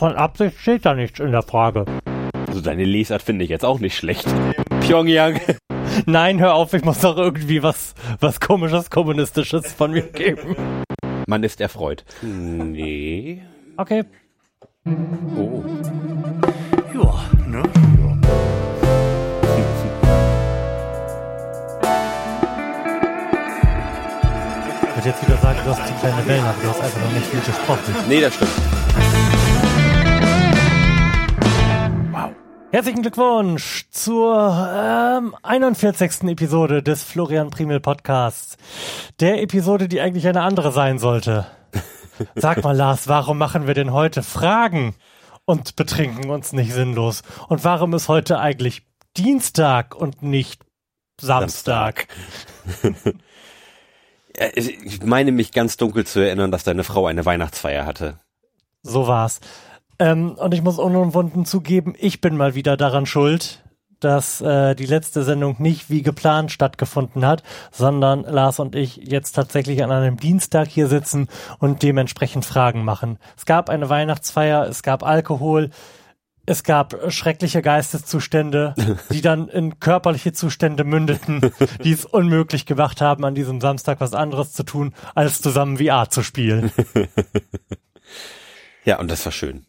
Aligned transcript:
Von 0.00 0.16
Absicht 0.16 0.58
steht 0.58 0.86
da 0.86 0.94
nichts 0.94 1.20
in 1.20 1.30
der 1.30 1.42
Frage. 1.42 1.84
Also 2.48 2.62
deine 2.62 2.84
Lesart 2.84 3.20
finde 3.20 3.44
ich 3.44 3.50
jetzt 3.50 3.66
auch 3.66 3.80
nicht 3.80 3.94
schlecht. 3.94 4.24
Pyongyang. 4.80 5.38
Nein, 6.06 6.40
hör 6.40 6.54
auf, 6.54 6.72
ich 6.72 6.82
muss 6.82 7.00
doch 7.00 7.18
irgendwie 7.18 7.62
was, 7.62 7.94
was 8.18 8.40
komisches, 8.40 8.88
kommunistisches 8.88 9.74
von 9.74 9.90
mir 9.90 10.04
geben. 10.04 10.56
Man 11.26 11.44
ist 11.44 11.60
erfreut. 11.60 12.06
Nee. 12.22 13.42
Okay. 13.76 14.04
Oh. 15.36 15.62
Ja, 16.94 17.20
ne? 17.46 17.62
Ich 24.82 24.96
würde 24.96 25.08
jetzt 25.10 25.28
wieder 25.28 25.36
sagen, 25.36 25.58
du 25.62 25.70
hast 25.70 25.86
zu 25.86 25.92
kleine 25.92 26.26
Wellen, 26.26 26.44
aber 26.44 26.62
du 26.62 26.68
hast 26.70 26.80
einfach 26.80 27.00
noch 27.02 27.12
nicht 27.12 27.26
viel 27.26 27.40
gesprochen. 27.40 27.94
Nee, 28.08 28.22
das 28.22 28.34
stimmt. 28.34 28.50
Herzlichen 32.72 33.02
Glückwunsch 33.02 33.86
zur 33.90 34.68
ähm, 34.72 35.34
41. 35.42 36.22
Episode 36.28 36.84
des 36.84 37.02
Florian 37.02 37.50
Primel 37.50 37.80
Podcasts. 37.80 38.56
Der 39.18 39.42
Episode, 39.42 39.88
die 39.88 40.00
eigentlich 40.00 40.28
eine 40.28 40.42
andere 40.42 40.70
sein 40.70 41.00
sollte. 41.00 41.46
Sag 42.36 42.62
mal, 42.62 42.76
Lars, 42.76 43.08
warum 43.08 43.38
machen 43.38 43.66
wir 43.66 43.74
denn 43.74 43.92
heute 43.92 44.22
Fragen 44.22 44.94
und 45.44 45.74
betrinken 45.74 46.30
uns 46.30 46.52
nicht 46.52 46.72
sinnlos? 46.72 47.22
Und 47.48 47.64
warum 47.64 47.92
ist 47.92 48.08
heute 48.08 48.38
eigentlich 48.38 48.82
Dienstag 49.16 49.96
und 49.96 50.22
nicht 50.22 50.64
Samstag? 51.20 52.06
Ja, 54.38 54.46
Ich 54.54 55.02
meine 55.02 55.32
mich 55.32 55.50
ganz 55.50 55.76
dunkel 55.76 56.06
zu 56.06 56.20
erinnern, 56.20 56.52
dass 56.52 56.62
deine 56.62 56.84
Frau 56.84 57.06
eine 57.06 57.26
Weihnachtsfeier 57.26 57.84
hatte. 57.84 58.20
So 58.82 59.08
war's. 59.08 59.40
Ähm, 60.00 60.32
und 60.32 60.54
ich 60.54 60.62
muss 60.62 60.78
unumwunden 60.78 61.44
zugeben, 61.44 61.94
ich 61.98 62.20
bin 62.20 62.36
mal 62.36 62.54
wieder 62.54 62.76
daran 62.76 63.04
schuld, 63.06 63.62
dass 64.00 64.40
äh, 64.40 64.74
die 64.74 64.86
letzte 64.86 65.22
Sendung 65.24 65.56
nicht 65.58 65.90
wie 65.90 66.02
geplant 66.02 66.50
stattgefunden 66.50 67.26
hat, 67.26 67.42
sondern 67.70 68.22
Lars 68.22 68.58
und 68.58 68.74
ich 68.74 68.96
jetzt 68.96 69.32
tatsächlich 69.32 69.84
an 69.84 69.92
einem 69.92 70.16
Dienstag 70.16 70.68
hier 70.68 70.88
sitzen 70.88 71.28
und 71.58 71.82
dementsprechend 71.82 72.46
Fragen 72.46 72.82
machen. 72.82 73.18
Es 73.36 73.44
gab 73.44 73.68
eine 73.68 73.90
Weihnachtsfeier, 73.90 74.66
es 74.66 74.82
gab 74.82 75.02
Alkohol, 75.02 75.68
es 76.46 76.64
gab 76.64 77.12
schreckliche 77.12 77.60
Geisteszustände, 77.60 78.74
die 79.12 79.20
dann 79.20 79.48
in 79.48 79.80
körperliche 79.80 80.32
Zustände 80.32 80.84
mündeten, 80.84 81.52
die 81.84 81.92
es 81.92 82.06
unmöglich 82.06 82.64
gemacht 82.64 83.02
haben, 83.02 83.26
an 83.26 83.34
diesem 83.34 83.60
Samstag 83.60 84.00
was 84.00 84.14
anderes 84.14 84.54
zu 84.54 84.62
tun, 84.62 84.94
als 85.14 85.42
zusammen 85.42 85.76
VR 85.76 86.08
zu 86.08 86.22
spielen. 86.22 86.72
Ja, 88.84 88.98
und 88.98 89.10
das 89.10 89.24
war 89.24 89.32
schön. 89.32 89.66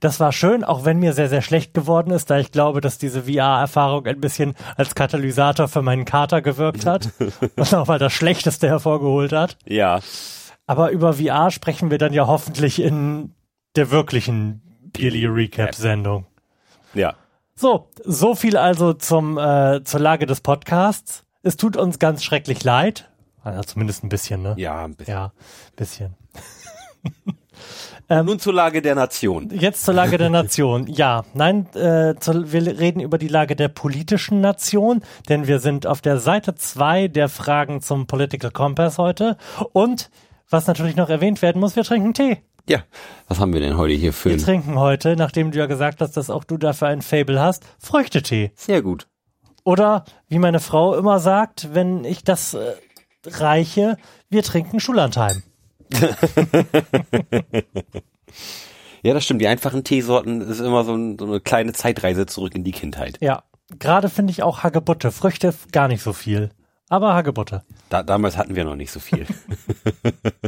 Das 0.00 0.20
war 0.20 0.32
schön, 0.32 0.64
auch 0.64 0.84
wenn 0.84 0.98
mir 0.98 1.12
sehr, 1.12 1.28
sehr 1.28 1.42
schlecht 1.42 1.74
geworden 1.74 2.10
ist, 2.10 2.30
da 2.30 2.38
ich 2.38 2.52
glaube, 2.52 2.80
dass 2.80 2.98
diese 2.98 3.24
VR-Erfahrung 3.24 4.06
ein 4.06 4.20
bisschen 4.20 4.54
als 4.76 4.94
Katalysator 4.94 5.68
für 5.68 5.82
meinen 5.82 6.04
Kater 6.04 6.42
gewirkt 6.42 6.86
hat 6.86 7.10
und 7.56 7.74
auch 7.74 7.86
mal 7.86 7.98
das 7.98 8.12
Schlechteste 8.12 8.68
hervorgeholt 8.68 9.32
hat. 9.32 9.56
Ja. 9.66 10.00
Aber 10.66 10.90
über 10.90 11.14
VR 11.14 11.50
sprechen 11.50 11.90
wir 11.90 11.98
dann 11.98 12.12
ja 12.12 12.26
hoffentlich 12.26 12.80
in 12.80 13.34
der 13.76 13.90
wirklichen 13.90 14.62
Yearly 14.96 15.26
Recap-Sendung. 15.26 16.26
Ja. 16.94 17.14
So, 17.54 17.88
so 18.04 18.34
viel 18.34 18.56
also 18.56 18.94
zum, 18.94 19.38
äh, 19.38 19.82
zur 19.84 20.00
Lage 20.00 20.26
des 20.26 20.40
Podcasts. 20.40 21.24
Es 21.42 21.56
tut 21.56 21.76
uns 21.76 21.98
ganz 21.98 22.24
schrecklich 22.24 22.64
leid. 22.64 23.10
Also 23.42 23.62
zumindest 23.62 24.02
ein 24.02 24.08
bisschen, 24.08 24.42
ne? 24.42 24.54
Ja, 24.56 24.84
ein 24.84 24.94
bisschen. 24.94 25.14
Ja, 25.14 25.32
bisschen. 25.76 26.14
Nun 28.08 28.38
zur 28.38 28.52
Lage 28.52 28.82
der 28.82 28.94
Nation. 28.94 29.50
Jetzt 29.50 29.84
zur 29.84 29.94
Lage 29.94 30.18
der 30.18 30.30
Nation. 30.30 30.86
Ja, 30.86 31.24
nein, 31.32 31.66
äh, 31.74 32.14
zu, 32.20 32.52
wir 32.52 32.78
reden 32.78 33.00
über 33.00 33.18
die 33.18 33.28
Lage 33.28 33.56
der 33.56 33.68
politischen 33.68 34.40
Nation, 34.40 35.02
denn 35.28 35.46
wir 35.46 35.58
sind 35.58 35.86
auf 35.86 36.00
der 36.00 36.18
Seite 36.18 36.54
zwei 36.54 37.08
der 37.08 37.28
Fragen 37.28 37.80
zum 37.80 38.06
Political 38.06 38.50
Compass 38.50 38.98
heute. 38.98 39.36
Und 39.72 40.10
was 40.50 40.66
natürlich 40.66 40.96
noch 40.96 41.08
erwähnt 41.08 41.40
werden 41.42 41.60
muss, 41.60 41.76
wir 41.76 41.84
trinken 41.84 42.14
Tee. 42.14 42.38
Ja. 42.68 42.82
Was 43.28 43.40
haben 43.40 43.52
wir 43.52 43.60
denn 43.60 43.76
heute 43.76 43.94
hier 43.94 44.12
für 44.12 44.30
Wir 44.30 44.38
trinken 44.38 44.78
heute, 44.78 45.16
nachdem 45.16 45.50
du 45.50 45.58
ja 45.58 45.66
gesagt 45.66 46.00
hast, 46.00 46.16
dass 46.16 46.30
auch 46.30 46.44
du 46.44 46.56
dafür 46.56 46.88
ein 46.88 47.02
Fable 47.02 47.40
hast, 47.40 47.64
Früchtetee. 47.78 48.52
Sehr 48.54 48.82
gut. 48.82 49.06
Oder 49.64 50.04
wie 50.28 50.38
meine 50.38 50.60
Frau 50.60 50.94
immer 50.94 51.20
sagt, 51.20 51.74
wenn 51.74 52.04
ich 52.04 52.22
das 52.22 52.54
äh, 52.54 52.74
reiche, 53.26 53.96
wir 54.28 54.42
trinken 54.42 54.80
Schullandheim. 54.80 55.42
Ja, 59.04 59.12
das 59.12 59.24
stimmt. 59.24 59.42
Die 59.42 59.48
einfachen 59.48 59.84
Teesorten 59.84 60.40
ist 60.40 60.60
immer 60.60 60.82
so, 60.82 60.94
ein, 60.94 61.18
so 61.18 61.26
eine 61.26 61.40
kleine 61.40 61.74
Zeitreise 61.74 62.24
zurück 62.24 62.54
in 62.54 62.64
die 62.64 62.72
Kindheit. 62.72 63.18
Ja, 63.20 63.42
gerade 63.78 64.08
finde 64.08 64.30
ich 64.30 64.42
auch 64.42 64.62
Hagebutte. 64.62 65.12
Früchte 65.12 65.54
gar 65.72 65.88
nicht 65.88 66.02
so 66.02 66.14
viel. 66.14 66.50
Aber 66.88 67.12
Hagebutte. 67.12 67.64
Da, 67.90 68.02
damals 68.02 68.38
hatten 68.38 68.56
wir 68.56 68.64
noch 68.64 68.76
nicht 68.76 68.90
so 68.90 69.00
viel. 69.00 69.26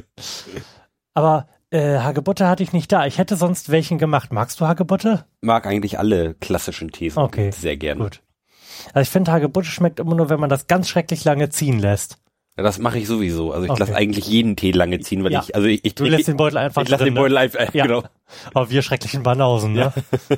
Aber 1.14 1.48
äh, 1.70 1.98
Hagebutte 1.98 2.48
hatte 2.48 2.62
ich 2.62 2.72
nicht 2.72 2.90
da. 2.92 3.04
Ich 3.04 3.18
hätte 3.18 3.36
sonst 3.36 3.70
welchen 3.70 3.98
gemacht. 3.98 4.32
Magst 4.32 4.58
du 4.58 4.66
Hagebutte? 4.66 5.26
Mag 5.42 5.66
eigentlich 5.66 5.98
alle 5.98 6.32
klassischen 6.34 6.90
Teesorten 6.90 7.26
Okay, 7.26 7.50
sehr 7.50 7.76
gerne. 7.76 8.04
Gut. 8.04 8.22
Also 8.94 9.00
ich 9.00 9.10
finde, 9.10 9.32
Hagebutte 9.32 9.68
schmeckt 9.68 10.00
immer 10.00 10.14
nur, 10.14 10.30
wenn 10.30 10.40
man 10.40 10.50
das 10.50 10.66
ganz 10.66 10.88
schrecklich 10.88 11.24
lange 11.24 11.50
ziehen 11.50 11.78
lässt. 11.78 12.18
Ja, 12.56 12.62
das 12.62 12.78
mache 12.78 12.98
ich 12.98 13.06
sowieso. 13.06 13.52
Also 13.52 13.64
ich 13.64 13.70
Okay. 13.70 13.80
lasse 13.80 13.94
eigentlich 13.94 14.26
jeden 14.28 14.56
Tee 14.56 14.70
lange 14.70 14.98
ziehen, 15.00 15.22
weil 15.24 15.32
Ja. 15.32 15.42
ich, 15.42 15.54
also 15.54 15.66
ich, 15.68 15.84
ich 15.84 15.94
Du 15.94 16.04
lässt 16.04 16.26
den 16.26 16.38
Beutel 16.38 16.56
einfach 16.56 16.82
ich 16.82 16.88
lasse 16.88 17.04
den 17.04 17.12
Beutel 17.14 17.36
einfach, 17.36 17.74
Ja. 17.74 17.84
genau. 17.86 18.02
Aber 18.54 18.70
wir 18.70 18.80
schrecklichen 18.82 19.22
Banausen, 19.22 19.74
ne? 19.74 19.92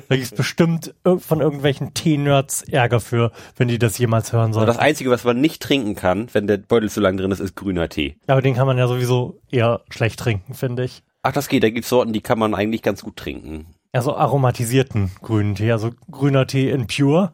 Da 0.09 0.15
gibt's 0.15 0.31
bestimmt 0.31 0.93
von 1.03 1.39
irgendwelchen 1.39 1.93
Tee-Nerds 1.93 2.63
Ärger 2.63 2.99
für, 2.99 3.31
wenn 3.55 3.69
die 3.69 3.79
das 3.79 3.97
jemals 3.97 4.33
hören 4.33 4.51
sollen. 4.51 4.67
das 4.67 4.77
Einzige, 4.77 5.09
was 5.11 5.23
man 5.23 5.39
nicht 5.39 5.61
trinken 5.61 5.95
kann, 5.95 6.27
wenn 6.33 6.45
der 6.45 6.57
Beutel 6.57 6.89
zu 6.89 6.99
lang 6.99 7.15
drin 7.15 7.31
ist, 7.31 7.39
ist 7.39 7.55
grüner 7.55 7.87
Tee. 7.87 8.17
Aber 8.27 8.41
den 8.41 8.53
kann 8.53 8.67
man 8.67 8.77
ja 8.77 8.87
sowieso 8.87 9.39
eher 9.49 9.81
schlecht 9.89 10.19
trinken, 10.19 10.53
finde 10.53 10.83
ich. 10.83 11.03
Ach, 11.23 11.31
das 11.31 11.47
geht. 11.47 11.63
Da 11.63 11.69
gibt's 11.69 11.89
Sorten, 11.89 12.11
die 12.13 12.21
kann 12.21 12.37
man 12.37 12.53
eigentlich 12.53 12.81
ganz 12.81 13.01
gut 13.01 13.15
trinken. 13.15 13.67
Also 13.93 14.15
aromatisierten 14.15 15.09
grünen 15.21 15.55
Tee, 15.55 15.71
also 15.71 15.91
grüner 16.11 16.45
Tee 16.47 16.69
in 16.69 16.85
Pure. 16.87 17.31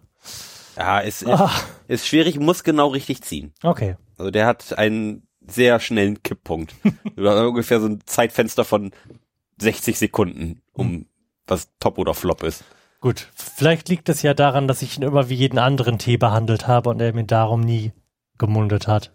Ja, 0.77 0.99
ist, 0.99 1.23
ist, 1.23 1.29
Ah, 1.29 1.51
ist 1.87 2.07
schwierig, 2.07 2.39
muss 2.39 2.63
genau 2.63 2.87
richtig 2.89 3.21
ziehen. 3.23 3.51
okay. 3.63 3.95
Also 4.17 4.31
der 4.31 4.45
hat 4.45 4.77
einen 4.77 5.27
sehr 5.47 5.79
schnellen 5.79 6.23
Kipppunkt. 6.23 6.75
Über 7.15 7.47
ungefähr 7.47 7.79
so 7.79 7.87
ein 7.87 8.01
Zeitfenster 8.05 8.65
von 8.65 8.91
60 9.59 9.97
Sekunden, 9.97 10.61
um 10.73 11.05
was 11.47 11.69
top 11.79 11.97
oder 11.97 12.13
flop 12.13 12.43
ist. 12.43 12.63
Gut, 13.01 13.29
vielleicht 13.35 13.89
liegt 13.89 14.09
es 14.09 14.21
ja 14.23 14.33
daran, 14.33 14.67
dass 14.67 14.81
ich 14.81 14.97
ihn 14.97 15.03
immer 15.03 15.29
wie 15.29 15.35
jeden 15.35 15.59
anderen 15.59 15.99
Tee 15.99 16.17
behandelt 16.17 16.67
habe 16.67 16.89
und 16.89 16.99
er 17.01 17.13
mir 17.13 17.25
darum 17.25 17.61
nie 17.61 17.91
gemundet 18.37 18.87
hat. 18.87 19.11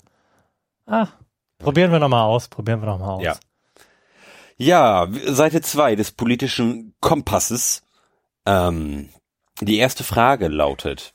Ah, 0.87 1.09
probieren 1.59 1.91
wir 1.91 1.99
nochmal 1.99 2.23
aus, 2.23 2.49
probieren 2.49 2.81
wir 2.81 2.87
nochmal 2.87 3.11
aus. 3.11 3.23
Ja. 3.23 3.37
Ja, 4.57 5.09
Seite 5.27 5.63
2 5.63 5.97
des 5.97 6.13
politischen 6.13 6.95
Kompasses. 7.01 7.83
Ähm, 8.45 9.09
die 9.61 9.79
erste 9.79 10.05
Frage 10.05 10.49
lautet, 10.49 11.13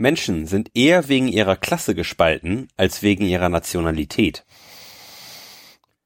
Menschen 0.00 0.46
sind 0.46 0.70
eher 0.74 1.08
wegen 1.08 1.28
ihrer 1.28 1.56
Klasse 1.56 1.94
gespalten 1.94 2.68
als 2.76 3.02
wegen 3.02 3.24
ihrer 3.24 3.48
Nationalität. 3.48 4.44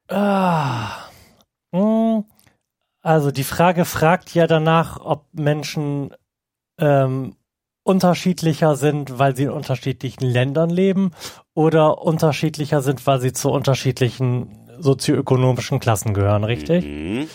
Ah, 0.08 1.08
mh, 1.72 2.24
also 3.00 3.30
die 3.30 3.44
Frage 3.44 3.84
fragt 3.84 4.34
ja 4.34 4.46
danach, 4.46 5.00
ob 5.00 5.26
Menschen 5.32 6.14
ähm, 6.78 7.36
unterschiedlicher 7.84 8.76
sind, 8.76 9.18
weil 9.18 9.36
sie 9.36 9.44
in 9.44 9.50
unterschiedlichen 9.50 10.24
Ländern 10.24 10.70
leben 10.70 11.12
oder 11.54 12.02
unterschiedlicher 12.02 12.82
sind, 12.82 13.06
weil 13.06 13.20
sie 13.20 13.32
zu 13.32 13.50
unterschiedlichen 13.50 14.68
sozioökonomischen 14.78 15.80
Klassen 15.80 16.14
gehören, 16.14 16.44
richtig? 16.44 16.84
Mhm. 16.84 17.28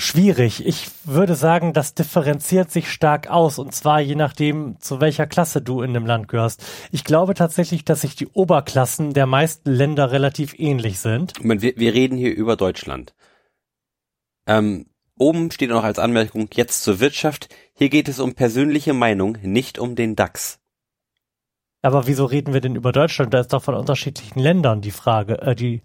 Schwierig. 0.00 0.64
Ich 0.64 0.90
würde 1.02 1.34
sagen, 1.34 1.72
das 1.72 1.92
differenziert 1.92 2.70
sich 2.70 2.88
stark 2.88 3.28
aus 3.28 3.58
und 3.58 3.74
zwar 3.74 4.00
je 4.00 4.14
nachdem, 4.14 4.76
zu 4.78 5.00
welcher 5.00 5.26
Klasse 5.26 5.60
du 5.60 5.82
in 5.82 5.92
dem 5.92 6.06
Land 6.06 6.28
gehörst. 6.28 6.64
Ich 6.92 7.02
glaube 7.02 7.34
tatsächlich, 7.34 7.84
dass 7.84 8.02
sich 8.02 8.14
die 8.14 8.28
Oberklassen 8.28 9.12
der 9.12 9.26
meisten 9.26 9.72
Länder 9.72 10.12
relativ 10.12 10.56
ähnlich 10.56 11.00
sind. 11.00 11.40
Moment, 11.40 11.62
wir, 11.62 11.76
wir 11.76 11.94
reden 11.94 12.16
hier 12.16 12.32
über 12.32 12.54
Deutschland. 12.54 13.12
Ähm, 14.46 14.86
oben 15.18 15.50
steht 15.50 15.70
noch 15.70 15.82
als 15.82 15.98
Anmerkung 15.98 16.48
jetzt 16.54 16.84
zur 16.84 17.00
Wirtschaft. 17.00 17.48
Hier 17.74 17.88
geht 17.88 18.08
es 18.08 18.20
um 18.20 18.34
persönliche 18.34 18.94
Meinung, 18.94 19.36
nicht 19.42 19.80
um 19.80 19.96
den 19.96 20.14
DAX. 20.14 20.60
Aber 21.82 22.06
wieso 22.06 22.24
reden 22.24 22.54
wir 22.54 22.60
denn 22.60 22.76
über 22.76 22.92
Deutschland? 22.92 23.34
Da 23.34 23.40
ist 23.40 23.52
doch 23.52 23.64
von 23.64 23.74
unterschiedlichen 23.74 24.38
Ländern 24.38 24.80
die 24.80 24.92
Frage, 24.92 25.42
äh, 25.42 25.56
die, 25.56 25.82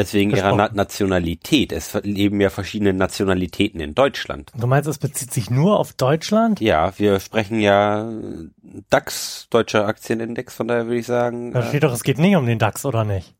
Als 0.00 0.14
wegen 0.14 0.30
ihrer. 0.30 0.54
Na 0.54 0.70
Nationalität. 0.72 1.72
Es 1.72 1.94
leben 2.02 2.40
ja 2.40 2.48
verschiedene 2.48 2.92
Nationalitäten 2.94 3.80
in 3.80 3.94
Deutschland. 3.94 4.50
du 4.56 4.66
meinst, 4.66 4.88
es 4.88 4.98
bezieht 4.98 5.32
sich 5.32 5.50
nur 5.50 5.78
auf 5.78 5.92
Deutschland? 5.92 6.60
Ja, 6.60 6.98
wir 6.98 7.20
sprechen 7.20 7.60
ja 7.60 8.10
äh, 8.10 8.48
DAX, 8.88 9.46
Deutscher 9.50 9.86
Aktienindex, 9.86 10.54
von 10.54 10.68
daher 10.68 10.86
würde 10.86 11.00
ich 11.00 11.06
sagen. 11.06 11.52
Da 11.52 11.60
äh, 11.60 11.68
steht 11.68 11.82
doch, 11.82 11.92
es 11.92 12.02
geht 12.02 12.18
nicht 12.18 12.36
um 12.36 12.46
den 12.46 12.58
DAX, 12.58 12.84
oder 12.86 13.04
nicht? 13.04 13.34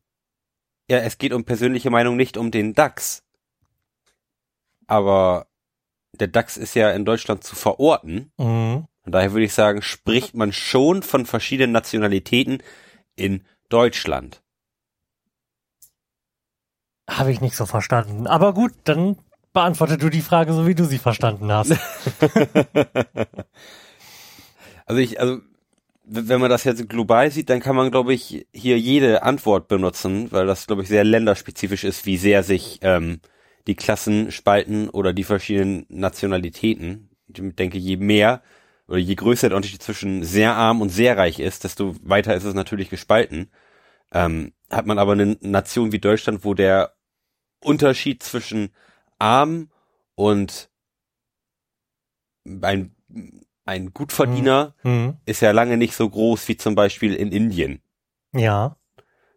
Ja, 0.87 0.97
es 0.99 1.17
geht 1.17 1.33
um 1.33 1.45
persönliche 1.45 1.89
Meinung, 1.89 2.15
nicht 2.15 2.37
um 2.37 2.51
den 2.51 2.73
DAX. 2.73 3.23
aber 4.87 5.47
der 6.13 6.27
DAX 6.27 6.57
ist 6.57 6.75
ja 6.75 6.91
in 6.91 7.05
Deutschland 7.05 7.43
zu 7.43 7.55
verorten. 7.55 8.31
Mhm. 8.37 8.87
Und 9.03 9.15
daher 9.15 9.31
würde 9.31 9.45
ich 9.45 9.53
sagen, 9.53 9.81
spricht 9.81 10.35
man 10.35 10.53
schon 10.53 11.01
von 11.01 11.25
verschiedenen 11.25 11.71
Nationalitäten 11.71 12.61
in 13.15 13.43
Deutschland. 13.69 14.43
Habe 17.21 17.31
ich 17.31 17.39
nicht 17.39 17.55
so 17.55 17.67
verstanden. 17.67 18.25
Aber 18.25 18.53
gut, 18.53 18.71
dann 18.83 19.15
beantworte 19.53 19.97
du 19.97 20.09
die 20.09 20.21
Frage 20.21 20.53
so, 20.53 20.65
wie 20.65 20.75
du 20.75 20.85
sie 20.85 20.97
verstanden 20.97 21.51
hast. 21.51 21.75
Also 24.87 24.99
ich, 24.99 25.21
also 25.21 25.39
wenn 26.03 26.41
man 26.41 26.49
das 26.49 26.65
jetzt 26.65 26.89
global 26.89 27.31
sieht, 27.31 27.49
dann 27.49 27.61
kann 27.61 27.77
man, 27.77 27.91
glaube 27.91 28.13
ich, 28.13 28.45
hier 28.51 28.77
jede 28.77 29.23
Antwort 29.23 29.69
benutzen, 29.69 30.29
weil 30.33 30.45
das, 30.45 30.67
glaube 30.67 30.81
ich, 30.81 30.89
sehr 30.89 31.05
länderspezifisch 31.05 31.85
ist, 31.85 32.05
wie 32.05 32.17
sehr 32.17 32.43
sich 32.43 32.79
ähm, 32.81 33.21
die 33.67 33.75
Klassen 33.75 34.31
spalten 34.31 34.89
oder 34.89 35.13
die 35.13 35.23
verschiedenen 35.23 35.85
Nationalitäten. 35.87 37.09
Ich 37.29 37.41
denke, 37.55 37.77
je 37.77 37.95
mehr 37.95 38.41
oder 38.89 38.97
je 38.97 39.15
größer 39.15 39.47
der 39.47 39.55
Unterschied 39.55 39.81
zwischen 39.81 40.23
sehr 40.23 40.55
arm 40.55 40.81
und 40.81 40.89
sehr 40.89 41.17
reich 41.17 41.39
ist, 41.39 41.63
desto 41.63 41.95
weiter 42.03 42.35
ist 42.35 42.43
es 42.43 42.53
natürlich 42.53 42.89
gespalten. 42.89 43.49
Ähm, 44.11 44.51
hat 44.69 44.87
man 44.87 44.99
aber 44.99 45.13
eine 45.13 45.37
Nation 45.39 45.93
wie 45.93 45.99
Deutschland, 45.99 46.43
wo 46.43 46.53
der 46.53 46.95
Unterschied 47.63 48.23
zwischen 48.23 48.71
arm 49.19 49.69
und 50.15 50.69
ein, 52.61 52.95
ein 53.65 53.93
Gutverdiener 53.93 54.75
Mhm. 54.83 55.17
ist 55.25 55.41
ja 55.41 55.51
lange 55.51 55.77
nicht 55.77 55.95
so 55.95 56.09
groß 56.09 56.47
wie 56.47 56.57
zum 56.57 56.75
Beispiel 56.75 57.13
in 57.13 57.31
Indien. 57.31 57.81
Ja. 58.33 58.77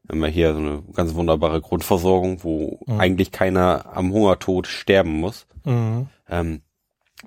Wir 0.05 0.15
haben 0.17 0.23
ja 0.23 0.29
hier 0.31 0.53
so 0.53 0.59
eine 0.59 0.83
ganz 0.93 1.15
wunderbare 1.15 1.61
Grundversorgung, 1.61 2.43
wo 2.45 2.81
Mhm. 2.87 3.01
eigentlich 3.01 3.33
keiner 3.33 3.87
am 3.97 4.13
Hungertod 4.13 4.67
sterben 4.67 5.13
muss. 5.21 5.47
Mhm. 5.65 6.09
Ähm, 6.29 6.63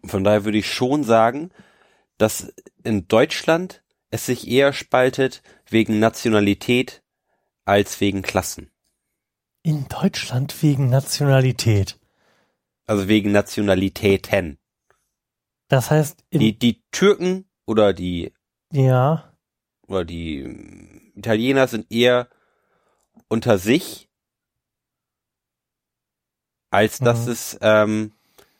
von 0.03 0.23
daher 0.23 0.45
würde 0.45 0.57
ich 0.57 0.71
schon 0.71 1.03
sagen, 1.03 1.51
dass 2.17 2.53
in 2.83 3.07
Deutschland 3.07 3.83
es 4.09 4.25
sich 4.25 4.47
eher 4.47 4.73
spaltet 4.73 5.41
wegen 5.69 5.99
Nationalität 5.99 7.03
als 7.65 7.99
wegen 7.99 8.21
Klassen. 8.21 8.71
In 9.63 9.87
Deutschland 9.87 10.61
wegen 10.63 10.89
Nationalität. 10.89 11.99
Also 12.85 13.07
wegen 13.07 13.31
Nationalitäten. 13.31 14.57
Das 15.67 15.91
heißt, 15.91 16.23
Die, 16.31 16.57
die 16.57 16.81
Türken 16.91 17.45
oder 17.65 17.93
die, 17.93 18.33
ja. 18.71 19.33
oder 19.87 20.05
die 20.05 21.11
Italiener 21.15 21.67
sind 21.67 21.91
eher 21.91 22.29
unter 23.27 23.57
sich, 23.57 24.07
als 26.69 26.99
dass 26.99 27.25
Mhm. 27.25 27.31
es, 27.31 27.57
ähm, 27.61 28.11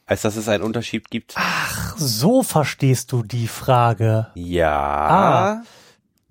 als 0.06 0.24
dass 0.24 0.36
es 0.36 0.50
einen 0.50 0.64
Unterschied 0.64 1.10
gibt. 1.10 1.34
Ach, 1.38 1.96
so 1.98 2.44
verstehst 2.44 3.14
du 3.14 3.24
die 3.24 3.48
Frage. 3.48 4.32
Ja. 4.36 4.72
Ah. 5.60 5.64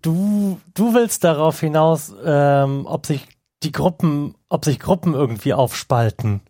Du, 0.03 0.61
du 0.75 0.93
willst 0.95 1.25
darauf 1.25 1.61
hinaus, 1.61 2.15
ähm, 2.23 2.85
ob 2.87 3.07
sich 3.07 3.27
die 3.63 3.73
Gruppen, 3.73 4.36
ob 4.49 4.65
sich 4.65 4.79
Gruppen 4.79 5.15
irgendwie 5.15 5.55
aufspalten 5.55 6.41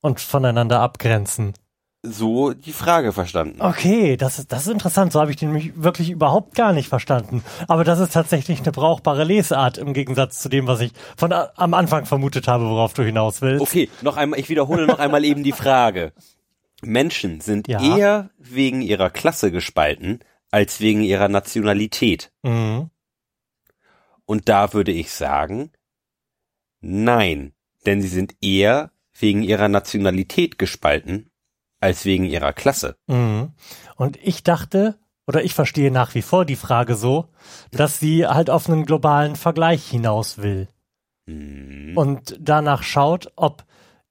und 0.00 0.20
voneinander 0.20 0.80
abgrenzen. 0.80 1.54
So 2.04 2.52
die 2.52 2.72
Frage 2.72 3.12
verstanden. 3.12 3.60
Okay, 3.60 4.16
das 4.16 4.38
ist, 4.38 4.52
das 4.52 4.66
ist 4.68 4.72
interessant. 4.72 5.12
So 5.12 5.20
habe 5.20 5.32
ich 5.32 5.36
den 5.36 5.52
nämlich 5.52 5.82
wirklich 5.82 6.10
überhaupt 6.10 6.54
gar 6.54 6.72
nicht 6.72 6.88
verstanden. 6.88 7.42
Aber 7.66 7.82
das 7.82 7.98
ist 7.98 8.12
tatsächlich 8.12 8.60
eine 8.60 8.70
brauchbare 8.70 9.24
Lesart 9.24 9.78
im 9.78 9.92
Gegensatz 9.94 10.38
zu 10.38 10.48
dem, 10.48 10.68
was 10.68 10.80
ich 10.80 10.92
von 11.16 11.32
a- 11.32 11.50
am 11.56 11.74
Anfang 11.74 12.06
vermutet 12.06 12.46
habe, 12.46 12.68
worauf 12.70 12.94
du 12.94 13.02
hinaus 13.02 13.42
willst. 13.42 13.62
Okay, 13.62 13.90
noch 14.00 14.16
einmal, 14.16 14.38
ich 14.38 14.48
wiederhole 14.48 14.86
noch 14.86 15.00
einmal 15.00 15.24
eben 15.24 15.42
die 15.42 15.50
Frage. 15.52 16.12
Menschen 16.82 17.40
sind 17.40 17.66
Ja. 17.66 17.80
eher 17.80 18.30
wegen 18.38 18.80
ihrer 18.80 19.10
Klasse 19.10 19.50
gespalten 19.50 20.20
als 20.52 20.78
wegen 20.80 21.02
ihrer 21.02 21.26
Nationalität. 21.28 22.30
Mhm. 22.44 22.90
Und 24.24 24.48
da 24.48 24.72
würde 24.72 24.92
ich 24.92 25.10
sagen, 25.10 25.70
nein, 26.80 27.52
denn 27.86 28.02
sie 28.02 28.08
sind 28.08 28.34
eher 28.40 28.90
wegen 29.18 29.42
ihrer 29.42 29.68
Nationalität 29.68 30.58
gespalten 30.58 31.30
als 31.80 32.04
wegen 32.04 32.24
ihrer 32.24 32.52
Klasse. 32.52 32.96
Mhm. 33.06 33.52
Und 33.96 34.16
ich 34.22 34.42
dachte, 34.42 34.98
oder 35.26 35.44
ich 35.44 35.54
verstehe 35.54 35.90
nach 35.90 36.14
wie 36.14 36.22
vor 36.22 36.44
die 36.44 36.56
Frage 36.56 36.94
so, 36.94 37.28
dass 37.70 38.00
sie 38.00 38.26
halt 38.26 38.50
auf 38.50 38.68
einen 38.68 38.86
globalen 38.86 39.36
Vergleich 39.36 39.86
hinaus 39.86 40.38
will. 40.38 40.68
Hm. 41.28 41.92
und 41.94 42.36
danach 42.40 42.82
schaut, 42.82 43.30
ob 43.36 43.64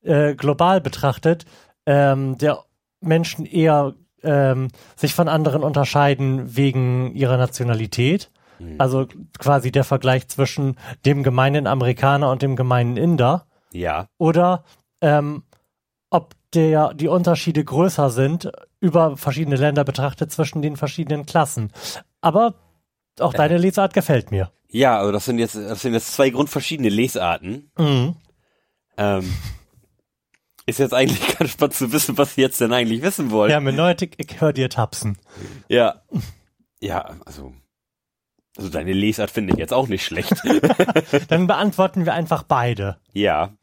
äh, 0.04 0.36
global 0.36 0.82
betrachtet 0.82 1.46
ähm, 1.88 2.38
der 2.38 2.64
Menschen 3.02 3.48
eher 3.48 3.96
ähm, 4.22 4.68
sich 4.96 5.16
von 5.16 5.28
anderen 5.28 5.64
unterscheiden 5.64 6.56
wegen 6.56 7.16
ihrer 7.16 7.38
Nationalität. 7.38 8.30
Hm. 8.58 8.76
Also 8.80 9.08
quasi 9.40 9.72
der 9.72 9.84
Vergleich 9.84 10.28
zwischen 10.28 10.78
dem 11.06 11.24
gemeinen 11.24 11.68
Amerikaner 11.68 12.32
und 12.32 12.42
dem 12.42 12.56
gemeinen 12.56 12.98
Inder. 12.98 13.46
Ja, 13.74 14.08
Oder 14.18 14.64
ähm, 15.02 15.44
ob 16.10 16.34
der, 16.54 16.94
die 16.94 17.10
Unterschiede 17.10 17.64
größer 17.64 18.10
sind, 18.10 18.52
über 18.80 19.18
verschiedene 19.18 19.58
Länder 19.58 19.84
betrachtet, 19.84 20.32
zwischen 20.32 20.62
den 20.62 20.78
verschiedenen 20.78 21.26
Klassen. 21.26 21.72
Aber 22.22 22.56
auch 23.20 23.34
deine 23.34 23.58
Lesart 23.58 23.94
gefällt 23.94 24.32
mir. 24.32 24.52
ja, 24.70 24.98
also 25.00 25.12
das 25.12 25.26
sind 25.26 25.40
jetzt, 25.40 25.56
das 25.56 25.82
sind 25.82 25.94
jetzt 25.94 26.14
zwei 26.14 26.30
grundverschiedene 26.30 26.90
Lesarten. 26.90 27.72
Mhm. 27.78 28.16
Ähm, 28.98 29.34
ist 30.66 30.80
jetzt 30.80 30.94
eigentlich 30.94 31.38
ganz 31.40 31.52
spannend 31.52 31.74
zu 31.74 31.92
wissen, 31.92 32.18
was 32.18 32.36
Sie 32.36 32.42
jetzt 32.42 32.62
denn 32.62 32.74
eigentlich 32.74 33.02
wissen 33.02 33.32
wollen. 33.32 33.52
Ja, 33.52 33.60
Meneutik, 33.60 34.16
ich 34.18 34.40
höre 34.40 34.54
dir 34.54 34.70
tapsen. 34.70 35.18
Ja. 35.68 36.02
Ja, 36.80 37.16
also. 37.26 37.54
Also 38.58 38.70
deine 38.70 38.92
Lesart 38.94 39.30
finde 39.32 39.54
ich 39.54 39.60
jetzt 39.60 39.74
auch 39.74 39.88
nicht 39.88 40.04
schlecht. 40.04 40.34
Dann 41.30 41.46
beantworten 41.48 42.06
wir 42.06 42.14
einfach 42.14 42.44
beide. 42.44 42.98
ja. 43.14 43.54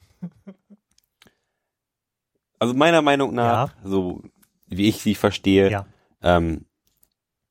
Also 2.58 2.72
meiner 2.74 3.02
Meinung 3.02 3.34
nach, 3.34 3.74
so 3.84 4.22
wie 4.68 4.88
ich 4.88 4.98
sie 5.02 5.14
verstehe, 5.14 5.70
Ja. 5.70 5.86
ähm, 6.22 6.64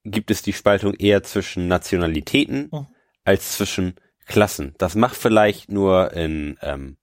gibt 0.03 0.31
es 0.31 0.41
die 0.41 0.53
Spaltung 0.53 0.93
eher 0.95 1.23
zwischen 1.23 1.67
Nationalitäten 1.67 2.69
Mhm. 2.71 2.87
als 3.23 3.51
zwischen 3.57 3.95
Klassen. 4.25 4.73
Das 4.77 4.95
macht 4.95 5.15
vielleicht 5.15 5.69
nur 5.71 6.13
in 6.13 6.57
ähm, 6.61 6.97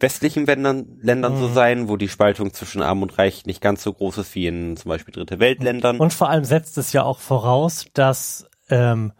westlichen 0.00 0.46
Ländern, 0.46 0.98
Ländern 1.02 1.36
so 1.36 1.48
Mhm. 1.48 1.54
sein, 1.54 1.88
wo 1.88 1.96
die 1.96 2.08
Spaltung 2.08 2.52
zwischen 2.54 2.80
Arm 2.82 3.02
und 3.02 3.18
Reich 3.18 3.44
nicht 3.44 3.60
ganz 3.60 3.82
so 3.82 3.92
groß 3.92 4.18
ist 4.18 4.34
wie 4.34 4.46
in 4.46 4.76
zum 4.76 4.88
Beispiel 4.88 5.12
Dritte 5.12 5.38
Weltländern. 5.38 5.98
Und 5.98 6.12
vor 6.14 6.30
allem 6.30 6.44
setzt 6.44 6.78
es 6.78 6.92
ja 6.92 7.02
auch 7.02 7.18
voraus, 7.18 7.86
dass 7.92 8.48
ähm, 8.70 9.12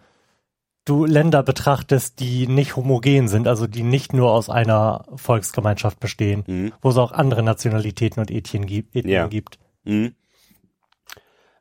du 0.87 1.05
Länder 1.05 1.43
betrachtest, 1.43 2.21
die 2.21 2.47
nicht 2.47 2.77
homogen 2.77 3.29
sind, 3.29 3.47
also 3.47 3.67
die 3.67 3.83
nicht 3.83 4.15
nur 4.15 4.31
aus 4.31 4.49
einer 4.49 5.05
Volksgemeinschaft 5.17 6.01
bestehen, 6.01 6.45
Mhm. 6.47 6.73
wo 6.81 6.89
es 6.89 6.97
auch 6.97 7.13
andere 7.13 7.43
Nationalitäten 7.43 8.21
und 8.21 8.31
Ethnien 8.31 8.65
gibt. 8.67 8.97
Ethnien 8.97 9.15
Ja. 9.15 9.27
gibt. 9.27 9.59
Mhm. 9.85 10.15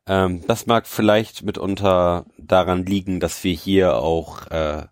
Ähm, 0.07 0.43
das 0.47 0.67
mag 0.67 0.87
vielleicht 0.87 1.43
mitunter 1.43 2.25
daran 2.37 2.85
liegen, 2.85 3.19
dass 3.19 3.43
wir 3.43 3.53
hier 3.53 3.97
auch 3.97 4.47
äh, 4.51 4.83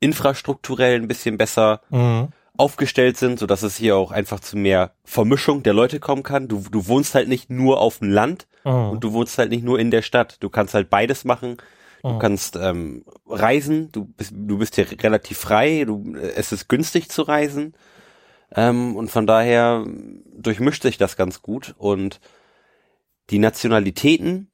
infrastrukturell 0.00 0.96
ein 1.00 1.08
bisschen 1.08 1.36
besser 1.38 1.80
Mhm. 1.90 2.28
aufgestellt 2.56 3.16
sind, 3.16 3.40
so 3.40 3.46
dass 3.46 3.62
es 3.64 3.76
hier 3.76 3.96
auch 3.96 4.12
einfach 4.12 4.38
zu 4.38 4.56
mehr 4.56 4.92
Vermischung 5.04 5.64
der 5.64 5.72
Leute 5.74 5.98
kommen 5.98 6.22
kann. 6.22 6.46
Du, 6.46 6.62
du 6.70 6.86
wohnst 6.86 7.14
halt 7.16 7.28
nicht 7.28 7.50
nur 7.50 7.80
auf 7.80 7.98
dem 7.98 8.10
Land 8.10 8.46
Mhm. 8.64 8.90
und 8.90 9.00
du 9.04 9.12
wohnst 9.12 9.36
halt 9.38 9.50
nicht 9.50 9.64
nur 9.64 9.80
in 9.80 9.90
der 9.90 10.02
Stadt. 10.02 10.36
Du 10.40 10.48
kannst 10.50 10.74
halt 10.74 10.88
beides 10.88 11.24
machen. 11.24 11.56
Du 12.04 12.10
Mhm. 12.10 12.18
kannst 12.18 12.56
ähm, 12.56 13.04
reisen. 13.26 13.90
Du 13.90 14.04
bist, 14.04 14.32
du 14.36 14.58
bist 14.58 14.74
hier 14.76 14.86
relativ 15.02 15.38
frei. 15.38 15.84
Du, 15.86 16.14
es 16.36 16.52
ist 16.52 16.68
günstig 16.68 17.08
zu 17.08 17.22
reisen. 17.22 17.74
Ähm, 18.54 18.94
und 18.94 19.10
von 19.10 19.26
daher 19.26 19.84
durchmischt 20.36 20.82
sich 20.82 20.98
das 20.98 21.16
ganz 21.16 21.40
gut. 21.40 21.74
Und 21.78 22.20
die 23.30 23.38
Nationalitäten, 23.38 24.50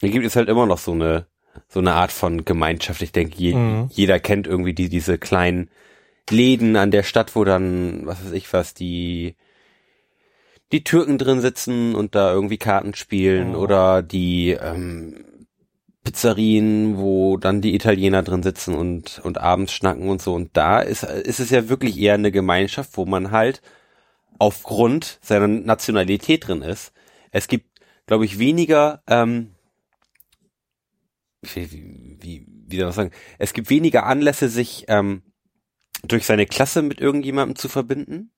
da 0.00 0.08
gibt 0.08 0.26
es 0.26 0.34
halt 0.36 0.48
immer 0.48 0.66
noch 0.66 0.78
so 0.78 0.92
eine 0.92 1.26
so 1.68 1.80
eine 1.80 1.94
Art 1.94 2.12
von 2.12 2.44
Gemeinschaft. 2.44 3.00
Ich 3.02 3.10
denke, 3.12 3.36
je, 3.36 3.54
Mhm. 3.54 3.88
jeder 3.90 4.18
kennt 4.20 4.46
irgendwie 4.46 4.74
die, 4.74 4.88
diese 4.88 5.18
kleinen 5.18 5.70
Läden 6.30 6.76
an 6.76 6.90
der 6.90 7.02
Stadt, 7.04 7.34
wo 7.36 7.44
dann, 7.44 8.06
was 8.06 8.24
weiß 8.24 8.32
ich 8.32 8.52
was, 8.52 8.74
die 8.74 9.34
die 10.72 10.84
Türken 10.84 11.16
drin 11.18 11.40
sitzen 11.40 11.94
und 11.94 12.14
da 12.14 12.32
irgendwie 12.32 12.58
Karten 12.58 12.94
spielen 12.94 13.54
Oh. 13.54 13.60
oder 13.60 14.02
die 14.02 14.50
ähm, 14.50 15.24
Pizzerien, 16.08 16.96
wo 16.96 17.36
dann 17.36 17.60
die 17.60 17.74
Italiener 17.74 18.22
drin 18.22 18.42
sitzen 18.42 18.74
und 18.74 19.20
und 19.22 19.36
abends 19.36 19.74
schnacken 19.74 20.08
und 20.08 20.22
so. 20.22 20.32
Und 20.32 20.56
da 20.56 20.80
ist 20.80 21.02
ist 21.02 21.38
es 21.38 21.50
ja 21.50 21.68
wirklich 21.68 21.98
eher 21.98 22.14
eine 22.14 22.32
Gemeinschaft, 22.32 22.96
wo 22.96 23.04
man 23.04 23.30
halt 23.30 23.60
aufgrund 24.38 25.18
seiner 25.20 25.48
Nationalität 25.48 26.48
drin 26.48 26.62
ist. 26.62 26.92
Es 27.30 27.46
gibt, 27.46 27.66
glaube 28.06 28.24
ich, 28.24 28.38
weniger 28.38 29.02
ähm, 29.06 29.50
wie, 31.42 31.70
wie, 31.72 32.18
wie, 32.20 32.46
wie 32.48 32.76
soll 32.76 32.86
man 32.86 32.94
sagen? 32.94 33.10
Es 33.38 33.52
gibt 33.52 33.68
weniger 33.68 34.06
Anlässe, 34.06 34.48
sich 34.48 34.86
ähm, 34.88 35.22
durch 36.04 36.24
seine 36.24 36.46
Klasse 36.46 36.80
mit 36.80 37.02
irgendjemandem 37.02 37.56
zu 37.56 37.68
verbinden, 37.68 38.30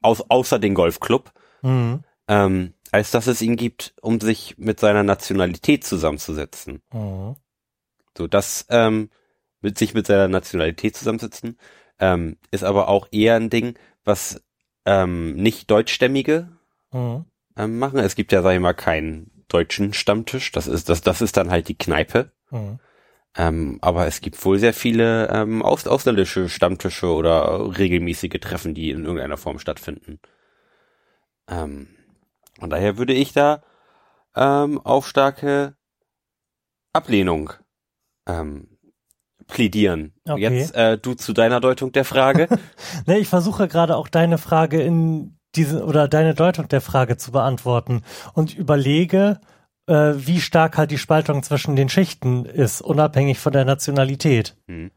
aus, 0.00 0.22
außer 0.30 0.58
den 0.58 0.74
Golfclub. 0.74 1.32
Mhm. 1.60 2.02
ähm, 2.28 2.73
als 2.94 3.10
dass 3.10 3.26
es 3.26 3.42
ihn 3.42 3.56
gibt, 3.56 3.92
um 4.02 4.20
sich 4.20 4.56
mit 4.56 4.78
seiner 4.78 5.02
Nationalität 5.02 5.82
zusammenzusetzen. 5.82 6.80
Mhm. 6.92 7.34
So, 8.16 8.28
das 8.28 8.66
ähm, 8.70 9.10
mit 9.60 9.78
sich 9.78 9.94
mit 9.94 10.06
seiner 10.06 10.28
Nationalität 10.28 10.96
zusammensetzen, 10.96 11.58
ähm, 11.98 12.36
ist 12.52 12.62
aber 12.62 12.86
auch 12.86 13.08
eher 13.10 13.34
ein 13.34 13.50
Ding, 13.50 13.76
was 14.04 14.44
ähm, 14.84 15.34
nicht 15.34 15.72
Deutschstämmige 15.72 16.52
Mhm. 16.92 17.24
ähm, 17.56 17.80
machen. 17.80 17.98
Es 17.98 18.14
gibt 18.14 18.30
ja, 18.30 18.42
sag 18.42 18.54
ich 18.54 18.60
mal, 18.60 18.74
keinen 18.74 19.44
deutschen 19.48 19.92
Stammtisch. 19.92 20.52
Das 20.52 20.68
ist, 20.68 20.88
das, 20.88 21.00
das 21.00 21.20
ist 21.20 21.36
dann 21.36 21.50
halt 21.50 21.66
die 21.66 21.76
Kneipe. 21.76 22.30
Mhm. 22.52 22.78
Ähm, 23.36 23.78
aber 23.80 24.06
es 24.06 24.20
gibt 24.20 24.44
wohl 24.44 24.60
sehr 24.60 24.72
viele 24.72 25.30
ähm, 25.30 25.62
aus, 25.62 25.88
ausländische 25.88 26.48
Stammtische 26.48 27.08
oder 27.08 27.76
regelmäßige 27.76 28.38
Treffen, 28.40 28.72
die 28.72 28.90
in 28.90 29.02
irgendeiner 29.02 29.36
Form 29.36 29.58
stattfinden. 29.58 30.20
Ähm, 31.48 31.88
und 32.60 32.70
daher 32.70 32.98
würde 32.98 33.12
ich 33.12 33.32
da 33.32 33.62
ähm, 34.34 34.80
auf 34.80 35.06
starke 35.06 35.76
Ablehnung 36.92 37.52
ähm, 38.26 38.78
plädieren. 39.46 40.14
Okay. 40.26 40.40
Jetzt 40.40 40.74
äh, 40.74 40.98
du 40.98 41.14
zu 41.14 41.32
deiner 41.32 41.60
Deutung 41.60 41.92
der 41.92 42.04
Frage. 42.04 42.48
Ne, 43.06 43.18
ich 43.18 43.28
versuche 43.28 43.68
gerade 43.68 43.96
auch 43.96 44.08
deine 44.08 44.38
Frage 44.38 44.80
in 44.80 45.36
diese 45.56 45.84
oder 45.84 46.08
deine 46.08 46.34
Deutung 46.34 46.68
der 46.68 46.80
Frage 46.80 47.16
zu 47.16 47.32
beantworten 47.32 48.02
und 48.32 48.56
überlege, 48.56 49.40
äh, 49.86 50.14
wie 50.16 50.40
stark 50.40 50.78
halt 50.78 50.90
die 50.90 50.98
Spaltung 50.98 51.42
zwischen 51.42 51.76
den 51.76 51.88
Schichten 51.88 52.44
ist, 52.46 52.80
unabhängig 52.80 53.38
von 53.38 53.52
der 53.52 53.64
Nationalität. 53.64 54.56
Hm. 54.68 54.90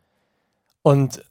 Und 0.84 1.24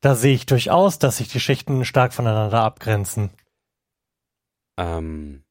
da 0.00 0.14
sehe 0.14 0.34
ich 0.34 0.46
durchaus, 0.46 0.98
dass 0.98 1.18
sich 1.18 1.28
die 1.28 1.40
Schichten 1.40 1.84
stark 1.84 2.14
voneinander 2.14 2.62
abgrenzen. 2.62 3.30
ähm, 4.78 5.43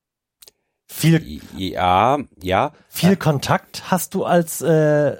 Viel, 0.96 1.42
ja, 1.58 2.20
ja. 2.42 2.72
viel 2.88 3.18
Kontakt 3.18 3.90
hast 3.92 4.14
du 4.14 4.26
als, 4.26 4.62
äh, 4.62 5.18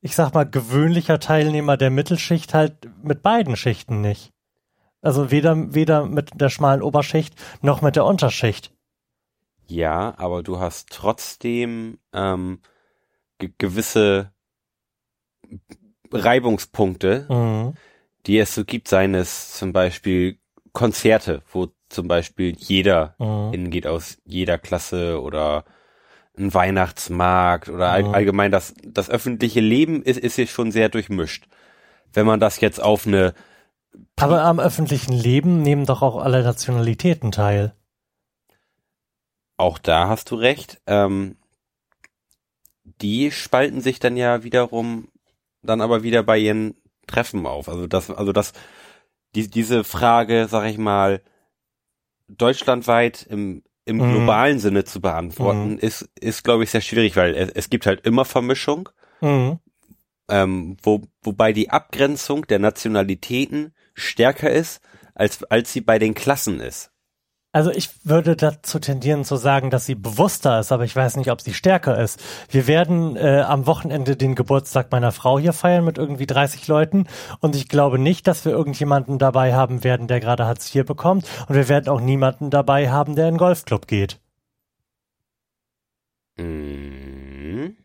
ich 0.00 0.14
sag 0.14 0.34
mal, 0.34 0.44
gewöhnlicher 0.48 1.18
Teilnehmer 1.18 1.76
der 1.76 1.90
Mittelschicht 1.90 2.52
halt 2.54 2.88
mit 3.02 3.22
beiden 3.22 3.56
Schichten 3.56 4.00
nicht. 4.00 4.32
Also 5.00 5.30
weder, 5.30 5.74
weder 5.74 6.06
mit 6.06 6.32
der 6.34 6.50
schmalen 6.50 6.82
Oberschicht 6.82 7.34
noch 7.62 7.80
mit 7.82 7.96
der 7.96 8.04
Unterschicht. 8.04 8.72
Ja, 9.66 10.14
aber 10.18 10.42
du 10.42 10.60
hast 10.60 10.90
trotzdem 10.90 11.98
ähm, 12.12 12.60
ge 13.38 13.50
gewisse 13.58 14.30
Reibungspunkte, 16.12 17.26
Mhm. 17.28 17.74
die 18.26 18.38
es 18.38 18.54
so 18.54 18.64
gibt, 18.64 18.88
seien 18.88 19.14
es 19.14 19.52
zum 19.56 19.72
Beispiel 19.72 20.38
Konzerte, 20.72 21.42
wo 21.50 21.68
zum 21.88 22.08
Beispiel 22.08 22.54
jeder 22.56 23.14
Mhm. 23.18 23.52
hingeht 23.52 23.86
aus 23.86 24.18
jeder 24.24 24.58
Klasse 24.58 25.20
oder 25.20 25.64
ein 26.36 26.52
Weihnachtsmarkt 26.54 27.68
oder 27.68 27.90
all, 27.90 28.04
Mhm. 28.04 28.14
allgemein 28.14 28.50
das, 28.52 28.74
das 28.84 29.10
öffentliche 29.10 29.60
Leben 29.60 30.02
ist, 30.02 30.18
ist 30.18 30.36
hier 30.36 30.46
schon 30.46 30.70
sehr 30.70 30.88
durchmischt. 30.88 31.48
Wenn 32.12 32.26
man 32.26 32.40
das 32.40 32.60
jetzt 32.60 32.80
auf 32.82 33.06
eine, 33.06 33.34
Aber 34.16 34.42
am 34.42 34.60
öffentlichen 34.60 35.12
Leben 35.12 35.62
nehmen 35.62 35.86
doch 35.86 36.02
auch 36.02 36.16
alle 36.16 36.42
Nationalitäten 36.42 37.32
teil. 37.32 37.74
auch 39.56 39.78
da 39.78 40.08
hast 40.08 40.30
du 40.30 40.36
recht, 40.36 40.80
ähm, 40.86 41.36
die 42.84 43.30
spalten 43.30 43.80
sich 43.80 43.98
dann 43.98 44.16
ja 44.16 44.44
wiederum 44.44 45.08
dann 45.62 45.80
aber 45.80 46.02
wieder 46.02 46.22
bei 46.22 46.38
ihren 46.38 46.76
Treffen 47.06 47.46
auf. 47.46 47.68
Also 47.68 47.86
das, 47.86 48.10
also 48.10 48.32
das, 48.32 48.52
die, 49.34 49.48
diese 49.48 49.82
Frage, 49.84 50.46
sag 50.48 50.66
ich 50.66 50.78
mal, 50.78 51.20
deutschlandweit 52.28 53.26
im, 53.28 53.62
im 53.84 53.96
Mhm. 53.98 54.10
globalen 54.10 54.58
Sinne 54.58 54.84
zu 54.84 55.00
beantworten, 55.00 55.72
Mhm. 55.72 55.78
ist, 55.78 56.08
ist 56.20 56.44
glaube 56.44 56.64
ich 56.64 56.70
sehr 56.70 56.80
schwierig, 56.80 57.16
weil 57.16 57.34
es, 57.34 57.50
es 57.50 57.70
gibt 57.70 57.86
halt 57.86 58.04
immer 58.06 58.24
Vermischung, 58.24 58.88
Mhm. 59.20 59.58
ähm, 60.28 60.76
wo, 60.82 61.02
wobei 61.22 61.52
die 61.52 61.70
Abgrenzung 61.70 62.46
der 62.46 62.58
Nationalitäten 62.58 63.74
stärker 63.94 64.50
ist, 64.50 64.80
als, 65.14 65.42
als 65.44 65.72
sie 65.72 65.80
bei 65.80 65.98
den 65.98 66.14
Klassen 66.14 66.60
ist. 66.60 66.90
Also 67.50 67.70
ich 67.70 67.88
würde 68.04 68.36
dazu 68.36 68.78
tendieren 68.78 69.24
zu 69.24 69.36
sagen, 69.36 69.70
dass 69.70 69.86
sie 69.86 69.94
bewusster 69.94 70.60
ist, 70.60 70.70
aber 70.70 70.84
ich 70.84 70.94
weiß 70.94 71.16
nicht, 71.16 71.30
ob 71.30 71.40
sie 71.40 71.54
stärker 71.54 71.98
ist. 71.98 72.20
Wir 72.50 72.66
werden 72.66 73.16
äh, 73.16 73.40
am 73.40 73.66
Wochenende 73.66 74.16
den 74.16 74.34
Geburtstag 74.34 74.92
meiner 74.92 75.12
Frau 75.12 75.38
hier 75.38 75.54
feiern 75.54 75.84
mit 75.84 75.96
irgendwie 75.96 76.26
30 76.26 76.68
Leuten 76.68 77.06
und 77.40 77.56
ich 77.56 77.68
glaube 77.68 77.98
nicht, 77.98 78.26
dass 78.26 78.44
wir 78.44 78.52
irgendjemanden 78.52 79.18
dabei 79.18 79.54
haben 79.54 79.82
werden, 79.82 80.08
der 80.08 80.20
gerade 80.20 80.44
Hartz 80.44 80.74
IV 80.74 80.84
bekommt 80.84 81.26
und 81.48 81.54
wir 81.54 81.70
werden 81.70 81.88
auch 81.88 82.00
niemanden 82.00 82.50
dabei 82.50 82.90
haben, 82.90 83.16
der 83.16 83.28
in 83.28 83.34
den 83.34 83.38
Golfclub 83.38 83.86
geht. 83.86 84.20
Mhm. 86.36 87.76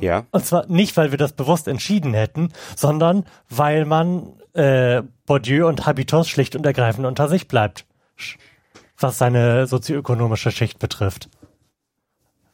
Ja. 0.00 0.24
Und 0.30 0.46
zwar 0.46 0.66
nicht, 0.68 0.96
weil 0.96 1.10
wir 1.10 1.18
das 1.18 1.34
bewusst 1.34 1.68
entschieden 1.68 2.14
hätten, 2.14 2.48
sondern 2.76 3.26
weil 3.50 3.84
man 3.84 4.32
äh, 4.54 5.02
Bourdieu 5.26 5.68
und 5.68 5.84
Habitus 5.84 6.28
schlicht 6.28 6.56
und 6.56 6.64
ergreifend 6.64 7.06
unter 7.06 7.28
sich 7.28 7.46
bleibt, 7.46 7.84
was 9.02 9.18
seine 9.18 9.66
sozioökonomische 9.66 10.50
Schicht 10.50 10.78
betrifft. 10.78 11.28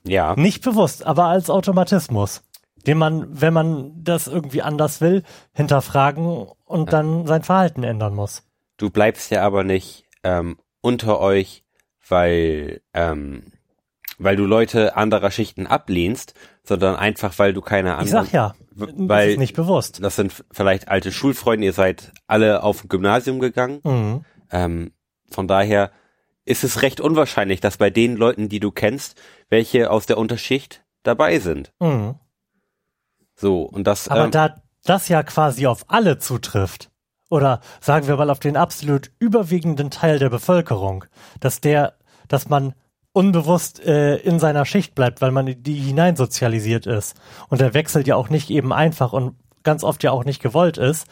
Ja. 0.04 0.34
Nicht 0.36 0.62
bewusst, 0.62 1.04
aber 1.04 1.24
als 1.24 1.50
Automatismus, 1.50 2.42
den 2.86 2.98
man, 2.98 3.40
wenn 3.40 3.52
man 3.52 3.92
das 4.02 4.26
irgendwie 4.26 4.62
anders 4.62 5.00
will, 5.00 5.22
hinterfragen 5.52 6.46
und 6.64 6.92
dann 6.92 7.26
sein 7.26 7.42
Verhalten 7.42 7.82
ändern 7.82 8.14
muss. 8.14 8.44
Du 8.76 8.90
bleibst 8.90 9.30
ja 9.30 9.42
aber 9.42 9.64
nicht 9.64 10.04
ähm, 10.22 10.56
unter 10.80 11.20
euch, 11.20 11.64
weil, 12.08 12.80
ähm, 12.94 13.52
weil 14.18 14.36
du 14.36 14.44
Leute 14.44 14.96
anderer 14.96 15.30
Schichten 15.30 15.66
ablehnst, 15.66 16.34
sondern 16.62 16.96
einfach, 16.96 17.38
weil 17.38 17.52
du 17.52 17.60
keine 17.60 17.96
anderen. 17.96 18.24
Ich 18.24 18.30
sag 18.30 18.32
ja, 18.32 18.54
weil 18.70 19.30
ist 19.32 19.38
nicht 19.38 19.56
bewusst. 19.56 20.02
das 20.02 20.16
sind 20.16 20.44
vielleicht 20.50 20.88
alte 20.88 21.12
Schulfreunde, 21.12 21.66
ihr 21.66 21.72
seid 21.72 22.12
alle 22.26 22.62
auf 22.62 22.84
ein 22.84 22.88
Gymnasium 22.88 23.40
gegangen. 23.40 23.80
Mhm. 23.82 24.24
Ähm, 24.50 24.92
von 25.30 25.48
daher 25.48 25.90
ist 26.48 26.64
es 26.64 26.82
recht 26.82 27.00
unwahrscheinlich, 27.00 27.60
dass 27.60 27.76
bei 27.76 27.90
den 27.90 28.16
Leuten, 28.16 28.48
die 28.48 28.60
du 28.60 28.70
kennst, 28.70 29.20
welche 29.48 29.90
aus 29.90 30.06
der 30.06 30.18
Unterschicht 30.18 30.82
dabei 31.02 31.38
sind. 31.38 31.72
Mhm. 31.78 32.14
So, 33.34 33.62
und 33.62 33.84
das, 33.84 34.08
Aber 34.08 34.24
ähm, 34.24 34.30
da 34.30 34.62
das 34.84 35.08
ja 35.08 35.22
quasi 35.22 35.66
auf 35.66 35.84
alle 35.88 36.18
zutrifft, 36.18 36.90
oder 37.28 37.60
sagen 37.80 38.08
wir 38.08 38.16
mal 38.16 38.30
auf 38.30 38.38
den 38.38 38.56
absolut 38.56 39.10
überwiegenden 39.18 39.90
Teil 39.90 40.18
der 40.18 40.30
Bevölkerung, 40.30 41.04
dass 41.40 41.60
der, 41.60 41.98
dass 42.26 42.48
man 42.48 42.74
unbewusst 43.12 43.84
äh, 43.84 44.16
in 44.16 44.38
seiner 44.38 44.64
Schicht 44.64 44.94
bleibt, 44.94 45.20
weil 45.20 45.30
man 45.30 45.46
in 45.46 45.62
die 45.62 45.74
hineinsozialisiert 45.74 46.86
ist. 46.86 47.20
Und 47.48 47.60
der 47.60 47.74
Wechsel 47.74 48.06
ja 48.06 48.16
auch 48.16 48.30
nicht 48.30 48.48
eben 48.48 48.72
einfach 48.72 49.12
und 49.12 49.36
ganz 49.62 49.84
oft 49.84 50.02
ja 50.02 50.12
auch 50.12 50.24
nicht 50.24 50.40
gewollt 50.40 50.78
ist, 50.78 51.06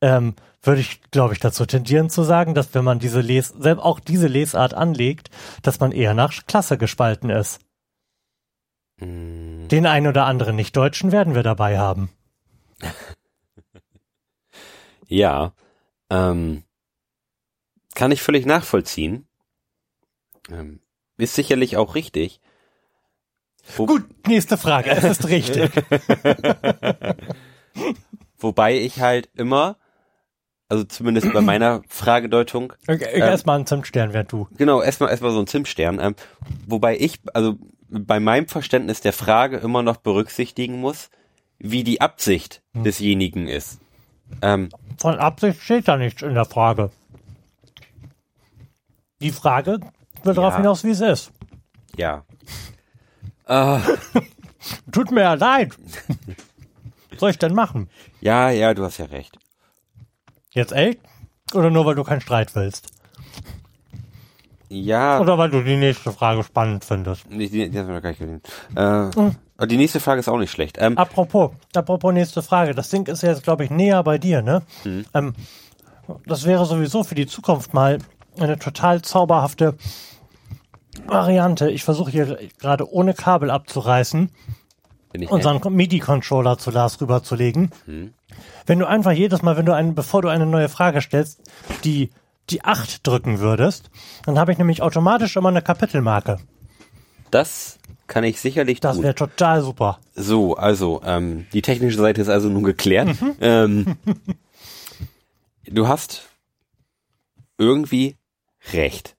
ähm, 0.00 0.34
würde 0.62 0.80
ich, 0.80 1.00
glaube 1.10 1.32
ich, 1.34 1.40
dazu 1.40 1.64
tendieren 1.66 2.10
zu 2.10 2.22
sagen, 2.22 2.54
dass 2.54 2.74
wenn 2.74 2.84
man 2.84 2.98
diese 2.98 3.20
Les 3.20 3.48
selbst 3.48 3.82
auch 3.82 4.00
diese 4.00 4.26
Lesart 4.26 4.74
anlegt, 4.74 5.30
dass 5.62 5.80
man 5.80 5.92
eher 5.92 6.14
nach 6.14 6.32
Klasse 6.46 6.76
gespalten 6.76 7.30
ist. 7.30 7.60
mh, 8.98 9.68
Den 9.68 9.86
einen 9.86 10.06
oder 10.06 10.26
anderen 10.26 10.56
Nicht-Deutschen 10.56 11.12
werden 11.12 11.34
wir 11.34 11.42
dabei 11.42 11.78
haben. 11.78 12.10
ja, 15.06 15.52
ähm, 16.10 16.64
kann 17.94 18.12
ich 18.12 18.22
völlig 18.22 18.46
nachvollziehen. 18.46 19.26
Ähm, 20.50 20.80
ist 21.16 21.34
sicherlich 21.34 21.76
auch 21.76 21.94
richtig. 21.94 22.40
Wo, 23.76 23.86
Gut, 23.86 24.26
nächste 24.26 24.56
Frage. 24.56 24.90
Es 24.90 25.04
ist 25.04 25.28
richtig. 25.28 25.70
Wobei 28.38 28.78
ich 28.78 29.00
halt 29.00 29.28
immer, 29.34 29.76
also 30.70 30.84
zumindest 30.84 31.30
bei 31.34 31.42
meiner 31.42 31.82
Fragedeutung, 31.88 32.72
Okay, 32.88 33.18
erstmal 33.18 33.56
einen 33.56 33.66
Zimtstern, 33.66 34.14
wer 34.14 34.24
du. 34.24 34.48
genau, 34.56 34.80
erstmal 34.80 35.10
erstmal 35.10 35.32
so 35.32 35.40
ein 35.40 35.46
Zimtstern, 35.46 35.98
ähm, 36.00 36.14
wobei 36.66 36.96
ich, 36.98 37.20
also 37.34 37.56
bei 37.90 38.20
meinem 38.20 38.48
Verständnis 38.48 39.00
der 39.02 39.12
Frage 39.12 39.58
immer 39.58 39.82
noch 39.82 39.98
berücksichtigen 39.98 40.80
muss, 40.80 41.10
wie 41.58 41.84
die 41.84 42.00
Absicht 42.00 42.62
desjenigen 42.72 43.48
ist. 43.48 43.80
Ähm, 44.40 44.70
Von 44.96 45.18
Absicht 45.18 45.60
steht 45.60 45.88
da 45.88 45.96
nichts 45.98 46.22
in 46.22 46.34
der 46.34 46.44
Frage. 46.46 46.90
Die 49.20 49.32
Frage 49.32 49.80
will 50.22 50.34
darauf 50.34 50.52
Ja. 50.54 50.58
hinaus, 50.58 50.84
wie 50.84 50.90
es 50.90 51.00
ist. 51.00 51.32
ja. 51.96 52.24
Ah, 53.46 53.80
Tut 54.92 55.10
mir 55.10 55.22
ja 55.22 55.34
leid. 55.34 55.76
Was 57.10 57.18
soll 57.18 57.30
ich 57.30 57.38
denn 57.38 57.52
machen? 57.52 57.90
ja, 58.20 58.50
ja, 58.50 58.74
du 58.74 58.84
hast 58.84 58.98
ja 58.98 59.06
recht. 59.06 59.36
Jetzt 60.50 60.72
echt? 60.72 60.98
Oder 61.54 61.70
nur, 61.70 61.86
weil 61.86 61.94
du 61.94 62.04
keinen 62.04 62.20
Streit 62.20 62.54
willst? 62.54 62.88
Ja, 64.68 65.18
Oder 65.20 65.36
weil 65.36 65.50
du 65.50 65.62
die 65.64 65.76
nächste 65.76 66.12
Frage 66.12 66.44
spannend 66.44 66.84
findest? 66.84 67.24
die, 67.28 67.48
die, 67.50 67.68
die 67.70 67.78
haben 67.78 67.88
wir 67.88 67.96
noch 67.96 68.02
gar 68.02 68.10
nicht 68.10 68.20
gesehen. 68.20 68.40
Äh, 68.76 68.80
aber 69.56 69.66
Die 69.66 69.76
nächste 69.76 69.98
Frage 69.98 70.20
ist 70.20 70.28
auch 70.28 70.38
nicht 70.38 70.52
schlecht. 70.52 70.76
Ähm, 70.78 70.96
Apropos, 70.96 71.50
apropos 71.74 72.12
nächste 72.12 72.40
Frage. 72.40 72.72
Das 72.72 72.88
Ding 72.88 73.06
ist 73.08 73.22
jetzt, 73.22 73.42
glaube 73.42 73.64
ich, 73.64 73.70
näher 73.70 74.02
bei 74.04 74.18
dir, 74.18 74.42
ne? 74.42 74.62
Ähm, 75.12 75.34
das 76.24 76.44
wäre 76.44 76.66
sowieso 76.66 77.02
für 77.02 77.16
die 77.16 77.26
Zukunft 77.26 77.74
mal 77.74 77.98
eine 78.38 78.58
total 78.58 79.02
zauberhafte 79.02 79.76
Variante, 81.06 81.70
ich 81.70 81.82
versuche 81.84 82.10
hier 82.10 82.38
gerade 82.60 82.88
ohne 82.92 83.14
Kabel 83.14 83.50
abzureißen, 83.50 84.30
unseren 85.28 85.60
MIDI-Controller 85.74 86.58
zu 86.58 86.70
Lars 86.70 87.00
rüberzulegen. 87.00 87.70
Wenn 88.66 88.78
du 88.78 88.86
einfach 88.86 89.12
jedes 89.12 89.42
Mal, 89.42 89.56
wenn 89.56 89.66
du 89.66 89.74
einen, 89.74 89.94
bevor 89.94 90.22
du 90.22 90.28
eine 90.28 90.46
neue 90.46 90.68
Frage 90.68 91.00
stellst, 91.00 91.40
die 91.84 92.10
die 92.50 92.64
8 92.64 93.06
drücken 93.06 93.38
würdest, 93.38 93.90
dann 94.24 94.38
habe 94.38 94.52
ich 94.52 94.58
nämlich 94.58 94.82
automatisch 94.82 95.36
immer 95.36 95.50
eine 95.50 95.62
Kapitelmarke. 95.62 96.38
Das 97.30 97.78
kann 98.06 98.24
ich 98.24 98.40
sicherlich 98.40 98.80
Das 98.80 99.02
wäre 99.02 99.14
total 99.14 99.62
super. 99.62 100.00
So, 100.14 100.56
also 100.56 101.00
ähm, 101.04 101.46
die 101.52 101.62
technische 101.62 101.98
Seite 101.98 102.20
ist 102.20 102.28
also 102.28 102.48
nun 102.48 102.64
geklärt. 102.64 103.16
Ähm, 103.40 103.96
du 105.64 105.86
hast 105.86 106.28
irgendwie 107.56 108.16
recht. 108.72 109.16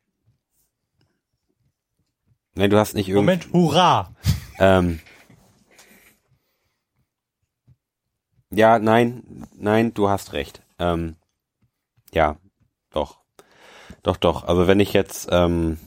Nein, 2.55 2.69
du 2.69 2.77
hast 2.77 2.93
nicht 2.93 3.07
irgendwie. 3.07 3.25
Moment, 3.25 3.53
hurra! 3.53 4.13
Ähm, 4.59 4.99
ja, 8.51 8.79
nein, 8.79 9.47
nein, 9.57 9.93
du 9.93 10.09
hast 10.09 10.33
recht. 10.33 10.61
Ähm, 10.79 11.15
ja, 12.13 12.37
doch. 12.91 13.19
Doch, 14.03 14.17
doch. 14.17 14.43
Also 14.45 14.67
wenn 14.67 14.79
ich 14.79 14.93
jetzt 14.93 15.29
ähm, 15.31 15.77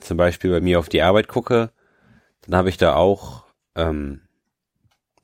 zum 0.00 0.16
Beispiel 0.16 0.50
bei 0.50 0.60
mir 0.60 0.78
auf 0.78 0.88
die 0.88 1.02
Arbeit 1.02 1.28
gucke, 1.28 1.70
dann 2.42 2.56
habe 2.56 2.68
ich 2.68 2.76
da 2.76 2.94
auch 2.94 3.44
ähm, 3.74 4.20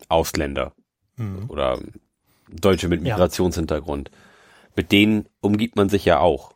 Ausländer 0.09 0.73
Mhm. 1.19 1.47
oder 1.49 1.79
Deutsche 2.49 2.89
mit 2.89 3.03
Ja. 3.03 3.15
Migrationshintergrund. 3.15 4.11
Mit 4.77 4.93
denen 4.93 5.27
umgibt 5.41 5.75
man 5.77 5.89
sich 5.89 6.05
ja 6.05 6.19
auch. 6.21 6.53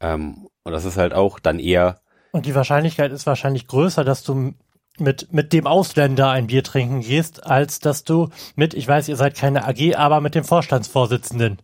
Ähm, 0.00 0.48
und 0.64 0.72
das 0.72 0.84
ist 0.84 0.98
halt 0.98 1.14
auch 1.14 1.38
dann 1.38 1.58
eher, 1.58 2.00
Und 2.32 2.44
die 2.44 2.54
Wahrscheinlichkeit 2.54 3.10
ist 3.12 3.24
wahrscheinlich 3.26 3.66
größer, 3.66 4.04
dass 4.04 4.22
du 4.22 4.52
mit, 5.00 5.32
mit 5.32 5.52
dem 5.52 5.66
Ausländer 5.66 6.30
ein 6.30 6.46
Bier 6.46 6.62
trinken 6.62 7.00
gehst, 7.00 7.44
als 7.44 7.80
dass 7.80 8.04
du 8.04 8.28
mit, 8.54 8.74
ich 8.74 8.86
weiß, 8.86 9.08
ihr 9.08 9.16
seid 9.16 9.36
keine 9.36 9.66
AG, 9.66 9.96
aber 9.96 10.20
mit 10.20 10.34
dem 10.34 10.44
Vorstandsvorsitzenden 10.44 11.58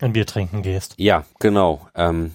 ein 0.00 0.12
Bier 0.12 0.26
trinken 0.26 0.62
gehst. 0.62 0.94
ja, 0.98 1.24
genau. 1.38 1.88
Ähm, 1.94 2.32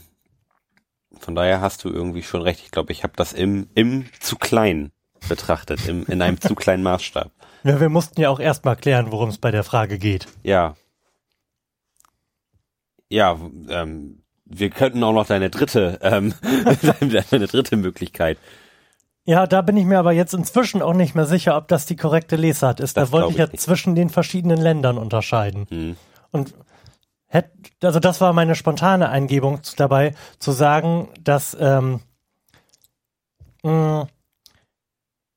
von 1.19 1.35
daher 1.35 1.61
hast 1.61 1.83
du 1.83 1.89
irgendwie 1.89 2.23
schon 2.23 2.41
recht. 2.41 2.61
Ich 2.63 2.71
glaube, 2.71 2.91
ich 2.91 3.03
habe 3.03 3.13
das 3.15 3.33
im, 3.33 3.67
im 3.75 4.05
zu 4.19 4.35
klein 4.35 4.91
betrachtet, 5.29 5.87
im, 5.87 6.05
in 6.07 6.21
einem 6.21 6.41
zu 6.41 6.55
kleinen 6.55 6.83
Maßstab. 6.83 7.31
Ja, 7.63 7.79
wir 7.79 7.89
mussten 7.89 8.19
ja 8.19 8.31
auch 8.31 8.39
erstmal 8.39 8.75
klären, 8.75 9.11
worum 9.11 9.29
es 9.29 9.37
bei 9.37 9.51
der 9.51 9.63
Frage 9.63 9.99
geht. 9.99 10.25
Ja. 10.41 10.73
Ja, 13.07 13.39
ähm, 13.69 14.23
wir 14.45 14.71
könnten 14.71 15.03
auch 15.03 15.13
noch 15.13 15.27
deine 15.27 15.51
dritte, 15.51 15.99
ähm, 16.01 16.33
deine 17.29 17.45
dritte 17.45 17.77
Möglichkeit. 17.77 18.39
Ja, 19.25 19.45
da 19.45 19.61
bin 19.61 19.77
ich 19.77 19.85
mir 19.85 19.99
aber 19.99 20.11
jetzt 20.13 20.33
inzwischen 20.33 20.81
auch 20.81 20.93
nicht 20.93 21.13
mehr 21.13 21.27
sicher, 21.27 21.55
ob 21.55 21.67
das 21.67 21.85
die 21.85 21.95
korrekte 21.95 22.35
Lesart 22.35 22.79
ist. 22.79 22.97
Das 22.97 23.09
da 23.09 23.13
wollte 23.13 23.31
ich 23.31 23.37
ja 23.37 23.45
ich 23.45 23.51
nicht. 23.51 23.61
zwischen 23.61 23.93
den 23.93 24.09
verschiedenen 24.09 24.57
Ländern 24.57 24.97
unterscheiden. 24.97 25.67
Hm. 25.69 25.95
Und 26.31 26.55
hätt, 27.27 27.51
also 27.83 27.99
das 27.99 28.19
war 28.19 28.33
meine 28.33 28.55
spontane 28.55 29.09
Eingebung 29.09 29.59
dabei, 29.77 30.15
zu 30.39 30.51
sagen, 30.51 31.09
dass 31.19 31.55
ähm, 31.59 31.99
mh, 33.63 34.07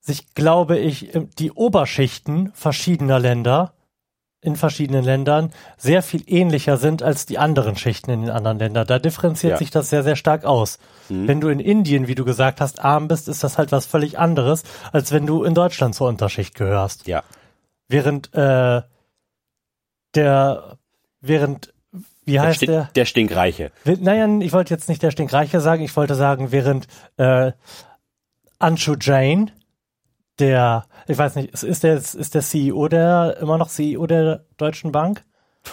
sich, 0.00 0.34
glaube 0.34 0.78
ich, 0.78 1.10
die 1.38 1.52
Oberschichten 1.52 2.52
verschiedener 2.54 3.18
Länder 3.18 3.73
in 4.44 4.56
verschiedenen 4.56 5.04
Ländern 5.04 5.52
sehr 5.76 6.02
viel 6.02 6.22
ähnlicher 6.26 6.76
sind 6.76 7.02
als 7.02 7.26
die 7.26 7.38
anderen 7.38 7.76
Schichten 7.76 8.10
in 8.10 8.20
den 8.22 8.30
anderen 8.30 8.58
Ländern. 8.58 8.86
Da 8.86 8.98
differenziert 8.98 9.52
Ja. 9.52 9.56
sich 9.58 9.70
das 9.70 9.90
sehr, 9.90 10.02
sehr 10.02 10.16
stark 10.16 10.44
aus. 10.44 10.78
Mhm. 11.08 11.26
Wenn 11.28 11.40
du 11.40 11.48
in 11.48 11.60
Indien, 11.60 12.06
wie 12.08 12.14
du 12.14 12.24
gesagt 12.24 12.60
hast, 12.60 12.84
arm 12.84 13.08
bist, 13.08 13.28
ist 13.28 13.42
das 13.42 13.56
halt 13.58 13.72
was 13.72 13.86
völlig 13.86 14.18
anderes, 14.18 14.62
als 14.92 15.12
wenn 15.12 15.26
du 15.26 15.44
in 15.44 15.54
Deutschland 15.54 15.94
zur 15.94 16.08
Unterschicht 16.08 16.54
gehörst. 16.54 17.06
Ja. 17.06 17.22
Während 17.88 18.32
äh, 18.34 18.82
der, 20.14 20.78
während, 21.20 21.72
wie 22.24 22.32
Der, 22.32 22.42
heißt 22.42 22.56
Stink, 22.56 22.70
der? 22.70 22.90
der 22.94 23.04
Stinkreiche. 23.04 23.70
Naja, 23.84 24.28
ich 24.40 24.52
wollte 24.52 24.72
jetzt 24.74 24.88
nicht 24.88 25.02
der 25.02 25.10
Stinkreiche 25.10 25.60
sagen, 25.60 25.82
ich 25.82 25.96
wollte 25.96 26.14
sagen, 26.14 26.52
während 26.52 26.86
äh, 27.16 27.52
Anshu 28.58 28.94
Jain, 29.00 29.50
der, 30.38 30.84
ich 31.06 31.18
weiß 31.18 31.36
nicht, 31.36 31.52
ist, 31.62 31.82
der 31.82 31.96
ist 31.96 32.34
der 32.34 32.42
CEO 32.42 32.88
der 32.88 33.36
immer 33.40 33.58
noch 33.58 33.68
CEO 33.68 34.06
der 34.06 34.44
Deutschen 34.56 34.92
Bank? 34.92 35.22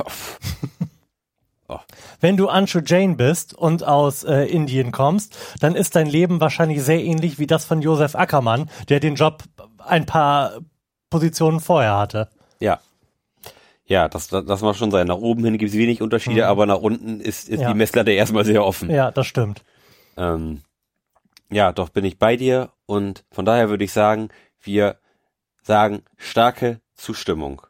Wenn 2.20 2.36
du 2.38 2.50
Anshu 2.50 2.82
Jain 2.86 3.16
bist 3.18 3.54
und 3.54 3.84
aus 3.86 4.24
äh, 4.24 4.44
Indien 4.44 4.92
kommst, 4.92 5.38
dann 5.62 5.74
ist 5.76 5.96
dein 5.96 6.08
Leben 6.08 6.42
wahrscheinlich 6.42 6.84
sehr 6.84 7.02
ähnlich 7.02 7.40
wie 7.40 7.48
das 7.48 7.66
von 7.66 7.82
Josef 7.82 8.14
Ackermann, 8.16 8.70
der 8.90 9.00
den 9.00 9.16
Job 9.16 9.44
ein 9.80 10.06
paar 10.06 10.60
Positionen 11.10 11.60
vorher 11.62 11.98
hatte. 11.98 12.30
Ja. 12.60 12.80
Ja, 13.86 14.08
das, 14.10 14.28
das, 14.28 14.46
das 14.46 14.62
muss 14.62 14.78
schon 14.78 14.92
sein. 14.92 15.08
Nach 15.08 15.18
oben 15.18 15.44
hin 15.44 15.58
gibt 15.58 15.72
es 15.72 15.78
wenig 15.78 16.02
Unterschiede, 16.02 16.48
aber 16.48 16.66
nach 16.66 16.78
unten 16.80 17.20
ist, 17.22 17.50
ist 17.50 17.62
Ja. 17.62 17.70
die 17.70 17.78
Messlatte 17.78 18.12
erstmal 18.12 18.46
sehr 18.46 18.64
offen. 18.66 18.90
Ja, 18.90 19.12
das 19.12 19.28
stimmt. 19.28 19.64
Ähm, 20.18 20.62
ja, 21.50 21.72
doch 21.72 21.90
bin 21.90 22.06
ich 22.06 22.20
bei 22.20 22.36
dir 22.38 22.70
und 22.86 23.24
von 23.32 23.46
daher 23.46 23.70
würde 23.70 23.84
ich 23.84 23.92
sagen, 23.94 24.30
wir 24.62 24.98
sagen 25.62 26.04
starke 26.18 26.82
Zustimmung. 26.96 27.62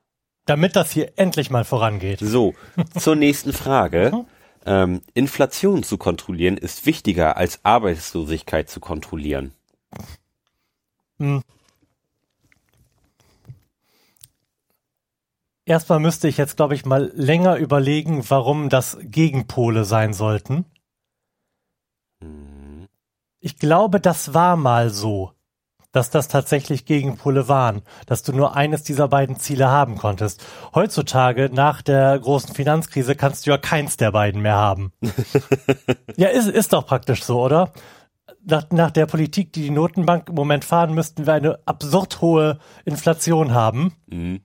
Damit 0.45 0.75
das 0.75 0.91
hier 0.91 1.13
endlich 1.17 1.49
mal 1.49 1.63
vorangeht. 1.65 2.19
So, 2.19 2.55
zur 2.97 3.15
nächsten 3.15 3.53
Frage. 3.53 4.25
Ähm, 4.65 5.01
Inflation 5.13 5.81
zu 5.83 5.97
kontrollieren 5.97 6.57
ist 6.57 6.85
wichtiger 6.85 7.35
als 7.37 7.63
Arbeitslosigkeit 7.63 8.69
zu 8.69 8.79
kontrollieren. 8.79 9.53
Erstmal 15.65 15.99
müsste 15.99 16.27
ich 16.27 16.37
jetzt, 16.37 16.57
glaube 16.57 16.75
ich, 16.75 16.85
mal 16.85 17.11
länger 17.15 17.57
überlegen, 17.57 18.29
warum 18.29 18.69
das 18.69 18.97
Gegenpole 19.01 19.85
sein 19.85 20.13
sollten. 20.13 20.65
Hm, 22.21 22.87
Ich 23.39 23.57
glaube, 23.57 23.99
das 23.99 24.33
war 24.33 24.57
mal 24.57 24.89
so, 24.89 25.33
dass 25.91 26.09
das 26.09 26.27
tatsächlich 26.27 26.85
Gegenpole 26.85 27.47
waren, 27.47 27.81
dass 28.05 28.23
du 28.23 28.33
nur 28.33 28.55
eines 28.55 28.83
dieser 28.83 29.07
beiden 29.07 29.37
Ziele 29.37 29.69
haben 29.69 29.97
konntest. 29.97 30.43
Heutzutage, 30.73 31.49
nach 31.51 31.81
der 31.81 32.17
großen 32.19 32.55
Finanzkrise, 32.55 33.15
kannst 33.15 33.45
du 33.45 33.51
ja 33.51 33.57
keins 33.57 33.97
der 33.97 34.11
beiden 34.11 34.41
mehr 34.41 34.55
haben. 34.55 34.93
ja, 36.15 36.29
ist, 36.29 36.47
ist 36.47 36.73
doch 36.73 36.85
praktisch 36.85 37.23
so, 37.23 37.41
oder? 37.41 37.71
Nach, 38.43 38.69
nach 38.71 38.91
der 38.91 39.05
Politik, 39.05 39.53
die 39.53 39.63
die 39.63 39.69
Notenbank 39.69 40.29
im 40.29 40.35
Moment 40.35 40.65
fahren, 40.65 40.93
müssten 40.93 41.25
wir 41.25 41.33
eine 41.33 41.59
absurd 41.65 42.21
hohe 42.21 42.59
Inflation 42.85 43.53
haben. 43.53 43.93
Mhm. 44.07 44.41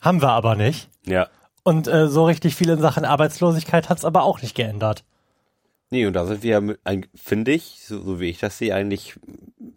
Haben 0.00 0.20
wir 0.20 0.30
aber 0.30 0.56
nicht. 0.56 0.90
Ja. 1.06 1.28
Und 1.62 1.88
äh, 1.88 2.08
so 2.08 2.26
richtig 2.26 2.56
viel 2.56 2.68
in 2.68 2.80
Sachen 2.80 3.04
Arbeitslosigkeit 3.04 3.88
hat's 3.88 4.04
aber 4.04 4.24
auch 4.24 4.42
nicht 4.42 4.54
geändert. 4.54 5.04
Nee, 5.90 6.06
und 6.06 6.14
da 6.14 6.26
sind 6.26 6.42
wir, 6.42 6.60
ja 6.60 6.96
finde 7.14 7.52
ich, 7.52 7.82
so, 7.86 8.02
so 8.02 8.20
wie 8.20 8.28
ich 8.28 8.38
das 8.38 8.58
sehe, 8.58 8.74
eigentlich 8.74 9.14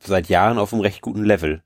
seit 0.03 0.29
Jahren 0.29 0.57
auf 0.57 0.73
einem 0.73 0.81
recht 0.81 1.01
guten 1.01 1.23
Level. 1.23 1.61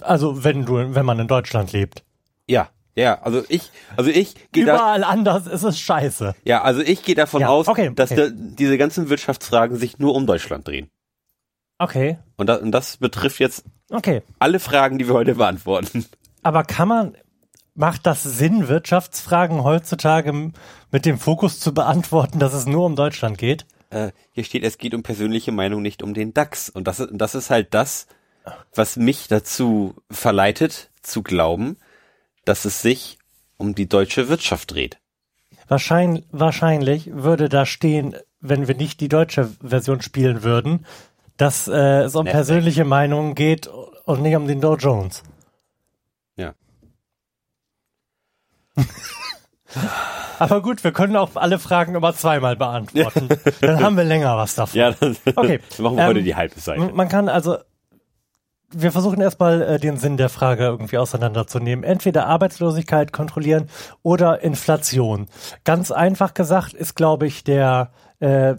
Also 0.00 0.44
wenn 0.44 0.64
du, 0.66 0.94
wenn 0.94 1.06
man 1.06 1.18
in 1.18 1.28
Deutschland 1.28 1.72
lebt. 1.72 2.04
Ja, 2.46 2.68
ja, 2.96 3.20
also 3.22 3.42
ich, 3.48 3.70
also 3.96 4.10
ich 4.10 4.34
gehe 4.52 4.64
da, 4.66 4.74
Überall 4.76 5.04
anders 5.04 5.46
ist 5.46 5.62
es 5.64 5.80
scheiße. 5.80 6.34
ja, 6.44 6.62
also 6.62 6.80
ich 6.80 7.02
gehe 7.02 7.14
davon 7.16 7.40
Ja, 7.40 7.48
aus, 7.48 7.66
okay, 7.66 7.90
dass 7.94 8.12
okay. 8.12 8.30
da, 8.30 8.36
diese 8.36 8.78
ganzen 8.78 9.08
Wirtschaftsfragen 9.08 9.76
sich 9.76 9.98
nur 9.98 10.14
um 10.14 10.26
Deutschland 10.26 10.68
drehen. 10.68 10.90
Okay, 11.78 12.18
Und, 12.36 12.48
da, 12.48 12.56
und 12.56 12.70
das 12.70 12.98
betrifft 12.98 13.40
jetzt 13.40 13.64
okay. 13.90 14.22
alle 14.38 14.60
Fragen, 14.60 14.98
die 14.98 15.08
wir 15.08 15.14
heute 15.14 15.34
beantworten. 15.34 16.04
Aber 16.42 16.62
kann 16.62 16.86
man, 16.86 17.16
macht 17.74 18.06
das 18.06 18.22
Sinn, 18.22 18.68
Wirtschaftsfragen 18.68 19.64
heutzutage 19.64 20.52
mit 20.92 21.04
dem 21.04 21.18
Fokus 21.18 21.58
zu 21.58 21.74
beantworten, 21.74 22.38
dass 22.38 22.54
es 22.54 22.66
nur 22.66 22.84
um 22.84 22.94
Deutschland 22.94 23.38
geht? 23.38 23.66
Äh, 23.94 24.12
hier 24.32 24.44
steht, 24.44 24.64
es 24.64 24.76
geht 24.78 24.92
um 24.94 25.02
persönliche 25.02 25.52
Meinung, 25.52 25.80
nicht 25.82 26.02
um 26.02 26.14
den 26.14 26.34
DAX. 26.34 26.68
Und 26.68 26.86
das, 26.88 27.00
ist- 27.00 27.10
das 27.12 27.34
ist 27.34 27.50
halt 27.50 27.72
das, 27.74 28.06
was 28.74 28.96
mich 28.96 29.28
dazu 29.28 29.94
verleitet, 30.10 30.90
zu 31.02 31.22
glauben, 31.22 31.76
dass 32.44 32.64
es 32.64 32.82
sich 32.82 33.18
um 33.56 33.74
die 33.74 33.88
deutsche 33.88 34.28
Wirtschaft 34.28 34.72
dreht. 34.72 34.98
Wahrscheinlich, 35.68 36.24
wahrscheinlich 36.30 37.10
würde 37.14 37.48
da 37.48 37.64
stehen, 37.66 38.16
wenn 38.40 38.68
wir 38.68 38.74
nicht 38.74 39.00
die 39.00 39.08
deutsche 39.08 39.48
Version 39.62 40.02
spielen 40.02 40.42
würden, 40.42 40.84
dass 41.36 41.68
äh, 41.68 42.02
es 42.02 42.14
um 42.14 42.24
Nasdaq. 42.24 42.32
persönliche 42.32 42.84
Meinungen 42.84 43.34
geht 43.34 43.66
und 43.68 44.20
nicht 44.22 44.36
um 44.36 44.46
den 44.46 44.60
Dow 44.60 44.76
Jones. 44.76 45.22
Ja. 46.36 46.54
Aber 50.44 50.60
gut, 50.60 50.84
wir 50.84 50.92
können 50.92 51.16
auch 51.16 51.30
alle 51.36 51.58
Fragen 51.58 51.94
immer 51.94 52.14
zweimal 52.14 52.54
beantworten. 52.56 53.28
Dann 53.62 53.82
haben 53.82 53.96
wir 53.96 54.04
länger 54.04 54.36
was 54.36 54.54
davon. 54.54 54.78
Ja, 54.78 54.90
dann 54.92 55.16
Okay, 55.36 55.60
machen 55.78 55.96
wir 55.96 56.02
ähm, 56.02 56.08
heute 56.08 56.22
die 56.22 56.36
halbe 56.36 56.60
Seite. 56.60 56.92
Man 56.92 57.08
kann 57.08 57.30
also, 57.30 57.56
wir 58.70 58.92
versuchen 58.92 59.22
erstmal 59.22 59.62
äh, 59.62 59.78
den 59.78 59.96
Sinn 59.96 60.18
der 60.18 60.28
Frage 60.28 60.64
irgendwie 60.64 60.98
auseinanderzunehmen. 60.98 61.82
Entweder 61.82 62.26
Arbeitslosigkeit 62.26 63.10
kontrollieren 63.12 63.70
oder 64.02 64.42
Inflation. 64.42 65.28
Ganz 65.64 65.90
einfach 65.90 66.34
gesagt 66.34 66.74
ist, 66.74 66.94
glaube 66.94 67.26
ich, 67.26 67.42
der, 67.44 67.92
äh, 68.20 68.56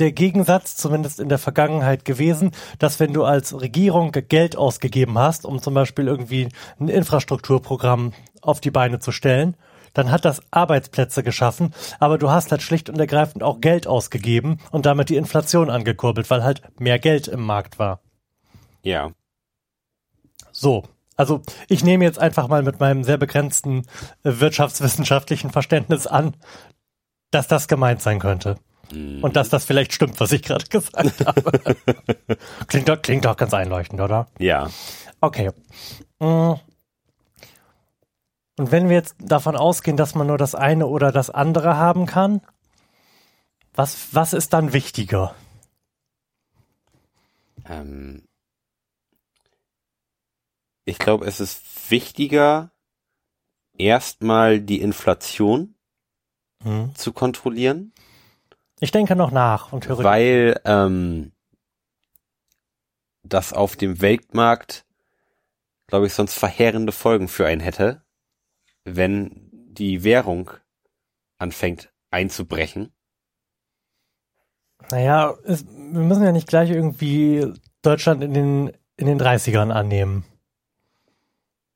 der 0.00 0.10
Gegensatz, 0.10 0.74
zumindest 0.74 1.20
in 1.20 1.28
der 1.28 1.38
Vergangenheit 1.38 2.04
gewesen, 2.04 2.50
dass 2.80 2.98
wenn 2.98 3.12
du 3.12 3.22
als 3.22 3.60
Regierung 3.60 4.10
Geld 4.10 4.56
ausgegeben 4.56 5.18
hast, 5.18 5.44
um 5.44 5.62
zum 5.62 5.74
Beispiel 5.74 6.08
irgendwie 6.08 6.48
ein 6.80 6.88
Infrastrukturprogramm 6.88 8.12
auf 8.40 8.60
die 8.60 8.72
Beine 8.72 8.98
zu 8.98 9.12
stellen, 9.12 9.56
dann 9.92 10.10
hat 10.10 10.24
das 10.24 10.42
Arbeitsplätze 10.50 11.22
geschaffen, 11.22 11.74
aber 12.00 12.18
du 12.18 12.30
hast 12.30 12.50
halt 12.50 12.62
schlicht 12.62 12.88
und 12.88 12.98
ergreifend 12.98 13.42
auch 13.42 13.60
Geld 13.60 13.86
ausgegeben 13.86 14.58
und 14.70 14.86
damit 14.86 15.08
die 15.08 15.16
Inflation 15.16 15.70
angekurbelt, 15.70 16.30
weil 16.30 16.42
halt 16.44 16.62
mehr 16.80 16.98
Geld 16.98 17.28
im 17.28 17.42
Markt 17.42 17.78
war. 17.78 18.00
Ja. 18.82 19.10
So. 20.50 20.84
Also 21.16 21.42
ich 21.68 21.84
nehme 21.84 22.04
jetzt 22.04 22.18
einfach 22.18 22.48
mal 22.48 22.62
mit 22.62 22.80
meinem 22.80 23.04
sehr 23.04 23.18
begrenzten 23.18 23.82
äh, 24.24 24.40
wirtschaftswissenschaftlichen 24.40 25.50
Verständnis 25.50 26.06
an, 26.06 26.34
dass 27.30 27.48
das 27.48 27.68
gemeint 27.68 28.00
sein 28.00 28.18
könnte. 28.18 28.56
Und 29.22 29.36
dass 29.36 29.48
das 29.48 29.64
vielleicht 29.64 29.94
stimmt, 29.94 30.20
was 30.20 30.32
ich 30.32 30.42
gerade 30.42 30.66
gesagt 30.70 31.26
habe. 31.26 31.76
klingt, 32.66 32.88
doch, 32.88 33.00
klingt 33.00 33.24
doch 33.24 33.36
ganz 33.36 33.54
einleuchtend, 33.54 34.00
oder? 34.00 34.26
Ja. 34.38 34.68
Okay. 35.20 35.50
Mm. 36.18 36.54
Und 38.58 38.70
wenn 38.70 38.88
wir 38.88 38.96
jetzt 38.96 39.16
davon 39.18 39.56
ausgehen, 39.56 39.96
dass 39.96 40.14
man 40.14 40.26
nur 40.26 40.38
das 40.38 40.54
eine 40.54 40.86
oder 40.86 41.10
das 41.12 41.30
andere 41.30 41.76
haben 41.76 42.06
kann, 42.06 42.40
was, 43.74 44.14
was 44.14 44.32
ist 44.34 44.52
dann 44.52 44.72
wichtiger? 44.72 45.34
Ähm, 47.64 48.28
ich 50.84 50.98
glaube, 50.98 51.26
es 51.26 51.40
ist 51.40 51.90
wichtiger, 51.90 52.72
erstmal 53.78 54.60
die 54.60 54.80
Inflation 54.80 55.74
Hm. 56.62 56.94
zu 56.94 57.12
kontrollieren, 57.12 57.92
Ich 58.78 58.92
denke 58.92 59.16
noch 59.16 59.32
nach 59.32 59.72
und 59.72 59.88
höre. 59.88 60.04
weil 60.04 60.60
ähm, 60.64 61.32
das 63.24 63.52
auf 63.52 63.74
dem 63.74 64.00
Weltmarkt, 64.00 64.84
glaube 65.88 66.06
ich, 66.06 66.14
sonst 66.14 66.34
verheerende 66.34 66.92
Folgen 66.92 67.26
für 67.26 67.46
einen 67.46 67.60
hätte, 67.60 68.04
wenn 68.84 69.48
die 69.52 70.04
Währung 70.04 70.50
anfängt 71.38 71.92
einzubrechen. 72.10 72.92
Naja, 74.90 75.34
es, 75.44 75.64
wir 75.66 76.00
müssen 76.02 76.24
ja 76.24 76.32
nicht 76.32 76.48
gleich 76.48 76.70
irgendwie 76.70 77.52
Deutschland 77.82 78.22
in 78.22 78.34
den, 78.34 78.72
in 78.96 79.06
den 79.06 79.20
30ern 79.20 79.70
annehmen. 79.70 80.24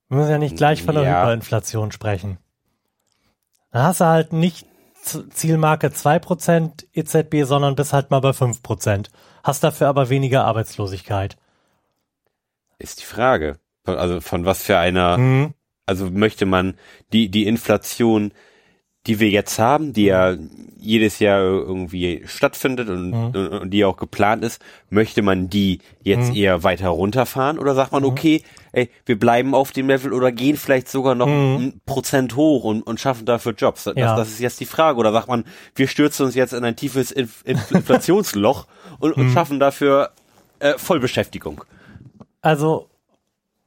Wir 0.08 0.18
müssen 0.18 0.30
ja 0.30 0.38
nicht 0.38 0.56
gleich 0.56 0.82
von 0.82 0.94
der 0.94 1.04
Ja. 1.04 1.22
Hyperinflation 1.22 1.92
sprechen. 1.92 2.38
Da 3.70 3.84
hast 3.84 4.00
du 4.00 4.04
halt 4.06 4.32
nicht 4.32 4.66
Zielmarke 5.30 5.88
2% 5.88 6.84
EZB, 6.92 7.44
sondern 7.46 7.76
bist 7.76 7.92
halt 7.92 8.10
mal 8.10 8.20
bei 8.20 8.30
5%. 8.30 9.08
Hast 9.44 9.62
dafür 9.64 9.88
aber 9.88 10.08
weniger 10.08 10.44
Arbeitslosigkeit. 10.44 11.36
Ist 12.78 13.00
die 13.00 13.04
Frage. 13.04 13.58
Also 13.84 14.20
von 14.20 14.44
was 14.44 14.62
für 14.64 14.78
einer, 14.78 15.16
Mhm. 15.18 15.54
Also 15.86 16.10
möchte 16.10 16.46
man 16.46 16.74
die, 17.12 17.28
die 17.28 17.46
Inflation, 17.46 18.32
die 19.06 19.20
wir 19.20 19.28
jetzt 19.30 19.60
haben, 19.60 19.92
die 19.92 20.06
ja 20.06 20.36
jedes 20.78 21.20
Jahr 21.20 21.40
irgendwie 21.40 22.22
stattfindet 22.26 22.88
und, 22.88 23.10
Mhm. 23.10 23.48
und, 23.60 23.70
die 23.70 23.84
auch 23.84 23.96
geplant 23.96 24.42
ist, 24.44 24.60
möchte 24.90 25.22
man 25.22 25.48
die 25.48 25.78
jetzt 26.02 26.30
Mhm. 26.30 26.36
eher 26.36 26.62
weiter 26.64 26.88
runterfahren 26.88 27.58
oder 27.60 27.76
sagt 27.76 27.92
man, 27.92 28.04
okay, 28.04 28.42
ey, 28.72 28.90
wir 29.04 29.16
bleiben 29.16 29.54
auf 29.54 29.70
dem 29.70 29.86
Level 29.88 30.12
oder 30.12 30.32
gehen 30.32 30.56
vielleicht 30.56 30.88
sogar 30.88 31.14
noch 31.14 31.28
Mhm. 31.28 31.32
ein 31.56 31.80
Prozent 31.86 32.34
hoch 32.34 32.64
und, 32.64 32.82
und 32.82 32.98
schaffen 32.98 33.26
dafür 33.26 33.52
Jobs? 33.56 33.84
Das, 33.84 33.94
Ja. 33.96 34.16
das 34.16 34.28
ist 34.30 34.40
jetzt 34.40 34.58
die 34.58 34.66
Frage. 34.66 34.98
Oder 34.98 35.12
sagt 35.12 35.28
man, 35.28 35.44
wir 35.76 35.86
stürzen 35.86 36.26
uns 36.26 36.34
jetzt 36.34 36.52
in 36.52 36.64
ein 36.64 36.74
tiefes 36.74 37.12
Inf 37.12 37.42
Inf 37.44 37.70
Inflationsloch 37.70 38.66
und, 38.98 39.16
Mhm. 39.16 39.22
und 39.22 39.30
schaffen 39.32 39.60
dafür 39.60 40.10
äh, 40.58 40.74
Vollbeschäftigung. 40.78 41.62
Also 42.40 42.88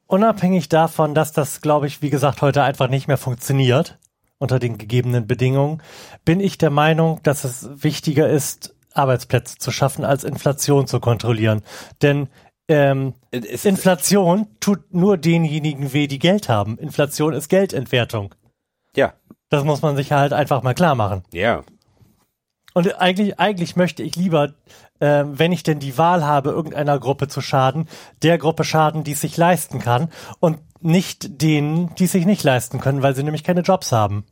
unabhängig 0.09 0.67
davon, 0.69 1.13
dass 1.15 1.31
das, 1.31 1.61
glaube 1.61 1.87
ich, 1.87 2.01
wie 2.01 2.09
gesagt, 2.09 2.41
heute 2.41 2.63
einfach 2.63 2.89
nicht 2.89 3.07
mehr 3.07 3.17
funktioniert 3.17 3.97
unter 4.39 4.59
den 4.59 4.77
gegebenen 4.77 5.27
Bedingungen, 5.27 5.81
bin 6.25 6.39
ich 6.39 6.57
der 6.57 6.69
Meinung, 6.71 7.19
dass 7.23 7.43
es 7.43 7.69
wichtiger 7.83 8.27
ist, 8.29 8.75
Arbeitsplätze 8.93 9.57
zu 9.57 9.71
schaffen, 9.71 10.03
als 10.03 10.23
Inflation 10.23 10.87
zu 10.87 10.99
kontrollieren. 10.99 11.61
Denn 12.01 12.27
ähm, 12.67 13.13
Inflation 13.31 14.47
tut 14.59 14.93
nur 14.93 15.17
denjenigen 15.17 15.93
weh, 15.93 16.07
die 16.07 16.19
Geld 16.19 16.49
haben. 16.49 16.77
Inflation 16.77 17.33
ist 17.33 17.49
Geldentwertung. 17.49 18.33
ja, 18.95 19.13
Das 19.49 19.63
muss 19.63 19.81
man 19.81 19.95
sich 19.95 20.11
halt 20.11 20.33
einfach 20.33 20.63
mal 20.63 20.73
klar 20.73 20.95
machen. 20.95 21.23
ja. 21.31 21.63
Und 22.75 23.01
eigentlich, 23.01 23.39
eigentlich 23.39 23.75
möchte 23.75 24.03
ich 24.03 24.15
lieber, 24.15 24.53
äh, 24.99 25.23
wenn 25.27 25.51
ich 25.51 25.63
denn 25.63 25.79
die 25.79 25.97
Wahl 25.97 26.25
habe, 26.25 26.49
irgendeiner 26.49 26.99
Gruppe 26.99 27.27
zu 27.27 27.41
schaden, 27.41 27.87
der 28.21 28.37
Gruppe 28.37 28.63
schaden, 28.63 29.03
die 29.03 29.13
es 29.13 29.21
sich 29.21 29.37
leisten 29.37 29.79
kann 29.79 30.11
und 30.39 30.59
nicht 30.81 31.41
denen, 31.41 31.93
die 31.95 32.05
es 32.05 32.11
sich 32.13 32.25
nicht 32.25 32.43
leisten 32.43 32.79
können, 32.79 33.01
weil 33.01 33.15
sie 33.15 33.23
nämlich 33.23 33.43
keine 33.43 33.61
Jobs 33.61 33.91
haben. 33.91 34.25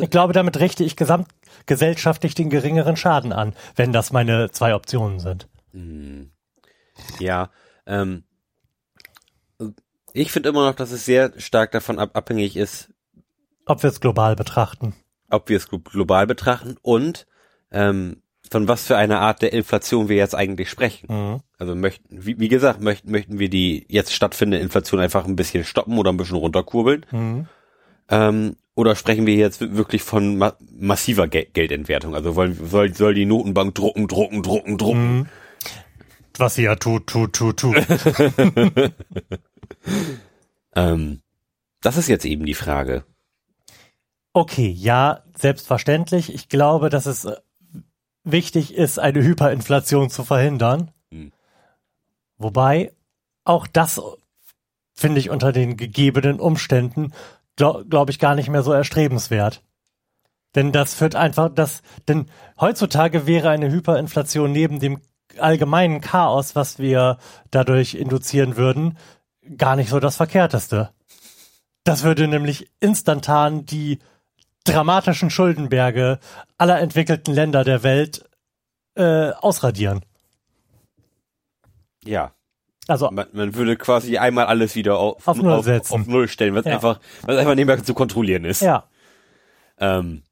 Ich 0.00 0.10
glaube, 0.10 0.32
damit 0.32 0.60
richte 0.60 0.84
ich 0.84 0.94
gesamtgesellschaftlich 0.96 2.34
den 2.34 2.48
geringeren 2.48 2.96
Schaden 2.96 3.32
an, 3.32 3.54
wenn 3.74 3.92
das 3.92 4.12
meine 4.12 4.50
zwei 4.52 4.74
Optionen 4.74 5.18
sind. 5.18 5.48
Ja, 7.18 7.50
ähm, 7.86 8.22
ich 10.12 10.30
finde 10.30 10.50
immer 10.50 10.68
noch, 10.68 10.76
dass 10.76 10.92
es 10.92 11.04
sehr 11.04 11.32
stark 11.40 11.72
davon 11.72 11.98
ab 11.98 12.10
abhängig 12.16 12.56
ist, 12.56 12.92
Ob 13.66 13.82
wir 13.82 13.90
es 13.90 14.00
global 14.00 14.36
betrachten. 14.36 14.94
ob 15.28 15.48
wir 15.48 15.56
es 15.56 15.68
glo- 15.68 15.80
global 15.82 16.28
betrachten 16.28 16.76
und 16.82 17.26
ähm, 17.72 18.22
von 18.54 18.68
was 18.68 18.86
für 18.86 18.96
einer 18.96 19.20
Art 19.20 19.42
der 19.42 19.52
Inflation 19.52 20.08
wir 20.08 20.14
jetzt 20.14 20.36
eigentlich 20.36 20.70
sprechen. 20.70 21.08
Mhm. 21.08 21.40
Also 21.58 21.74
möchten, 21.74 22.24
wie, 22.24 22.38
wie 22.38 22.48
gesagt, 22.48 22.80
möchten, 22.80 23.10
möchten 23.10 23.40
wir 23.40 23.48
die 23.48 23.84
jetzt 23.88 24.14
stattfindende 24.14 24.62
Inflation 24.62 25.00
einfach 25.00 25.26
ein 25.26 25.34
bisschen 25.34 25.64
stoppen 25.64 25.98
oder 25.98 26.12
ein 26.12 26.16
bisschen 26.16 26.36
runterkurbeln? 26.36 27.04
Mhm. 27.10 27.48
Ähm, 28.08 28.56
oder 28.76 28.94
sprechen 28.94 29.26
wir 29.26 29.34
jetzt 29.34 29.60
wirklich 29.74 30.02
von 30.02 30.38
ma 30.38 30.56
massiver 30.78 31.26
Gel 31.26 31.46
Geldentwertung? 31.52 32.14
Also 32.14 32.36
wollen, 32.36 32.56
soll, 32.64 32.94
soll 32.94 33.14
die 33.14 33.26
Notenbank 33.26 33.74
drucken, 33.74 34.06
drucken, 34.06 34.44
drucken, 34.44 34.78
drucken? 34.78 35.16
Mhm. 35.16 35.26
Was 36.38 36.54
sie 36.54 36.62
ja 36.62 36.76
tut, 36.76 37.08
tut, 37.08 37.32
tut, 37.32 37.56
tut. 37.56 37.76
Ähm, 40.76 41.22
das 41.82 41.96
ist 41.96 42.08
jetzt 42.08 42.24
eben 42.24 42.44
die 42.46 42.54
Frage. 42.54 43.04
Okay, 44.32 44.68
ja, 44.68 45.22
selbstverständlich. 45.36 46.34
Ich 46.34 46.48
glaube, 46.48 46.90
dass 46.90 47.06
es 47.06 47.24
äh, 47.24 47.36
wichtig 48.24 48.74
ist, 48.74 48.98
eine 48.98 49.22
Hyperinflation 49.22 50.10
zu 50.10 50.24
verhindern. 50.24 50.90
Hm. 51.10 51.32
Wobei 52.36 52.92
auch 53.44 53.66
das 53.66 54.00
finde 54.94 55.20
ich 55.20 55.30
unter 55.30 55.52
den 55.52 55.76
gegebenen 55.76 56.40
Umständen, 56.40 57.12
glaube 57.56 57.84
glaub 57.86 58.10
ich, 58.10 58.18
gar 58.18 58.34
nicht 58.34 58.48
mehr 58.48 58.62
so 58.62 58.72
erstrebenswert. 58.72 59.62
Denn 60.54 60.72
das 60.72 60.94
führt 60.94 61.16
einfach, 61.16 61.50
das, 61.52 61.82
denn 62.08 62.26
heutzutage 62.60 63.26
wäre 63.26 63.50
eine 63.50 63.70
Hyperinflation 63.70 64.52
neben 64.52 64.78
dem 64.78 65.00
allgemeinen 65.38 66.00
Chaos, 66.00 66.54
was 66.54 66.78
wir 66.78 67.18
dadurch 67.50 67.94
induzieren 67.94 68.56
würden, 68.56 68.96
gar 69.56 69.74
nicht 69.76 69.90
so 69.90 70.00
das 70.00 70.16
Verkehrteste. 70.16 70.90
Das 71.82 72.02
würde 72.04 72.28
nämlich 72.28 72.70
instantan 72.80 73.66
die 73.66 73.98
dramatischen 74.64 75.30
Schuldenberge 75.30 76.18
aller 76.58 76.80
entwickelten 76.80 77.34
Länder 77.34 77.64
der 77.64 77.82
Welt 77.82 78.24
äh, 78.96 79.30
ausradieren. 79.30 80.04
Ja, 82.04 82.32
Also 82.86 83.10
man, 83.10 83.26
man 83.32 83.54
würde 83.54 83.76
quasi 83.76 84.18
einmal 84.18 84.46
alles 84.46 84.74
wieder 84.74 84.98
auf, 84.98 85.26
Auf 85.26 85.36
Null 85.38 85.52
auf, 85.52 85.64
setzen. 85.64 85.94
auf 86.00 86.06
Null 86.06 86.28
stellen, 86.28 86.54
was 86.54 86.64
Ja. 86.64 86.74
einfach, 86.74 87.00
was 87.22 87.36
einfach 87.36 87.54
nicht 87.54 87.66
mehr 87.66 87.82
zu 87.82 87.94
kontrollieren 87.94 88.44
ist. 88.44 88.60
ja. 88.62 88.84
Ähm, 89.78 90.22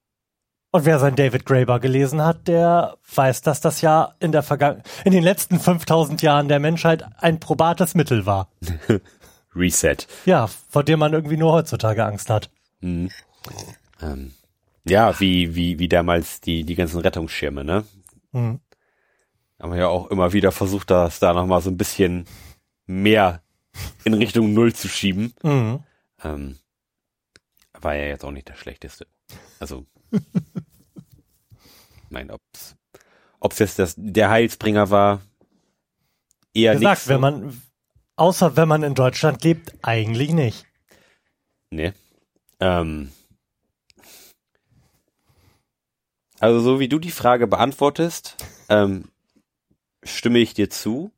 Und 0.71 0.85
wer 0.85 0.99
sein 0.99 1.16
David 1.16 1.45
Graeber 1.47 1.81
gelesen 1.81 2.23
hat, 2.23 2.47
der 2.49 2.97
weiß, 3.14 3.42
dass 3.42 3.61
das 3.61 3.81
ja 3.81 4.14
in 4.21 4.33
der 4.33 4.42
Vergangen 4.42 4.83
in 5.05 5.12
den 5.12 5.23
letzten 5.25 5.59
5000 5.59 6.23
Jahren 6.23 6.49
der 6.49 6.61
Menschheit 6.61 7.05
ein 7.18 7.40
probates 7.40 7.95
Mittel 7.95 8.25
war. 8.27 8.49
Reset. 9.57 9.97
Ja, 10.25 10.47
vor 10.47 10.85
dem 10.85 10.99
man 11.01 11.12
irgendwie 11.12 11.37
nur 11.37 11.53
heutzutage 11.53 12.05
Angst 12.05 12.31
hat. 12.31 12.51
Mhm. 12.81 13.11
Ähm, 14.03 14.33
ja, 14.85 15.19
wie, 15.21 15.55
wie, 15.55 15.79
wie 15.79 15.88
damals 15.88 16.41
die, 16.41 16.65
die 16.65 16.75
ganzen 16.75 17.01
Rettungsschirme, 17.01 17.65
ne? 17.65 17.85
Hm. 18.33 18.61
Haben 19.61 19.73
wir 19.73 19.79
ja 19.79 19.88
auch 19.88 20.11
immer 20.11 20.33
wieder 20.33 20.51
versucht, 20.51 20.91
das 20.91 21.21
da 21.21 21.33
nochmal 21.33 21.62
so 21.62 21.71
ein 21.71 21.77
bisschen 21.77 22.27
mehr 22.87 23.43
in 24.05 24.15
Richtung 24.15 24.53
Null 24.53 24.75
zu 24.75 24.88
schieben. 24.88 25.33
Mhm. 25.43 25.85
Ähm, 26.25 26.59
war 27.81 27.95
ja 27.95 28.07
jetzt 28.07 28.25
auch 28.25 28.33
nicht 28.33 28.49
das 28.49 28.59
Schlechteste. 28.59 29.07
Also, 29.61 29.87
mein, 32.11 32.31
ob's, 32.31 32.77
ob's 33.38 33.59
jetzt 33.61 33.79
das, 33.79 33.95
der 33.97 34.31
Heilsbringer 34.31 34.91
war, 34.91 35.23
eher 36.55 36.75
Gesagt, 36.75 37.03
nicht. 37.03 37.09
wenn 37.09 37.21
man, 37.21 37.62
außer 38.17 38.57
wenn 38.57 38.69
man 38.69 38.83
in 38.83 38.95
Deutschland 38.95 39.45
lebt, 39.45 39.73
eigentlich 39.83 40.33
nicht. 40.33 40.67
Nee. 41.71 41.93
Ähm, 42.61 43.11
Also 46.42 46.59
so 46.61 46.81
wie 46.81 46.88
du 46.88 46.98
die 46.98 47.12
Frage 47.12 47.46
beantwortest, 47.46 48.37
ähm, 48.68 49.05
stimme 50.02 50.40
ich 50.40 50.55
dir 50.55 50.68
zu. 50.70 51.12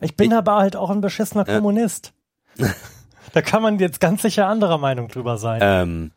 Ich 0.00 0.16
bin 0.16 0.32
Ich- 0.32 0.36
aber 0.36 0.56
halt 0.56 0.74
auch 0.74 0.90
ein 0.90 1.00
beschissener 1.00 1.46
Ja. 1.46 1.54
Kommunist. 1.56 2.12
da 3.32 3.40
kann 3.40 3.62
man 3.62 3.78
jetzt 3.78 4.00
ganz 4.00 4.22
sicher 4.22 4.48
anderer 4.48 4.78
Meinung 4.78 5.06
drüber 5.06 5.38
sein. 5.38 5.60
Ähm, 5.62 6.10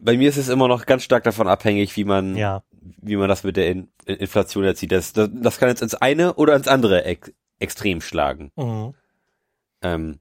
bei 0.00 0.16
mir 0.18 0.28
ist 0.28 0.36
es 0.36 0.48
immer 0.50 0.68
noch 0.68 0.84
ganz 0.86 1.02
stark 1.02 1.24
davon 1.24 1.48
abhängig, 1.48 1.96
wie 1.96 2.04
man, 2.04 2.36
ja. 2.36 2.62
wie 3.00 3.16
man 3.16 3.28
das 3.30 3.42
mit 3.42 3.56
der 3.56 3.70
In 3.70 3.88
Inflation 4.04 4.64
erzieht. 4.64 4.92
Das, 4.92 5.14
das, 5.14 5.30
das 5.32 5.58
kann 5.58 5.70
jetzt 5.70 5.80
ins 5.82 5.94
eine 5.94 6.34
oder 6.34 6.54
ins 6.56 6.68
andere 6.68 7.04
ex 7.04 7.32
extrem 7.58 8.00
schlagen. 8.00 8.52
Mhm. 8.54 8.94
Ähm, 9.82 10.18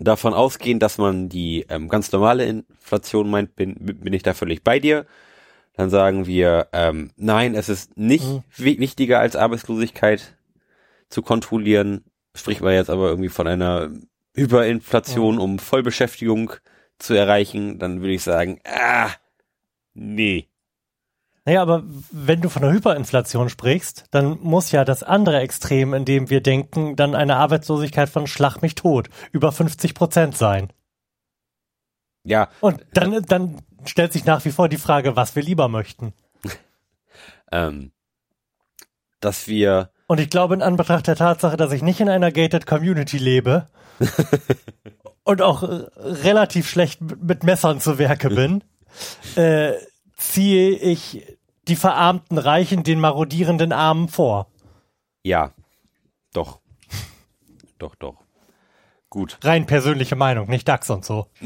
davon 0.00 0.34
ausgehen, 0.34 0.78
dass 0.78 0.98
man 0.98 1.28
die 1.28 1.66
ähm, 1.68 1.88
ganz 1.88 2.12
normale 2.12 2.44
Inflation 2.46 3.30
meint, 3.30 3.56
bin, 3.56 3.74
bin 3.76 4.12
ich 4.12 4.22
da 4.22 4.34
völlig 4.34 4.62
bei 4.62 4.78
dir. 4.80 5.06
Dann 5.74 5.90
sagen 5.90 6.26
wir, 6.26 6.68
ähm, 6.72 7.10
nein, 7.16 7.54
es 7.54 7.68
ist 7.68 7.96
nicht 7.96 8.24
Mhm. 8.24 8.42
wi 8.56 8.78
wichtiger 8.80 9.20
als 9.20 9.36
Arbeitslosigkeit 9.36 10.36
zu 11.08 11.22
kontrollieren. 11.22 12.04
Spricht 12.34 12.60
man 12.60 12.74
jetzt 12.74 12.90
aber 12.90 13.08
irgendwie 13.08 13.28
von 13.28 13.46
einer 13.46 13.90
Hyperinflation, 14.34 15.38
um 15.38 15.58
Vollbeschäftigung 15.58 16.52
zu 16.98 17.14
erreichen, 17.14 17.78
dann 17.78 18.00
würde 18.00 18.14
ich 18.14 18.22
sagen, 18.22 18.60
ah, 18.64 19.10
nee. 19.94 20.47
Naja, 21.48 21.62
aber 21.62 21.82
wenn 22.10 22.42
du 22.42 22.50
von 22.50 22.60
der 22.60 22.72
Hyperinflation 22.72 23.48
sprichst, 23.48 24.04
dann 24.10 24.38
muss 24.42 24.70
ja 24.70 24.84
das 24.84 25.02
andere 25.02 25.40
Extrem, 25.40 25.94
in 25.94 26.04
dem 26.04 26.28
wir 26.28 26.42
denken, 26.42 26.94
dann 26.94 27.14
eine 27.14 27.36
Arbeitslosigkeit 27.36 28.10
von 28.10 28.26
Schlag 28.26 28.60
mich 28.60 28.74
tot 28.74 29.08
über 29.32 29.50
50 29.50 29.94
Prozent 29.94 30.36
sein. 30.36 30.70
Ja, 32.22 32.50
Und 32.60 32.84
dann, 32.92 33.22
dann 33.22 33.62
stellt 33.86 34.12
sich 34.12 34.26
nach 34.26 34.44
wie 34.44 34.50
vor 34.50 34.68
die 34.68 34.76
Frage, 34.76 35.16
was 35.16 35.36
wir 35.36 35.42
lieber 35.42 35.68
möchten. 35.68 36.12
ähm, 37.50 37.92
dass 39.18 39.48
wir, 39.48 39.88
Und 40.06 40.20
ich 40.20 40.28
glaube, 40.28 40.52
in 40.52 40.60
Anbetracht 40.60 41.06
der 41.06 41.16
Tatsache, 41.16 41.56
dass 41.56 41.72
ich 41.72 41.80
nicht 41.80 42.00
in 42.00 42.10
einer 42.10 42.30
gated 42.30 42.66
Community 42.66 43.16
lebe 43.16 43.68
und 45.24 45.40
auch 45.40 45.62
relativ 45.96 46.68
schlecht 46.68 47.00
mit 47.00 47.22
mit 47.22 47.44
Messern 47.44 47.80
zu 47.80 47.96
Werke 47.96 48.28
bin, 48.28 48.62
äh, 49.36 49.72
ziehe 50.18 50.72
ich 50.76 51.37
die 51.68 51.76
verarmten 51.76 52.38
Reichen 52.38 52.82
den 52.82 53.00
marodierenden 53.00 53.72
Armen 53.72 54.08
vor. 54.08 54.48
ja, 55.22 55.52
doch, 56.32 56.60
doch, 57.78 57.94
doch. 57.94 58.16
Gut. 59.10 59.38
Rein 59.42 59.64
persönliche 59.66 60.16
Meinung, 60.16 60.48
nicht 60.50 60.68
DAX 60.68 60.90
und 60.90 61.04
so. 61.04 61.26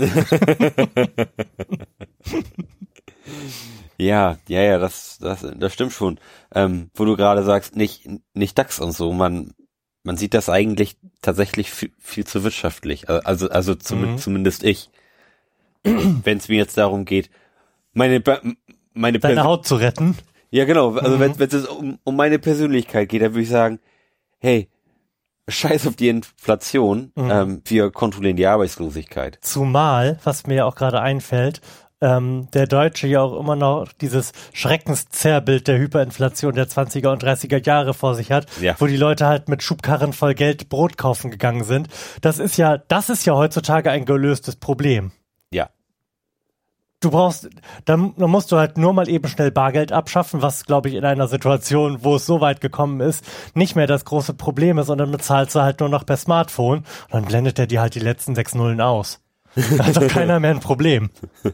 Ja, 3.98 4.38
ja, 4.48 4.60
ja, 4.62 4.78
das, 4.78 5.18
das, 5.20 5.46
das 5.56 5.72
stimmt 5.72 5.92
schon. 5.92 6.18
Ähm, 6.54 6.90
wo 6.94 7.04
du 7.04 7.16
gerade 7.16 7.44
sagst, 7.44 7.76
nicht, 7.76 8.08
nicht 8.34 8.58
DAX 8.58 8.80
und 8.80 8.90
so, 8.92 9.12
man, 9.12 9.54
man 10.02 10.16
sieht 10.16 10.34
das 10.34 10.48
eigentlich 10.48 10.96
tatsächlich 11.20 11.70
viel, 11.70 11.92
viel 12.00 12.26
zu 12.26 12.42
wirtschaftlich. 12.42 13.08
Also, 13.08 13.48
also 13.50 13.74
zum, 13.76 14.12
Mhm. 14.12 14.18
zumindest 14.18 14.64
ich. 14.64 14.90
Wenn 15.84 16.38
es 16.38 16.48
mir 16.48 16.56
jetzt 16.56 16.76
darum 16.78 17.04
geht, 17.04 17.30
meine, 17.92 18.20
Ba- 18.20 18.40
meine 18.94 19.18
Deine 19.18 19.34
Persön- 19.36 19.44
Haut 19.46 19.66
zu 19.66 19.76
retten. 19.76 20.16
Ja, 20.50 20.64
genau. 20.64 20.94
Also 20.96 21.16
Mhm. 21.16 21.34
wenn 21.38 21.48
es 21.48 21.66
um, 21.66 21.98
um 22.04 22.16
meine 22.16 22.38
Persönlichkeit 22.38 23.08
geht, 23.08 23.22
dann 23.22 23.32
würde 23.32 23.42
ich 23.42 23.48
sagen, 23.48 23.78
hey, 24.38 24.68
scheiß 25.48 25.86
auf 25.86 25.96
die 25.96 26.08
Inflation, 26.08 27.10
Mhm. 27.16 27.30
ähm, 27.30 27.62
wir 27.64 27.90
kontrollieren 27.90 28.36
die 28.36 28.46
Arbeitslosigkeit. 28.46 29.38
Zumal, 29.40 30.18
was 30.24 30.46
mir 30.46 30.66
auch 30.66 30.74
gerade 30.74 31.00
einfällt, 31.00 31.60
ähm, 32.00 32.48
der 32.52 32.66
Deutsche 32.66 33.06
ja 33.06 33.20
auch 33.22 33.38
immer 33.38 33.54
noch 33.56 33.92
dieses 34.00 34.32
Schreckenszerrbild 34.52 35.68
der 35.68 35.78
Hyperinflation 35.78 36.54
der 36.54 36.68
20er 36.68 37.12
und 37.12 37.22
30er 37.22 37.64
Jahre 37.64 37.94
vor 37.94 38.14
sich 38.16 38.32
hat, 38.32 38.46
Ja. 38.60 38.74
wo 38.78 38.86
die 38.86 38.96
Leute 38.96 39.26
halt 39.26 39.48
mit 39.48 39.62
Schubkarren 39.62 40.12
voll 40.12 40.34
Geld 40.34 40.68
Brot 40.68 40.96
kaufen 40.98 41.30
gegangen 41.30 41.62
sind. 41.64 41.88
Das 42.20 42.38
ist 42.40 42.56
ja, 42.56 42.76
das 42.78 43.08
ist 43.08 43.24
ja 43.24 43.34
heutzutage 43.34 43.90
ein 43.90 44.04
gelöstes 44.04 44.56
Problem. 44.56 45.12
Du 47.02 47.10
brauchst, 47.10 47.50
dann, 47.84 48.14
dann 48.16 48.30
musst 48.30 48.52
du 48.52 48.56
halt 48.56 48.78
nur 48.78 48.92
mal 48.92 49.08
eben 49.08 49.28
schnell 49.28 49.50
Bargeld 49.50 49.92
abschaffen, 49.92 50.40
was, 50.40 50.64
glaube 50.64 50.88
ich, 50.88 50.94
in 50.94 51.04
einer 51.04 51.28
Situation, 51.28 52.04
wo 52.04 52.14
es 52.16 52.24
so 52.24 52.40
weit 52.40 52.60
gekommen 52.60 53.00
ist, 53.00 53.24
nicht 53.54 53.76
mehr 53.76 53.86
das 53.86 54.04
große 54.04 54.34
Problem 54.34 54.78
ist, 54.78 54.86
sondern 54.86 55.10
bezahlst 55.10 55.54
du 55.54 55.60
halt 55.60 55.80
nur 55.80 55.88
noch 55.88 56.06
per 56.06 56.16
Smartphone 56.16 56.78
und 56.78 57.12
dann 57.12 57.24
blendet 57.24 57.58
er 57.58 57.66
dir 57.66 57.80
halt 57.80 57.96
die 57.96 58.00
letzten 58.00 58.34
sechs 58.34 58.54
Nullen 58.54 58.80
aus. 58.80 59.20
Da 59.54 59.62
hat 59.86 59.96
doch 59.96 60.08
keiner 60.08 60.40
mehr 60.40 60.52
ein 60.52 60.60
Problem. 60.60 61.10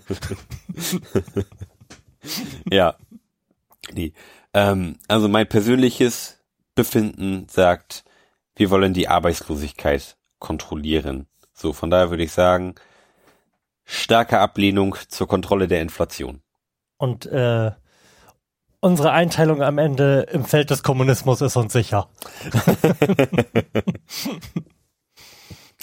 Ja. 2.71 2.97
Nee. 3.93 4.13
Ähm, 4.53 4.99
also 5.09 5.29
mein 5.29 5.49
persönliches 5.49 6.45
Befinden 6.75 7.47
sagt, 7.49 8.05
wir 8.57 8.71
wollen 8.71 8.93
die 8.93 9.09
Arbeitslosigkeit 9.09 10.17
kontrollieren. 10.39 11.27
So, 11.55 11.73
von 11.73 11.91
daher 11.91 12.11
würde 12.11 12.25
ich 12.25 12.33
sagen, 12.33 12.75
starke 13.89 14.39
Ablehnung 14.39 14.97
zur 15.09 15.27
Kontrolle 15.27 15.67
der 15.67 15.81
Inflation. 15.81 16.43
Und 16.99 17.27
äh, 17.27 17.73
unsere 18.81 19.13
Einteilung 19.13 19.63
am 19.63 19.79
Ende 19.79 20.27
im 20.33 20.45
Feld 20.45 20.71
des 20.71 20.83
Kommunismus 20.83 21.41
ist 21.41 21.57
uns 21.57 21.73
sicher. 21.73 22.09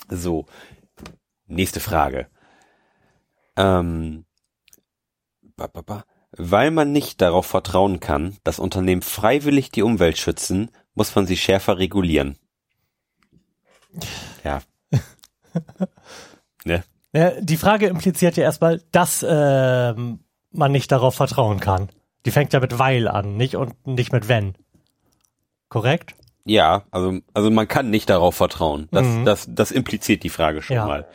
So, 0.09 0.45
nächste 1.47 1.79
Frage. 1.79 2.27
Ähm, 3.55 4.25
ba, 5.55 5.67
ba, 5.67 5.81
ba. 5.81 6.05
Weil 6.31 6.69
man 6.71 6.91
nicht 6.91 7.21
darauf 7.21 7.45
vertrauen 7.45 7.99
kann, 7.99 8.37
dass 8.43 8.59
Unternehmen 8.59 9.01
freiwillig 9.01 9.71
die 9.71 9.83
Umwelt 9.83 10.17
schützen, 10.17 10.69
muss 10.93 11.15
man 11.15 11.25
sie 11.25 11.37
schärfer 11.37 11.77
regulieren. 11.77 12.37
Ja. 14.43 14.61
ne? 16.65 16.83
Die 17.39 17.57
Frage 17.57 17.87
impliziert 17.87 18.35
ja 18.37 18.43
erstmal, 18.43 18.81
dass 18.91 19.25
ähm, 19.27 20.19
man 20.51 20.71
nicht 20.71 20.91
darauf 20.91 21.15
vertrauen 21.15 21.59
kann. 21.59 21.89
Die 22.25 22.31
fängt 22.31 22.51
ja 22.53 22.59
mit 22.59 22.77
weil 22.79 23.07
an, 23.07 23.37
nicht 23.37 23.55
und 23.55 23.87
nicht 23.87 24.11
mit 24.11 24.27
wenn. 24.27 24.55
Korrekt? 25.69 26.15
Ja, 26.45 26.83
also, 26.91 27.19
also 27.33 27.49
man 27.51 27.67
kann 27.67 27.89
nicht 27.89 28.09
darauf 28.09 28.35
vertrauen. 28.35 28.87
Das, 28.91 29.05
Mhm. 29.05 29.25
das, 29.25 29.47
das 29.49 29.71
impliziert 29.71 30.23
die 30.23 30.29
Frage 30.29 30.61
schon 30.61 30.75
Ja. 30.75 30.85
mal. 30.85 31.05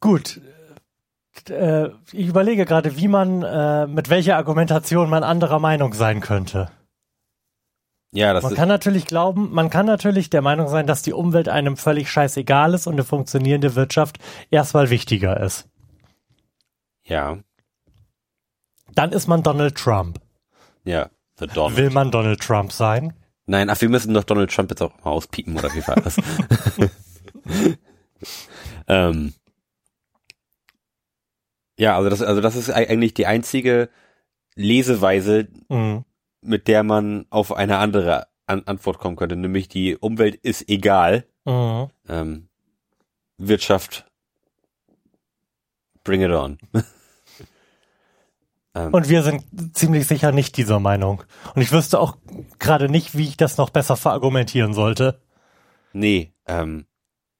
Gut. 0.00 0.40
Äh, 1.48 1.88
ich 2.12 2.28
überlege 2.28 2.64
gerade, 2.66 2.96
wie 2.96 3.08
man, 3.08 3.42
äh, 3.42 3.86
mit 3.86 4.10
welcher 4.10 4.36
Argumentation 4.36 5.10
man 5.10 5.24
anderer 5.24 5.58
Meinung 5.58 5.92
sein 5.94 6.20
könnte. 6.20 6.70
Ja, 8.16 8.32
das 8.32 8.44
Man 8.44 8.54
kann 8.54 8.68
natürlich 8.68 9.06
glauben, 9.06 9.52
man 9.52 9.70
kann 9.70 9.86
natürlich 9.86 10.30
der 10.30 10.40
Meinung 10.40 10.68
sein, 10.68 10.86
dass 10.86 11.02
die 11.02 11.12
Umwelt 11.12 11.48
einem 11.48 11.76
völlig 11.76 12.08
scheißegal 12.10 12.72
ist 12.74 12.86
und 12.86 12.92
eine 12.94 13.02
funktionierende 13.04 13.74
Wirtschaft 13.74 14.18
erstmal 14.50 14.88
wichtiger 14.90 15.40
ist. 15.40 15.68
ja, 17.02 17.38
Dann 18.94 19.10
ist 19.12 19.26
man 19.26 19.42
Donald 19.42 19.74
Trump. 19.76 20.20
ja, 20.84 21.10
the 21.40 21.48
Donald. 21.48 21.76
Will 21.76 21.90
man 21.90 22.12
Donald 22.12 22.40
Trump 22.40 22.70
sein? 22.70 23.14
Nein, 23.46 23.68
ach, 23.68 23.80
wir 23.80 23.88
müssen 23.88 24.14
doch 24.14 24.24
Donald 24.24 24.50
Trump 24.54 24.70
jetzt 24.70 24.80
auch 24.80 24.92
mal 25.04 25.10
auspiepen, 25.10 25.58
oder 25.58 25.74
wie 25.74 25.86
war 25.86 25.96
das? 25.96 26.16
ähm, 28.86 29.34
ja, 31.78 31.96
also 31.96 32.08
das, 32.10 32.22
also 32.22 32.40
das 32.40 32.54
ist 32.56 32.70
ei- 32.70 32.88
eigentlich 32.88 33.14
die 33.14 33.26
einzige 33.26 33.88
Leseweise, 34.54 35.48
Mhm. 35.68 36.04
Mit 36.44 36.68
der 36.68 36.82
man 36.82 37.26
auf 37.30 37.52
eine 37.52 37.78
andere 37.78 38.26
An 38.46 38.62
Antwort 38.66 38.98
kommen 38.98 39.16
könnte, 39.16 39.36
nämlich 39.36 39.68
die 39.68 39.96
Umwelt 39.96 40.34
ist 40.36 40.68
egal, 40.68 41.26
Mhm. 41.46 41.88
ähm, 42.08 42.48
Wirtschaft, 43.38 44.06
bring 46.04 46.22
it 46.22 46.30
on. 46.30 46.58
ähm, 48.74 48.92
Und 48.92 49.08
wir 49.08 49.22
sind 49.22 49.44
ziemlich 49.76 50.06
sicher 50.06 50.32
nicht 50.32 50.56
dieser 50.56 50.80
Meinung. 50.80 51.22
Und 51.54 51.62
ich 51.62 51.72
wüsste 51.72 51.98
auch 52.00 52.16
gerade 52.58 52.88
nicht, 52.88 53.16
wie 53.16 53.28
ich 53.28 53.36
das 53.36 53.56
noch 53.56 53.70
besser 53.70 53.96
verargumentieren 53.96 54.74
sollte. 54.74 55.20
nee, 55.92 56.32
ähm, 56.46 56.86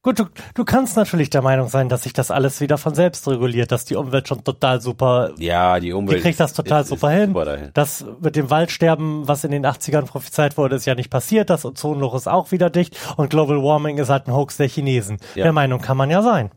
Gut, 0.04 0.18
du, 0.18 0.26
du 0.52 0.66
kannst 0.66 0.98
natürlich 0.98 1.30
der 1.30 1.40
Meinung 1.40 1.68
sein, 1.68 1.88
dass 1.88 2.02
sich 2.02 2.12
das 2.12 2.30
alles 2.30 2.60
wieder 2.60 2.76
von 2.76 2.94
selbst 2.94 3.26
reguliert, 3.26 3.72
dass 3.72 3.86
die 3.86 3.96
Umwelt 3.96 4.28
schon 4.28 4.44
total 4.44 4.82
super, 4.82 5.30
ja, 5.38 5.80
die 5.80 5.94
Umwelt 5.94 6.18
die 6.18 6.22
kriegt 6.22 6.38
das 6.38 6.52
total 6.52 6.82
ist, 6.82 6.88
super 6.88 7.10
ist 7.10 7.20
hin. 7.20 7.28
Super 7.30 7.44
dahin. 7.46 7.70
Das 7.72 8.04
mit 8.20 8.36
dem 8.36 8.50
Waldsterben, 8.50 9.26
was 9.26 9.44
in 9.44 9.50
den 9.50 9.64
80ern 9.64 10.02
prophezeit 10.02 10.58
wurde, 10.58 10.76
ist 10.76 10.84
ja 10.84 10.94
nicht 10.94 11.08
passiert. 11.08 11.48
Das 11.48 11.64
Ozonloch 11.64 12.14
ist 12.14 12.28
auch 12.28 12.52
wieder 12.52 12.68
dicht. 12.68 12.98
Und 13.16 13.30
Global 13.30 13.62
Warming 13.62 13.96
ist 13.96 14.10
halt 14.10 14.28
ein 14.28 14.34
Hoax 14.34 14.58
der 14.58 14.68
Chinesen. 14.68 15.16
Ja. 15.36 15.44
Der 15.44 15.52
Meinung 15.52 15.80
kann 15.80 15.96
man 15.96 16.10
ja 16.10 16.20
sein. 16.20 16.50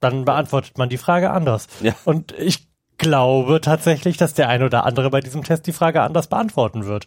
Dann 0.00 0.24
beantwortet 0.24 0.76
man 0.76 0.88
die 0.88 0.98
Frage 0.98 1.30
anders. 1.30 1.68
Ja. 1.80 1.94
Und 2.04 2.32
ich 2.32 2.66
glaube 2.98 3.60
tatsächlich, 3.60 4.16
dass 4.16 4.34
der 4.34 4.48
ein 4.48 4.64
oder 4.64 4.84
andere 4.84 5.10
bei 5.10 5.20
diesem 5.20 5.44
Test 5.44 5.68
die 5.68 5.72
Frage 5.72 6.02
anders 6.02 6.26
beantworten 6.26 6.86
wird. 6.86 7.06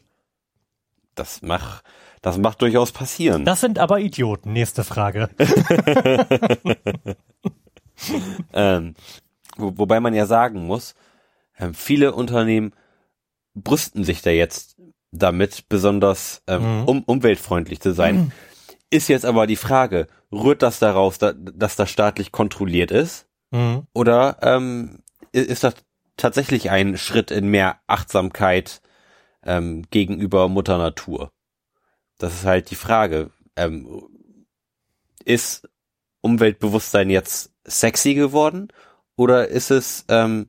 Das 1.13 1.41
macht, 1.41 1.84
das 2.23 2.38
macht 2.39 2.62
durchaus 2.63 2.91
passieren. 2.91 3.45
Das 3.45 3.62
sind 3.62 3.77
aber 3.77 3.99
Idioten. 3.99 4.51
Nächste 4.53 4.83
Frage. 4.83 5.29
Ähm, 8.53 8.95
wo, 9.55 9.77
wobei 9.77 9.99
man 9.99 10.13
ja 10.13 10.25
sagen 10.25 10.65
muss, 10.65 10.95
Ähm, 11.59 11.75
viele 11.75 12.13
Unternehmen 12.15 12.73
brüsten 13.53 14.03
sich 14.03 14.23
da 14.23 14.31
jetzt 14.31 14.75
damit, 15.12 15.69
besonders 15.69 16.41
ähm, 16.47 16.79
Mhm. 16.81 16.83
um, 16.88 17.03
umweltfreundlich 17.03 17.79
zu 17.79 17.93
sein. 17.93 18.31
Ist 18.89 19.07
jetzt 19.07 19.23
aber 19.23 19.45
die 19.45 19.55
Frage, 19.55 20.07
rührt 20.31 20.63
das 20.63 20.79
daraus, 20.79 21.19
da, 21.19 21.31
dass 21.33 21.75
das 21.75 21.91
staatlich 21.91 22.31
kontrolliert 22.31 22.89
ist? 22.89 23.27
Mhm. 23.51 23.83
Oder 23.93 24.38
ähm, 24.41 25.03
ist 25.31 25.63
das 25.63 25.75
tatsächlich 26.17 26.71
ein 26.71 26.97
Schritt 26.97 27.29
in 27.29 27.45
mehr 27.49 27.77
Achtsamkeit 27.86 28.81
ähm, 29.45 29.83
gegenüber 29.91 30.47
Mutter 30.49 30.79
Natur? 30.79 31.31
Das 32.23 32.36
ist 32.36 32.45
halt 32.45 32.71
die 32.71 32.75
Frage. 32.75 33.31
Ähm, 33.57 34.01
ist 35.25 35.67
Umweltbewusstsein 36.21 37.09
jetzt 37.09 37.53
sexy 37.65 38.13
geworden 38.13 38.69
oder 39.17 39.49
ist 39.49 39.71
es 39.71 40.05
ähm, 40.07 40.47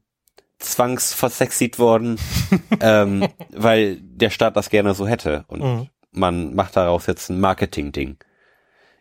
zwangsversexied 0.60 1.80
worden, 1.80 2.16
ähm, 2.80 3.26
weil 3.50 3.96
der 4.00 4.30
Staat 4.30 4.56
das 4.56 4.70
gerne 4.70 4.94
so 4.94 5.08
hätte 5.08 5.44
und 5.48 5.62
Mhm. 5.62 5.88
man 6.12 6.54
macht 6.54 6.76
daraus 6.76 7.06
jetzt 7.06 7.28
ein 7.28 7.40
Marketing-Ding. 7.40 8.18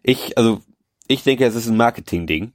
Ich, 0.02 0.36
also, 0.36 0.62
ich 1.08 1.22
denke, 1.22 1.46
es 1.46 1.54
ist 1.54 1.68
ein 1.68 1.78
Marketing-Ding. 1.78 2.54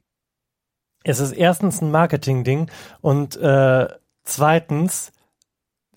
Es 1.05 1.21
ist 1.21 1.31
erstens 1.31 1.81
ein 1.81 1.91
Marketing-Ding 1.91 2.69
und 2.99 3.37
äh, 3.37 3.87
zweitens 4.25 5.13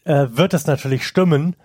äh, 0.05 0.29
wird 0.31 0.55
es 0.55 0.69
natürlich 0.69 1.05
stimmen, 1.09 1.57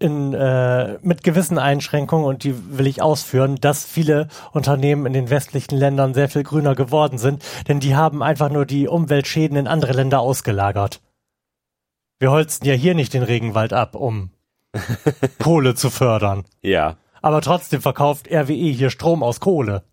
in, 0.00 0.34
äh, 0.34 0.98
mit 1.02 1.22
gewissen 1.22 1.58
Einschränkungen, 1.58 2.26
und 2.26 2.42
die 2.42 2.54
will 2.76 2.86
ich 2.86 3.02
ausführen, 3.02 3.56
dass 3.60 3.84
viele 3.84 4.28
Unternehmen 4.52 5.06
in 5.06 5.12
den 5.12 5.30
westlichen 5.30 5.76
Ländern 5.76 6.14
sehr 6.14 6.28
viel 6.28 6.42
grüner 6.42 6.74
geworden 6.74 7.18
sind, 7.18 7.44
denn 7.68 7.78
die 7.80 7.94
haben 7.94 8.22
einfach 8.22 8.50
nur 8.50 8.66
die 8.66 8.88
Umweltschäden 8.88 9.56
in 9.56 9.68
andere 9.68 9.92
Länder 9.92 10.20
ausgelagert. 10.20 11.00
Wir 12.18 12.30
holzen 12.30 12.66
ja 12.66 12.74
hier 12.74 12.94
nicht 12.94 13.14
den 13.14 13.22
Regenwald 13.22 13.72
ab, 13.72 13.94
um 13.94 14.30
Kohle 15.42 15.74
zu 15.74 15.90
fördern. 15.90 16.44
Ja. 16.62 16.96
Aber 17.22 17.40
trotzdem 17.42 17.82
verkauft 17.82 18.28
RWE 18.30 18.52
hier 18.54 18.90
Strom 18.90 19.22
aus 19.22 19.40
Kohle. 19.40 19.84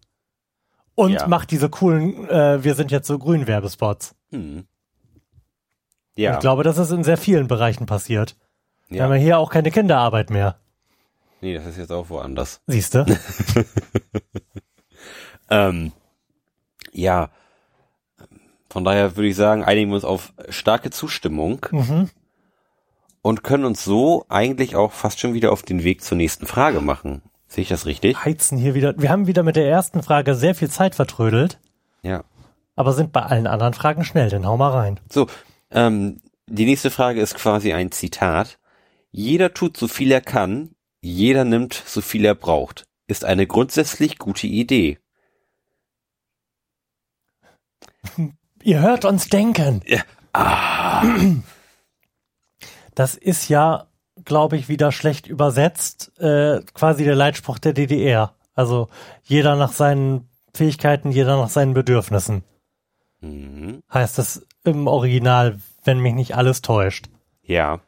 Und 0.95 1.11
Ja. 1.13 1.27
macht 1.27 1.51
diese 1.51 1.69
coolen, 1.69 2.27
äh, 2.29 2.63
wir 2.63 2.73
sind 2.75 2.91
jetzt 2.91 3.07
so 3.07 3.19
grün 3.19 3.45
Werbespots. 3.45 4.15
Hm. 4.31 4.57
Und 4.59 4.67
Ja. 6.17 6.33
Ich 6.33 6.39
glaube, 6.39 6.63
das 6.63 6.77
ist 6.77 6.91
in 6.91 7.03
sehr 7.03 7.17
vielen 7.17 7.47
Bereichen 7.47 7.85
passiert. 7.85 8.35
Wir 8.89 9.03
haben 9.03 9.11
ja. 9.11 9.17
ja 9.17 9.23
hier 9.23 9.37
auch 9.39 9.49
keine 9.49 9.71
Kinderarbeit 9.71 10.29
mehr. 10.29 10.57
Nee, 11.41 11.53
das 11.53 11.65
ist 11.65 11.77
jetzt 11.77 11.91
auch 11.91 12.09
woanders. 12.09 12.61
Siehst 12.67 12.95
du? 12.95 13.05
Ähm, 15.49 15.91
ja. 16.91 17.29
Von 18.69 18.83
daher 18.83 19.15
würde 19.15 19.29
ich 19.29 19.35
sagen, 19.35 19.63
einigen 19.63 19.89
wir 19.89 19.95
uns 19.95 20.03
auf 20.03 20.33
starke 20.49 20.89
Zustimmung 20.89 21.65
mhm. 21.71 22.09
und 23.21 23.43
können 23.43 23.65
uns 23.65 23.83
so 23.83 24.25
eigentlich 24.29 24.75
auch 24.75 24.91
fast 24.91 25.19
schon 25.19 25.33
wieder 25.33 25.51
auf 25.51 25.63
den 25.63 25.83
Weg 25.83 26.03
zur 26.03 26.17
nächsten 26.17 26.45
Frage 26.45 26.81
machen. 26.81 27.21
Sehe 27.47 27.61
ich 27.61 27.69
das 27.69 27.85
richtig? 27.85 28.25
Heizen 28.25 28.57
hier 28.57 28.75
wieder. 28.75 28.93
Wir 28.97 29.09
haben 29.09 29.25
wieder 29.25 29.43
mit 29.43 29.55
der 29.55 29.69
ersten 29.69 30.03
Frage 30.03 30.35
sehr 30.35 30.53
viel 30.53 30.69
Zeit 30.69 30.95
vertrödelt, 30.95 31.59
Ja. 32.01 32.23
aber 32.75 32.91
sind 32.91 33.13
bei 33.13 33.21
allen 33.21 33.47
anderen 33.47 33.73
Fragen 33.73 34.03
schnell, 34.03 34.29
dann 34.29 34.45
hau 34.45 34.57
mal 34.57 34.71
rein. 34.71 34.99
So, 35.09 35.27
ähm, 35.71 36.19
die 36.47 36.65
nächste 36.65 36.91
Frage 36.91 37.21
ist 37.21 37.35
quasi 37.35 37.71
ein 37.71 37.91
Zitat. 37.93 38.59
Jeder 39.17 39.51
tut 39.51 39.77
so 39.77 39.87
viel 39.87 40.11
er 40.11 40.21
kann, 40.21 40.75
jeder 41.01 41.43
nimmt 41.43 41.73
so 41.73 42.01
viel 42.01 42.23
er 42.23 42.35
braucht. 42.35 42.85
Ist 43.07 43.25
eine 43.25 43.47
grundsätzlich 43.47 44.19
gute 44.19 44.45
Idee. 44.45 44.99
Ihr 48.63 48.79
hört 48.79 49.05
uns 49.05 49.27
denken. 49.27 49.81
Ah, 50.33 51.03
Das 52.93 53.15
ist 53.15 53.49
ja, 53.49 53.87
glaube 54.23 54.55
ich, 54.55 54.69
wieder 54.69 54.91
schlecht 54.91 55.25
übersetzt, 55.25 56.11
äh, 56.19 56.61
quasi 56.75 57.03
der 57.03 57.15
Leitspruch 57.15 57.57
der 57.57 57.73
DDR. 57.73 58.35
Also 58.53 58.87
jeder 59.23 59.55
nach 59.55 59.71
seinen 59.71 60.29
Fähigkeiten, 60.53 61.09
jeder 61.09 61.37
nach 61.37 61.49
seinen 61.49 61.73
Bedürfnissen. 61.73 62.43
mhm. 63.21 63.81
Heißt 63.91 64.19
das 64.19 64.45
im 64.63 64.85
Original, 64.85 65.59
wenn 65.83 66.01
mich 66.01 66.13
nicht 66.13 66.35
alles 66.35 66.61
täuscht. 66.61 67.07
Ja, 67.41 67.81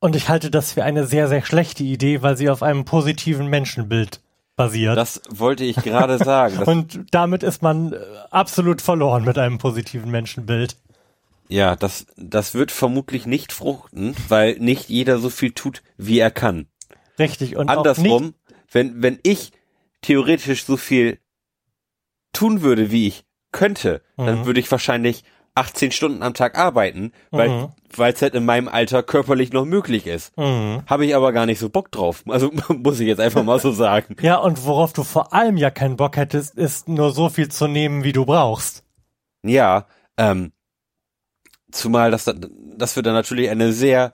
Und 0.00 0.16
ich 0.16 0.28
halte 0.28 0.50
das 0.50 0.72
für 0.72 0.82
eine 0.84 1.06
sehr, 1.06 1.28
sehr 1.28 1.44
schlechte 1.44 1.82
Idee, 1.84 2.22
weil 2.22 2.36
sie 2.36 2.48
auf 2.48 2.62
einem 2.62 2.84
positiven 2.84 3.46
Menschenbild 3.48 4.20
basiert. 4.56 4.96
das 4.96 5.20
wollte 5.30 5.64
ich 5.64 5.76
gerade 5.76 6.18
sagen. 6.18 6.58
Und 6.66 7.00
damit 7.12 7.42
ist 7.42 7.62
man 7.62 7.92
äh, 7.92 7.96
absolut 8.30 8.82
verloren 8.82 9.24
mit 9.24 9.38
einem 9.38 9.58
positiven 9.58 10.10
Menschenbild. 10.10 10.76
ja, 11.48 11.76
das, 11.76 12.06
das 12.16 12.54
wird 12.54 12.70
vermutlich 12.70 13.26
nicht 13.26 13.52
fruchten, 13.52 14.14
weil 14.28 14.58
nicht 14.58 14.88
jeder 14.88 15.18
so 15.18 15.30
viel 15.30 15.52
tut, 15.52 15.82
wie 15.96 16.18
er 16.18 16.30
kann. 16.30 16.66
Richtig. 17.18 17.56
Und 17.56 17.68
Andersrum, 17.68 18.34
wenn, 18.70 19.02
wenn 19.02 19.18
ich 19.22 19.52
theoretisch 20.02 20.64
so 20.64 20.76
viel 20.76 21.18
tun 22.32 22.62
würde, 22.62 22.90
wie 22.90 23.06
ich 23.08 23.24
könnte, 23.52 24.02
dann 24.16 24.40
Mhm. 24.40 24.46
würde 24.46 24.60
ich 24.60 24.70
wahrscheinlich 24.70 25.24
18 25.54 25.90
Stunden 25.90 26.22
am 26.22 26.34
Tag 26.34 26.56
arbeiten, 26.56 27.12
weil 27.30 27.48
Mhm. 27.48 27.68
Weil 27.98 28.12
es 28.12 28.22
halt 28.22 28.34
in 28.34 28.44
meinem 28.44 28.68
Alter 28.68 29.02
körperlich 29.02 29.52
noch 29.52 29.64
möglich 29.64 30.06
ist. 30.06 30.36
Mhm. 30.36 30.82
Habe 30.86 31.06
ich 31.06 31.14
aber 31.14 31.32
gar 31.32 31.46
nicht 31.46 31.58
so 31.58 31.68
Bock 31.68 31.90
drauf. 31.90 32.22
Also 32.28 32.50
muss 32.68 33.00
ich 33.00 33.08
jetzt 33.08 33.20
einfach 33.20 33.42
mal 33.42 33.58
so 33.58 33.72
sagen. 33.72 34.16
Ja, 34.20 34.36
und 34.36 34.64
worauf 34.64 34.92
du 34.92 35.02
vor 35.02 35.32
allem 35.32 35.56
ja 35.56 35.70
keinen 35.70 35.96
Bock 35.96 36.16
hättest, 36.16 36.56
ist 36.56 36.88
nur 36.88 37.12
so 37.12 37.28
viel 37.28 37.48
zu 37.48 37.66
nehmen, 37.66 38.04
wie 38.04 38.12
du 38.12 38.24
brauchst. 38.24 38.84
Ja, 39.42 39.86
ähm, 40.16 40.52
zumal 41.72 42.10
das, 42.10 42.24
das 42.24 42.96
wird 42.96 43.06
dann 43.06 43.14
natürlich 43.14 43.50
eine 43.50 43.72
sehr, 43.72 44.12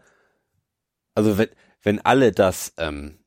also 1.14 1.38
wenn, 1.38 1.48
wenn 1.82 2.04
alle 2.04 2.32
das 2.32 2.72
ähm, 2.78 3.18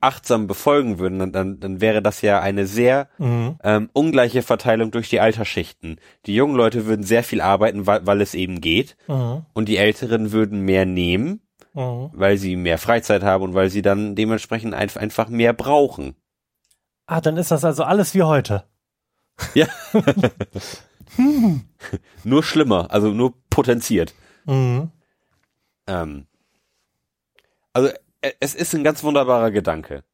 achtsam 0.00 0.46
befolgen 0.46 0.98
würden, 0.98 1.18
dann, 1.18 1.32
dann, 1.32 1.60
dann 1.60 1.80
wäre 1.80 2.00
das 2.02 2.22
ja 2.22 2.40
eine 2.40 2.66
sehr 2.66 3.08
Mhm. 3.18 3.58
ähm, 3.62 3.90
ungleiche 3.92 4.42
Verteilung 4.42 4.90
durch 4.90 5.08
die 5.10 5.20
Altersschichten. 5.20 6.00
Die 6.26 6.34
jungen 6.34 6.54
Leute 6.56 6.86
würden 6.86 7.02
sehr 7.04 7.22
viel 7.22 7.40
arbeiten, 7.40 7.86
weil, 7.86 8.06
weil 8.06 8.20
es 8.20 8.34
eben 8.34 8.60
geht, 8.60 8.96
Mhm. 9.08 9.44
und 9.52 9.68
die 9.68 9.76
Älteren 9.76 10.32
würden 10.32 10.60
mehr 10.60 10.86
nehmen, 10.86 11.40
Mhm. 11.74 12.10
weil 12.12 12.38
sie 12.38 12.56
mehr 12.56 12.78
Freizeit 12.78 13.22
haben 13.22 13.44
und 13.44 13.54
weil 13.54 13.68
sie 13.70 13.82
dann 13.82 14.14
dementsprechend 14.16 14.74
ein, 14.74 14.90
einfach 14.96 15.28
mehr 15.28 15.52
brauchen. 15.52 16.16
Ah, 17.06 17.20
dann 17.20 17.36
ist 17.36 17.50
das 17.50 17.64
also 17.64 17.82
alles 17.84 18.14
wie 18.14 18.22
heute. 18.22 18.64
Ja. 19.54 19.66
nur 22.24 22.42
schlimmer, 22.42 22.90
also 22.90 23.08
nur 23.08 23.34
potenziert. 23.50 24.14
Mhm. 24.46 24.90
Ähm, 25.86 26.26
also 27.72 27.90
es 28.40 28.54
ist 28.54 28.74
ein 28.74 28.84
ganz 28.84 29.02
wunderbarer 29.02 29.50
Gedanke. 29.50 30.04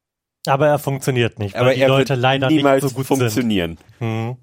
Aber 0.45 0.67
er 0.67 0.79
funktioniert 0.79 1.39
nicht, 1.39 1.55
weil 1.55 1.61
Aber 1.61 1.73
die 1.73 1.81
er 1.81 1.89
Leute 1.89 2.09
wird 2.09 2.19
leider 2.19 2.47
niemals 2.49 2.83
nicht 2.83 2.91
so 2.91 2.95
gut 2.95 3.05
funktionieren. 3.07 3.77
Mhm. 3.99 4.37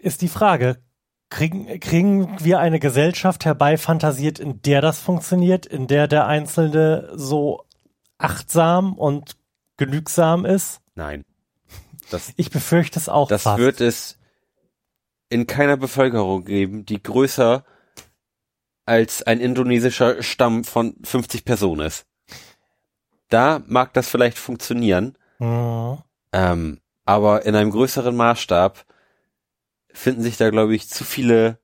Ist 0.00 0.20
die 0.20 0.28
Frage, 0.28 0.78
kriegen, 1.30 1.78
kriegen 1.78 2.36
wir 2.40 2.58
eine 2.58 2.80
Gesellschaft 2.80 3.44
herbeifantasiert, 3.44 4.40
in 4.40 4.60
der 4.62 4.80
das 4.80 4.98
funktioniert, 4.98 5.64
in 5.64 5.86
der 5.86 6.08
der 6.08 6.26
Einzelne 6.26 7.12
so 7.14 7.64
achtsam 8.18 8.94
und 8.94 9.36
genügsam 9.76 10.44
ist? 10.44 10.80
Nein. 10.96 11.24
Das, 12.10 12.32
Ich 12.36 12.50
befürchte 12.50 12.98
es 12.98 13.08
auch 13.08 13.28
das 13.28 13.42
fast. 13.44 13.58
wird 13.58 13.80
es 13.80 14.18
in 15.28 15.46
keiner 15.46 15.76
Bevölkerung 15.76 16.44
geben, 16.44 16.84
die 16.84 17.02
größer 17.02 17.64
als 18.84 19.22
ein 19.22 19.40
indonesischer 19.40 20.22
Stamm 20.22 20.64
von 20.64 20.96
50 21.04 21.44
Personen 21.44 21.86
ist. 21.86 22.06
Da 23.28 23.62
mag 23.66 23.92
das 23.94 24.08
vielleicht 24.08 24.38
funktionieren, 24.38 25.16
Mhm. 25.38 25.98
ähm, 26.32 26.80
aber 27.04 27.44
in 27.46 27.54
einem 27.56 27.70
größeren 27.70 28.14
Maßstab 28.14 28.84
finden 29.92 30.22
sich 30.22 30.36
da, 30.36 30.50
glaube 30.50 30.74
ich, 30.74 30.88
zu 30.88 31.04
viele 31.04 31.58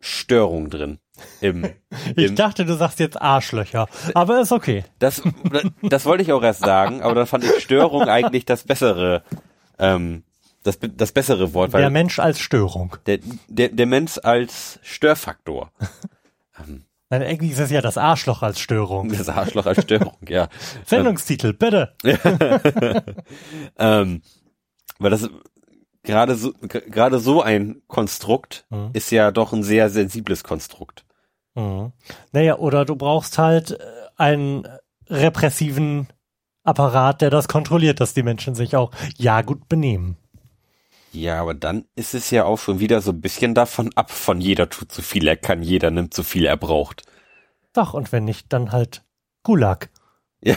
Störungen 0.00 0.70
drin. 0.70 0.98
Im, 1.40 1.64
Ich 2.16 2.26
im, 2.28 2.36
dachte, 2.36 2.64
du 2.64 2.76
sagst 2.76 3.00
jetzt 3.00 3.20
Arschlöcher, 3.20 3.88
aber 4.14 4.40
ist 4.40 4.52
okay. 4.52 4.84
Das, 5.00 5.22
das 5.82 6.04
wollte 6.04 6.22
ich 6.22 6.32
auch 6.32 6.42
erst 6.42 6.60
sagen, 6.60 7.02
aber 7.02 7.14
dann 7.16 7.26
fand 7.26 7.44
ich 7.44 7.62
Störung 7.62 8.02
eigentlich 8.08 8.44
das 8.44 8.62
bessere, 8.64 9.24
ähm, 9.78 10.22
das, 10.62 10.78
das 10.80 11.12
bessere 11.12 11.54
Wort, 11.54 11.72
Der 11.72 11.90
Mensch 11.90 12.18
als 12.18 12.38
Störung. 12.40 12.96
der, 13.06 13.18
der, 13.48 13.68
der 13.68 13.86
Mensch 13.86 14.18
als 14.22 14.78
Störfaktor. 14.82 15.70
Nein, 17.10 17.22
eigentlich 17.22 17.52
ist 17.52 17.60
es 17.60 17.70
ja 17.70 17.80
das 17.80 17.96
Arschloch 17.96 18.42
als 18.42 18.60
Störung. 18.60 19.08
Das 19.10 19.28
Arschloch 19.30 19.64
als 19.64 19.82
Störung, 19.82 20.16
ja. 20.28 20.48
Sendungstitel, 20.86 21.52
bitte. 21.54 21.94
Ähm, 23.78 24.22
weil 24.98 25.10
das 25.10 25.28
gerade 26.02 26.34
so, 26.34 26.52
gerade 26.60 27.18
so 27.18 27.42
ein 27.42 27.82
Konstrukt 27.86 28.66
Mhm. 28.70 28.90
ist 28.92 29.10
ja 29.10 29.30
doch 29.30 29.52
ein 29.52 29.62
sehr 29.62 29.88
sensibles 29.90 30.44
Konstrukt. 30.44 31.04
Mhm. 31.54 31.92
Naja, 32.32 32.56
oder 32.58 32.84
du 32.84 32.96
brauchst 32.96 33.38
halt 33.38 33.72
äh, 33.72 33.78
einen 34.16 34.66
repressiven 35.08 36.08
Apparat, 36.64 37.22
der 37.22 37.30
das 37.30 37.48
kontrolliert, 37.48 38.00
dass 38.00 38.12
die 38.14 38.22
Menschen 38.22 38.54
sich 38.54 38.76
auch 38.76 38.90
ja 39.16 39.40
gut 39.42 39.68
benehmen. 39.68 40.16
Ja, 41.12 41.40
aber 41.40 41.54
dann 41.54 41.86
ist 41.96 42.14
es 42.14 42.30
ja 42.30 42.44
auch 42.44 42.58
schon 42.58 42.80
wieder 42.80 43.00
so 43.00 43.12
ein 43.12 43.20
bisschen 43.20 43.54
davon 43.54 43.90
ab, 43.94 44.10
von 44.10 44.40
jeder 44.40 44.68
tut 44.68 44.92
zu 44.92 45.02
viel, 45.02 45.26
er 45.26 45.36
kann, 45.36 45.62
jeder 45.62 45.90
nimmt 45.90 46.12
so 46.14 46.22
viel 46.22 46.44
er 46.44 46.56
braucht. 46.56 47.02
Doch, 47.72 47.94
und 47.94 48.12
wenn 48.12 48.24
nicht, 48.24 48.52
dann 48.52 48.72
halt 48.72 49.04
Gulag. 49.42 49.90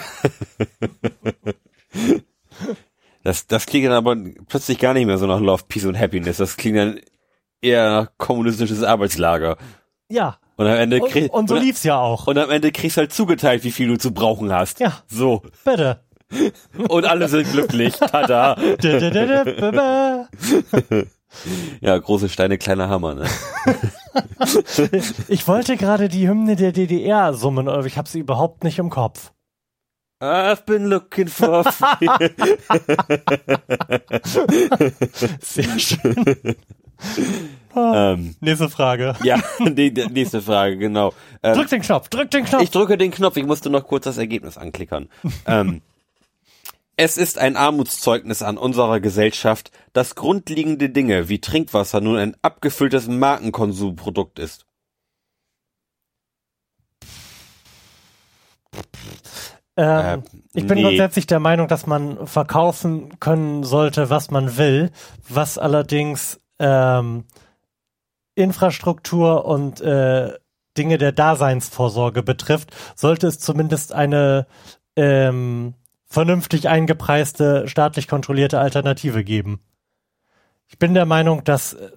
Das, 3.24 3.46
das 3.46 3.68
klingt 3.68 3.86
dann 3.86 3.94
aber 3.94 4.16
plötzlich 4.48 4.80
gar 4.80 4.94
nicht 4.96 5.06
mehr 5.06 5.20
so 5.20 5.28
nach 5.28 5.40
Love, 5.40 5.64
Peace 5.68 5.86
und 5.86 5.96
Happiness. 6.00 6.38
Das 6.38 6.58
klingt 6.58 6.78
dann 6.78 7.00
eher 7.62 7.90
nach 7.92 8.08
kommunistisches 8.18 8.82
Arbeitslager. 8.82 9.58
Ja. 10.10 10.40
Und 10.58 10.66
am 10.66 10.76
Ende 10.76 11.00
Und, 11.02 11.12
krieg, 11.12 11.32
und 11.32 11.48
so 11.48 11.56
und, 11.56 11.62
lief's 11.62 11.84
ja 11.84 12.00
auch. 12.00 12.26
und 12.28 12.38
am 12.40 12.50
Ende 12.50 12.72
kriegst 12.72 12.98
du 12.98 13.02
halt 13.02 13.14
zugeteilt, 13.14 13.64
wie 13.64 13.72
viel 13.72 13.88
du 13.90 13.98
zu 13.98 14.12
brauchen 14.12 14.52
hast. 14.52 14.80
Ja. 14.80 15.04
So. 15.08 15.44
Bitte. 15.64 16.04
Und 16.90 17.06
alle 17.06 17.28
sind 17.28 17.52
glücklich. 17.52 17.96
Tada. 17.98 18.56
Ja, 21.80 21.98
große 21.98 22.28
Steine, 22.28 22.58
kleiner 22.58 22.90
Hammer, 22.90 23.16
ne? 23.16 23.26
Ich 25.30 25.48
wollte 25.48 25.78
gerade 25.78 26.10
die 26.10 26.28
Hymne 26.28 26.58
der 26.58 26.74
DDR 26.74 27.34
summen, 27.34 27.70
aber 27.70 27.86
ich 27.86 27.98
habe 27.98 28.10
sie 28.10 28.20
überhaupt 28.20 28.66
nicht 28.66 28.80
im 28.80 28.90
Kopf. 28.90 29.32
I've 30.22 30.66
been 30.66 30.88
looking 30.88 31.30
for 31.30 31.64
Sehr 35.42 35.80
schön. 35.80 36.26
ähm, 37.76 38.36
Nächste 38.42 38.70
Frage. 38.70 39.16
Ja, 39.24 39.40
die, 39.60 39.94
die 39.94 40.06
nächste 40.08 40.42
Frage, 40.42 40.78
genau. 40.78 41.14
Ähm, 41.42 41.56
Drück 41.56 41.70
den 41.70 41.82
Knopf, 41.82 42.10
drück 42.10 42.30
den 42.30 42.44
Knopf. 42.46 42.62
Ich 42.62 42.72
drücke 42.72 42.98
den 42.98 43.12
Knopf, 43.12 43.38
ich 43.38 43.46
musste 43.46 43.70
noch 43.70 43.88
kurz 43.88 44.04
das 44.04 44.18
Ergebnis 44.18 44.58
anklickern. 44.58 45.08
ähm, 45.48 45.82
es 47.04 47.18
ist 47.18 47.40
ein 47.40 47.58
Armutszeugnis 47.58 48.44
an 48.44 48.60
unserer 48.60 49.00
Gesellschaft, 49.00 49.72
dass 49.92 50.14
grundlegende 50.14 50.92
Dinge 50.92 51.30
wie 51.30 51.42
Trinkwasser 51.42 52.00
nun 52.00 52.18
ein 52.18 52.38
abgefülltes 52.44 53.08
Markenkonsumprodukt 53.08 54.38
ist. 54.38 54.68
Ähm, 59.76 60.24
Äh, 60.24 60.40
ich 60.54 60.68
bin 60.68 60.78
nee. 60.78 60.84
grundsätzlich 60.84 61.26
der 61.26 61.40
Meinung, 61.40 61.68
dass 61.68 61.88
man 61.88 62.28
verkaufen 62.28 63.20
können 63.20 63.64
sollte, 63.64 64.12
was 64.12 64.30
man 64.30 64.58
will, 64.58 64.92
was 65.28 65.58
allerdings 65.58 66.40
ähm, 66.60 67.26
Infrastruktur 68.36 69.46
und 69.46 69.82
äh, 69.82 70.34
Dinge 70.78 71.00
der 71.00 71.14
Daseinsvorsorge 71.14 72.22
betrifft, 72.22 72.76
sollte 72.96 73.26
es 73.26 73.40
zumindest 73.40 73.92
eine 73.92 74.46
ähm, 74.96 75.74
vernünftig 76.12 76.68
eingepreiste, 76.68 77.70
staatlich 77.70 78.10
kontrollierte 78.10 78.60
Alternative 78.60 79.24
geben. 79.24 79.62
Ich 80.68 80.78
bin 80.78 80.94
der 80.94 81.06
Meinung, 81.06 81.46
dass 81.46 81.74
äh, 81.74 81.90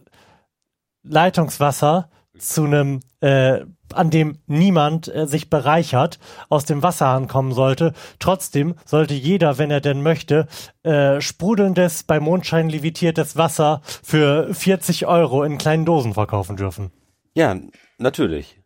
Leitungswasser 1.02 2.10
zu 2.38 2.64
einem, 2.64 3.00
äh, 3.20 3.62
an 3.92 4.10
dem 4.10 4.38
niemand 4.46 5.12
äh, 5.12 5.26
sich 5.26 5.50
bereichert, 5.50 6.20
aus 6.48 6.64
dem 6.64 6.84
Wasserhahn 6.84 7.26
kommen 7.26 7.52
sollte. 7.52 7.92
Trotzdem 8.20 8.76
sollte 8.84 9.14
jeder, 9.14 9.58
wenn 9.58 9.72
er 9.72 9.80
denn 9.80 10.00
möchte, 10.00 10.46
äh, 10.84 11.20
sprudelndes, 11.20 12.04
bei 12.04 12.20
Mondschein 12.20 12.68
levitiertes 12.68 13.36
Wasser 13.36 13.82
für 13.84 14.54
40 14.54 15.06
Euro 15.06 15.42
in 15.42 15.58
kleinen 15.58 15.84
Dosen 15.84 16.14
verkaufen 16.14 16.56
dürfen. 16.56 16.92
Ja, 17.34 17.56
natürlich. 17.98 18.60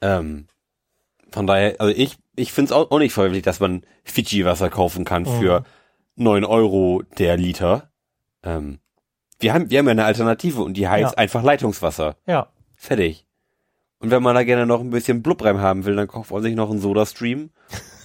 Ähm, 0.00 0.46
von 1.32 1.46
daher, 1.46 1.80
also 1.80 1.94
ich, 1.96 2.16
ich 2.36 2.52
finde 2.52 2.68
es 2.68 2.72
auch, 2.72 2.98
nicht 2.98 3.12
verwerflich, 3.12 3.42
dass 3.42 3.60
man 3.60 3.82
Fidschi-Wasser 4.04 4.70
kaufen 4.70 5.04
kann 5.04 5.26
für 5.26 5.64
neun 6.16 6.44
Euro 6.44 7.02
der 7.18 7.36
Liter. 7.36 7.90
Ähm, 8.42 8.78
wir 9.40 9.54
haben, 9.54 9.70
wir 9.70 9.78
haben 9.78 9.86
ja 9.86 9.92
eine 9.92 10.04
Alternative 10.04 10.62
und 10.62 10.74
die 10.74 10.88
heißt 10.88 11.12
Ja. 11.12 11.18
einfach 11.18 11.42
Leitungswasser. 11.42 12.16
Ja. 12.26 12.48
Fertig. 12.76 13.26
Und 13.98 14.10
wenn 14.10 14.22
man 14.22 14.34
da 14.34 14.42
gerne 14.44 14.66
noch 14.66 14.80
ein 14.80 14.90
bisschen 14.90 15.22
Blub 15.22 15.44
rein 15.44 15.60
haben 15.60 15.84
will, 15.84 15.96
dann 15.96 16.08
kauft 16.08 16.30
man 16.30 16.42
sich 16.42 16.54
noch 16.54 16.70
einen 16.70 16.80
Soda-Stream. 16.80 17.50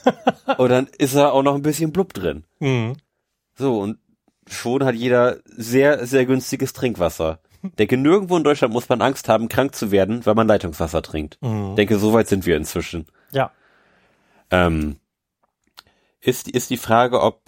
und 0.57 0.69
dann 0.69 0.87
ist 0.97 1.15
da 1.15 1.29
auch 1.29 1.43
noch 1.43 1.55
ein 1.55 1.61
bisschen 1.63 1.91
Blub 1.91 2.13
drin. 2.13 2.43
Mhm. 2.59 2.93
So, 3.55 3.79
und 3.79 3.97
schon 4.47 4.85
hat 4.85 4.95
jeder 4.95 5.37
sehr, 5.45 6.05
sehr 6.05 6.25
günstiges 6.25 6.73
Trinkwasser. 6.73 7.39
Denke, 7.79 7.97
nirgendwo 7.97 8.37
in 8.37 8.43
Deutschland 8.43 8.73
muss 8.73 8.87
man 8.87 9.01
Angst 9.01 9.27
haben, 9.27 9.49
krank 9.49 9.73
zu 9.75 9.91
werden, 9.91 10.25
weil 10.25 10.35
man 10.35 10.47
Leitungswasser 10.47 11.01
trinkt. 11.01 11.39
Mhm. 11.41 11.75
Denke, 11.75 11.97
so 11.97 12.13
weit 12.13 12.27
sind 12.27 12.45
wir 12.45 12.55
inzwischen. 12.55 13.07
Ja. 13.31 13.51
Ähm, 14.51 14.99
ist, 16.19 16.47
ist 16.47 16.69
die 16.69 16.77
Frage, 16.77 17.21
ob 17.21 17.41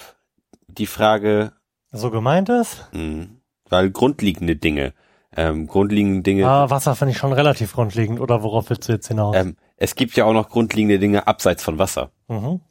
die 0.67 0.85
Frage, 0.87 1.53
So 1.91 2.11
gemeint 2.11 2.49
ist? 2.49 2.87
mh, 2.91 3.27
weil 3.69 3.89
grundlegende 3.91 4.55
Dinge, 4.55 4.93
ähm, 5.35 5.67
grundlegende 5.67 6.21
Dinge, 6.23 6.47
Ah, 6.47 6.69
Wasser 6.69 6.95
finde 6.95 7.11
ich 7.13 7.17
schon 7.17 7.33
relativ 7.33 7.73
grundlegend. 7.73 8.19
Oder 8.19 8.43
worauf 8.43 8.69
willst 8.69 8.87
du 8.89 8.93
jetzt 8.93 9.07
hinaus? 9.07 9.35
ähm, 9.35 9.55
es 9.77 9.95
gibt 9.95 10.15
ja 10.15 10.25
auch 10.25 10.33
noch 10.33 10.49
grundlegende 10.49 10.99
Dinge 10.99 11.27
abseits 11.27 11.63
von 11.63 11.77
Wasser. 11.79 12.11
Mhm. 12.27 12.61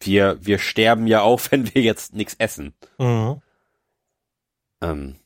Wir, 0.00 0.38
wir 0.44 0.58
sterben 0.58 1.06
ja 1.08 1.22
auch, 1.22 1.40
wenn 1.50 1.74
wir 1.74 1.82
jetzt 1.82 2.14
nichts 2.14 2.34
essen. 2.38 2.74
Mhm. 2.98 3.40
Ähm, 4.80 5.16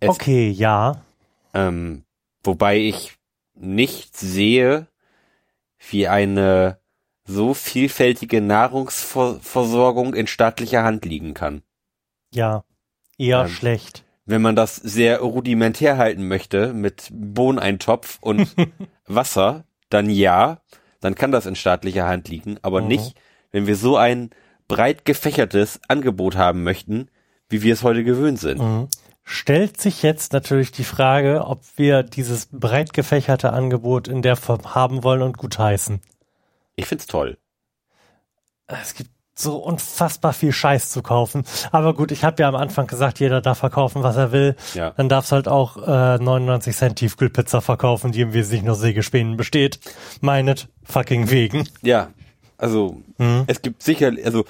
es, 0.00 0.08
Okay, 0.10 0.50
ja. 0.50 1.00
ähm, 1.54 2.04
wobei 2.42 2.78
ich 2.78 3.16
nicht 3.54 4.16
sehe, 4.16 4.86
wie 5.90 6.08
eine 6.08 6.78
so 7.26 7.54
vielfältige 7.54 8.40
Nahrungsversorgung 8.40 10.14
in 10.14 10.26
staatlicher 10.26 10.82
Hand 10.84 11.04
liegen 11.04 11.34
kann. 11.34 11.62
Ja. 12.32 12.64
Eher 13.18 13.42
Ähm, 13.42 13.48
schlecht. 13.48 14.04
Wenn 14.26 14.42
man 14.42 14.56
das 14.56 14.76
sehr 14.76 15.20
rudimentär 15.20 15.98
halten 15.98 16.26
möchte, 16.28 16.72
mit 16.72 17.08
Bohneneintopf 17.12 18.18
und 18.20 18.54
Wasser, 19.06 19.64
dann 19.90 20.10
ja, 20.10 20.60
dann 21.00 21.14
kann 21.14 21.30
das 21.30 21.46
in 21.46 21.54
staatlicher 21.56 22.06
Hand 22.06 22.28
liegen, 22.28 22.58
aber 22.62 22.80
Mhm. 22.80 22.88
nicht, 22.88 23.14
wenn 23.52 23.66
wir 23.66 23.76
so 23.76 23.96
ein 23.96 24.30
breit 24.66 25.04
gefächertes 25.04 25.78
Angebot 25.88 26.36
haben 26.36 26.62
möchten, 26.62 27.08
wie 27.48 27.62
wir 27.62 27.74
es 27.74 27.82
heute 27.82 28.02
gewöhnt 28.02 28.40
sind. 28.40 28.60
Mhm. 28.60 28.88
Stellt 29.26 29.80
sich 29.80 30.02
jetzt 30.02 30.32
natürlich 30.34 30.70
die 30.70 30.84
Frage, 30.84 31.46
ob 31.46 31.62
wir 31.76 32.02
dieses 32.02 32.46
breit 32.52 32.92
gefächerte 32.92 33.52
Angebot 33.52 34.06
in 34.06 34.20
der 34.22 34.36
Form 34.36 34.74
haben 34.74 35.02
wollen 35.02 35.22
und 35.22 35.38
gutheißen. 35.38 36.00
Ich 36.76 36.86
find's 36.86 37.06
toll. 37.06 37.38
Es 38.66 38.94
gibt 38.94 39.10
so 39.36 39.56
unfassbar 39.56 40.32
viel 40.32 40.52
Scheiß 40.52 40.90
zu 40.90 41.02
kaufen. 41.02 41.44
Aber 41.72 41.94
gut, 41.94 42.12
ich 42.12 42.22
habe 42.22 42.40
ja 42.42 42.48
am 42.48 42.54
Anfang 42.54 42.86
gesagt, 42.86 43.18
jeder 43.18 43.40
darf 43.40 43.58
verkaufen, 43.58 44.02
was 44.02 44.16
er 44.16 44.30
will. 44.30 44.54
Ja. 44.74 44.90
Dann 44.90 45.08
darf's 45.08 45.32
halt 45.32 45.48
auch 45.48 45.76
äh, 45.78 46.18
99 46.18 46.76
Cent 46.76 46.96
Tiefkühlpizza 46.96 47.60
verkaufen, 47.60 48.12
die 48.12 48.20
im 48.20 48.32
Wesentlichen 48.32 48.66
nur 48.66 48.76
Sägespänen 48.76 49.36
besteht. 49.36 49.80
Meinet 50.20 50.68
fucking 50.84 51.30
wegen. 51.30 51.68
Ja, 51.82 52.10
also 52.58 53.02
Mhm. 53.18 53.44
es 53.48 53.62
gibt 53.62 53.82
sicher, 53.82 54.12
also 54.24 54.44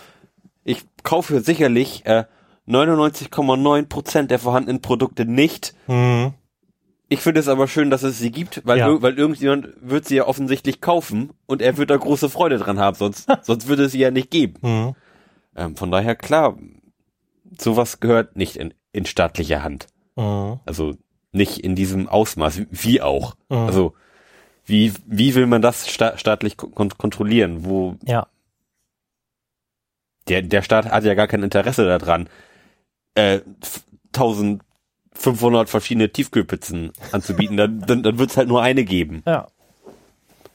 ich 0.64 0.84
kaufe 1.02 1.40
sicherlich 1.40 2.04
äh, 2.06 2.24
99,9 2.68 3.86
Prozent 3.88 4.30
der 4.30 4.38
vorhandenen 4.38 4.80
Produkte 4.80 5.24
nicht. 5.24 5.74
Mhm. 5.86 6.34
Ich 7.08 7.20
finde 7.20 7.40
es 7.40 7.48
aber 7.48 7.68
schön, 7.68 7.90
dass 7.90 8.02
es 8.02 8.18
sie 8.18 8.30
gibt, 8.30 8.62
weil, 8.64 8.78
Ja. 8.78 9.02
weil 9.02 9.18
irgendjemand 9.18 9.68
wird 9.80 10.06
sie 10.06 10.16
ja 10.16 10.26
offensichtlich 10.26 10.80
kaufen 10.80 11.30
und 11.46 11.60
er 11.62 11.76
wird 11.76 11.90
da 11.90 11.96
große 11.96 12.30
Freude 12.30 12.58
dran 12.58 12.78
haben, 12.78 12.96
sonst, 12.96 13.28
sonst 13.42 13.68
würde 13.68 13.84
es 13.84 13.92
sie 13.92 13.98
ja 13.98 14.10
nicht 14.10 14.30
geben. 14.30 14.54
Mhm. 14.62 14.94
Ähm, 15.56 15.76
von 15.76 15.90
daher, 15.90 16.16
klar, 16.16 16.56
sowas 17.60 18.00
gehört 18.00 18.36
nicht 18.36 18.56
in, 18.56 18.72
in 18.92 19.04
staatlicher 19.06 19.62
Hand. 19.62 19.86
Mhm. 20.16 20.60
Also 20.64 20.94
nicht 21.32 21.58
in 21.58 21.74
diesem 21.76 22.08
Ausmaß, 22.08 22.62
wie 22.70 23.02
auch. 23.02 23.34
Mhm. 23.50 23.56
Also 23.58 23.94
wie, 24.64 24.94
wie 25.06 25.34
will 25.34 25.46
man 25.46 25.60
das 25.60 25.88
sta 25.90 26.16
staatlich 26.16 26.56
kon 26.56 26.88
kontrollieren, 26.96 27.66
wo 27.66 27.96
Ja. 28.06 28.26
der, 30.28 30.40
der 30.42 30.62
Staat 30.62 30.86
hat 30.90 31.04
ja 31.04 31.14
gar 31.14 31.26
kein 31.28 31.42
Interesse 31.42 31.84
daran, 31.86 32.28
äh, 33.14 33.40
f- 33.62 33.84
1500 34.14 35.68
verschiedene 35.68 36.10
Tiefkühlpizzen 36.10 36.92
anzubieten. 37.12 37.56
dann 37.56 37.80
dann, 37.80 38.02
dann 38.02 38.18
wird 38.18 38.30
es 38.30 38.36
halt 38.36 38.48
nur 38.48 38.62
eine 38.62 38.84
geben. 38.84 39.22
Ja. 39.26 39.46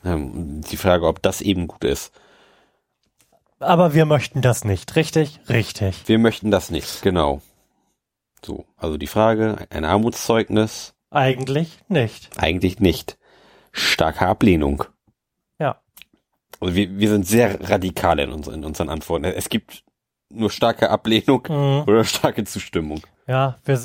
Ähm, 0.05 0.61
die 0.69 0.77
Frage, 0.77 1.07
ob 1.07 1.21
das 1.21 1.41
eben 1.41 1.67
gut 1.67 1.83
ist. 1.83 2.11
Aber 3.59 3.93
wir 3.93 4.05
möchten 4.05 4.41
das 4.41 4.63
nicht, 4.63 4.95
richtig? 4.95 5.41
Richtig. 5.49 6.07
Wir 6.07 6.17
möchten 6.19 6.49
das 6.51 6.69
nicht, 6.69 7.01
genau. 7.01 7.41
So, 8.45 8.65
also 8.77 8.97
die 8.97 9.07
Frage, 9.07 9.67
ein 9.69 9.83
Armutszeugnis? 9.83 10.93
Eigentlich 11.09 11.79
nicht. 11.89 12.29
Eigentlich 12.37 12.79
nicht. 12.79 13.17
Starke 13.73 14.25
Ablehnung. 14.27 14.85
Ja. 15.59 15.81
Also 16.61 16.73
wir, 16.75 16.97
wir 16.97 17.09
sind 17.09 17.27
sehr 17.27 17.69
radikal 17.69 18.19
in, 18.19 18.31
uns, 18.31 18.47
in 18.47 18.63
unseren 18.63 18.87
Antworten. 18.89 19.25
Es 19.25 19.49
gibt 19.49 19.83
nur 20.31 20.49
starke 20.51 20.89
Ablehnung 20.89 21.43
Mhm. 21.49 21.83
oder 21.87 22.03
starke 22.03 22.43
Zustimmung. 22.43 23.01
Ja, 23.27 23.57
wir, 23.65 23.79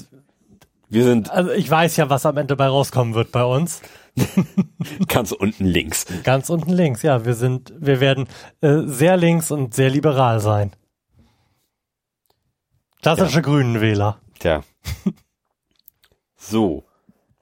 Wir 0.89 1.05
sind 1.05 1.31
also 1.31 1.51
ich 1.53 1.69
weiß 1.71 1.97
ja, 1.97 2.09
was 2.11 2.27
am 2.27 2.37
Ende 2.37 2.57
bei 2.57 2.67
rauskommen 2.67 3.15
wird 3.15 3.33
bei 3.33 3.45
uns. 3.45 3.81
ganz 5.09 5.33
unten 5.33 5.65
links. 5.65 6.07
Ganz 6.23 6.49
unten 6.51 6.73
links, 6.73 7.03
ja. 7.03 7.25
Wir 7.25 7.35
sind, 7.35 7.73
wir 7.77 7.99
werden 8.01 8.29
äh, 8.61 8.83
sehr 8.85 9.17
links 9.17 9.51
und 9.51 9.75
sehr 9.75 9.91
liberal 9.91 10.39
sein. 10.41 10.73
Klassische 13.03 13.43
Grünenwähler. 13.43 14.19
Tja. 14.39 14.63
So. 16.37 16.85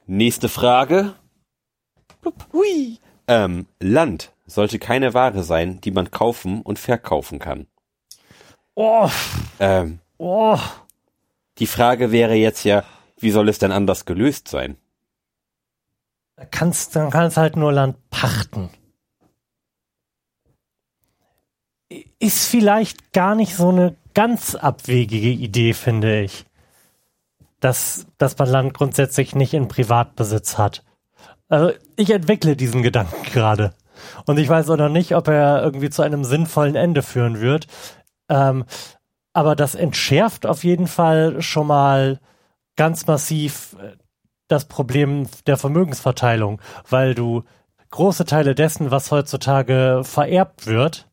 Nächste 0.07 0.49
Frage. 0.49 1.15
Hui. 2.53 2.99
Ähm, 3.29 3.67
Land 3.81 4.33
sollte 4.47 4.79
keine 4.79 5.15
Ware 5.15 5.43
sein, 5.43 5.81
die 5.81 5.91
man 5.91 6.11
kaufen 6.11 6.63
und 6.63 6.79
verkaufen 6.79 7.39
kann. 7.39 7.67
Oh, 8.75 9.11
Ähm, 9.59 9.99
oh. 10.19 10.59
die 11.59 11.67
Frage 11.67 12.11
wäre 12.11 12.35
jetzt 12.35 12.65
ja, 12.65 12.85
wie 13.19 13.31
soll 13.31 13.49
es 13.49 13.59
denn 13.59 13.73
anders 13.73 14.05
gelöst 14.07 14.49
sein? 14.49 14.77
Da 16.37 16.45
kannst, 16.47 16.97
dann 16.97 17.11
kannst 17.11 17.37
halt 17.37 17.57
nur 17.57 17.73
Land 17.73 17.97
pachten. 18.11 18.71
Ist 22.19 22.47
vielleicht 22.49 23.13
gar 23.13 23.35
nicht 23.35 23.55
so 23.55 23.69
eine 23.69 23.97
ganz 24.15 24.55
abwegige 24.55 25.29
Idee, 25.29 25.75
finde 25.75 26.23
ich. 26.23 26.47
Dass, 27.61 28.07
dass 28.19 28.39
man 28.39 28.49
Land 28.49 28.75
grundsätzlich 28.75 29.35
nicht 29.35 29.55
in 29.55 29.69
Privatbesitz 29.69 30.59
hat. 30.59 30.83
Also 31.49 31.73
ich 31.97 32.11
entwickle 32.11 32.57
diesen 32.57 32.83
Gedanken 32.83 33.23
gerade. 33.25 33.75
Und 34.27 34.39
ich 34.39 34.49
weiß 34.49 34.71
auch 34.71 34.77
noch 34.79 34.89
nicht, 34.89 35.15
ob 35.15 35.29
er 35.29 35.63
irgendwie 35.63 35.91
zu 35.91 36.03
einem 36.03 36.25
sinnvollen 36.25 36.75
Ende 36.75 37.03
führen 37.03 37.41
wird. 37.41 37.67
Ähm, 38.29 38.65
aber 39.33 39.57
das 39.57 39.75
entschärft 39.75 40.47
auf 40.47 40.65
jeden 40.65 40.87
Fall 40.87 41.41
schon 41.43 41.67
mal 41.67 42.21
ganz 42.77 43.07
massiv 43.07 43.77
äh, 43.81 43.97
das 44.49 44.67
Problem 44.67 45.27
der 45.47 45.57
Vermögensverteilung, 45.57 46.61
weil 46.89 47.15
du 47.15 47.45
große 47.91 48.25
Teile 48.25 48.55
dessen, 48.55 48.91
was 48.91 49.11
heutzutage 49.11 50.03
vererbt 50.05 50.67
wird, 50.67 51.09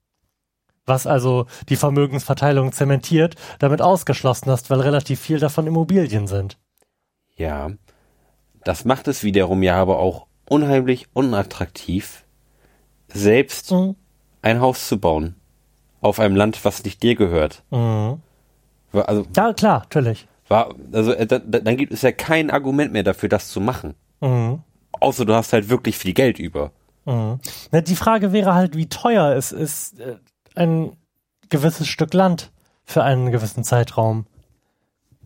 was 0.85 1.07
also 1.07 1.45
die 1.69 1.75
Vermögensverteilung 1.75 2.71
zementiert, 2.71 3.35
damit 3.59 3.81
ausgeschlossen 3.81 4.49
hast, 4.51 4.69
weil 4.69 4.81
relativ 4.81 5.19
viel 5.19 5.39
davon 5.39 5.67
Immobilien 5.67 6.27
sind. 6.27 6.57
Ja, 7.35 7.71
das 8.63 8.83
macht 8.85 9.07
es 9.07 9.23
wiederum 9.23 9.63
ja 9.63 9.75
aber 9.75 9.99
auch 9.99 10.27
unheimlich 10.49 11.07
unattraktiv, 11.13 12.25
selbst 13.07 13.71
Mhm. 13.71 13.95
ein 14.41 14.59
Haus 14.59 14.87
zu 14.87 14.99
bauen 14.99 15.38
auf 16.01 16.19
einem 16.19 16.35
Land, 16.35 16.63
was 16.65 16.83
nicht 16.83 17.01
dir 17.03 17.15
gehört. 17.15 17.63
Mhm. 17.71 18.21
Also, 18.93 19.25
Ja, 19.35 19.53
klar, 19.53 19.79
natürlich. 19.79 20.27
war, 20.47 20.73
also 20.91 21.13
äh, 21.13 21.27
da, 21.27 21.39
da, 21.39 21.59
dann 21.59 21.77
gibt 21.77 21.93
es 21.93 22.01
ja 22.01 22.11
kein 22.11 22.49
Argument 22.49 22.91
mehr 22.91 23.03
dafür, 23.03 23.29
das 23.29 23.49
zu 23.49 23.59
machen. 23.61 23.95
Mhm. 24.21 24.63
Außer 24.99 25.25
du 25.25 25.33
hast 25.35 25.53
halt 25.53 25.69
wirklich 25.69 25.97
viel 25.97 26.13
Geld 26.13 26.39
über. 26.39 26.71
Mhm. 27.05 27.39
Na, 27.71 27.81
die 27.81 27.95
Frage 27.95 28.33
wäre 28.33 28.53
halt, 28.53 28.75
wie 28.75 28.87
teuer 28.89 29.35
es 29.35 29.51
ist, 29.51 29.99
äh, 29.99 30.17
ein 30.55 30.95
gewisses 31.49 31.87
Stück 31.87 32.13
Land 32.13 32.51
für 32.83 33.03
einen 33.03 33.31
gewissen 33.31 33.63
Zeitraum 33.63 34.25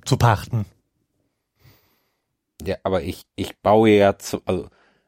zu 0.05 0.17
pachten. 0.17 0.65
Ja, 2.61 2.75
aber 2.83 3.03
ich, 3.03 3.23
ich 3.35 3.57
baue 3.61 3.89
ja 3.89 4.17
zu, 4.17 4.41
also, 4.45 4.67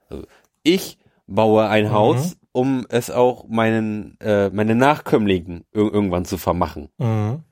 also 0.09 0.25
ich 0.63 0.97
baue 1.27 1.67
ein 1.67 1.85
Mhm. 1.85 1.91
Haus, 1.91 2.37
um 2.55 2.85
es 2.89 3.11
auch 3.11 3.47
meinen, 3.49 4.17
äh, 4.21 4.49
meine 4.49 4.75
Nachkömmlingen 4.75 5.65
ir 5.73 5.81
irgendwann 5.93 6.23
zu 6.25 6.37
vermachen. 6.37 6.89
Mhm. 6.97 7.43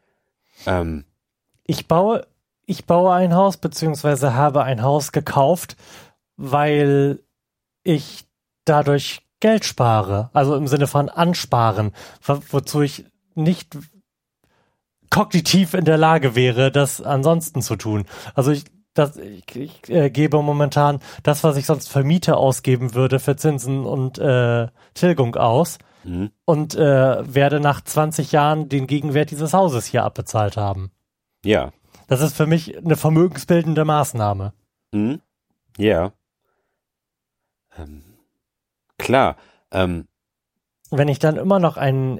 Ähm, 0.66 1.04
Ich 1.66 1.88
baue, 1.88 2.26
ich 2.66 2.86
baue 2.86 3.14
ein 3.14 3.34
Haus, 3.36 3.58
beziehungsweise 3.58 4.34
habe 4.34 4.64
ein 4.64 4.82
Haus 4.82 5.12
gekauft, 5.12 5.76
weil 6.38 7.20
ich 7.84 8.26
dadurch 8.66 9.22
Geld 9.41 9.66
spare. 9.66 10.30
Also 10.34 10.56
im 10.56 10.68
Sinne 10.68 10.88
von 10.88 11.10
ansparen, 11.10 11.91
wo- 12.26 12.41
wozu 12.51 12.82
ich 12.82 13.06
nicht 13.36 13.78
kognitiv 15.10 15.74
in 15.74 15.86
der 15.86 15.97
Lage 15.97 16.34
wäre, 16.36 16.72
das 16.72 17.01
ansonsten 17.01 17.62
zu 17.62 17.76
tun. 17.76 18.06
Also 18.36 18.51
ich, 18.51 18.64
das, 18.94 19.18
ich, 19.18 19.56
ich 19.56 19.89
äh, 19.89 20.10
gebe 20.10 20.41
momentan 20.41 21.00
das, 21.24 21.44
was 21.44 21.58
ich 21.58 21.66
sonst 21.66 21.89
für 21.89 22.04
Miete 22.04 22.38
ausgeben 22.38 22.94
würde, 22.94 23.20
für 23.20 23.36
Zinsen 23.36 23.86
und 23.86 24.20
äh, 24.20 24.68
Tilgung 24.94 25.36
aus 25.36 25.80
mhm. 26.04 26.32
und 26.46 26.76
äh, 26.76 27.34
werde 27.34 27.60
nach 27.60 27.82
20 27.82 28.32
Jahren 28.32 28.70
den 28.70 28.88
Gegenwert 28.88 29.32
dieses 29.32 29.54
Hauses 29.54 29.86
hier 29.86 30.04
abbezahlt 30.04 30.58
haben. 30.58 30.91
ja. 31.44 31.72
Das 32.08 32.20
ist 32.20 32.36
für 32.36 32.46
mich 32.46 32.78
eine 32.78 32.98
vermögensbildende 32.98 33.86
Maßnahme. 33.86 34.54
Mhm. 34.91 35.22
Ja. 35.78 36.12
Ähm, 37.78 38.04
klar. 38.98 39.38
Ähm, 39.72 40.08
Wenn 40.91 41.08
ich 41.08 41.18
dann 41.18 41.38
immer 41.38 41.60
noch 41.60 41.78
einen 41.78 42.20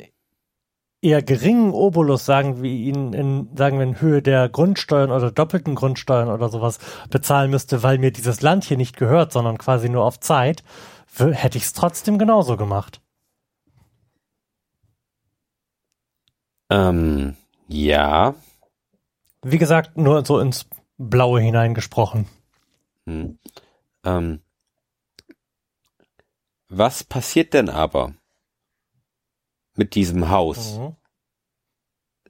eher 1.04 1.22
geringen 1.22 1.72
Obolus, 1.72 2.26
sagen 2.26 2.62
wir 2.62 2.72
ihn 2.72 3.14
in, 3.14 3.50
sagen 3.56 3.78
wir 3.78 3.86
in 3.86 4.02
Höhe 4.02 4.22
der 4.22 4.50
Grundsteuern 4.50 5.12
oder 5.12 5.32
doppelten 5.32 5.76
Grundsteuern 5.76 6.30
oder 6.30 6.50
sowas 6.50 6.80
bezahlen 7.10 7.52
müsste, 7.52 7.84
weil 7.84 7.98
mir 7.98 8.12
dieses 8.12 8.42
Land 8.42 8.64
hier 8.64 8.78
nicht 8.78 8.98
gehört, 8.98 9.32
sondern 9.32 9.58
quasi 9.58 9.90
nur 9.90 10.06
auf 10.06 10.20
Zeit, 10.20 10.64
hätte 11.18 11.58
ich 11.58 11.66
es 11.66 11.74
trotzdem 11.74 12.18
genauso 12.18 12.58
gemacht. 12.58 13.04
ähm, 16.74 17.36
ja. 17.68 18.36
Wie 19.44 19.58
gesagt, 19.58 19.98
nur 19.98 20.26
so 20.26 20.40
ins 20.40 20.66
Blaue 20.98 21.40
hineingesprochen. 21.40 22.28
Hm. 23.06 23.38
Ähm, 24.04 24.42
was 26.70 27.04
passiert 27.04 27.54
denn 27.54 27.70
aber 27.70 28.14
mit 29.76 29.96
diesem 29.96 30.30
Haus, 30.30 30.78
Mhm. 30.78 30.96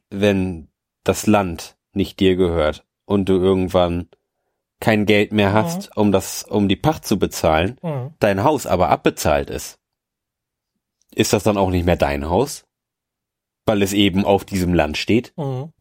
wenn 0.10 0.68
das 1.04 1.28
Land 1.28 1.76
nicht 1.94 2.20
dir 2.20 2.36
gehört 2.36 2.86
und 3.06 3.28
du 3.30 3.34
irgendwann 3.34 4.08
kein 4.80 5.06
Geld 5.06 5.32
mehr 5.32 5.54
hast, 5.54 5.96
um 5.98 6.12
das, 6.12 6.44
um 6.44 6.68
die 6.68 6.76
Pacht 6.76 7.06
zu 7.06 7.18
bezahlen, 7.20 7.78
Mhm. 7.82 8.14
dein 8.20 8.44
Haus 8.44 8.66
aber 8.66 8.90
abbezahlt 8.90 9.50
ist? 9.50 9.80
Ist 11.16 11.32
das 11.34 11.44
dann 11.44 11.58
auch 11.58 11.70
nicht 11.70 11.86
mehr 11.86 11.96
dein 11.96 12.30
Haus? 12.30 12.66
Weil 13.66 13.82
es 13.82 13.94
eben 13.94 14.26
auf 14.26 14.44
diesem 14.46 14.74
Land 14.74 14.98
steht? 14.98 15.32
Mhm. 15.38 15.72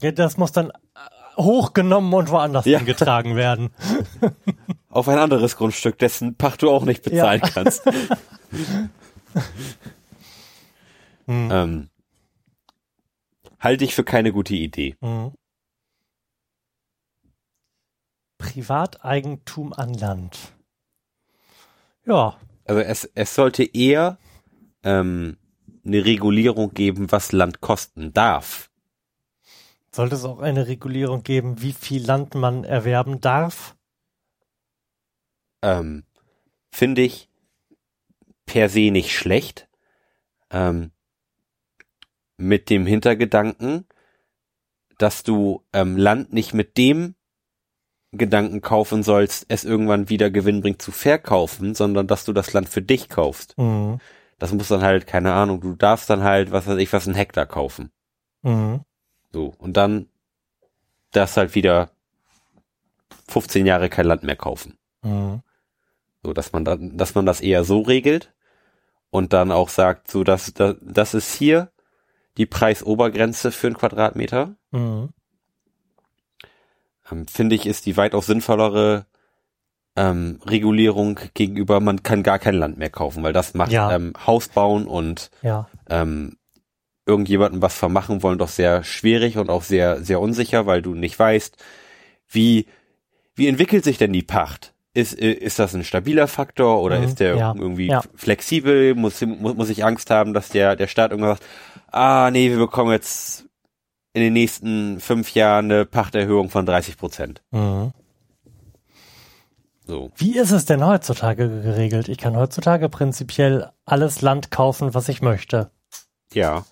Ja, 0.00 0.12
das 0.12 0.36
muss 0.36 0.52
dann 0.52 0.70
äh, 0.70 0.74
hochgenommen 1.42 2.12
und 2.14 2.30
woanders 2.30 2.66
Ja. 2.66 2.78
hingetragen 2.78 3.34
werden. 3.36 3.70
Auf 4.90 5.08
ein 5.08 5.18
anderes 5.18 5.56
Grundstück, 5.56 5.98
dessen 5.98 6.36
Pacht 6.36 6.62
du 6.62 6.70
auch 6.70 6.84
nicht 6.84 7.02
bezahlen 7.02 7.40
kannst. 7.42 7.82
Mhm. 11.26 11.50
ähm, 11.50 11.90
halte 13.58 13.84
ich 13.84 13.94
für 13.94 14.04
keine 14.04 14.32
gute 14.32 14.54
Idee. 14.54 14.96
Mhm. 15.00 15.32
Privateigentum 18.38 19.72
an 19.72 19.94
Land. 19.94 20.54
Ja, 22.04 22.38
Also 22.64 22.80
es, 22.80 23.04
es 23.14 23.34
sollte 23.34 23.64
eher 23.64 24.18
ähm, 24.82 25.38
eine 25.84 26.04
Regulierung 26.04 26.72
geben, 26.72 27.10
was 27.10 27.32
Land 27.32 27.60
kosten 27.60 28.12
darf. 28.12 28.70
sollte 29.90 30.14
es 30.14 30.24
auch 30.24 30.40
eine 30.40 30.66
Regulierung 30.68 31.22
geben, 31.22 31.62
wie 31.62 31.72
viel 31.72 32.04
Land 32.04 32.34
man 32.34 32.64
erwerben 32.64 33.20
darf? 33.20 33.76
Ähm, 35.62 36.04
Finde 36.70 37.02
ich 37.02 37.28
per 38.44 38.68
se 38.68 38.90
nicht 38.90 39.16
schlecht. 39.16 39.68
Ähm, 40.50 40.92
mit 42.36 42.70
dem 42.70 42.86
Hintergedanken, 42.86 43.86
dass 44.98 45.22
du 45.22 45.62
ähm, 45.72 45.96
Land 45.96 46.32
nicht 46.32 46.54
mit 46.54 46.76
dem 46.76 47.14
Gedanken 48.12 48.60
kaufen 48.60 49.02
sollst, 49.02 49.46
es 49.48 49.64
irgendwann 49.64 50.08
wieder 50.08 50.30
gewinnbringend 50.30 50.80
zu 50.80 50.92
verkaufen, 50.92 51.74
sondern 51.74 52.06
dass 52.06 52.24
du 52.24 52.32
das 52.32 52.52
Land 52.52 52.68
für 52.68 52.82
dich 52.82 53.08
kaufst. 53.08 53.56
Mhm. 53.58 53.98
Das 54.38 54.52
muss 54.52 54.68
dann 54.68 54.82
halt, 54.82 55.06
keine 55.06 55.32
Ahnung, 55.32 55.60
du 55.60 55.74
darfst 55.74 56.10
dann 56.10 56.22
halt, 56.22 56.50
was 56.50 56.66
weiß 56.66 56.78
ich, 56.78 56.92
was 56.92 57.06
ein 57.06 57.14
Hektar 57.14 57.46
kaufen. 57.46 57.90
Mhm. 58.42 58.80
So. 59.32 59.54
Und 59.58 59.76
dann 59.76 60.08
darfst 61.12 61.36
halt 61.36 61.54
wieder 61.54 61.90
15 63.28 63.66
Jahre 63.66 63.88
kein 63.88 64.06
Land 64.06 64.22
mehr 64.22 64.36
kaufen. 64.36 64.78
Mhm. 65.02 65.42
So, 66.22 66.32
dass 66.32 66.52
man 66.52 66.64
dann, 66.64 66.96
dass 66.96 67.14
man 67.14 67.26
das 67.26 67.40
eher 67.40 67.64
so 67.64 67.80
regelt 67.80 68.32
und 69.10 69.32
dann 69.32 69.52
auch 69.52 69.68
sagt, 69.68 70.10
so, 70.10 70.24
dass, 70.24 70.52
das, 70.54 70.76
das 70.80 71.14
ist 71.14 71.34
hier 71.34 71.70
die 72.36 72.46
Preisobergrenze 72.46 73.50
für 73.52 73.68
einen 73.68 73.76
Quadratmeter. 73.76 74.56
Mhm. 74.70 75.10
Ähm, 77.10 77.26
Finde 77.28 77.54
ich, 77.54 77.66
ist 77.66 77.86
die 77.86 77.96
weitaus 77.96 78.26
sinnvollere 78.26 79.06
ähm, 79.98 80.40
Regulierung 80.44 81.18
gegenüber, 81.32 81.80
man 81.80 82.02
kann 82.02 82.22
gar 82.22 82.38
kein 82.38 82.54
Land 82.54 82.76
mehr 82.76 82.90
kaufen, 82.90 83.22
weil 83.22 83.32
das 83.32 83.54
macht 83.54 83.72
Ja. 83.72 83.94
ähm, 83.94 84.12
Haus 84.26 84.48
bauen 84.48 84.86
und 84.86 85.30
Ja. 85.42 85.68
ähm, 85.88 86.36
irgendjemandem 87.06 87.62
was 87.62 87.74
vermachen 87.78 88.22
wollen 88.22 88.38
doch 88.38 88.48
sehr 88.48 88.82
schwierig 88.84 89.38
und 89.38 89.48
auch 89.48 89.62
sehr, 89.62 90.02
sehr 90.02 90.20
unsicher, 90.20 90.66
weil 90.66 90.82
du 90.82 90.94
nicht 90.94 91.18
weißt, 91.18 91.56
wie, 92.28 92.66
wie 93.34 93.46
entwickelt 93.48 93.84
sich 93.84 93.96
denn 93.96 94.12
die 94.12 94.22
Pacht? 94.24 94.74
Ist, 94.92 95.18
äh, 95.18 95.32
ist 95.32 95.58
das 95.58 95.74
ein 95.74 95.84
stabiler 95.84 96.26
Faktor 96.26 96.82
oder 96.82 96.98
Mhm, 96.98 97.04
ist 97.04 97.20
der 97.20 97.36
ja, 97.36 97.54
irgendwie 97.56 97.86
ja. 97.88 98.02
flexibel? 98.14 98.94
Muss, 98.94 99.20
muss, 99.22 99.54
muss 99.54 99.70
ich 99.70 99.84
Angst 99.84 100.10
haben, 100.10 100.34
dass 100.34 100.48
der, 100.50 100.74
der 100.76 100.88
Staat 100.88 101.10
irgendwann 101.12 101.36
sagt, 101.36 101.44
ah, 101.90 102.30
nee, 102.30 102.50
wir 102.50 102.58
bekommen 102.58 102.92
jetzt 102.92 103.46
in 104.12 104.22
den 104.22 104.32
nächsten 104.32 105.00
fünf 105.00 105.34
Jahren 105.34 105.70
eine 105.70 105.84
Pachterhöhung 105.84 106.48
von 106.50 106.64
30 106.64 106.96
Prozent. 106.96 107.42
Mhm. 107.50 107.92
So. 109.86 110.10
Wie 110.16 110.36
ist 110.36 110.50
es 110.50 110.64
denn 110.64 110.84
heutzutage 110.84 111.48
geregelt? 111.62 112.08
Ich 112.08 112.18
kann 112.18 112.36
heutzutage 112.36 112.88
prinzipiell 112.88 113.70
alles 113.84 114.20
Land 114.20 114.50
kaufen, 114.50 114.94
was 114.94 115.08
ich 115.08 115.22
möchte. 115.22 115.70
Ja. 116.32 116.64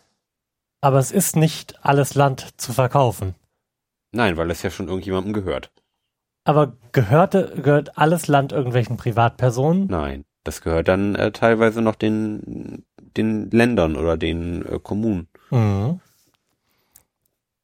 Aber 0.81 0.99
es 0.99 1.13
ist 1.13 1.37
nicht 1.37 1.79
alles 1.85 2.15
Land 2.15 2.61
zu 2.61 2.73
verkaufen. 2.73 3.35
Nein, 4.11 4.37
weil 4.37 4.51
es 4.51 4.63
ja 4.63 4.71
schon 4.71 4.89
irgendjemandem 4.89 5.33
gehört. 5.33 5.71
Aber 6.45 6.77
gehörte, 6.93 7.55
gehört 7.63 7.97
alles 7.97 8.27
Land 8.27 8.53
irgendwelchen 8.53 8.97
Privatpersonen? 8.97 9.87
Nein. 9.87 10.25
Das 10.45 10.61
gehört 10.61 10.89
dann 10.89 11.15
äh, 11.15 11.33
teilweise 11.33 11.81
noch 11.81 11.95
den, 11.95 12.85
den 13.17 13.51
Ländern 13.51 13.97
oder 13.97 14.17
den 14.17 14.65
äh, 14.67 14.79
Kommunen. 14.79 15.29
Mhm. 15.51 16.01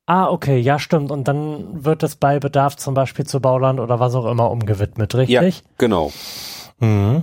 Ah, 0.07 0.29
okay, 0.29 0.59
ja, 0.59 0.79
stimmt. 0.79 1.11
Und 1.13 1.29
dann 1.29 1.85
wird 1.85 2.03
es 2.03 2.17
bei 2.17 2.41
Bedarf 2.41 2.77
zum 2.77 2.95
Beispiel 2.95 3.27
zu 3.27 3.41
Bauland 3.41 3.79
oder 3.79 4.01
was 4.01 4.15
auch 4.15 4.27
immer 4.27 4.51
umgewidmet, 4.51 5.15
Ja, 5.15 5.19
richtig? 5.41 5.63
genau. 5.79 6.13
Mhm. 6.79 7.23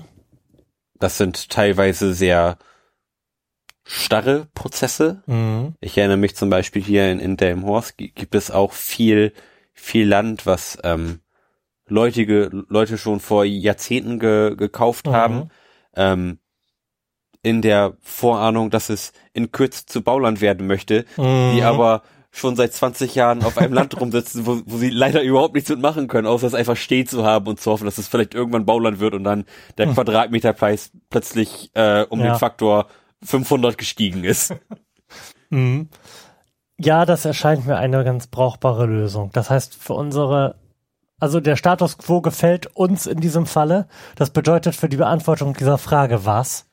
Das 0.99 1.17
sind 1.17 1.49
teilweise 1.49 2.13
sehr 2.13 2.57
starre 3.83 4.47
Prozesse. 4.53 5.21
Mhm. 5.25 5.75
Ich 5.79 5.97
erinnere 5.97 6.17
mich 6.17 6.35
zum 6.35 6.49
Beispiel 6.49 6.81
hier 6.81 7.11
in, 7.11 7.19
in 7.19 7.37
Delmhorst 7.37 7.97
gi- 7.97 8.11
gibt 8.13 8.35
es 8.35 8.51
auch 8.51 8.73
viel, 8.73 9.33
viel 9.73 10.07
Land, 10.07 10.45
was 10.45 10.77
ähm, 10.83 11.19
Leute, 11.87 12.49
Leute 12.69 12.97
schon 12.97 13.19
vor 13.19 13.45
Jahrzehnten 13.45 14.19
ge, 14.19 14.55
gekauft 14.55 15.07
Mhm. 15.07 15.11
haben, 15.11 15.49
ähm, 15.95 16.39
in 17.47 17.61
der 17.61 17.93
Vorahnung, 18.01 18.69
dass 18.69 18.89
es 18.89 19.13
in 19.33 19.51
Kürze 19.51 19.85
zu 19.85 20.01
Bauland 20.01 20.41
werden 20.41 20.67
möchte, 20.67 21.05
Mhm. 21.17 21.53
die 21.55 21.63
aber 21.63 22.01
schon 22.31 22.55
seit 22.55 22.73
20 22.73 23.15
Jahren 23.15 23.41
auf 23.43 23.57
einem 23.57 23.73
Land 23.73 23.99
rumsitzen, 23.99 24.45
wo, 24.45 24.61
wo 24.65 24.77
sie 24.77 24.89
leider 24.89 25.21
überhaupt 25.23 25.55
nichts 25.55 25.69
mitmachen 25.69 26.07
können, 26.07 26.27
außer 26.27 26.45
es 26.45 26.53
einfach 26.53 26.75
stehen 26.77 27.07
zu 27.07 27.25
haben 27.25 27.47
und 27.47 27.59
zu 27.59 27.71
hoffen, 27.71 27.85
dass 27.85 27.97
es 27.97 28.07
vielleicht 28.07 28.35
irgendwann 28.35 28.65
Bauland 28.65 28.99
wird 28.99 29.15
und 29.15 29.23
dann 29.23 29.45
der 29.77 29.87
Quadratmeterpreis 29.87 30.91
plötzlich 31.09 31.71
äh, 31.73 32.03
um. 32.09 32.19
Ja. 32.19 32.33
den 32.33 32.35
Faktor 32.35 32.87
500 33.23 33.77
gestiegen 33.77 34.23
ist. 34.23 34.53
Mhm. 35.49 35.87
Ja, 36.77 37.05
das 37.05 37.23
erscheint 37.23 37.65
mir 37.65 37.77
eine 37.77 38.03
ganz 38.03 38.27
brauchbare 38.27 38.85
Lösung. 38.85 39.29
Das 39.33 39.49
heißt, 39.49 39.73
für 39.75 39.93
unsere, 39.93 40.55
also 41.19 41.39
der 41.39 41.55
Status 41.55 41.97
quo 41.97 42.21
gefällt 42.21 42.67
uns 42.75 43.05
in 43.07 43.19
diesem 43.21 43.45
Falle. 43.45 43.87
Das 44.17 44.29
bedeutet 44.31 44.75
für 44.75 44.89
die 44.89 44.97
Beantwortung 44.97 45.53
dieser 45.55 45.77
Frage 45.77 46.25
was? 46.25 46.66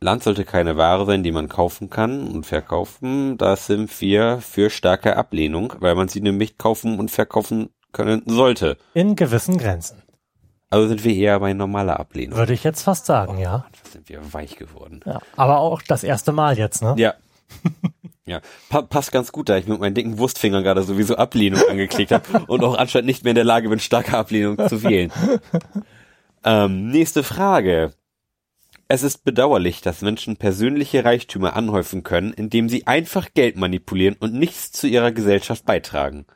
Land 0.00 0.22
sollte 0.22 0.44
keine 0.44 0.76
Ware 0.76 1.06
sein, 1.06 1.22
die 1.22 1.32
man 1.32 1.48
kaufen 1.48 1.90
kann 1.90 2.28
und 2.28 2.46
verkaufen. 2.46 3.36
Da 3.36 3.56
sind 3.56 4.00
wir 4.00 4.38
für 4.40 4.70
starke 4.70 5.16
Ablehnung, 5.16 5.74
weil 5.80 5.94
man 5.94 6.08
sie 6.08 6.20
nämlich 6.20 6.56
kaufen 6.56 6.98
und 7.00 7.10
verkaufen 7.10 7.70
können 7.92 8.22
sollte. 8.26 8.76
In 8.94 9.16
gewissen 9.16 9.58
Grenzen. 9.58 10.02
Also 10.70 10.86
sind 10.88 11.02
wir 11.02 11.14
eher 11.14 11.40
bei 11.40 11.52
normaler 11.52 11.98
Ablehnung. 11.98 12.38
Würde 12.38 12.52
ich 12.52 12.62
jetzt 12.62 12.82
fast 12.82 13.06
sagen, 13.06 13.38
ja. 13.38 13.66
Da 13.84 13.90
sind 13.90 14.08
wir 14.08 14.32
weich 14.32 14.56
geworden. 14.56 15.00
ja. 15.06 15.20
Aber 15.36 15.58
auch 15.60 15.82
das 15.82 16.04
erste 16.04 16.30
Mal 16.32 16.58
jetzt, 16.58 16.82
ne? 16.82 16.94
Ja. 16.98 17.14
Ja, 18.26 18.42
pa 18.68 18.82
passt 18.82 19.10
ganz 19.10 19.32
gut, 19.32 19.48
da 19.48 19.56
ich 19.56 19.66
mit 19.66 19.80
meinen 19.80 19.94
dicken 19.94 20.18
Wurstfingern 20.18 20.62
gerade 20.62 20.82
sowieso 20.82 21.16
Ablehnung 21.16 21.62
angeklickt 21.66 22.12
habe 22.12 22.24
und 22.46 22.62
auch 22.62 22.76
anscheinend 22.76 23.06
nicht 23.06 23.24
mehr 23.24 23.30
in 23.30 23.36
der 23.36 23.44
Lage 23.44 23.70
bin, 23.70 23.80
starke 23.80 24.18
Ablehnung 24.18 24.58
zu 24.68 24.82
wählen. 24.82 25.10
Ähm, 26.44 26.88
nächste 26.90 27.24
Frage. 27.24 27.92
Es 28.90 29.02
ist 29.02 29.22
bedauerlich, 29.22 29.82
dass 29.82 30.00
Menschen 30.00 30.38
persönliche 30.38 31.04
Reichtümer 31.04 31.54
anhäufen 31.54 32.02
können, 32.02 32.32
indem 32.32 32.70
sie 32.70 32.86
einfach 32.86 33.28
Geld 33.34 33.56
manipulieren 33.56 34.16
und 34.18 34.32
nichts 34.32 34.72
zu 34.72 34.86
ihrer 34.86 35.12
Gesellschaft 35.12 35.66
beitragen. 35.66 36.26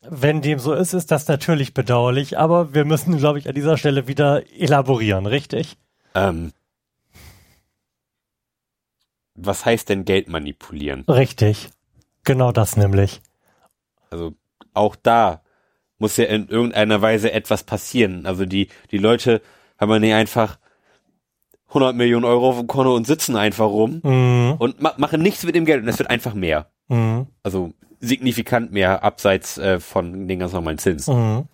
Wenn 0.00 0.40
dem 0.40 0.58
so 0.58 0.72
ist, 0.72 0.94
ist 0.94 1.10
das 1.10 1.28
natürlich 1.28 1.74
bedauerlich, 1.74 2.38
aber 2.38 2.72
wir 2.72 2.86
müssen, 2.86 3.18
glaube 3.18 3.38
ich, 3.38 3.48
an 3.48 3.54
dieser 3.54 3.76
Stelle 3.76 4.08
wieder 4.08 4.50
elaborieren, 4.50 5.26
richtig? 5.26 5.76
Ähm, 6.14 6.52
was 9.34 9.66
heißt 9.66 9.90
denn 9.90 10.06
Geld 10.06 10.28
manipulieren? 10.28 11.02
Richtig. 11.02 11.68
Genau 12.24 12.50
das 12.50 12.76
nämlich. 12.76 13.20
Also 14.10 14.34
auch 14.72 14.96
da 14.96 15.42
muss 15.98 16.16
ja 16.16 16.24
in 16.24 16.48
irgendeiner 16.48 17.02
Weise 17.02 17.30
etwas 17.30 17.62
passieren. 17.62 18.26
Also 18.26 18.46
die, 18.46 18.68
die 18.90 18.98
Leute 18.98 19.42
haben 19.78 19.90
ja 19.90 19.98
nicht 19.98 20.14
einfach 20.14 20.58
100 21.74 21.94
Millionen 21.96 22.24
Euro 22.24 22.50
auf 22.50 22.58
dem 22.58 22.66
Konto 22.66 22.94
und 22.94 23.06
sitzen 23.06 23.36
einfach 23.36 23.66
rum 23.66 24.00
Mhm. 24.04 24.56
und 24.58 24.80
ma 24.82 24.92
machen 24.96 25.22
nichts 25.22 25.44
mit 25.44 25.54
dem 25.54 25.64
Geld 25.64 25.82
und 25.82 25.88
es 25.88 25.98
wird 25.98 26.10
einfach 26.10 26.34
mehr. 26.34 26.66
Mhm. 26.88 27.26
Also 27.42 27.72
signifikant 28.00 28.72
mehr 28.72 29.02
abseits 29.04 29.58
äh, 29.58 29.80
von 29.80 30.26
den 30.28 30.38
ganz 30.38 30.52
normalen 30.52 30.78
Zinsen. 30.78 31.14
Mhm. 31.36 31.44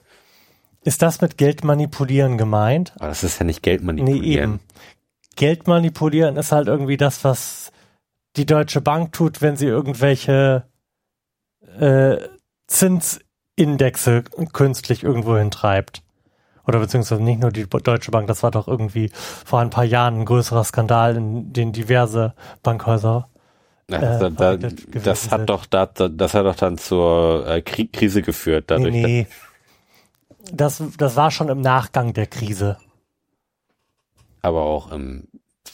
Ist 0.84 1.02
das 1.02 1.20
mit 1.20 1.36
Geld 1.36 1.64
manipulieren 1.64 2.38
gemeint? 2.38 2.92
Aber 2.96 3.08
das 3.08 3.22
ist 3.24 3.38
ja 3.38 3.44
nicht 3.44 3.62
Geld 3.62 3.80
Nee, 3.82 3.86
manipulieren. 3.86 4.50
eben. 4.54 4.60
Geld 5.36 5.66
manipulieren 5.68 6.36
ist 6.36 6.50
halt 6.52 6.66
irgendwie 6.68 6.96
das, 6.96 7.22
was 7.24 7.70
die 8.36 8.46
Deutsche 8.46 8.80
Bank 8.80 9.12
tut, 9.12 9.40
wenn 9.42 9.56
sie 9.56 9.66
irgendwelche 9.66 10.64
äh, 11.78 12.16
Zinsindexe 12.66 14.24
künstlich 14.52 15.02
irgendwo 15.02 15.36
hintreibt. 15.36 16.02
Oder 16.68 16.80
beziehungsweise 16.80 17.22
nicht 17.22 17.40
nur 17.40 17.50
die 17.50 17.66
Deutsche 17.66 18.10
Bank, 18.10 18.28
das 18.28 18.42
war 18.42 18.50
doch 18.50 18.68
irgendwie 18.68 19.10
vor 19.14 19.60
ein 19.60 19.70
paar 19.70 19.84
Jahren 19.84 20.20
ein 20.20 20.24
größerer 20.26 20.64
Skandal, 20.64 21.16
in 21.16 21.50
den 21.54 21.72
diverse 21.72 22.34
Bankhäuser. 22.62 23.30
Äh, 23.90 23.98
das, 23.98 24.34
da, 24.34 24.56
das 24.56 25.30
hat 25.30 25.38
sind. 25.38 25.50
doch 25.50 25.64
da, 25.64 25.86
das 25.86 26.34
hat 26.34 26.44
doch 26.44 26.56
dann 26.56 26.76
zur 26.76 27.46
äh, 27.48 27.62
Krise 27.62 28.20
geführt 28.20 28.64
dadurch. 28.68 28.92
nee, 28.92 29.02
nee. 29.02 29.26
Das, 30.52 30.82
das 30.98 31.16
war 31.16 31.30
schon 31.30 31.48
im 31.48 31.62
Nachgang 31.62 32.12
der 32.12 32.26
Krise. 32.26 32.76
Aber 34.42 34.62
auch 34.62 34.92
im 34.92 35.26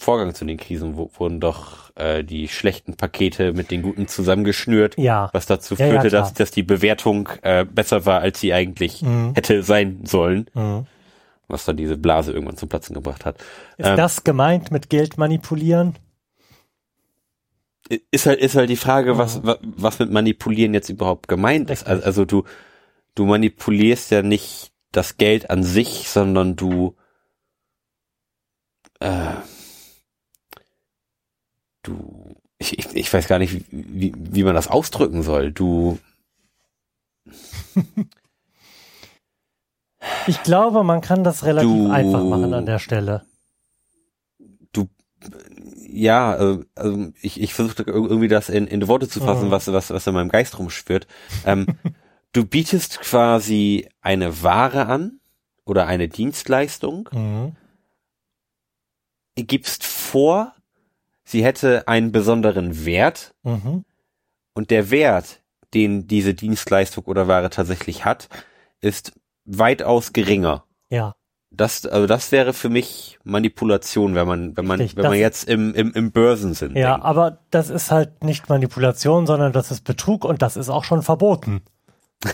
Vorgang 0.05 0.35
zu 0.35 0.45
den 0.45 0.59
Krisen 0.59 0.97
wurden 0.97 1.41
doch 1.41 1.91
äh, 1.97 2.23
die 2.23 2.49
schlechten 2.49 2.95
Pakete 2.97 3.53
mit 3.53 3.71
den 3.71 3.83
guten 3.83 4.07
zusammengeschnürt. 4.07 4.97
Ja. 4.99 5.31
was 5.33 5.47
dazu 5.47 5.75
Ja, 5.75 5.87
ja, 5.87 5.93
führte, 5.93 6.09
klar. 6.09 6.23
dass, 6.23 6.35
dass 6.35 6.51
die 6.51 6.63
Bewertung 6.63 7.29
äh, 7.43 7.65
besser 7.65 8.05
war, 8.07 8.21
als 8.21 8.39
sie 8.41 8.53
eigentlich 8.53 9.03
Mhm. 9.03 9.33
hätte 9.35 9.63
sein 9.63 10.01
sollen, 10.05 10.51
Mhm. 10.55 10.87
was 11.49 11.65
dann 11.65 11.77
diese 11.77 11.97
Blase 11.97 12.33
irgendwann 12.33 12.57
zum 12.57 12.69
Platzen 12.69 12.95
gebracht 12.95 13.25
hat. 13.25 13.39
Ist 13.79 13.87
Ähm, 13.89 13.97
das 13.97 14.25
gemeint 14.25 14.71
mit 14.71 14.91
Geld 14.91 15.17
manipulieren? 15.19 15.95
Ist 18.11 18.27
halt, 18.27 18.41
ist 18.41 18.57
halt 18.57 18.71
die 18.71 18.77
Frage, 18.77 19.19
was, 19.19 19.45
wa- 19.45 19.59
was 19.63 19.99
mit 19.99 20.11
manipulieren 20.11 20.73
jetzt 20.75 20.89
überhaupt 20.89 21.29
gemeint 21.29 21.69
ist. 21.71 21.87
Also, 21.87 22.03
also 22.05 22.25
du, 22.25 22.45
du 23.15 23.27
manipulierst 23.27 24.11
ja 24.11 24.23
nicht 24.23 24.73
das 24.93 25.17
Geld 25.19 25.51
an 25.51 25.63
sich, 25.63 26.09
sondern 26.09 26.57
du, 26.57 26.95
äh, 29.01 29.35
du, 31.85 32.35
ich, 32.59 32.79
ich, 32.79 32.95
ich 32.95 33.13
weiß 33.13 33.29
gar 33.29 33.39
nicht, 33.39 33.53
wie, 33.55 33.65
wie, 33.71 34.13
wie 34.17 34.43
man 34.45 34.55
das 34.57 34.67
ausdrücken 34.69 35.23
soll. 35.23 35.53
Du, 35.53 35.99
Ich 40.27 40.43
glaube, 40.43 40.83
man 40.85 41.01
kann 41.01 41.25
das 41.25 41.45
relativ 41.45 41.71
Du- 41.71 41.91
einfach 41.91 42.23
machen 42.25 42.53
an 42.53 42.67
der 42.67 42.79
Stelle. 42.79 43.25
ja, 45.97 46.33
also, 46.33 46.65
also 46.75 47.13
ich, 47.23 47.41
ich 47.41 47.55
versuche 47.55 47.85
irgendwie 47.87 48.27
das 48.29 48.49
in, 48.49 48.67
in 48.67 48.87
Worte 48.89 49.09
zu 49.09 49.21
fassen, 49.21 49.47
Mhm. 49.47 49.51
was, 49.53 49.73
was, 49.73 49.91
was 49.91 50.07
in 50.07 50.13
meinem 50.15 50.29
Geist 50.29 50.59
rumschwirrt. 50.59 51.07
Ähm, 51.47 51.67
du 52.33 52.45
bietest 52.45 52.99
quasi 53.01 53.89
eine 54.01 54.43
Ware 54.43 54.87
an 54.87 55.21
oder 55.65 55.87
eine 55.87 56.09
Dienstleistung, 56.09 57.09
Mhm. 57.13 57.53
gibst 59.37 59.85
vor, 59.85 60.54
sie 61.25 61.45
hätte 61.45 61.89
einen 61.89 62.13
besonderen 62.13 62.85
Wert 62.85 63.35
Mhm. 63.43 63.85
und 64.55 64.71
der 64.71 64.91
Wert, 64.91 65.43
den 65.75 66.07
diese 66.07 66.35
Dienstleistung 66.35 67.05
oder 67.05 67.27
Ware 67.29 67.51
tatsächlich 67.51 68.05
hat, 68.05 68.29
ist 68.81 69.13
weitaus 69.45 70.13
geringer. 70.13 70.65
Ja, 70.91 71.15
Das, 71.51 71.87
also 71.87 72.07
das 72.07 72.31
wäre 72.33 72.53
für 72.53 72.69
mich 72.69 73.19
Manipulation, 73.25 74.15
wenn 74.15 74.27
man, 74.27 74.57
wenn 74.57 74.67
man, 74.67 74.81
Richtig, 74.81 74.97
wenn 74.97 75.11
man 75.11 75.19
jetzt 75.19 75.45
im, 75.49 75.73
im, 75.75 75.93
im 75.93 76.11
Börsensinn 76.13 76.77
ja, 76.77 76.93
denkt. 76.95 77.07
aber 77.07 77.39
das 77.51 77.71
ist 77.71 77.91
halt 77.91 78.23
nicht 78.25 78.49
Manipulation, 78.49 79.27
sondern 79.27 79.53
das 79.53 79.71
ist 79.71 79.83
Betrug 79.85 80.25
und 80.25 80.43
das 80.43 80.57
ist 80.57 80.69
auch 80.69 80.85
schon 80.85 81.03
verboten. 81.03 81.63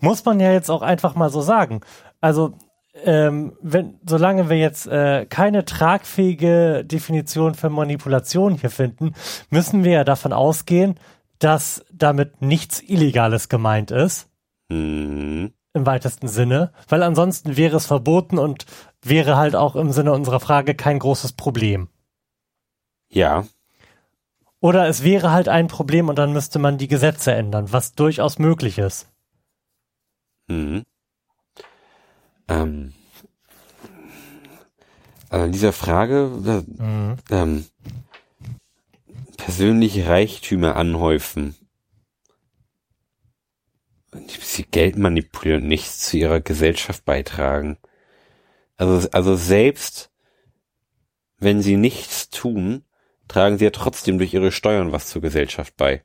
Muss 0.00 0.24
man 0.24 0.40
ja 0.40 0.52
jetzt 0.52 0.70
auch 0.70 0.82
einfach 0.82 1.14
mal 1.14 1.30
so 1.30 1.40
sagen. 1.40 1.80
Also, 2.20 2.54
ähm, 2.94 3.56
wenn, 3.62 3.98
solange 4.06 4.50
wir 4.50 4.58
jetzt 4.58 4.86
äh, 4.86 5.26
keine 5.26 5.64
tragfähige 5.64 6.84
Definition 6.84 7.54
für 7.54 7.70
Manipulation 7.70 8.56
hier 8.56 8.70
finden, 8.70 9.14
müssen 9.50 9.84
wir 9.84 9.92
ja 9.92 10.04
davon 10.04 10.32
ausgehen, 10.32 10.98
dass 11.38 11.84
damit 11.92 12.42
nichts 12.42 12.80
Illegales 12.80 13.48
gemeint 13.48 13.90
ist. 13.90 14.28
Hm. 14.70 15.52
im 15.72 15.86
weitesten 15.86 16.28
Sinne, 16.28 16.72
weil 16.88 17.02
ansonsten 17.02 17.56
wäre 17.56 17.76
es 17.76 17.86
verboten 17.86 18.38
und 18.38 18.66
wäre 19.02 19.36
halt 19.36 19.56
auch 19.56 19.76
im 19.76 19.90
Sinne 19.92 20.12
unserer 20.12 20.40
Frage 20.40 20.74
kein 20.74 20.98
großes 21.00 21.32
Problem. 21.32 21.88
Ja, 23.08 23.44
Oder 24.60 24.88
es 24.88 25.02
wäre 25.02 25.32
halt 25.32 25.48
ein 25.48 25.68
Problem 25.68 26.08
und 26.08 26.16
dann 26.18 26.32
müsste 26.32 26.58
man 26.58 26.78
die 26.78 26.88
Gesetze 26.88 27.32
ändern, 27.32 27.72
was 27.72 27.94
durchaus 27.94 28.38
möglich 28.38 28.78
ist. 28.78 29.08
Mhm. 30.48 30.84
Ähm, 32.50 32.92
also 35.30 35.46
in 35.46 35.52
dieser 35.52 35.72
Frage, 35.72 36.64
äh, 36.78 36.82
Mhm. 36.82 37.16
ähm, 37.30 37.66
persönliche 39.36 40.06
Reichtümer 40.08 40.76
anhäufen. 40.76 41.54
Sie 44.26 44.64
Geld 44.64 44.98
manipulieren 44.98 45.68
nichts 45.68 46.00
zu 46.00 46.16
ihrer 46.16 46.40
Gesellschaft 46.40 47.04
beitragen. 47.04 47.78
Also, 48.76 49.08
also 49.12 49.36
selbst 49.36 50.10
wenn 51.38 51.62
sie 51.62 51.76
nichts 51.76 52.28
tun, 52.28 52.84
tragen 53.28 53.58
sie 53.58 53.64
ja 53.64 53.70
trotzdem 53.70 54.18
durch 54.18 54.34
ihre 54.34 54.50
Steuern 54.50 54.90
was 54.90 55.06
zur 55.06 55.22
Gesellschaft 55.22 55.76
bei. 55.76 56.02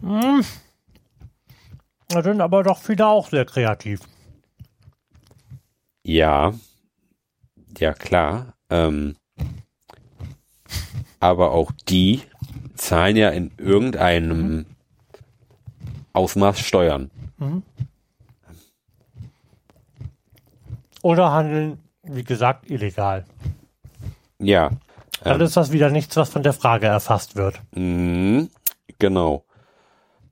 Hm. 0.00 0.44
Da 2.08 2.22
sind 2.22 2.40
aber 2.40 2.62
doch 2.62 2.78
viele 2.78 3.06
auch 3.06 3.28
sehr 3.28 3.46
kreativ. 3.46 4.00
Ja, 6.08 6.54
ja 7.76 7.92
klar. 7.92 8.54
Ähm, 8.70 9.16
aber 11.20 11.50
auch 11.50 11.70
die 11.86 12.22
zahlen 12.74 13.14
ja 13.16 13.28
in 13.28 13.50
irgendeinem 13.58 14.64
Ausmaß 16.14 16.60
Steuern. 16.60 17.10
Oder 21.02 21.30
handeln, 21.30 21.78
wie 22.04 22.24
gesagt, 22.24 22.70
illegal. 22.70 23.26
Ja, 24.38 24.70
Dann 25.22 25.42
ist 25.42 25.58
das 25.58 25.72
wieder 25.72 25.90
nichts, 25.90 26.16
was 26.16 26.30
von 26.30 26.42
der 26.42 26.54
Frage 26.54 26.86
erfasst 26.86 27.36
wird. 27.36 27.60
mhm, 27.72 28.48
genau. 28.98 29.44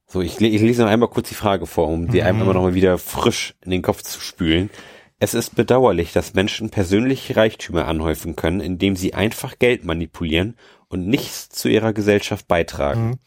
So, 0.06 0.22
ich, 0.22 0.40
ich 0.40 0.62
lese 0.62 0.82
noch 0.84 0.88
einmal 0.88 1.10
kurz 1.10 1.28
die 1.28 1.34
Frage 1.34 1.66
vor, 1.66 1.88
um 1.88 2.08
die 2.08 2.22
einem 2.22 2.40
immer 2.40 2.54
noch 2.54 2.62
mal 2.62 2.74
wieder 2.74 2.96
frisch 2.96 3.54
in 3.60 3.72
den 3.72 3.82
Kopf 3.82 4.00
zu 4.02 4.20
spülen. 4.20 4.70
Es 5.18 5.32
ist 5.34 5.54
bedauerlich, 5.54 6.12
dass 6.12 6.34
Menschen 6.34 6.70
persönliche 6.70 7.36
Reichtümer 7.36 7.86
anhäufen 7.86 8.36
können, 8.36 8.60
indem 8.60 8.96
sie 8.96 9.14
einfach 9.14 9.58
Geld 9.58 9.84
manipulieren 9.84 10.56
und 10.88 11.06
nichts 11.06 11.48
zu 11.48 11.68
ihrer 11.68 11.92
Gesellschaft 11.94 12.46
beitragen. 12.46 13.18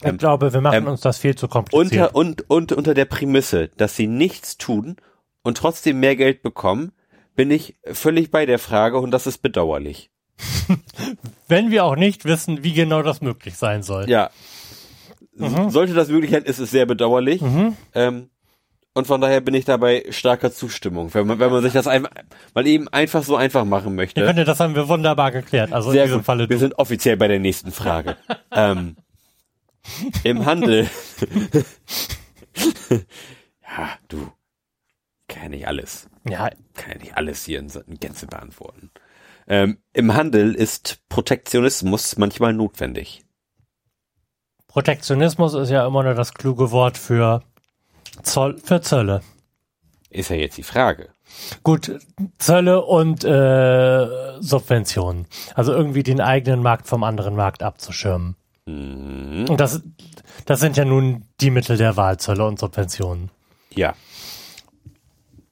Ich 0.00 0.06
Ähm, 0.08 0.18
glaube, 0.18 0.52
wir 0.52 0.60
machen 0.60 0.76
ähm, 0.78 0.86
uns 0.88 1.00
das 1.00 1.18
viel 1.18 1.34
zu 1.34 1.48
kompliziert. 1.48 2.14
unter 2.14 2.14
und 2.14 2.50
und 2.50 2.72
unter 2.72 2.94
der 2.94 3.04
Prämisse, 3.04 3.68
dass 3.76 3.96
sie 3.96 4.06
nichts 4.06 4.58
tun 4.58 4.96
und 5.42 5.56
trotzdem 5.56 5.98
mehr 6.00 6.14
Geld 6.16 6.42
bekommen, 6.42 6.92
bin 7.34 7.50
ich 7.50 7.76
völlig 7.92 8.30
bei 8.30 8.46
der 8.46 8.58
Frage 8.58 8.98
und 8.98 9.10
das 9.10 9.26
ist 9.26 9.38
bedauerlich. 9.38 10.10
Wenn 11.48 11.70
wir 11.70 11.84
auch 11.84 11.96
nicht 11.96 12.24
wissen, 12.24 12.62
wie 12.62 12.72
genau 12.74 13.02
das 13.02 13.20
möglich 13.20 13.56
sein 13.56 13.82
soll. 13.82 14.08
Ja. 14.08 14.30
Sollte 15.68 15.94
das 15.94 16.08
möglich 16.08 16.30
sein, 16.30 16.42
ist 16.44 16.58
es 16.58 16.70
sehr 16.70 16.84
bedauerlich. 16.86 17.40
Mhm. 17.40 17.76
Ähm, 17.94 18.28
und 18.94 19.06
von 19.06 19.20
daher 19.20 19.40
bin 19.40 19.54
ich 19.54 19.64
dabei 19.64 20.04
starker 20.10 20.52
Zustimmung, 20.52 21.14
wenn 21.14 21.26
man, 21.26 21.38
wenn 21.38 21.50
man 21.50 21.62
sich 21.62 21.72
das 21.72 21.86
ein, 21.86 22.06
mal 22.54 22.66
eben 22.66 22.88
einfach 22.88 23.22
so 23.22 23.36
einfach 23.36 23.64
machen 23.64 23.92
Ich 23.92 23.96
möchte. 23.96 24.26
finde, 24.26 24.44
das 24.44 24.60
haben 24.60 24.74
wir 24.74 24.88
wunderbar 24.88 25.30
geklärt. 25.32 25.72
Also 25.72 25.90
Sehr 25.90 26.02
in 26.02 26.08
diesem 26.08 26.18
gut. 26.18 26.26
Falle 26.26 26.48
Wir 26.48 26.56
du. 26.56 26.60
sind 26.60 26.78
offiziell 26.78 27.16
bei 27.16 27.28
der 27.28 27.38
nächsten 27.38 27.72
Frage. 27.72 28.16
ähm, 28.52 28.96
Im 30.24 30.44
Handel. 30.44 30.88
ja, 33.62 33.88
du. 34.08 34.30
Kann 35.28 35.44
ja 35.44 35.48
nicht 35.48 35.66
alles. 35.66 36.10
Ja, 36.28 36.50
kann 36.74 36.92
ja 36.92 36.98
nicht 36.98 37.16
alles 37.16 37.44
hier 37.44 37.60
in, 37.60 37.70
in 37.86 37.98
Gänze 37.98 38.26
beantworten. 38.26 38.90
Ähm, 39.48 39.78
Im 39.94 40.14
Handel 40.14 40.54
ist 40.54 41.00
Protektionismus 41.08 42.16
manchmal 42.18 42.52
notwendig. 42.52 43.24
Protektionismus 44.68 45.54
ist 45.54 45.70
ja 45.70 45.86
immer 45.86 46.02
nur 46.02 46.14
das 46.14 46.34
kluge 46.34 46.70
Wort 46.70 46.96
für 46.96 47.42
Zoll, 48.22 48.58
für 48.58 48.80
Zölle. 48.80 49.22
Ist 50.10 50.30
ja 50.30 50.36
jetzt 50.36 50.58
die 50.58 50.62
Frage. 50.62 51.08
Gut, 51.62 51.98
Zölle 52.38 52.84
und 52.84 53.24
äh, 53.24 54.40
Subventionen. 54.40 55.26
Also 55.54 55.72
irgendwie 55.72 56.02
den 56.02 56.20
eigenen 56.20 56.62
Markt 56.62 56.86
vom 56.86 57.02
anderen 57.04 57.34
Markt 57.34 57.62
abzuschirmen. 57.62 58.36
Mhm. 58.66 59.46
Und 59.48 59.60
das, 59.60 59.82
das 60.44 60.60
sind 60.60 60.76
ja 60.76 60.84
nun 60.84 61.24
die 61.40 61.50
Mittel 61.50 61.76
der 61.76 61.96
Wahl, 61.96 62.18
Zölle 62.18 62.46
und 62.46 62.58
Subventionen. 62.58 63.30
Ja. 63.70 63.94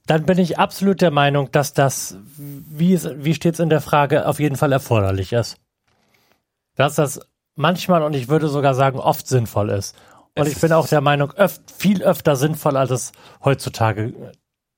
Dann 0.06 0.26
bin 0.26 0.38
ich 0.38 0.58
absolut 0.58 1.00
der 1.00 1.10
Meinung, 1.10 1.50
dass 1.52 1.72
das, 1.72 2.16
wie, 2.36 2.92
es, 2.92 3.08
wie 3.16 3.34
steht 3.34 3.54
es 3.54 3.60
in 3.60 3.70
der 3.70 3.80
Frage, 3.80 4.26
auf 4.26 4.40
jeden 4.40 4.56
Fall 4.56 4.72
erforderlich 4.72 5.32
ist. 5.32 5.56
Dass 6.74 6.96
das 6.96 7.20
manchmal 7.54 8.02
und 8.02 8.14
ich 8.14 8.28
würde 8.28 8.48
sogar 8.48 8.74
sagen 8.74 8.98
oft 8.98 9.26
sinnvoll 9.26 9.70
ist. 9.70 9.96
Und 10.36 10.48
ich 10.48 10.60
bin 10.60 10.72
auch 10.72 10.88
der 10.88 11.00
Meinung, 11.00 11.32
öf 11.36 11.60
viel 11.76 12.02
öfter 12.02 12.36
sinnvoll, 12.36 12.76
als 12.76 12.90
es 12.90 13.12
heutzutage 13.44 14.02
äh, 14.04 14.32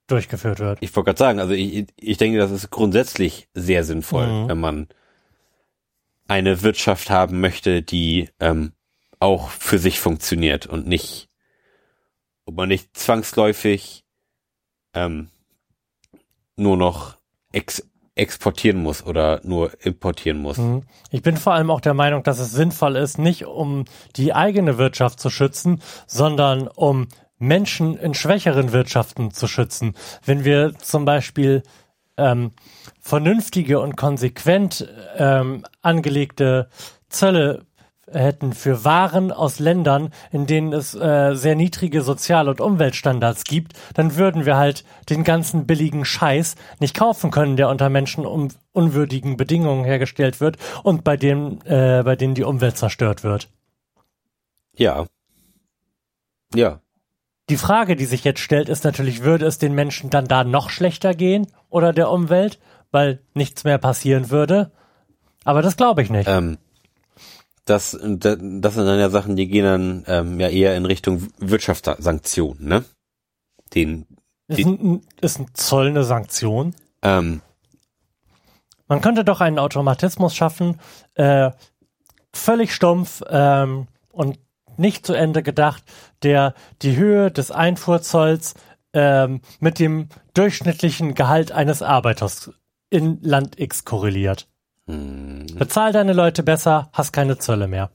durchgeführt 0.06 0.58
wird. 0.58 0.78
Ich 0.80 0.94
wollte 0.96 1.06
gerade 1.06 1.18
sagen, 1.18 1.40
also 1.40 1.52
ich, 1.52 1.86
ich 1.96 2.16
denke, 2.16 2.38
das 2.38 2.50
ist 2.50 2.70
grundsätzlich 2.70 3.48
sehr 3.54 3.84
sinnvoll, 3.84 4.26
Mhm. 4.26 4.48
wenn 4.48 4.60
man 4.60 4.88
eine 6.28 6.62
Wirtschaft 6.62 7.10
haben 7.10 7.40
möchte, 7.40 7.82
die 7.82 8.30
ähm, 8.40 8.72
auch 9.18 9.50
für 9.50 9.78
sich 9.78 10.00
funktioniert 10.00 10.66
und 10.66 10.86
nicht, 10.86 11.28
ob 12.46 12.56
man 12.56 12.68
nicht 12.68 12.96
zwangsläufig 12.96 14.04
ähm, 14.94 15.28
nur 16.56 16.76
noch 16.76 17.16
ex 17.52 17.86
exportieren 18.14 18.82
muss 18.82 19.04
oder 19.04 19.40
nur 19.42 19.72
importieren 19.82 20.38
muss. 20.38 20.58
Mhm. 20.58 20.82
Ich 21.10 21.22
bin 21.22 21.36
vor 21.36 21.54
allem 21.54 21.70
auch 21.70 21.80
der 21.80 21.94
Meinung, 21.94 22.22
dass 22.22 22.38
es 22.38 22.52
sinnvoll 22.52 22.96
ist, 22.96 23.18
nicht 23.18 23.46
um 23.46 23.84
die 24.16 24.34
eigene 24.34 24.76
Wirtschaft 24.78 25.18
zu 25.18 25.30
schützen, 25.30 25.80
sondern 26.06 26.68
um 26.68 27.08
Menschen 27.38 27.96
in 27.96 28.14
schwächeren 28.14 28.72
Wirtschaften 28.72 29.32
zu 29.32 29.48
schützen. 29.48 29.94
Wenn 30.24 30.44
wir 30.44 30.74
zum 30.78 31.04
Beispiel 31.04 31.62
ähm, 32.16 32.52
vernünftige 33.00 33.80
und 33.80 33.96
konsequent 33.96 34.88
ähm, 35.16 35.64
angelegte 35.80 36.68
Zölle 37.08 37.64
hätten 38.12 38.52
für 38.52 38.84
Waren 38.84 39.32
aus 39.32 39.58
Ländern, 39.58 40.10
in 40.30 40.46
denen 40.46 40.72
es 40.72 40.94
äh, 40.94 41.34
sehr 41.34 41.54
niedrige 41.54 42.02
Sozial- 42.02 42.48
und 42.48 42.60
Umweltstandards 42.60 43.44
gibt, 43.44 43.72
dann 43.94 44.16
würden 44.16 44.46
wir 44.46 44.56
halt 44.56 44.84
den 45.10 45.24
ganzen 45.24 45.66
billigen 45.66 46.04
Scheiß 46.04 46.56
nicht 46.80 46.94
kaufen 46.94 47.30
können, 47.30 47.56
der 47.56 47.68
unter 47.68 47.88
Menschen 47.88 48.26
um 48.26 48.48
unwürdigen 48.72 49.36
Bedingungen 49.36 49.84
hergestellt 49.84 50.40
wird 50.40 50.56
und 50.82 51.04
bei 51.04 51.16
dem, 51.16 51.58
äh, 51.64 52.02
bei 52.02 52.16
denen 52.16 52.34
die 52.34 52.44
Umwelt 52.44 52.76
zerstört 52.76 53.22
wird. 53.22 53.48
Ja. 54.76 55.06
Ja. 56.54 56.80
Die 57.48 57.56
Frage, 57.56 57.96
die 57.96 58.04
sich 58.04 58.24
jetzt 58.24 58.40
stellt, 58.40 58.68
ist 58.68 58.84
natürlich, 58.84 59.22
würde 59.22 59.46
es 59.46 59.58
den 59.58 59.74
Menschen 59.74 60.10
dann 60.10 60.26
da 60.26 60.44
noch 60.44 60.70
schlechter 60.70 61.14
gehen 61.14 61.46
oder 61.68 61.92
der 61.92 62.10
Umwelt, 62.10 62.58
weil 62.90 63.20
nichts 63.34 63.64
mehr 63.64 63.78
passieren 63.78 64.30
würde? 64.30 64.70
Aber 65.44 65.62
das 65.62 65.76
glaube 65.76 66.02
ich 66.02 66.10
nicht. 66.10 66.28
Ähm, 66.28 66.58
das, 67.64 67.92
das 67.92 67.98
sind 68.00 68.86
dann 68.86 68.98
ja 68.98 69.10
Sachen, 69.10 69.36
die 69.36 69.48
gehen 69.48 69.64
dann 69.64 70.04
ähm, 70.06 70.40
ja 70.40 70.48
eher 70.48 70.76
in 70.76 70.84
Richtung 70.84 71.28
Wirtschaftssanktionen, 71.38 72.66
ne? 72.66 72.84
Den, 73.74 74.06
ist, 74.48 74.66
ein, 74.66 75.02
ist 75.20 75.38
ein 75.38 75.46
Zoll 75.54 75.88
eine 75.88 76.04
Sanktion? 76.04 76.74
ähm, 77.02 77.40
Man 78.88 79.00
könnte 79.00 79.24
doch 79.24 79.40
einen 79.40 79.58
Automatismus 79.58 80.34
schaffen, 80.34 80.78
äh, 81.14 81.50
völlig 82.34 82.74
stumpf 82.74 83.22
ähm, 83.28 83.86
und 84.10 84.38
nicht 84.76 85.06
zu 85.06 85.14
Ende 85.14 85.42
gedacht, 85.42 85.84
der 86.22 86.54
die 86.82 86.96
Höhe 86.96 87.30
des 87.30 87.50
Einfuhrzolls 87.50 88.54
ähm, 88.92 89.40
mit 89.60 89.78
dem 89.78 90.08
durchschnittlichen 90.34 91.14
Gehalt 91.14 91.52
eines 91.52 91.82
Arbeiters 91.82 92.50
in 92.90 93.18
Land 93.22 93.58
X 93.58 93.84
korreliert. 93.84 94.48
Hm, 94.86 95.46
Bezahl 95.56 95.92
deine 95.92 96.12
Leute 96.12 96.42
besser, 96.42 96.88
hast 96.92 97.12
keine 97.12 97.38
Zölle 97.38 97.68
mehr. 97.68 97.90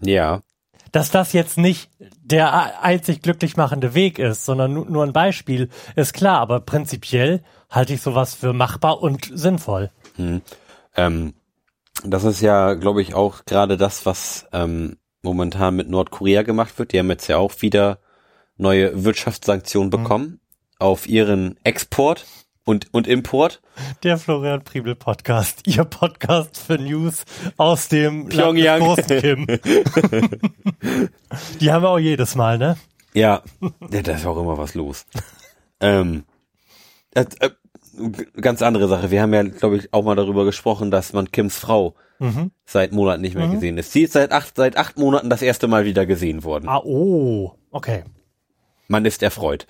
ja, 0.00 0.42
Dass 0.92 1.10
das 1.10 1.32
jetzt 1.32 1.58
nicht 1.58 1.90
der 1.98 2.82
einzig 2.82 3.22
glücklich 3.22 3.56
machende 3.56 3.94
Weg 3.94 4.18
ist, 4.18 4.44
sondern 4.44 4.72
nu- 4.74 4.84
nur 4.84 5.02
ein 5.04 5.12
Beispiel, 5.12 5.68
ist 5.96 6.12
klar, 6.14 6.38
aber 6.40 6.60
prinzipiell 6.60 7.42
halte 7.70 7.94
ich 7.94 8.00
sowas 8.02 8.34
für 8.34 8.52
machbar 8.52 9.02
und 9.02 9.30
sinnvoll. 9.32 9.90
ähm, 10.96 11.34
das 12.04 12.24
ist 12.24 12.40
ja, 12.40 12.74
glaube 12.74 13.02
ich, 13.02 13.14
auch 13.14 13.44
gerade 13.44 13.76
das, 13.76 14.04
was 14.06 14.46
ähm, 14.52 14.98
momentan 15.22 15.74
mit 15.74 15.88
Nordkorea 15.88 16.42
gemacht 16.42 16.78
wird. 16.78 16.92
Die 16.92 16.98
haben 16.98 17.10
jetzt 17.10 17.26
ja 17.28 17.38
auch 17.38 17.62
wieder 17.62 17.98
neue 18.56 19.04
Wirtschaftssanktionen 19.04 19.90
bekommen 19.90 20.40
auf 20.78 21.08
ihren 21.08 21.56
Export 21.64 22.26
und, 22.64 22.92
und 22.92 23.06
Import. 23.06 23.60
Der 24.02 24.18
Florian 24.18 24.62
Priebel 24.62 24.94
Podcast, 24.94 25.66
Ihr 25.66 25.84
Podcast 25.84 26.58
für 26.58 26.78
News 26.78 27.24
aus 27.56 27.88
dem 27.88 28.28
Pyongyang. 28.28 28.80
Land 28.80 28.98
des 28.98 29.06
großen 29.06 29.20
Kim. 29.20 29.46
Die 31.60 31.72
haben 31.72 31.82
wir 31.82 31.90
auch 31.90 31.98
jedes 31.98 32.34
Mal, 32.34 32.58
ne? 32.58 32.76
Ja, 33.12 33.42
ja 33.90 34.02
da 34.02 34.12
ist 34.12 34.26
auch 34.26 34.40
immer 34.40 34.58
was 34.58 34.74
los. 34.74 35.06
ähm, 35.80 36.24
äh, 37.14 37.24
äh, 37.40 37.50
ganz 38.40 38.62
andere 38.62 38.88
Sache. 38.88 39.10
Wir 39.10 39.22
haben 39.22 39.34
ja, 39.34 39.42
glaube 39.42 39.76
ich, 39.76 39.92
auch 39.92 40.02
mal 40.02 40.16
darüber 40.16 40.44
gesprochen, 40.44 40.90
dass 40.90 41.12
man 41.12 41.30
Kims 41.30 41.56
Frau 41.58 41.94
Mhm. 42.20 42.52
seit 42.64 42.92
Monaten 42.92 43.22
nicht 43.22 43.34
mehr 43.34 43.48
gesehen 43.48 43.76
ist. 43.76 43.90
Sie 43.92 44.02
ist 44.02 44.12
seit 44.12 44.30
acht, 44.30 44.56
seit 44.56 44.76
acht 44.76 44.96
Monaten 44.96 45.30
das 45.30 45.42
erste 45.42 45.66
Mal 45.66 45.84
wieder 45.84 46.06
gesehen 46.06 46.44
worden. 46.44 46.68
Ah, 46.68 46.80
oh, 46.84 47.54
okay. 47.72 48.04
Man 48.86 49.04
ist 49.04 49.22
erfreut. 49.24 49.66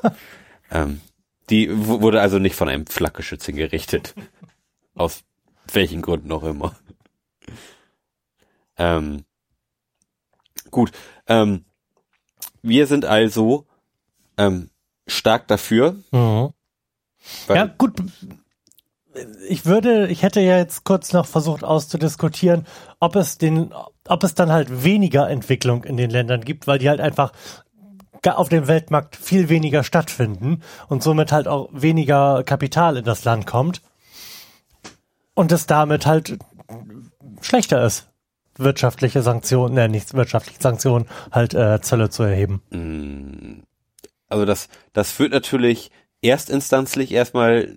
ähm, 0.70 1.02
die 1.50 1.68
wurde 1.86 2.20
also 2.20 2.38
nicht 2.38 2.56
von 2.56 2.68
einem 2.68 2.86
Flakgeschütze 2.86 3.52
gerichtet. 3.52 4.14
Aus 4.94 5.24
welchen 5.72 6.02
Gründen 6.02 6.32
auch 6.32 6.44
immer. 6.44 6.74
Ähm, 8.78 9.24
gut. 10.70 10.92
Ähm, 11.26 11.64
wir 12.62 12.86
sind 12.86 13.04
also 13.04 13.66
ähm, 14.36 14.70
stark 15.06 15.48
dafür. 15.48 15.96
Mhm. 16.10 16.50
Ja, 17.48 17.66
gut. 17.66 18.02
Ich 19.48 19.64
würde, 19.64 20.08
ich 20.08 20.22
hätte 20.22 20.40
ja 20.40 20.58
jetzt 20.58 20.84
kurz 20.84 21.12
noch 21.12 21.26
versucht 21.26 21.64
auszudiskutieren, 21.64 22.66
ob 23.00 23.16
es 23.16 23.38
den, 23.38 23.72
ob 24.06 24.24
es 24.24 24.34
dann 24.34 24.52
halt 24.52 24.84
weniger 24.84 25.30
Entwicklung 25.30 25.84
in 25.84 25.96
den 25.96 26.10
Ländern 26.10 26.42
gibt, 26.42 26.66
weil 26.66 26.78
die 26.78 26.90
halt 26.90 27.00
einfach 27.00 27.32
auf 28.24 28.48
dem 28.48 28.66
Weltmarkt 28.66 29.16
viel 29.16 29.48
weniger 29.48 29.84
stattfinden 29.84 30.62
und 30.88 31.02
somit 31.02 31.32
halt 31.32 31.48
auch 31.48 31.68
weniger 31.72 32.42
Kapital 32.44 32.96
in 32.96 33.04
das 33.04 33.24
Land 33.24 33.46
kommt 33.46 33.82
und 35.34 35.52
es 35.52 35.66
damit 35.66 36.06
halt 36.06 36.38
schlechter 37.40 37.84
ist, 37.84 38.08
wirtschaftliche 38.56 39.22
Sanktionen, 39.22 39.76
äh, 39.76 39.88
nicht 39.88 40.14
wirtschaftliche 40.14 40.60
Sanktionen, 40.60 41.06
halt 41.30 41.54
äh, 41.54 41.80
Zölle 41.82 42.10
zu 42.10 42.22
erheben. 42.22 43.62
Also 44.28 44.44
das, 44.44 44.68
das 44.92 45.12
führt 45.12 45.32
natürlich 45.32 45.90
erstinstanzlich 46.22 47.12
erstmal 47.12 47.76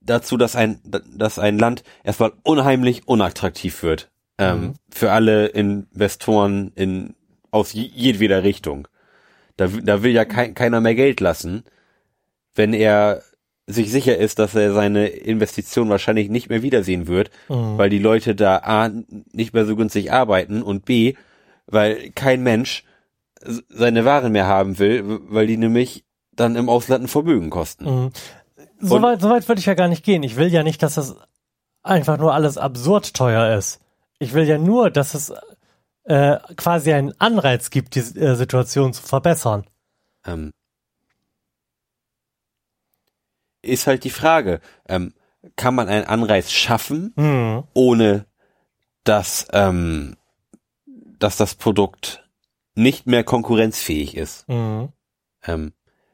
dazu, 0.00 0.36
dass 0.36 0.54
ein, 0.54 0.80
dass 0.84 1.38
ein 1.38 1.58
Land 1.58 1.82
erstmal 2.04 2.32
unheimlich 2.42 3.08
unattraktiv 3.08 3.82
wird. 3.82 4.10
Ähm, 4.38 4.74
Für 4.90 5.10
alle 5.12 5.46
Investoren 5.46 6.72
in, 6.76 7.14
aus 7.50 7.72
je- 7.72 7.90
jedweder 7.92 8.44
Richtung. 8.44 8.86
Da, 9.58 9.66
da 9.66 10.02
will 10.02 10.12
ja 10.12 10.24
kein, 10.24 10.54
keiner 10.54 10.80
mehr 10.80 10.94
Geld 10.94 11.20
lassen, 11.20 11.64
wenn 12.54 12.72
er 12.72 13.22
sich 13.66 13.92
sicher 13.92 14.16
ist, 14.16 14.38
dass 14.38 14.54
er 14.54 14.72
seine 14.72 15.08
Investition 15.08 15.90
wahrscheinlich 15.90 16.30
nicht 16.30 16.48
mehr 16.48 16.62
wiedersehen 16.62 17.06
wird, 17.06 17.30
weil 17.48 17.90
die 17.90 17.98
Leute 17.98 18.34
da 18.34 18.56
A, 18.64 18.90
nicht 19.32 19.52
mehr 19.52 19.66
so 19.66 19.76
günstig 19.76 20.10
arbeiten 20.10 20.62
und 20.62 20.86
B, 20.86 21.14
weil 21.66 22.10
kein 22.14 22.42
Mensch 22.42 22.84
seine 23.68 24.06
Waren 24.06 24.32
mehr 24.32 24.46
haben 24.46 24.78
will, 24.78 25.20
weil 25.28 25.46
die 25.46 25.58
nämlich 25.58 26.04
dann 26.32 26.56
im 26.56 26.70
Ausland 26.70 27.04
ein 27.04 27.08
Vermögen 27.08 27.50
kosten. 27.50 27.84
Mhm. 27.84 28.10
Soweit 28.80 29.20
so 29.20 29.28
weit 29.28 29.46
würde 29.48 29.58
ich 29.58 29.66
ja 29.66 29.74
gar 29.74 29.88
nicht 29.88 30.04
gehen. 30.04 30.22
Ich 30.22 30.36
will 30.36 30.48
ja 30.48 30.62
nicht, 30.62 30.82
dass 30.82 30.94
das 30.94 31.16
einfach 31.82 32.16
nur 32.16 32.32
alles 32.32 32.56
absurd 32.56 33.12
teuer 33.14 33.56
ist. 33.56 33.80
Ich 34.18 34.32
will 34.32 34.44
ja 34.44 34.56
nur, 34.56 34.90
dass 34.90 35.14
es 35.14 35.32
äh, 36.08 36.38
quasi 36.56 36.92
einen 36.92 37.12
Anreiz 37.20 37.70
gibt, 37.70 37.94
die 37.94 38.00
äh, 38.00 38.34
Situation 38.34 38.92
zu 38.92 39.02
verbessern. 39.02 39.66
Ähm, 40.24 40.52
ist 43.62 43.86
halt 43.86 44.04
die 44.04 44.10
Frage, 44.10 44.60
ähm, 44.88 45.12
kann 45.56 45.74
man 45.74 45.88
einen 45.88 46.06
Anreiz 46.06 46.50
schaffen, 46.50 47.12
Mhm. 47.16 47.64
ohne 47.74 48.26
dass, 49.04 49.46
ähm, 49.52 50.16
dass 50.86 51.36
das 51.36 51.54
Produkt 51.54 52.28
nicht 52.74 53.06
mehr 53.06 53.24
konkurrenzfähig 53.24 54.16
ist? 54.16 54.48
Mhm. 54.48 54.92
Ähm, 55.44 55.72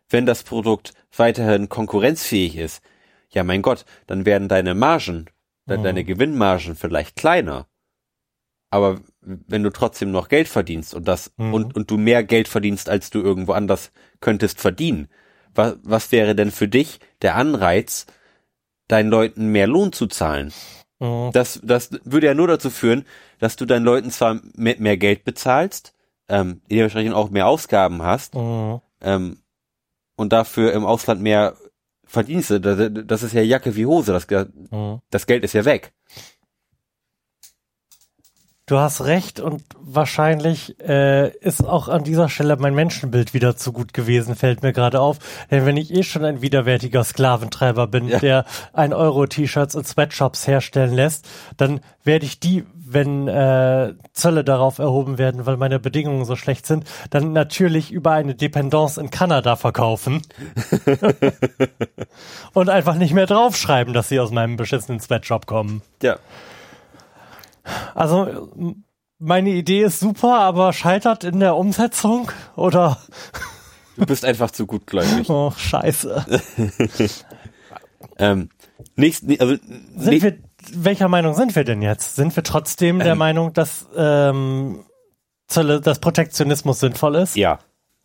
wenn 0.08 0.26
das 0.26 0.42
Produkt 0.42 0.92
weiterhin 1.16 1.68
konkurrenzfähig 1.68 2.56
ist, 2.56 2.82
ja 3.30 3.44
mein 3.44 3.62
Gott, 3.62 3.84
dann 4.06 4.26
werden 4.26 4.48
deine 4.48 4.74
Margen, 4.74 5.26
de 5.66 5.78
Mhm. 5.78 5.82
deine 5.82 6.04
Gewinnmargen 6.04 6.76
vielleicht 6.76 7.16
kleiner. 7.16 7.66
Aber 8.74 8.98
wenn 9.20 9.62
du 9.62 9.70
trotzdem 9.70 10.10
noch 10.10 10.26
Geld 10.28 10.48
verdienst 10.48 10.94
und 10.94 11.06
das 11.06 11.30
Mhm. 11.36 11.54
und, 11.54 11.76
und 11.76 11.90
du 11.92 11.96
mehr 11.96 12.24
Geld 12.24 12.48
verdienst, 12.48 12.88
als 12.88 13.08
du 13.10 13.20
irgendwo 13.20 13.52
anders 13.52 13.92
könntest 14.20 14.60
verdienen, 14.60 15.06
was, 15.54 15.76
was 15.84 16.10
wäre 16.10 16.34
denn 16.34 16.50
für 16.50 16.66
dich 16.66 16.98
der 17.22 17.36
Anreiz, 17.36 18.06
deinen 18.88 19.10
Leuten 19.10 19.52
mehr 19.52 19.68
Lohn 19.68 19.92
zu 19.92 20.08
zahlen? 20.08 20.52
Mhm. 20.98 21.30
Das, 21.32 21.60
das 21.62 21.90
würde 22.02 22.26
ja 22.26 22.34
nur 22.34 22.48
dazu 22.48 22.68
führen, 22.68 23.04
dass 23.38 23.54
du 23.54 23.64
deinen 23.64 23.84
Leuten 23.84 24.10
zwar 24.10 24.40
mehr, 24.56 24.74
mehr 24.80 24.96
Geld 24.96 25.22
bezahlst, 25.22 25.94
ähm, 26.28 26.60
dementsprechend 26.68 27.14
auch 27.14 27.30
mehr 27.30 27.46
Ausgaben 27.46 28.02
hast, 28.02 28.34
Mhm. 28.34 28.80
ähm, 29.02 29.38
und 30.16 30.32
dafür 30.32 30.72
im 30.72 30.84
Ausland 30.84 31.20
mehr 31.22 31.54
verdienst. 32.04 32.50
du. 32.50 32.60
Das, 32.60 32.90
das 33.06 33.22
ist 33.22 33.34
ja 33.34 33.42
Jacke 33.42 33.76
wie 33.76 33.86
Hose, 33.86 34.12
das, 34.12 34.26
Mhm. 34.72 35.00
das 35.10 35.26
Geld 35.26 35.44
ist 35.44 35.52
ja 35.54 35.64
weg. 35.64 35.92
Du 38.66 38.78
hast 38.78 39.02
recht 39.04 39.40
und 39.40 39.62
wahrscheinlich 39.78 40.80
äh, 40.80 41.28
ist 41.40 41.62
auch 41.62 41.88
an 41.88 42.02
dieser 42.02 42.30
Stelle 42.30 42.56
mein 42.56 42.74
Menschenbild 42.74 43.34
wieder 43.34 43.56
zu 43.56 43.72
gut 43.72 43.92
gewesen, 43.92 44.36
fällt 44.36 44.62
mir 44.62 44.72
gerade 44.72 45.00
auf. 45.00 45.18
Denn 45.50 45.66
wenn 45.66 45.76
ich 45.76 45.92
eh 45.92 46.02
schon 46.02 46.24
ein 46.24 46.40
widerwärtiger 46.40 47.04
Sklaventreiber 47.04 47.86
bin, 47.86 48.08
Ja. 48.08 48.20
der 48.20 48.46
ein 48.72 48.94
Euro 48.94 49.26
T-Shirts 49.26 49.74
in 49.74 49.84
Sweatshops 49.84 50.46
herstellen 50.46 50.94
lässt, 50.94 51.28
dann 51.58 51.80
werde 52.04 52.24
ich 52.24 52.40
die, 52.40 52.64
wenn 52.74 53.28
äh, 53.28 53.92
Zölle 54.14 54.44
darauf 54.44 54.78
erhoben 54.78 55.18
werden, 55.18 55.44
weil 55.44 55.58
meine 55.58 55.78
Bedingungen 55.78 56.24
so 56.24 56.34
schlecht 56.34 56.64
sind, 56.64 56.84
dann 57.10 57.34
natürlich 57.34 57.90
über 57.92 58.12
eine 58.12 58.34
Dependance 58.34 58.98
in 58.98 59.10
Kanada 59.10 59.56
verkaufen 59.56 60.22
und 62.54 62.70
einfach 62.70 62.94
nicht 62.94 63.12
mehr 63.12 63.26
draufschreiben, 63.26 63.92
dass 63.92 64.08
sie 64.08 64.20
aus 64.20 64.30
meinem 64.30 64.56
beschissenen 64.56 65.00
Sweatshop 65.00 65.44
kommen. 65.44 65.82
Ja. 66.02 66.16
Also 67.94 68.50
meine 69.18 69.50
Idee 69.50 69.82
ist 69.84 70.00
super, 70.00 70.40
aber 70.40 70.72
scheitert 70.72 71.24
in 71.24 71.40
der 71.40 71.56
Umsetzung 71.56 72.30
oder 72.56 72.98
Du 73.96 74.06
bist 74.06 74.24
einfach 74.24 74.50
zu 74.50 74.66
gutgläubig. 74.66 75.28
oh 75.30 75.52
scheiße. 75.56 76.24
ähm, 78.18 78.48
nächst, 78.96 79.24
also, 79.40 79.54
Sind 79.56 79.96
nächst, 79.96 80.22
wir 80.24 80.38
welcher 80.72 81.08
Meinung 81.08 81.34
sind 81.34 81.54
wir 81.56 81.64
denn 81.64 81.82
jetzt? 81.82 82.16
Sind 82.16 82.34
wir 82.34 82.42
trotzdem 82.42 82.98
der 82.98 83.12
Ähm. 83.12 83.18
Meinung, 83.18 83.52
dass 83.52 83.86
ähm, 83.96 84.84
dass 85.46 85.98
Protektionismus 86.00 86.80
sinnvoll 86.80 87.16
ist? 87.16 87.36
ja, 87.36 87.58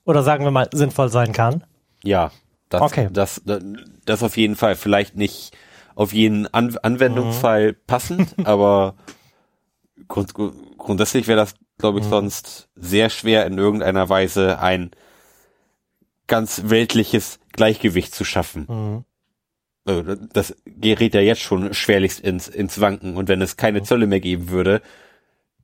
Oder 0.06 0.24
sagen 0.24 0.44
wir 0.44 0.52
mal 0.52 0.68
sinnvoll 0.74 1.10
sein 1.10 1.32
kann? 1.32 1.64
ja. 2.04 2.32
Das, 2.72 2.82
Okay. 2.84 3.08
das, 3.12 3.42
das, 3.46 3.64
das 4.06 4.22
auf 4.22 4.38
jeden 4.38 4.56
Fall. 4.56 4.76
Vielleicht 4.76 5.16
nicht 5.16 5.58
auf 5.96 6.14
jeden 6.14 6.46
An 6.54 6.78
Anwendungsfall 6.78 7.74
passend, 7.74 8.36
aber 8.46 8.94
grund, 10.08 10.34
grundsätzlich 10.78 11.28
wäre 11.28 11.40
das, 11.40 11.56
glaube 11.78 12.00
ich, 12.00 12.06
sonst 12.06 12.70
sehr 12.76 13.10
schwer 13.10 13.46
in 13.46 13.58
irgendeiner 13.58 14.10
Weise 14.10 14.60
ein 14.60 14.92
ganz 16.28 16.64
weltliches 16.66 17.40
Gleichgewicht 17.54 18.14
zu 18.14 18.24
schaffen. 18.24 18.66
Mhm. 18.70 19.06
Also, 19.86 20.16
das 20.16 20.56
gerät 20.66 21.14
ja 21.16 21.22
jetzt 21.22 21.42
schon 21.42 21.74
schwerlichst 21.74 22.20
ins, 22.20 22.48
ins 22.48 22.80
Wanken. 22.80 23.18
Und 23.18 23.28
wenn 23.28 23.42
es 23.42 23.58
keine 23.58 23.82
Zölle 23.84 24.08
mehr 24.08 24.20
geben 24.20 24.50
würde, 24.50 24.82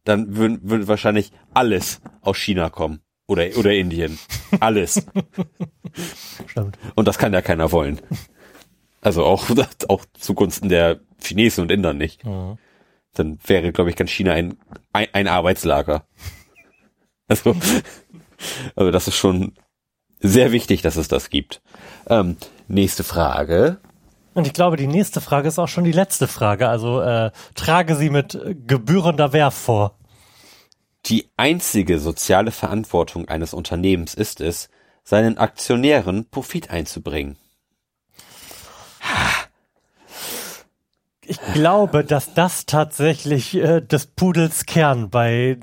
dann 0.03 0.35
würde 0.35 0.87
wahrscheinlich 0.87 1.31
alles 1.53 2.01
aus 2.21 2.37
China 2.37 2.69
kommen. 2.69 3.01
Oder, 3.27 3.47
oder 3.57 3.73
Indien. 3.73 4.19
Alles. 4.59 5.05
Stimmt. 6.47 6.77
Und 6.93 7.07
das 7.07 7.17
kann 7.17 7.33
ja 7.33 7.41
keiner 7.41 7.71
wollen. 7.71 7.99
Also 9.01 9.23
auch, 9.23 9.49
auch 9.87 10.05
zugunsten 10.13 10.69
der 10.69 10.99
Chinesen 11.21 11.63
und 11.63 11.71
Indern 11.71 11.97
nicht. 11.97 12.23
Mhm. 12.23 12.57
Dann 13.15 13.39
wäre, 13.45 13.71
glaube 13.71 13.89
ich, 13.89 13.95
ganz 13.95 14.11
China 14.11 14.33
ein, 14.33 14.57
ein, 14.93 15.07
ein 15.13 15.27
Arbeitslager. 15.27 16.05
Also, 17.27 17.55
also 18.75 18.91
das 18.91 19.07
ist 19.07 19.15
schon 19.15 19.53
sehr 20.19 20.51
wichtig, 20.51 20.83
dass 20.83 20.95
es 20.95 21.07
das 21.07 21.31
gibt. 21.31 21.59
Ähm, 22.07 22.37
nächste 22.67 23.03
Frage. 23.03 23.79
Und 24.35 24.45
ich 24.45 24.53
glaube, 24.53 24.77
die 24.77 24.85
nächste 24.85 25.21
Frage 25.21 25.47
ist 25.47 25.57
auch 25.57 25.67
schon 25.67 25.85
die 25.85 25.91
letzte 25.91 26.27
Frage. 26.27 26.69
Also 26.69 27.01
äh, 27.01 27.31
trage 27.55 27.95
sie 27.95 28.11
mit 28.11 28.37
gebührender 28.67 29.33
Werf 29.33 29.55
vor. 29.55 29.97
Die 31.07 31.29
einzige 31.37 31.99
soziale 31.99 32.51
Verantwortung 32.51 33.27
eines 33.27 33.53
Unternehmens 33.53 34.13
ist 34.13 34.41
es, 34.41 34.69
seinen 35.03 35.37
Aktionären 35.37 36.29
Profit 36.29 36.71
einzubringen. 36.71 37.37
Ich 41.27 41.39
glaube, 41.53 42.03
dass 42.03 42.33
das 42.33 42.65
tatsächlich 42.65 43.55
äh, 43.55 43.81
des 43.81 44.05
Pudels 44.07 44.65
Kern 44.65 45.09
bei 45.09 45.59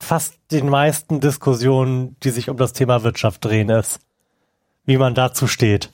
fast 0.00 0.38
den 0.52 0.68
meisten 0.68 1.20
Diskussionen, 1.20 2.16
die 2.20 2.30
sich 2.30 2.48
um 2.48 2.56
das 2.56 2.72
Thema 2.72 3.02
Wirtschaft 3.02 3.44
drehen, 3.44 3.70
ist. 3.70 3.98
Wie 4.84 4.98
man 4.98 5.14
dazu 5.14 5.46
steht. 5.46 5.90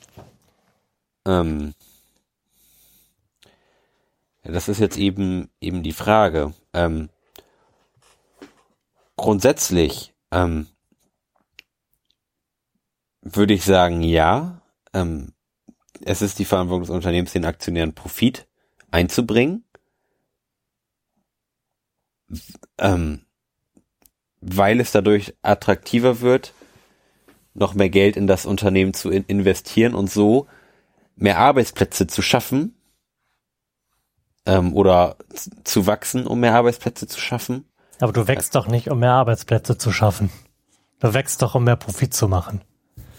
Ähm, 1.25 1.73
ja, 4.43 4.51
das 4.51 4.67
ist 4.67 4.79
jetzt 4.79 4.97
eben 4.97 5.49
eben 5.61 5.81
die 5.81 5.93
Frage. 5.93 6.53
Ähm, 6.73 7.09
grundsätzlich 9.15 10.13
ähm, 10.31 10.67
würde 13.21 13.53
ich 13.53 13.63
sagen, 13.63 14.01
ja. 14.01 14.61
Ähm, 14.93 15.33
es 16.03 16.21
ist 16.21 16.39
die 16.39 16.45
Verantwortung 16.45 16.81
des 16.81 16.89
Unternehmens, 16.89 17.31
den 17.31 17.45
Aktionären 17.45 17.93
Profit 17.93 18.47
einzubringen. 18.91 19.63
Ähm, 22.77 23.25
weil 24.39 24.79
es 24.79 24.91
dadurch 24.91 25.33
attraktiver 25.41 26.21
wird, 26.21 26.53
noch 27.53 27.73
mehr 27.73 27.89
Geld 27.89 28.15
in 28.15 28.27
das 28.27 28.45
Unternehmen 28.45 28.93
zu 28.93 29.09
in 29.09 29.25
investieren 29.25 29.93
und 29.93 30.09
so 30.09 30.47
mehr 31.15 31.37
Arbeitsplätze 31.37 32.07
zu 32.07 32.21
schaffen 32.21 32.75
ähm, 34.45 34.73
oder 34.73 35.17
zu 35.65 35.85
wachsen, 35.85 36.25
um 36.25 36.39
mehr 36.39 36.55
Arbeitsplätze 36.55 37.07
zu 37.07 37.19
schaffen. 37.19 37.65
Aber 37.99 38.13
du 38.13 38.27
wächst 38.27 38.55
doch 38.55 38.67
nicht, 38.67 38.89
um 38.89 38.99
mehr 38.99 39.11
Arbeitsplätze 39.11 39.77
zu 39.77 39.91
schaffen. 39.91 40.31
Du 41.01 41.13
wächst 41.13 41.41
doch, 41.41 41.53
um 41.55 41.65
mehr 41.65 41.75
Profit 41.75 42.13
zu 42.13 42.27
machen. 42.27 42.61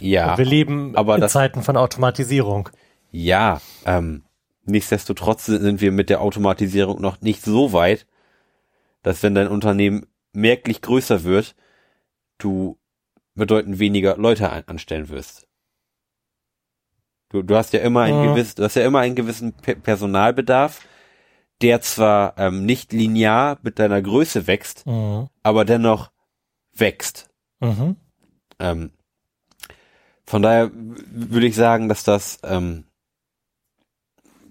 Ja, 0.00 0.36
Wir 0.38 0.44
leben 0.46 0.96
aber 0.96 1.16
in 1.16 1.20
das- 1.20 1.32
Zeiten 1.32 1.62
von 1.62 1.76
Automatisierung. 1.76 2.70
ja. 3.12 3.60
Ähm, 3.84 4.24
nichtsdestotrotz 4.64 5.46
sind 5.46 5.80
wir 5.80 5.92
mit 5.92 6.10
der 6.10 6.20
Automatisierung 6.20 7.00
noch 7.00 7.20
nicht 7.20 7.42
so 7.42 7.72
weit, 7.72 8.06
dass 9.02 9.22
wenn 9.22 9.34
dein 9.34 9.48
Unternehmen 9.48 10.06
merklich 10.32 10.80
größer 10.82 11.24
wird, 11.24 11.54
du 12.38 12.78
bedeutend 13.34 13.78
weniger 13.78 14.16
Leute 14.16 14.50
an, 14.50 14.64
anstellen 14.66 15.08
wirst. 15.08 15.46
Du, 17.30 17.42
du 17.42 17.56
hast 17.56 17.72
ja 17.72 17.80
immer 17.80 18.02
ein 18.02 18.18
Mhm. 18.18 18.28
gewiss, 18.34 18.54
du 18.54 18.62
hast 18.64 18.74
ja 18.76 18.84
immer 18.84 19.00
einen 19.00 19.14
gewissen 19.14 19.52
Pe 19.54 19.74
Personalbedarf, 19.74 20.86
der 21.62 21.80
zwar 21.80 22.36
ähm, 22.38 22.66
nicht 22.66 22.92
linear 22.92 23.58
mit 23.62 23.78
deiner 23.78 24.02
Größe 24.02 24.46
wächst, 24.46 24.86
Mhm. 24.86 25.28
aber 25.42 25.64
dennoch 25.64 26.10
wächst. 26.74 27.30
Mhm. 27.60 27.96
Ähm, 28.58 28.90
von 30.24 30.42
daher 30.42 30.70
würde 30.74 31.46
ich 31.46 31.56
sagen, 31.56 31.88
dass 31.88 32.04
das, 32.04 32.38
ähm, 32.42 32.84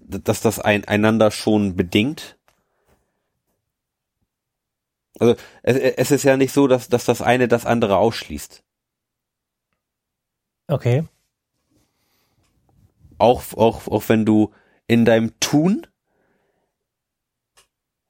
dass 0.06 0.40
das 0.40 0.58
ein, 0.58 0.84
einander 0.84 1.30
schon 1.30 1.76
bedingt. 1.76 2.38
Also 5.18 5.36
es, 5.62 5.76
es 5.76 6.10
ist 6.10 6.22
ja 6.24 6.36
nicht 6.36 6.52
so, 6.52 6.66
dass, 6.66 6.88
dass 6.88 7.04
das 7.04 7.22
eine 7.22 7.48
das 7.48 7.66
andere 7.66 7.96
ausschließt. 7.96 8.62
Okay. 10.68 11.04
Auch, 13.18 13.42
auch, 13.54 13.86
auch 13.88 14.08
wenn 14.08 14.24
du 14.24 14.52
in 14.86 15.04
deinem 15.04 15.38
Tun, 15.38 15.86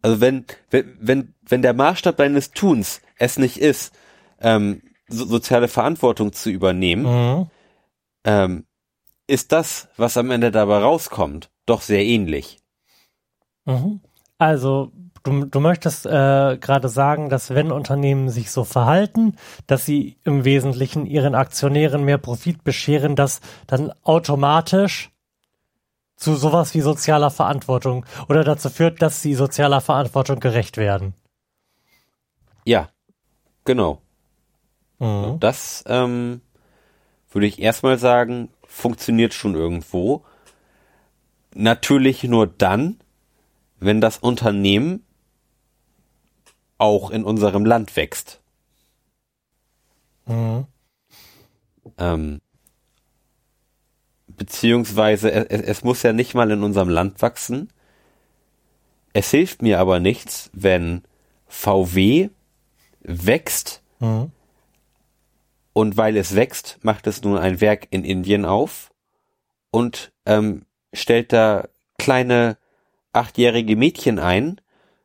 also 0.01 0.21
wenn, 0.21 0.47
wenn, 0.71 0.97
wenn, 1.01 1.35
wenn 1.43 1.63
der 1.63 1.75
Maßstab 1.75 2.17
deines 2.17 2.51
Tuns 2.53 3.03
es 3.19 3.39
nicht 3.39 3.59
ist, 3.59 3.95
ähm, 4.41 4.83
so, 5.09 5.27
soziale 5.27 5.69
Verantwortung 5.69 6.33
zu 6.33 6.51
übernehmen, 6.51 7.05
Mhm. 7.05 7.51
ähm, 8.25 8.67
ist 9.27 9.53
das, 9.53 9.89
was 9.97 10.17
am 10.17 10.31
Ende 10.31 10.51
dabei 10.51 10.79
rauskommt, 10.79 11.51
doch 11.67 11.83
sehr 11.83 12.05
ähnlich. 12.05 12.59
Mhm. 13.65 14.01
Also, 14.39 14.93
du, 15.23 15.45
du 15.45 15.61
möchtest 15.61 16.07
äh, 16.07 16.59
gerade 16.59 16.89
sagen, 16.89 17.29
dass 17.29 17.51
wenn 17.51 17.71
Unternehmen 17.71 18.29
sich 18.29 18.51
so 18.51 18.65
verhalten, 18.65 19.37
dass 19.67 19.87
sie 19.87 20.19
im 20.25 20.45
Wesentlichen 20.45 21.07
ihren 21.07 21.35
Aktionären 21.35 22.05
mehr 22.05 22.19
Profit 22.19 22.65
bescheren, 22.65 23.17
dass 23.17 23.41
dann 23.67 23.93
automatisch 24.03 25.11
zu 26.17 26.37
sowas 26.37 26.75
wie 26.75 26.81
sozialer 26.81 27.31
Verantwortung 27.31 28.07
oder 28.29 28.45
dazu 28.45 28.71
führt, 28.71 29.03
dass 29.03 29.23
sie 29.23 29.35
sozialer 29.35 29.81
Verantwortung 29.81 30.41
gerecht 30.41 30.77
werden. 30.77 31.15
Ja, 32.65 32.91
genau. 33.65 34.01
Mhm. 34.99 35.41
Das 35.41 35.83
ähm, 35.87 36.41
würde 37.31 37.47
ich 37.47 37.61
erstmal 37.61 37.99
sagen, 37.99 38.51
funktioniert 38.65 39.35
schon 39.35 39.55
irgendwo. 39.55 40.25
Natürlich 41.55 42.25
nur 42.25 42.47
dann, 42.47 42.99
wenn 43.79 44.01
das 44.01 44.19
Unternehmen 44.19 45.05
auch 46.79 47.11
in 47.11 47.25
unserem 47.25 47.65
Land 47.65 47.95
wächst. 47.97 48.41
Mhm. 50.27 50.67
Ähm, 51.99 52.41
beziehungsweise 54.27 55.31
es, 55.33 55.61
es, 55.63 55.85
muss 55.85 56.03
ja 56.03 56.13
nicht 56.13 56.35
mal 56.35 56.51
in 56.51 56.63
unserem 56.63 56.89
Land 56.89 57.23
wachsen. 57.23 57.69
Es 59.13 59.31
hilft 59.31 59.63
mir 59.63 59.79
aber 59.79 60.01
nichts, 60.01 60.51
wenn 60.53 61.03
VW 61.47 62.31
wächst 63.01 63.83
Mhm. 64.03 64.33
und 65.73 65.97
weil 65.97 66.17
es 66.17 66.35
wächst, 66.35 66.79
macht 66.83 67.07
es 67.07 67.23
nun 67.23 67.39
ein 67.39 67.61
Werk 67.61 67.87
in 67.91 68.05
Indien 68.05 68.45
auf 68.45 68.91
und 69.71 70.13
ähm, 70.27 70.67
stellt 70.93 71.33
da 71.33 71.69
kleine 71.99 72.57
achtjährige 73.13 73.77
Mädchen 73.77 74.19
ein 74.19 74.61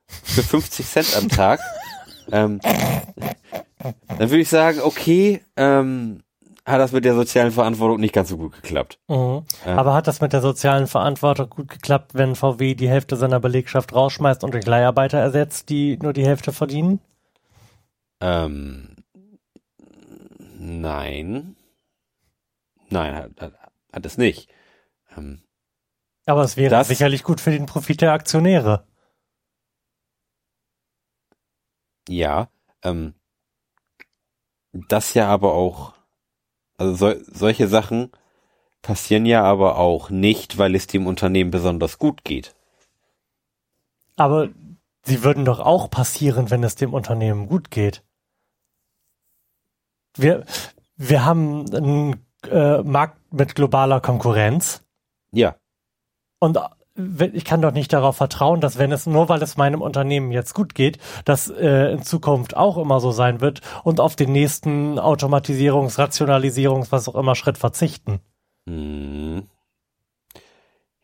für 0.07 0.43
50 0.43 0.85
Cent 0.85 1.17
am 1.17 1.29
Tag. 1.29 1.59
ähm, 2.31 2.59
dann 2.59 4.29
würde 4.29 4.39
ich 4.39 4.49
sagen, 4.49 4.79
okay, 4.81 5.41
ähm, 5.55 6.23
hat 6.65 6.81
das 6.81 6.91
mit 6.91 7.05
der 7.05 7.15
sozialen 7.15 7.51
Verantwortung 7.51 7.99
nicht 7.99 8.13
ganz 8.13 8.29
so 8.29 8.37
gut 8.37 8.53
geklappt. 8.53 8.99
Mhm. 9.07 9.43
Ja. 9.65 9.77
Aber 9.77 9.93
hat 9.93 10.07
das 10.07 10.19
mit 10.19 10.33
der 10.33 10.41
sozialen 10.41 10.87
Verantwortung 10.87 11.49
gut 11.49 11.69
geklappt, 11.69 12.13
wenn 12.13 12.35
VW 12.35 12.75
die 12.75 12.89
Hälfte 12.89 13.15
seiner 13.15 13.39
Belegschaft 13.39 13.93
rausschmeißt 13.93 14.43
und 14.43 14.53
durch 14.53 14.65
Leiharbeiter 14.65 15.17
ersetzt, 15.17 15.69
die 15.69 15.97
nur 16.01 16.11
die 16.11 16.25
Hälfte 16.25 16.51
verdienen? 16.51 16.99
Ähm, 18.19 18.97
nein. 20.57 21.55
Nein, 22.89 23.15
hat, 23.15 23.31
hat, 23.39 23.53
hat 23.93 24.05
es 24.05 24.17
nicht. 24.17 24.49
Ähm, 25.17 25.41
Aber 26.27 26.43
es 26.43 26.57
wäre 26.57 26.69
Das- 26.69 26.89
sicherlich 26.89 27.23
gut 27.23 27.41
für 27.41 27.51
den 27.51 27.65
Profit 27.65 28.01
der 28.01 28.11
Aktionäre. 28.11 28.85
ja, 32.09 32.49
ähm, 32.83 33.15
das 34.71 35.13
ja 35.13 35.27
aber 35.27 35.53
auch, 35.53 35.93
also 36.77 36.93
sol 36.95 37.25
solche 37.27 37.67
Sachen 37.67 38.11
passieren 38.81 39.25
ja 39.25 39.43
aber 39.43 39.77
auch 39.77 40.09
nicht, 40.09 40.57
weil 40.57 40.75
es 40.75 40.87
dem 40.87 41.05
Unternehmen 41.07 41.51
besonders 41.51 41.97
gut 41.97 42.23
geht. 42.23 42.55
Aber 44.15 44.47
sie 45.03 45.23
würden 45.23 45.43
doch 45.43 45.59
auch 45.59 45.89
passieren, 45.89 46.49
wenn 46.49 46.63
es 46.63 46.75
dem 46.75 46.93
Unternehmen 46.93 47.47
gut 47.47 47.71
geht. 47.71 48.03
Wir, 50.15 50.45
wir 50.95 51.25
haben 51.25 51.65
einen 51.75 52.25
äh, 52.49 52.81
Markt 52.83 53.33
mit 53.33 53.53
globaler 53.55 53.99
Konkurrenz 53.99 54.83
Ja, 55.31 55.57
und 56.39 56.57
wenn- 56.95 57.35
ich 57.35 57.45
kann 57.45 57.61
doch 57.61 57.71
nicht 57.71 57.93
darauf 57.93 58.17
vertrauen, 58.17 58.59
dass 58.59 58.77
wenn 58.79 58.91
es 58.91 59.05
nur 59.05 59.29
weil 59.29 59.41
es 59.43 59.55
meinem 59.57 59.81
Unternehmen 59.81 60.31
jetzt 60.31 60.53
gut 60.55 60.73
geht, 60.73 60.97
das 61.25 61.47
äh, 61.49 61.91
in 61.91 62.01
Zukunft 62.01 62.57
auch 62.57 62.77
immer 62.77 62.99
so 62.99 63.11
sein 63.11 63.39
wird 63.39 63.61
und 63.83 63.99
auf 63.99 64.15
den 64.15 64.31
nächsten 64.31 64.97
Automatisierungs-, 64.97 65.99
Rationalisierungs-, 65.99 66.91
was 66.91 67.07
auch 67.07 67.15
immer 67.15 67.35
Schritt 67.35 67.57
verzichten. 67.59 68.19
hm. 68.67 69.47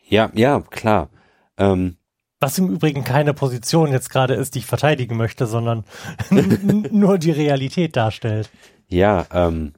ja, 0.08 0.32
ja, 0.34 0.62
klar. 0.62 1.10
Ähm, 1.58 1.98
Was 2.40 2.58
im 2.58 2.70
Übrigen 2.70 3.04
keine 3.04 3.36
Position 3.36 3.92
jetzt 3.92 4.10
gerade 4.10 4.34
ist, 4.34 4.56
die 4.56 4.60
ich 4.60 4.66
verteidigen 4.66 5.16
möchte, 5.16 5.46
sondern 5.46 5.86
nur 6.92 7.20
die 7.20 7.32
Realität 7.32 7.96
darstellt. 7.96 8.50
Ja, 8.88 9.28
ähm, 9.32 9.74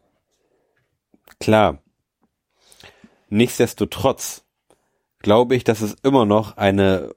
klar. 1.42 1.80
Nichtsdestotrotz 3.30 4.45
glaube 5.26 5.56
ich, 5.56 5.64
dass 5.64 5.82
es 5.82 5.96
immer 6.04 6.26
noch 6.26 6.56
eine, 6.56 7.14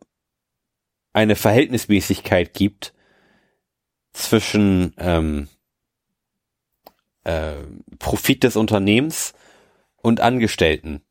eine 1.13 1.37
Verhältnismäßigkeit 1.37 2.55
gibt 2.55 2.95
zwischen 4.15 4.95
ähm, 4.97 5.49
äh, 7.25 7.57
Profit 7.99 8.45
des 8.45 8.57
Unternehmens 8.57 9.35
und 9.97 10.21
Angestellten. 10.21 11.03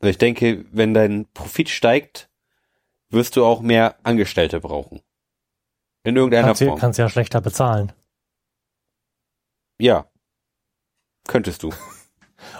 Also 0.00 0.10
ich 0.10 0.18
denke, 0.18 0.66
wenn 0.72 0.92
dein 0.92 1.26
Profit 1.32 1.68
steigt, 1.70 2.28
wirst 3.10 3.36
du 3.36 3.44
auch 3.44 3.60
mehr 3.60 3.96
Angestellte 4.02 4.58
brauchen. 4.60 5.02
In 6.02 6.16
irgendeiner 6.16 6.48
Kannst, 6.48 6.60
du- 6.62 6.66
Form. 6.66 6.80
kannst 6.80 6.98
ja 6.98 7.08
schlechter 7.08 7.40
bezahlen. 7.40 7.92
Ja. 9.78 10.10
Könntest 11.28 11.62
du. 11.62 11.70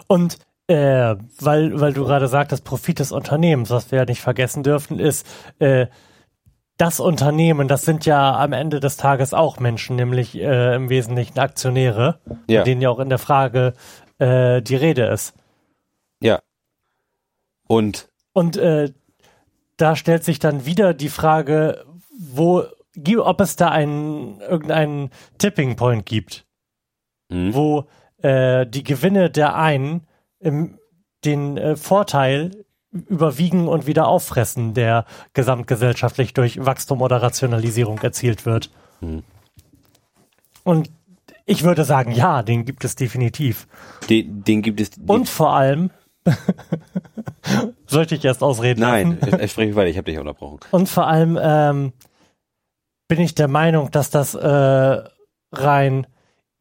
Und 0.06 0.38
äh, 0.66 1.16
weil, 1.40 1.80
weil 1.80 1.92
du 1.92 2.04
gerade 2.04 2.28
sagtest, 2.28 2.64
Profit 2.64 2.98
des 2.98 3.12
Unternehmens, 3.12 3.70
was 3.70 3.90
wir 3.90 3.98
ja 4.00 4.04
nicht 4.04 4.20
vergessen 4.20 4.62
dürfen, 4.62 4.98
ist, 4.98 5.26
äh, 5.58 5.86
das 6.76 6.98
Unternehmen, 6.98 7.68
das 7.68 7.84
sind 7.84 8.04
ja 8.04 8.36
am 8.36 8.52
Ende 8.52 8.80
des 8.80 8.96
Tages 8.96 9.32
auch 9.32 9.60
Menschen, 9.60 9.94
nämlich 9.94 10.34
äh, 10.36 10.74
im 10.74 10.88
Wesentlichen 10.88 11.38
Aktionäre, 11.38 12.18
Ja. 12.48 12.64
denen 12.64 12.80
ja 12.80 12.90
auch 12.90 12.98
in 12.98 13.08
der 13.10 13.18
Frage 13.18 13.74
äh, 14.18 14.60
die 14.60 14.74
Rede 14.76 15.06
ist. 15.06 15.34
Ja. 16.20 16.40
Und 17.68 18.08
Und 18.32 18.56
äh, 18.56 18.92
da 19.76 19.96
stellt 19.96 20.24
sich 20.24 20.38
dann 20.38 20.66
wieder 20.66 20.94
die 20.94 21.08
Frage, 21.08 21.84
wo, 22.18 22.64
ob 23.18 23.40
es 23.40 23.56
da 23.56 23.68
einen 23.68 24.40
irgendeinen 24.40 25.10
Tipping 25.38 25.76
Point 25.76 26.06
gibt, 26.06 26.44
mh, 27.28 27.54
wo 27.54 27.84
äh, 28.22 28.66
die 28.66 28.82
Gewinne 28.82 29.30
der 29.30 29.54
einen 29.56 30.06
im, 30.44 30.78
den 31.24 31.56
äh, 31.56 31.76
Vorteil 31.76 32.64
überwiegen 32.92 33.66
und 33.66 33.88
wieder 33.88 34.06
auffressen, 34.06 34.72
der 34.72 35.04
gesamtgesellschaftlich 35.32 36.32
durch 36.32 36.64
Wachstum 36.64 37.02
oder 37.02 37.20
Rationalisierung 37.22 37.98
erzielt 37.98 38.46
wird. 38.46 38.70
Und 40.62 40.90
ich 41.44 41.64
würde 41.64 41.84
sagen, 41.84 42.12
ja, 42.12 42.42
den 42.42 42.64
gibt 42.64 42.84
es 42.84 42.94
definitiv. 42.94 43.66
Den, 44.08 44.44
den 44.44 44.62
gibt 44.62 44.80
es. 44.80 44.90
Und 45.06 45.28
vor 45.28 45.54
allem, 45.54 45.90
sollte 47.86 48.14
ich 48.14 48.24
erst 48.24 48.42
ausreden 48.42 48.80
nein, 48.80 49.18
ich 49.40 49.50
spreche 49.50 49.74
weiter, 49.74 49.88
ich 49.88 49.96
habe 49.96 50.10
dich 50.10 50.18
unterbrochen. 50.18 50.60
Und 50.70 50.88
vor 50.88 51.08
allem 51.08 51.38
ähm, 51.40 51.92
bin 53.08 53.20
ich 53.20 53.34
der 53.34 53.48
Meinung, 53.48 53.90
dass 53.90 54.10
das 54.10 54.34
äh, 54.34 55.02
rein 55.52 56.06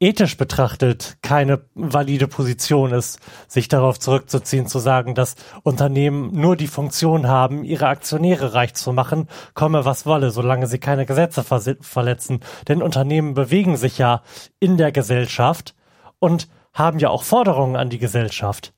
ethisch 0.04 0.36
betrachtet 0.36 1.18
keine 1.22 1.62
valide 1.76 2.28
Position 2.28 2.91
ist, 2.91 3.20
sich 3.47 3.70
darauf 3.70 3.99
zurückzuziehen, 3.99 4.68
zu 4.68 4.80
sagen, 4.80 5.16
dass 5.16 5.36
Unternehmen 5.64 6.32
nur 6.34 6.58
die 6.58 6.68
Funktion 6.68 7.28
haben, 7.28 7.64
ihre 7.64 7.88
Aktionäre 7.88 8.54
reich 8.54 8.74
zu 8.74 8.91
machen, 8.91 9.30
komme 9.54 9.86
was 9.86 10.06
wolle, 10.06 10.32
solange 10.32 10.68
sie 10.68 10.80
keine 10.80 11.06
Gesetze 11.06 11.43
verletzen. 11.43 12.41
Denn 12.68 12.82
Unternehmen 12.82 13.34
bewegen 13.34 13.78
sich 13.78 13.97
ja 13.97 14.24
in 14.60 14.78
der 14.78 14.91
Gesellschaft 14.91 15.74
und 16.20 16.49
haben 16.74 16.99
ja 16.99 17.10
auch 17.10 17.24
Forderungen 17.24 17.78
an 17.78 17.89
die 17.89 17.99
Gesellschaft. 17.99 18.74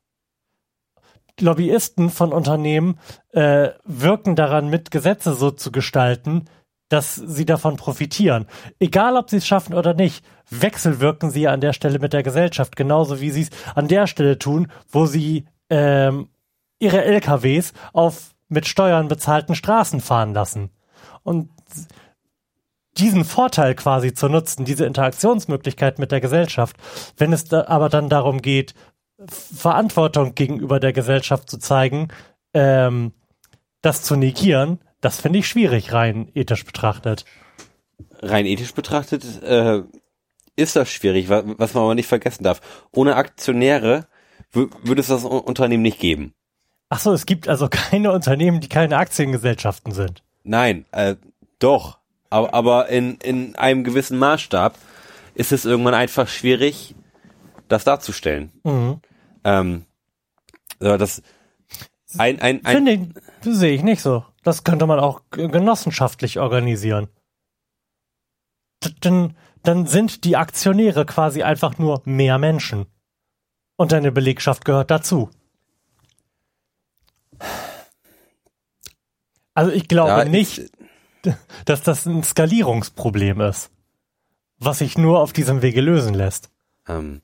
Lobbyisten 1.40 2.12
von 2.12 2.32
Unternehmen 2.34 3.00
äh, 3.32 3.70
wirken 3.84 4.36
daran 4.36 4.70
mit, 4.70 4.92
Gesetze 4.92 5.34
so 5.34 5.52
zu 5.52 5.72
gestalten, 5.72 6.46
dass 6.90 7.16
sie 7.16 7.46
davon 7.46 7.78
profitieren. 7.78 8.46
Egal, 8.80 9.18
ob 9.18 9.30
sie 9.30 9.38
es 9.38 9.48
schaffen 9.48 9.74
oder 9.74 9.94
nicht, 9.94 10.24
wechselwirken 10.50 11.32
sie 11.32 11.48
an 11.48 11.62
der 11.62 11.74
Stelle 11.74 12.00
mit 12.00 12.14
der 12.14 12.24
Gesellschaft, 12.24 12.76
genauso 12.76 13.22
wie 13.22 13.32
sie 13.32 13.42
es 13.42 13.50
an 13.74 13.88
der 13.88 14.08
Stelle 14.08 14.38
tun, 14.38 14.72
wo 14.92 15.06
sie 15.06 15.46
ähm, 15.70 16.30
ihre 16.80 17.04
LKWs 17.04 17.74
auf 17.94 18.36
mit 18.48 18.68
Steuern 18.68 19.08
bezahlten 19.08 19.56
Straßen 19.56 20.02
fahren 20.02 20.34
lassen. 20.34 20.70
Und 21.24 21.50
diesen 22.98 23.26
Vorteil 23.26 23.76
quasi 23.76 24.14
zu 24.14 24.30
nutzen, 24.30 24.64
diese 24.64 24.86
Interaktionsmöglichkeit 24.86 26.00
mit 26.00 26.12
der 26.12 26.22
Gesellschaft, 26.22 26.78
wenn 27.18 27.34
es 27.34 27.46
da 27.46 27.66
aber 27.68 27.90
dann 27.90 28.10
darum 28.10 28.42
geht, 28.42 28.74
Verantwortung 29.28 30.36
gegenüber 30.36 30.80
der 30.80 30.94
Gesellschaft 30.94 31.50
zu 31.50 31.58
zeigen, 31.58 32.10
ähm, 32.54 33.14
das 33.82 34.04
zu 34.04 34.16
negieren, 34.16 34.80
das 35.06 35.22
finde 35.22 35.40
ich 35.40 35.48
schwierig, 35.48 35.94
rein 35.94 36.30
ethisch 36.34 36.66
betrachtet. 36.66 37.26
Rein 38.22 38.46
ethisch 38.46 38.74
betrachtet 38.74 39.24
äh, 39.44 39.84
ist 40.56 40.76
das 40.76 40.90
schwierig, 40.92 41.30
wa- 41.30 41.44
was 41.46 41.74
man 41.76 41.84
aber 41.84 41.96
nicht 41.96 42.08
vergessen 42.08 42.44
darf. 42.44 42.60
Ohne 42.92 43.16
Aktionäre 43.16 44.08
wü- 44.54 44.72
würde 44.84 45.02
es 45.02 45.08
das 45.08 45.24
Unternehmen 45.24 45.84
nicht 45.84 46.00
geben. 46.00 46.34
Ach 46.90 47.00
so, 47.00 47.14
es 47.14 47.26
gibt 47.26 47.48
also 47.48 47.68
keine 47.72 48.12
Unternehmen, 48.12 48.60
die 48.62 48.70
keine 48.70 48.98
Aktiengesellschaften 48.98 49.92
sind. 49.94 50.24
Nein, 50.44 50.86
äh, 50.92 51.16
doch. 51.60 52.00
Aber, 52.32 52.54
aber 52.54 52.90
in, 52.90 53.16
in 53.24 53.56
einem 53.56 53.84
gewissen 53.84 54.18
Maßstab 54.18 54.78
ist 55.36 55.52
es 55.52 55.66
irgendwann 55.66 55.94
einfach 55.94 56.28
schwierig, 56.28 56.96
das 57.68 57.84
darzustellen. 57.84 58.52
Mhm. 58.64 59.02
Ähm, 59.44 59.86
so, 60.80 60.98
das 60.98 61.22
ein, 62.18 62.40
ein, 62.42 62.64
ein, 62.66 62.76
Finde 62.76 62.92
ich, 62.94 63.02
sehe 63.58 63.74
ich 63.76 63.84
nicht 63.84 64.02
so. 64.02 64.24
Das 64.46 64.64
könnte 64.64 64.86
man 64.86 65.00
auch 65.00 65.24
genossenschaftlich 65.32 66.38
organisieren. 66.38 67.08
Dann, 69.02 69.36
dann 69.64 69.88
sind 69.88 70.24
die 70.24 70.38
Aktionäre 70.38 71.08
quasi 71.08 71.42
einfach 71.42 71.80
nur 71.80 72.04
mehr 72.06 72.38
Menschen. 72.38 72.86
Und 73.76 73.92
deine 73.92 74.12
Belegschaft 74.12 74.64
gehört 74.64 74.92
dazu. 74.92 75.32
Also 79.56 79.72
ich 79.72 79.88
glaube 79.88 80.12
da 80.12 80.26
nicht, 80.26 80.62
dass 81.66 81.82
das 81.82 82.06
ein 82.06 82.22
Skalierungsproblem 82.22 83.42
ist, 83.42 83.72
was 84.60 84.78
sich 84.78 84.96
nur 84.96 85.22
auf 85.22 85.34
diesem 85.34 85.64
Wege 85.64 85.82
lösen 85.82 86.14
lässt. 86.14 86.52
ähm, 86.88 87.24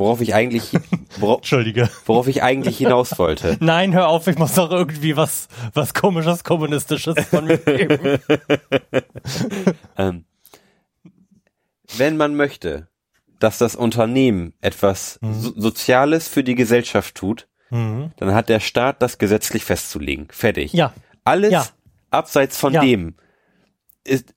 worauf 0.00 0.20
ich 0.20 0.34
eigentlich, 0.34 0.72
worauf, 1.18 1.36
Entschuldige. 1.42 1.88
worauf 2.06 2.26
ich 2.26 2.42
eigentlich 2.42 2.78
hinaus 2.78 3.16
wollte. 3.18 3.56
Nein, 3.60 3.92
hör 3.92 4.08
auf, 4.08 4.26
ich 4.26 4.36
muss 4.38 4.54
doch 4.54 4.70
irgendwie 4.72 5.16
was, 5.16 5.46
was 5.74 5.94
komisches, 5.94 6.42
kommunistisches 6.42 7.16
von 7.26 7.44
mir 7.44 7.58
geben. 7.58 8.18
Ähm, 9.96 10.24
wenn 11.96 12.16
man 12.16 12.34
möchte, 12.34 12.88
dass 13.38 13.58
das 13.58 13.76
Unternehmen 13.76 14.54
etwas 14.60 15.18
so 15.22 15.52
Soziales 15.56 16.28
für 16.28 16.42
die 16.44 16.54
Gesellschaft 16.54 17.14
tut, 17.14 17.46
Mhm. 17.70 18.10
dann 18.16 18.34
hat 18.34 18.48
der 18.48 18.58
Staat 18.60 19.00
das 19.00 19.18
gesetzlich 19.18 19.64
festzulegen. 19.64 20.26
Fertig. 20.32 20.72
Ja, 20.72 20.92
Alles 21.22 21.52
Ja. 21.52 21.66
abseits 22.10 22.56
von 22.58 22.72
Ja. 22.72 22.80
dem 22.80 23.14
ist 24.04 24.34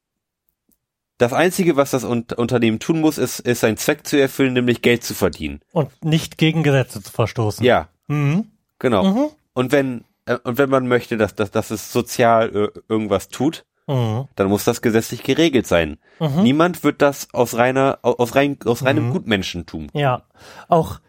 das 1.18 1.34
einzige, 1.34 1.76
was 1.76 1.92
das 1.92 2.04
Un 2.04 2.26
Unternehmen 2.36 2.80
tun 2.80 3.00
muss, 3.02 3.18
ist, 3.18 3.40
ist 3.40 3.62
seinen 3.62 3.78
Zweck 3.78 4.06
zu 4.08 4.20
erfüllen, 4.20 4.54
nämlich 4.54 4.82
Geld 4.82 5.04
zu 5.04 5.14
verdienen. 5.14 5.62
und 5.72 5.90
nicht 6.04 6.38
gegen 6.38 6.64
Gesetze 6.64 7.02
zu 7.02 7.12
verstoßen. 7.12 7.64
Ja, 7.66 7.90
Mhm. 8.08 8.52
genau. 8.80 9.04
Mhm. 9.04 9.26
Und 9.54 9.72
wenn 9.72 10.04
äh, 10.26 10.38
und 10.44 10.58
wenn 10.58 10.70
man 10.70 10.88
möchte, 10.88 11.18
dass, 11.18 11.36
dass, 11.36 11.52
dass 11.52 11.70
es 11.72 11.92
sozial 11.92 12.50
äh, 12.76 12.80
irgendwas 12.88 13.28
tut, 13.28 13.66
Mhm. 13.88 14.28
dann 14.36 14.48
muss 14.48 14.64
das 14.64 14.82
gesetzlich 14.82 15.24
geregelt 15.24 15.68
sein. 15.68 15.98
Mhm. 16.20 16.44
Niemand 16.44 16.84
wird 16.86 17.02
das 17.02 17.28
aus 17.34 17.56
reiner 17.56 18.00
au- 18.02 18.14
aus 18.18 18.34
rein 18.36 18.58
aus 18.66 18.84
reinem 18.86 19.10
Mhm. 19.10 19.12
Gutmenschentum. 19.14 19.88
Ja, 19.94 20.24
auch 20.70 21.00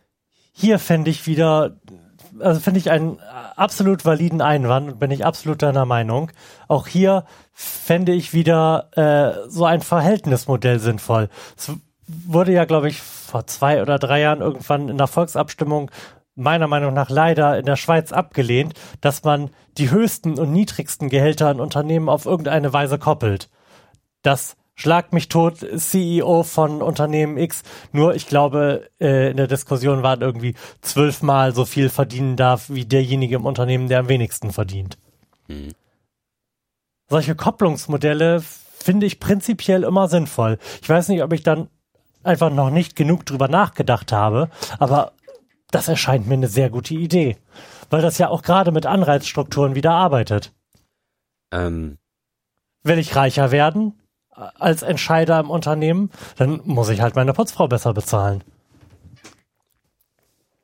hier 0.52 0.78
fände 0.80 1.11
ich 1.11 1.26
wieder, 1.28 1.76
also 2.41 2.61
finde 2.61 2.80
ich 2.80 2.91
einen 2.91 3.18
absolut 3.57 4.05
validen 4.05 4.41
Einwand 4.41 4.93
und 4.93 4.99
bin 4.99 5.11
ich 5.11 5.24
absolut 5.24 5.62
deiner 5.62 5.87
Meinung. 5.87 6.30
Auch 6.68 6.87
hier 6.87 7.24
fände 7.53 8.12
ich 8.12 8.32
wieder 8.32 8.89
äh, 8.93 9.49
so 9.49 9.64
ein 9.64 9.80
Verhältnismodell 9.80 10.78
sinnvoll. 10.78 11.28
Es 11.57 11.72
wurde 12.07 12.53
ja, 12.53 12.64
glaube 12.64 12.89
ich, 12.89 13.01
vor 13.01 13.47
zwei 13.47 13.82
oder 13.82 13.99
drei 13.99 14.20
Jahren 14.20 14.41
irgendwann 14.41 14.89
in 14.89 14.99
der 14.99 15.07
Volksabstimmung 15.07 15.91
meiner 16.35 16.66
Meinung 16.66 16.93
nach 16.95 17.11
leider 17.11 17.59
in 17.59 17.66
der 17.66 17.76
Schweiz 17.76 18.12
abgelehnt, 18.12 18.74
dass 19.01 19.22
man 19.22 19.51
die 19.78 19.91
höchsten 19.91 20.39
und 20.39 20.53
niedrigsten 20.53 21.09
Gehälter 21.09 21.51
in 21.51 21.61
Unternehmen 21.61 22.09
auf 22.09 22.26
irgendeine 22.26 22.72
Weise 22.72 22.99
koppelt. 22.99 23.49
Das 24.22 24.57
Schlag 24.77 25.12
mich 25.12 25.29
tot, 25.29 25.59
CEO 25.59 26.43
von 26.43 26.83
Unternehmen 26.83 27.39
X. 27.39 27.62
Nur 27.93 28.14
ich 28.14 28.27
glaube, 28.27 28.91
äh, 29.01 29.31
in 29.31 29.37
der 29.37 29.47
Diskussion 29.47 30.03
waren 30.03 30.20
irgendwie 30.20 30.55
zwölfmal 30.81 31.55
so 31.55 31.64
viel 31.64 31.89
verdienen 31.89 32.37
darf 32.37 32.70
wie 32.70 32.85
derjenige 32.85 33.37
im 33.37 33.46
Unternehmen, 33.46 33.88
der 33.88 34.01
am 34.01 34.09
wenigsten 34.09 34.53
verdient. 34.53 34.99
Solche 37.09 37.37
Kopplungsmodelle 37.37 38.41
finde 38.41 39.07
ich 39.07 39.21
prinzipiell 39.21 39.84
immer 39.84 40.09
sinnvoll. 40.09 40.59
Ich 40.83 40.88
weiß 40.88 41.09
nicht, 41.09 41.22
ob 41.22 41.33
ich 41.33 41.45
dann 41.45 41.68
einfach 42.25 42.51
noch 42.51 42.71
nicht 42.71 42.96
genug 42.96 43.25
drüber 43.26 43.46
nachgedacht 43.49 44.11
habe, 44.11 44.51
aber 44.79 45.13
das 45.71 45.88
erscheint 45.88 46.26
mir 46.26 46.34
eine 46.34 46.49
sehr 46.49 46.71
gute 46.71 46.95
Idee, 46.95 47.37
weil 47.91 48.03
das 48.03 48.18
ja 48.18 48.29
auch 48.29 48.42
gerade 48.42 48.72
mit 48.72 48.87
Anreizstrukturen 48.87 49.75
wieder 49.75 49.92
arbeitet. 49.92 50.53
Ähm, 51.53 51.99
Will 52.83 52.99
ich 52.99 53.14
reicher 53.14 53.51
werden 53.51 53.95
als 54.34 54.82
Entscheider 54.82 55.38
im 55.40 55.50
Unternehmen, 55.50 56.11
dann 56.36 56.61
muss 56.64 56.88
ich 56.88 57.00
halt 57.00 57.14
meine 57.14 57.32
Putzfrau 57.32 57.68
besser 57.68 57.94
bezahlen. 57.94 58.42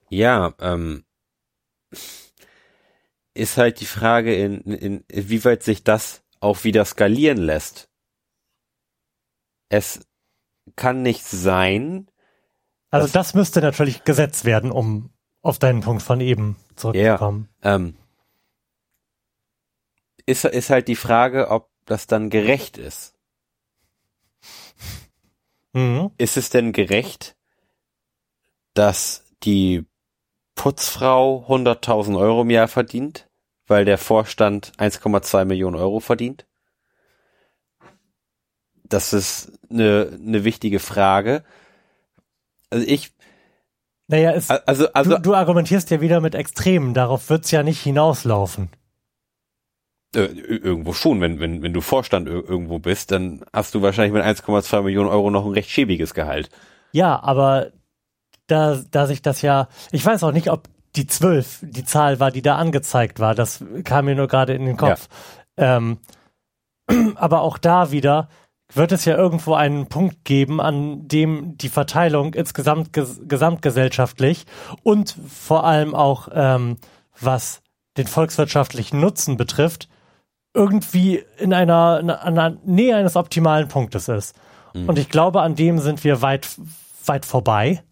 ja, 0.09 0.52
ähm, 0.60 1.05
ist 3.34 3.56
halt 3.56 3.80
die 3.80 3.86
Frage, 3.86 4.34
in, 4.34 4.60
in, 4.62 5.05
inwieweit 5.09 5.62
sich 5.62 5.84
das 5.84 6.22
auch 6.40 6.64
wieder 6.64 6.84
skalieren 6.84 7.38
lässt. 7.38 7.88
Es 9.68 10.01
kann 10.76 11.02
nicht 11.02 11.24
sein, 11.24 12.09
Also 12.90 13.06
Das- 13.12 13.34
müsste 13.34 13.60
natürlich 13.60 14.02
gesetzt 14.02 14.44
werden, 14.44 14.72
um 14.72 15.10
auf 15.42 15.60
deinen 15.60 15.80
Punkt 15.80 16.02
von 16.02 16.20
eben 16.20 16.56
zurückzukommen. 16.74 17.48
ähm, 17.62 17.97
ist, 20.26 20.44
ist 20.44 20.70
halt 20.70 20.88
die 20.88 20.97
Frage, 20.97 21.48
ob 21.51 21.70
das 21.86 22.06
dann 22.09 22.30
gerecht 22.30 22.78
ist. 22.78 23.14
Mhm. 25.72 26.10
Ist 26.18 26.36
es 26.36 26.51
denn 26.51 26.72
gerecht, 26.72 27.36
dass 28.74 29.24
die 29.42 29.84
Putzfrau 30.55 31.47
100.000 31.48 32.18
Euro 32.18 32.42
im 32.42 32.51
Jahr 32.51 32.68
verdient, 32.68 33.28
weil 33.66 33.84
der 33.84 33.98
Vorstand 33.98 34.72
1,2 34.78 35.44
Millionen 35.44 35.76
Euro 35.76 36.01
verdient? 36.01 36.47
Das 38.84 39.12
ist 39.12 39.52
eine, 39.70 40.18
eine 40.20 40.44
wichtige 40.44 40.80
Frage. 40.80 41.44
Also 42.70 42.86
ich, 42.86 43.12
Naja, 44.09 44.32
es, 44.32 44.51
also, 44.51 44.92
also, 44.92 45.16
du, 45.16 45.22
du 45.22 45.34
argumentierst 45.34 45.90
ja 45.90 46.01
wieder 46.01 46.20
mit 46.20 46.34
Extremen, 46.34 46.94
darauf 46.94 47.30
wird's 47.30 47.52
ja 47.52 47.62
nicht 47.62 47.80
hinauslaufen. 47.80 48.68
Äh, 50.15 50.23
irgendwo 50.24 50.93
schon, 50.93 51.20
wenn, 51.20 51.39
wenn, 51.39 51.62
wenn 51.62 51.73
du 51.73 51.81
Vorstand 51.81 52.28
ir- 52.28 52.49
irgendwo 52.49 52.78
bist, 52.81 53.12
dann 53.12 53.45
hast 53.53 53.74
du 53.74 53.82
wahrscheinlich 53.82 54.12
mit 54.12 54.24
1,2 54.24 54.82
Millionen 54.82 55.09
Euro 55.09 55.31
noch 55.31 55.47
ein 55.47 55.53
recht 55.53 55.70
schäbiges 55.70 56.15
Gehalt. 56.15 56.51
Ja, 56.93 57.23
aber 57.23 57.70
da, 58.49 58.81
da 58.91 59.07
sich 59.07 59.23
das 59.23 59.43
ja, 59.43 59.69
ich 59.93 60.05
weiß 60.05 60.24
auch 60.24 60.32
nicht, 60.32 60.51
ob 60.51 60.69
die 60.97 61.07
zwölf, 61.07 61.61
die 61.62 61.85
Zahl 61.85 62.19
war, 62.19 62.32
die 62.32 62.43
da 62.43 62.57
angezeigt 62.57 63.20
war. 63.20 63.37
Das 63.37 63.65
kam 63.85 64.07
mir 64.07 64.16
nur 64.16 64.27
gerade 64.27 64.55
in 64.55 64.65
den 64.65 64.77
Kopf. 64.77 65.07
Ähm, 65.57 65.99
aber 67.15 67.43
auch 67.43 67.59
da 67.59 67.93
wieder 67.93 68.28
wird 68.74 68.91
es 68.93 69.05
ja 69.05 69.16
irgendwo 69.16 69.55
einen 69.55 69.89
Punkt 69.89 70.24
geben, 70.24 70.61
an 70.61 71.07
dem 71.07 71.57
die 71.57 71.69
Verteilung 71.69 72.35
insgesamt 72.35 72.93
ges 72.93 73.20
gesamtgesellschaftlich 73.27 74.47
und 74.82 75.16
vor 75.28 75.65
allem 75.65 75.95
auch 75.95 76.28
ähm, 76.32 76.77
was 77.20 77.62
den 77.97 78.07
volkswirtschaftlichen 78.07 79.01
Nutzen 79.01 79.37
betrifft, 79.37 79.89
irgendwie 80.55 81.24
in 81.39 81.52
einer, 81.52 82.01
in 82.01 82.10
einer 82.10 82.56
Nähe 82.64 82.97
eines 82.97 83.16
optimalen 83.16 83.68
Punktes 83.68 84.09
ist. 84.09 84.36
Und 84.72 84.98
ich 84.98 85.09
glaube, 85.09 85.43
an 85.43 85.55
dem 85.55 85.78
sind 85.78 86.05
wir 86.05 86.22
weit, 86.22 86.48
weit 87.05 87.24
vorbei. 87.24 87.82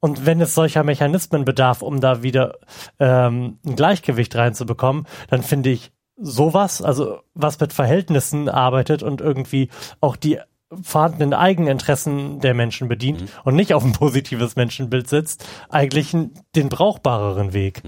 Und 0.00 0.26
wenn 0.26 0.40
es 0.40 0.54
solcher 0.54 0.82
Mechanismen 0.82 1.44
bedarf, 1.44 1.82
um 1.82 2.00
da 2.00 2.22
wieder 2.22 2.56
ähm, 2.98 3.58
ein 3.64 3.76
Gleichgewicht 3.76 4.34
reinzubekommen, 4.34 5.06
dann 5.28 5.42
finde 5.42 5.70
ich 5.70 5.92
sowas, 6.16 6.82
also 6.82 7.20
was 7.34 7.60
mit 7.60 7.72
Verhältnissen 7.72 8.48
arbeitet 8.48 9.02
und 9.02 9.20
irgendwie 9.20 9.68
auch 10.00 10.16
die 10.16 10.40
vorhandenen 10.82 11.34
Eigeninteressen 11.34 12.40
der 12.40 12.54
Menschen 12.54 12.88
bedient 12.88 13.30
und 13.44 13.54
nicht 13.54 13.74
auf 13.74 13.84
ein 13.84 13.92
positives 13.92 14.56
Menschenbild 14.56 15.08
sitzt, 15.08 15.46
eigentlich 15.68 16.16
den 16.56 16.68
brauchbareren 16.68 17.52
Weg. 17.52 17.82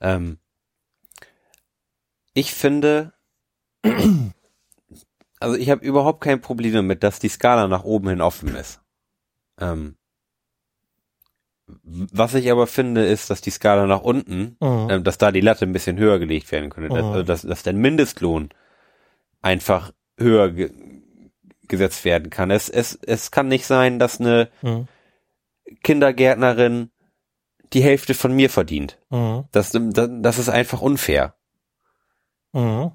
Ähm, 0.00 0.38
ich 2.34 2.52
finde, 2.54 3.12
also 5.40 5.56
ich 5.56 5.70
habe 5.70 5.84
überhaupt 5.84 6.20
kein 6.22 6.40
Problem 6.40 6.72
damit, 6.74 7.02
dass 7.02 7.18
die 7.18 7.28
Skala 7.28 7.68
nach 7.68 7.84
oben 7.84 8.08
hin 8.08 8.20
offen 8.20 8.54
ist. 8.54 8.80
Ähm, 9.60 9.96
was 11.66 12.34
ich 12.34 12.50
aber 12.50 12.66
finde, 12.66 13.06
ist, 13.06 13.30
dass 13.30 13.40
die 13.40 13.50
Skala 13.50 13.86
nach 13.86 14.02
unten, 14.02 14.56
Mhm. 14.60 14.88
ähm, 14.90 15.04
dass 15.04 15.16
da 15.18 15.32
die 15.32 15.40
Latte 15.40 15.64
ein 15.64 15.72
bisschen 15.72 15.96
höher 15.98 16.18
gelegt 16.18 16.52
werden 16.52 16.70
könnte. 16.70 16.90
Dass, 16.90 17.04
Mhm. 17.04 17.12
also 17.12 17.22
dass, 17.22 17.42
dass 17.42 17.62
der 17.62 17.72
Mindestlohn 17.72 18.50
einfach 19.40 19.92
höher 20.18 20.50
ge 20.50 20.70
gesetzt 21.66 22.04
werden 22.04 22.28
kann. 22.28 22.50
Es, 22.50 22.68
es, 22.68 22.98
es 23.06 23.30
kann 23.30 23.48
nicht 23.48 23.64
sein, 23.64 23.98
dass 23.98 24.20
eine 24.20 24.50
Mhm. 24.60 24.86
Kindergärtnerin 25.82 26.90
die 27.72 27.82
Hälfte 27.82 28.12
von 28.12 28.34
mir 28.36 28.50
verdient. 28.50 28.98
Mhm. 29.08 29.44
Das, 29.50 29.70
das, 29.72 30.10
das 30.20 30.38
ist 30.38 30.50
einfach 30.50 30.82
unfair. 30.82 31.34
Mhm. 32.54 32.92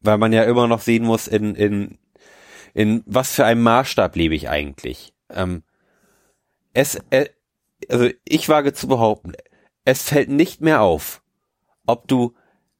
Weil 0.00 0.18
man 0.18 0.32
ja 0.32 0.44
immer 0.44 0.66
noch 0.68 0.80
sehen 0.80 1.04
muss, 1.04 1.26
in, 1.26 1.54
in, 1.54 1.98
in 2.74 3.02
was 3.06 3.32
für 3.32 3.44
einem 3.44 3.62
Maßstab 3.62 4.14
lebe 4.16 4.34
ich 4.34 4.48
eigentlich. 4.48 5.14
Ähm, 5.30 5.62
es, 6.74 6.96
äh, 7.10 7.28
also 7.88 8.08
ich 8.24 8.48
wage 8.48 8.72
zu 8.72 8.86
behaupten, 8.88 9.32
es 9.84 10.02
fällt 10.02 10.28
nicht 10.28 10.60
mehr 10.60 10.82
auf, 10.82 11.22
ob 11.86 12.06
du 12.08 12.34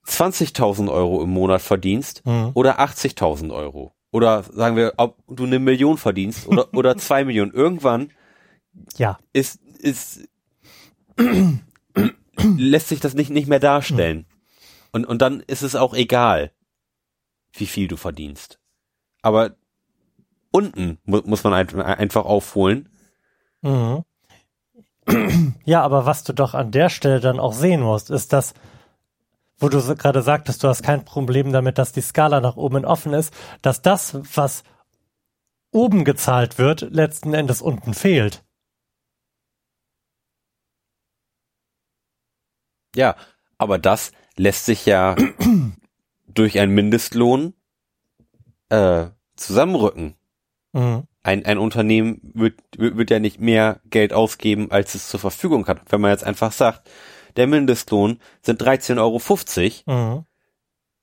20.000 0.06 0.90
Euro 0.92 1.22
im 1.22 1.30
Monat 1.30 1.62
verdienst 1.62 2.24
Mhm. 2.26 2.50
oder 2.54 2.78
80.000 2.80 3.52
Euro. 3.52 3.92
Oder 4.12 4.44
sagen 4.44 4.76
wir, 4.76 4.94
ob 4.98 5.18
du 5.26 5.44
eine 5.44 5.58
Million 5.58 5.98
verdienst 5.98 6.46
oder, 6.46 6.68
oder 6.74 6.96
zwei 6.96 7.24
Millionen. 7.24 7.52
Irgendwann 7.52 8.12
Ja. 8.96 9.18
ist, 9.32 9.60
ist, 9.78 10.28
lässt 12.36 12.88
sich 12.88 13.00
das 13.00 13.14
nicht, 13.14 13.30
nicht 13.30 13.48
mehr 13.48 13.58
darstellen. 13.60 14.26
Und, 14.96 15.04
und 15.04 15.20
dann 15.20 15.40
ist 15.40 15.60
es 15.60 15.76
auch 15.76 15.92
egal, 15.92 16.52
wie 17.52 17.66
viel 17.66 17.86
du 17.86 17.98
verdienst. 17.98 18.58
Aber 19.20 19.54
unten 20.50 20.96
mu 21.04 21.20
muss 21.26 21.44
man 21.44 21.52
ein, 21.52 21.68
einfach 21.82 22.24
aufholen. 22.24 22.88
Mhm. 23.60 24.04
Ja, 25.66 25.82
aber 25.82 26.06
was 26.06 26.24
du 26.24 26.32
doch 26.32 26.54
an 26.54 26.70
der 26.70 26.88
Stelle 26.88 27.20
dann 27.20 27.38
auch 27.38 27.52
sehen 27.52 27.82
musst, 27.82 28.08
ist 28.08 28.32
das, 28.32 28.54
wo 29.58 29.68
du 29.68 29.94
gerade 29.96 30.22
sagtest, 30.22 30.64
du 30.64 30.68
hast 30.68 30.82
kein 30.82 31.04
Problem 31.04 31.52
damit, 31.52 31.76
dass 31.76 31.92
die 31.92 32.00
Skala 32.00 32.40
nach 32.40 32.56
oben 32.56 32.86
offen 32.86 33.12
ist, 33.12 33.34
dass 33.60 33.82
das, 33.82 34.18
was 34.34 34.64
oben 35.72 36.06
gezahlt 36.06 36.56
wird, 36.56 36.80
letzten 36.90 37.34
Endes 37.34 37.60
unten 37.60 37.92
fehlt. 37.92 38.46
Ja, 42.94 43.14
aber 43.58 43.78
das 43.78 44.12
lässt 44.36 44.64
sich 44.66 44.86
ja 44.86 45.16
durch 46.28 46.58
einen 46.58 46.74
Mindestlohn 46.74 47.54
äh, 48.68 49.06
zusammenrücken. 49.36 50.14
Mhm. 50.72 51.04
Ein, 51.22 51.44
ein 51.44 51.58
Unternehmen 51.58 52.20
wird, 52.34 52.54
wird 52.76 52.96
wird 52.96 53.10
ja 53.10 53.18
nicht 53.18 53.40
mehr 53.40 53.80
Geld 53.90 54.12
ausgeben, 54.12 54.70
als 54.70 54.94
es 54.94 55.08
zur 55.08 55.18
Verfügung 55.20 55.66
hat. 55.66 55.80
Wenn 55.88 56.00
man 56.00 56.10
jetzt 56.12 56.24
einfach 56.24 56.52
sagt, 56.52 56.88
der 57.36 57.46
Mindestlohn 57.46 58.20
sind 58.42 58.62
13,50 58.62 59.86
Euro, 59.88 60.16
Mhm. 60.16 60.24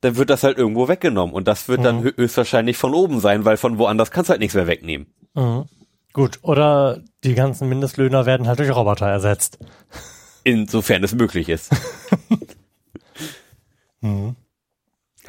dann 0.01 0.15
wird 0.15 0.29
das 0.29 0.43
halt 0.43 0.57
irgendwo 0.57 0.87
weggenommen. 0.87 1.33
Und 1.35 1.47
das 1.47 1.67
wird 1.67 1.83
dann 1.83 1.97
Mhm. 2.01 2.07
hö- 2.07 2.17
höchstwahrscheinlich 2.17 2.77
von 2.77 2.93
oben 2.93 3.19
sein, 3.19 3.43
weil 3.45 3.57
von 3.57 3.77
woanders 3.77 4.11
kannst 4.11 4.29
du 4.29 4.31
halt 4.31 4.39
nichts 4.41 4.55
mehr 4.55 4.67
wegnehmen. 4.67 5.07
Mhm. 5.33 5.65
Gut, 6.13 6.39
oder 6.43 7.01
die 7.23 7.33
ganzen 7.33 7.67
Mindestlöhner 7.67 8.25
werden 8.25 8.47
halt 8.47 8.59
durch 8.59 8.73
Roboter 8.73 9.07
ersetzt. 9.07 9.57
Insofern 10.43 11.03
es 11.03 11.13
möglich 11.15 11.49
ist. 11.49 11.71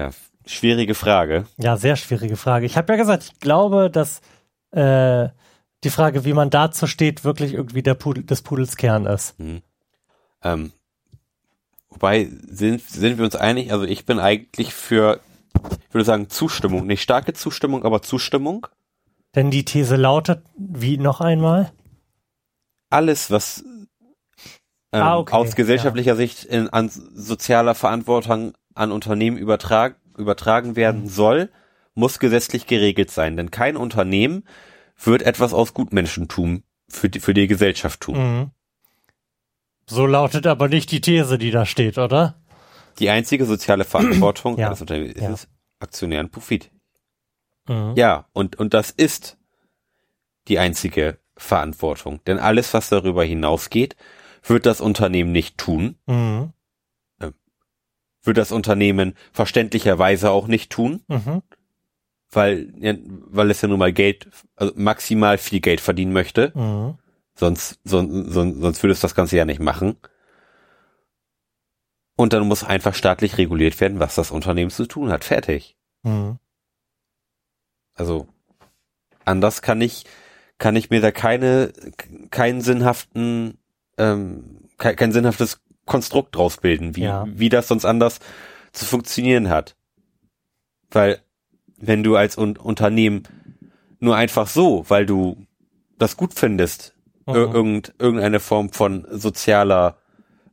Mhm. 0.07 0.13
Ja, 0.13 0.51
schwierige 0.51 0.95
Frage. 0.95 1.47
Ja, 1.57 1.77
sehr 1.77 1.97
schwierige 1.97 2.37
Frage. 2.37 2.67
Ich 2.67 2.77
habe 2.77 2.93
ja 2.93 2.97
gesagt, 2.97 3.25
ich 3.25 3.41
glaube, 3.41 3.91
dass 3.91 4.21
äh, 4.73 5.29
die 5.85 5.91
Frage, 5.91 6.25
wie 6.25 6.33
man 6.33 6.51
dazu 6.51 6.87
steht, 6.87 7.25
wirklich 7.25 7.55
irgendwie 7.55 7.83
der 7.83 7.95
Pudel, 7.95 8.25
des 8.25 8.43
Pudels 8.43 8.77
Kern 8.77 9.07
ist. 9.07 9.35
Ähm, 10.43 10.73
wobei 11.91 12.29
sind, 12.49 12.83
sind 12.83 13.19
wir 13.19 13.25
uns 13.25 13.37
einig, 13.37 13.73
also 13.73 13.85
ich 13.85 14.05
bin 14.05 14.19
eigentlich 14.19 14.75
für, 14.75 15.21
ich 15.89 15.95
würde 15.95 16.05
sagen, 16.05 16.31
Zustimmung. 16.31 16.87
Nicht 16.87 17.03
starke 17.03 17.33
Zustimmung, 17.35 17.85
aber 17.85 18.03
Zustimmung. 18.03 18.67
Denn 19.35 19.51
die 19.51 19.65
These 19.65 19.97
lautet, 19.97 20.43
wie 20.57 20.97
noch 20.97 21.21
einmal? 21.21 21.73
Alles, 22.91 23.31
was 23.31 23.65
ähm, 24.93 25.03
Ah, 25.03 25.19
okay, 25.19 25.35
aus 25.35 25.57
gesellschaftlicher 25.57 26.15
Sicht 26.15 26.45
in, 26.45 26.69
an 26.69 26.89
sozialer 26.89 27.75
Verantwortung 27.75 28.55
an 28.75 28.93
Unternehmen 28.93 29.37
übertrag, 29.37 29.97
übertragen 30.17 30.77
werden 30.77 31.03
Mhm. 31.03 31.09
soll, 31.09 31.51
muss 31.95 32.19
gesetzlich 32.19 32.67
geregelt 32.67 33.11
sein. 33.11 33.37
Denn 33.37 33.51
kein 33.51 33.77
Unternehmen 33.77 34.45
wird 35.03 35.23
etwas 35.23 35.53
aus 35.55 35.75
Gutmenschentum 35.75 36.63
für 36.89 37.09
die, 37.09 37.21
für 37.21 37.35
die 37.35 37.47
Gesellschaft 37.47 38.01
tun. 38.01 38.17
Mhm. 38.17 38.51
So 39.87 40.07
lautet 40.07 40.47
aber 40.47 40.69
nicht 40.69 40.91
die 40.93 41.01
These, 41.01 41.39
die 41.39 41.51
da 41.51 41.67
steht, 41.67 41.99
oder? 41.99 42.41
Die 42.99 43.11
einzige 43.11 43.45
soziale 43.45 43.85
Verantwortung 43.85 44.57
Ja, 44.59 44.69
eines 44.69 44.81
Unternehmens 44.81 45.21
ja. 45.21 45.31
ist 45.31 45.49
aktionären 45.81 46.31
Profit. 46.31 46.71
Mhm. 47.69 47.93
Ja, 47.97 48.27
und, 48.33 48.57
und 48.57 48.73
das 48.75 48.91
ist 48.91 49.37
die 50.49 50.59
einzige 50.59 51.19
Verantwortung. 51.37 52.21
Denn 52.27 52.39
alles, 52.39 52.73
was 52.75 52.89
darüber 52.89 53.25
hinausgeht, 53.25 53.97
wird 54.47 54.67
das 54.67 54.81
Unternehmen 54.81 55.33
nicht 55.33 55.59
tun, 55.59 55.97
Mhm. 56.07 56.53
Wird 58.25 58.37
das 58.39 58.53
Unternehmen 58.53 59.15
verständlicherweise 59.33 60.31
auch 60.31 60.47
nicht 60.49 60.71
tun, 60.71 61.03
Mhm. 61.09 61.43
weil, 62.31 62.73
weil 63.31 63.51
es 63.51 63.63
ja 63.63 63.69
nun 63.69 63.79
mal 63.79 63.93
Geld, 63.93 64.29
also 64.57 64.73
maximal 64.77 65.39
viel 65.39 65.61
Geld 65.61 65.81
verdienen 65.81 66.13
möchte. 66.13 66.53
Mhm. 66.55 66.99
Sonst, 67.37 67.79
sonst, 67.85 68.33
sonst, 68.33 68.61
sonst 68.61 68.83
würde 68.83 68.93
es 68.93 69.01
das 69.01 69.15
Ganze 69.15 69.37
ja 69.37 69.45
nicht 69.45 69.61
machen. 69.61 69.97
Und 72.17 72.33
dann 72.33 72.47
muss 72.47 72.63
einfach 72.63 72.95
staatlich 72.95 73.39
reguliert 73.39 73.81
werden, 73.81 73.99
was 73.99 74.15
das 74.15 74.31
Unternehmen 74.31 74.71
zu 74.71 74.87
tun 74.87 75.11
hat. 75.11 75.25
Fertig. 75.25 75.77
Mhm. 76.03 76.39
Also 77.95 78.29
anders 79.25 79.63
kann 79.63 79.81
ich 79.81 80.05
kann 80.59 80.77
ich 80.77 80.91
mir 80.91 81.01
da 81.01 81.11
keine 81.11 81.73
keinen 82.31 82.61
sinnhaften 82.61 83.59
ähm, 83.99 84.69
kein, 84.79 84.97
kein 84.97 85.13
sinnhaftes 85.13 85.61
Konstrukt 85.87 86.35
draus 86.37 86.57
bilden, 86.59 86.97
wie 86.97 87.03
Ja. 87.05 87.27
wie 87.29 87.49
das 87.49 87.69
sonst 87.69 87.85
anders 87.85 88.21
zu 88.73 88.85
funktionieren 88.85 89.49
hat. 89.49 89.77
Weil 90.91 91.19
wenn 91.79 92.03
du 92.03 92.17
als 92.17 92.39
Un 92.39 92.57
Unternehmen 92.57 93.25
nur 94.01 94.17
einfach 94.17 94.47
so, 94.47 94.85
weil 94.89 95.07
du 95.07 95.47
das 95.99 96.17
gut 96.17 96.35
findest, 96.35 96.95
ir 97.27 97.47
Mhm. 97.49 97.55
irgend, 97.55 97.95
irgendeine 97.99 98.41
Form 98.41 98.71
von 98.73 99.07
sozialer 99.11 99.99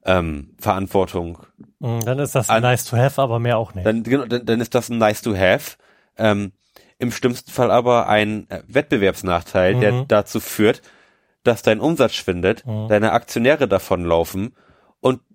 ähm, 0.03 0.55
Verantwortung 0.59 1.39
Mhm. 1.79 2.01
Dann 2.05 2.19
ist 2.19 2.35
das 2.35 2.49
An- 2.49 2.61
nice 2.63 2.85
to 2.85 2.95
have, 2.97 3.19
aber 3.21 3.39
mehr 3.39 3.57
auch 3.57 3.73
nicht. 3.73 3.85
dann, 3.87 4.03
genau, 4.03 4.25
dann, 4.25 4.45
dann 4.45 4.61
ist 4.61 4.73
das 4.75 4.89
ein 4.89 4.97
nice 4.99 5.21
to 5.23 5.35
have. 5.35 5.77
Ähm, 6.17 6.51
Im 6.99 7.11
schlimmsten 7.11 7.49
Fall 7.51 7.71
aber 7.71 8.07
ein 8.07 8.47
äh, 8.51 8.61
Wettbewerbsnachteil, 8.67 9.79
der 9.79 9.91
Mhm. 9.93 10.07
dazu 10.07 10.39
führt, 10.39 10.81
dass 11.43 11.63
dein 11.63 11.79
Umsatz 11.79 12.13
schwindet, 12.13 12.63
Mhm. 12.67 12.87
deine 12.87 13.11
Aktionäre 13.13 13.67
davonlaufen 13.67 14.55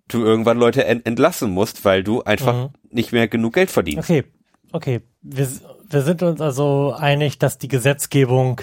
du 0.09 0.23
irgendwann 0.25 0.59
Leute 0.59 0.85
ent 0.85 1.07
entlassen 1.07 1.51
musst, 1.51 1.85
weil 1.85 2.03
du 2.05 2.23
einfach 2.23 2.55
Mhm. 2.55 2.69
nicht 2.91 3.13
mehr 3.13 3.29
genug 3.29 3.55
Geld 3.55 3.71
verdienst. 3.71 4.09
Okay, 4.11 4.25
okay. 4.73 5.01
Wir, 5.23 5.49
wir 5.89 6.03
sind 6.03 6.23
uns 6.23 6.41
also 6.41 6.93
einig, 6.97 7.39
dass 7.39 7.59
die 7.59 7.69
Gesetzgebung 7.69 8.61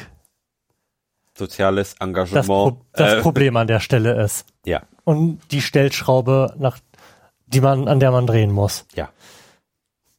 soziales 1.37 1.95
das, 1.95 2.07
Engagement. 2.07 2.45
Pro 2.45 2.81
das 2.93 3.13
äh, 3.13 3.21
Problem 3.21 3.57
an 3.57 3.67
der 3.67 3.79
Stelle 3.79 4.21
ist. 4.23 4.45
Ja, 4.65 4.83
Und 5.03 5.39
die 5.51 5.61
Stellschraube, 5.61 6.55
nach, 6.59 6.77
die 7.47 7.59
man, 7.61 7.87
an 7.87 7.99
der 7.99 8.11
man 8.11 8.27
drehen 8.27 8.51
muss. 8.51 8.85
ja. 8.95 9.09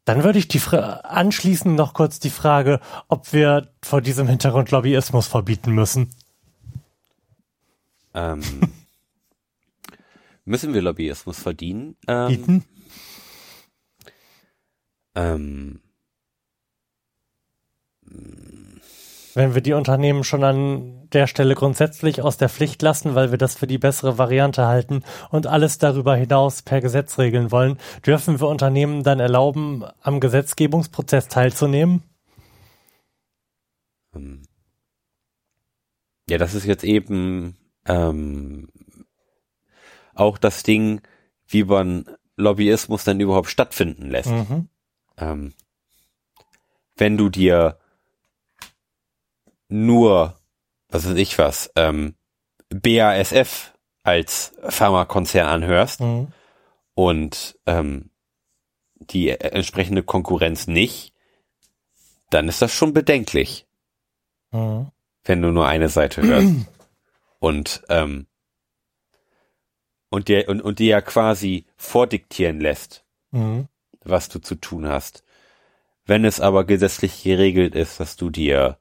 Dann 0.06 0.22
würde 0.22 0.38
ich 0.38 0.48
die 0.48 0.58
Fra 0.58 0.96
anschließend 1.04 1.76
noch 1.76 1.94
kurz 1.94 2.18
die 2.20 2.28
Frage, 2.28 2.78
ob 3.08 3.32
wir 3.32 3.70
vor 3.82 4.02
diesem 4.02 4.28
Hintergrund 4.28 4.70
Lobbyismus 4.70 5.26
verbieten 5.28 5.70
müssen. 5.72 6.10
Ähm, 8.12 8.42
müssen 10.44 10.74
wir 10.74 10.82
Lobbyismus 10.82 11.38
verdienen? 11.38 11.96
Ähm, 12.06 12.28
Bieten? 12.28 12.64
ähm, 15.14 15.80
Wenn 19.34 19.54
wir 19.54 19.62
die 19.62 19.72
Unternehmen 19.72 20.22
schon 20.22 20.44
an 20.44 21.08
der 21.12 21.26
Stelle 21.26 21.54
grundsätzlich 21.54 22.22
aus 22.22 22.36
der 22.36 22.48
Pflicht 22.48 22.82
lassen, 22.82 23.14
weil 23.14 23.30
wir 23.30 23.38
das 23.38 23.56
für 23.56 23.66
die 23.66 23.78
bessere 23.78 24.16
Variante 24.16 24.66
halten 24.66 25.02
und 25.30 25.46
alles 25.46 25.78
darüber 25.78 26.14
hinaus 26.14 26.62
per 26.62 26.80
Gesetz 26.80 27.18
regeln 27.18 27.50
wollen, 27.50 27.78
dürfen 28.06 28.40
wir 28.40 28.48
Unternehmen 28.48 29.02
dann 29.02 29.20
erlauben, 29.20 29.84
am 30.00 30.20
Gesetzgebungsprozess 30.20 31.28
teilzunehmen? 31.28 32.02
ähm, 34.14 34.42
ja, 36.28 36.38
das 36.38 36.54
ist 36.54 36.64
jetzt 36.64 36.84
eben 36.84 37.56
ähm, 37.86 38.68
auch 40.14 40.38
das 40.38 40.62
Ding, 40.62 41.00
wie 41.46 41.64
man 41.64 42.04
Lobbyismus 42.36 43.04
dann 43.04 43.20
überhaupt 43.20 43.48
stattfinden 43.48 44.10
lässt. 44.10 44.30
Mhm. 44.30 44.68
ähm, 45.18 45.54
wenn 46.96 47.16
du 47.16 47.28
dir 47.28 47.78
nur, 49.68 50.38
was 50.88 51.08
weiß 51.08 51.16
ich 51.16 51.38
was, 51.38 51.70
ähm, 51.76 52.14
BASF 52.70 53.72
als 54.02 54.52
Pharmakonzern 54.68 55.46
anhörst 55.48 56.00
Mhm. 56.00 56.28
und 56.94 57.58
ähm, 57.66 58.10
die 58.94 59.28
entsprechende 59.30 60.02
Konkurrenz 60.02 60.66
nicht, 60.66 61.12
dann 62.30 62.48
ist 62.48 62.62
das 62.62 62.72
schon 62.72 62.92
bedenklich, 62.92 63.66
Mhm. 64.52 64.90
wenn 65.24 65.42
du 65.42 65.50
nur 65.50 65.66
eine 65.66 65.88
Seite 65.88 66.22
hörst. 66.22 66.52
und 67.40 67.82
ähm, 67.88 68.26
und 70.14 70.28
dir 70.28 70.48
und, 70.48 70.62
und 70.62 70.78
dir 70.78 70.86
ja 70.86 71.00
quasi 71.00 71.66
vordiktieren 71.76 72.60
lässt, 72.60 73.04
Mhm. 73.32 73.66
was 74.04 74.28
du 74.28 74.38
zu 74.38 74.54
tun 74.54 74.86
hast. 74.86 75.24
Wenn 76.06 76.24
es 76.24 76.40
aber 76.40 76.64
gesetzlich 76.64 77.22
geregelt 77.22 77.74
ist, 77.74 77.98
dass 77.98 78.16
du 78.16 78.30
dir 78.30 78.78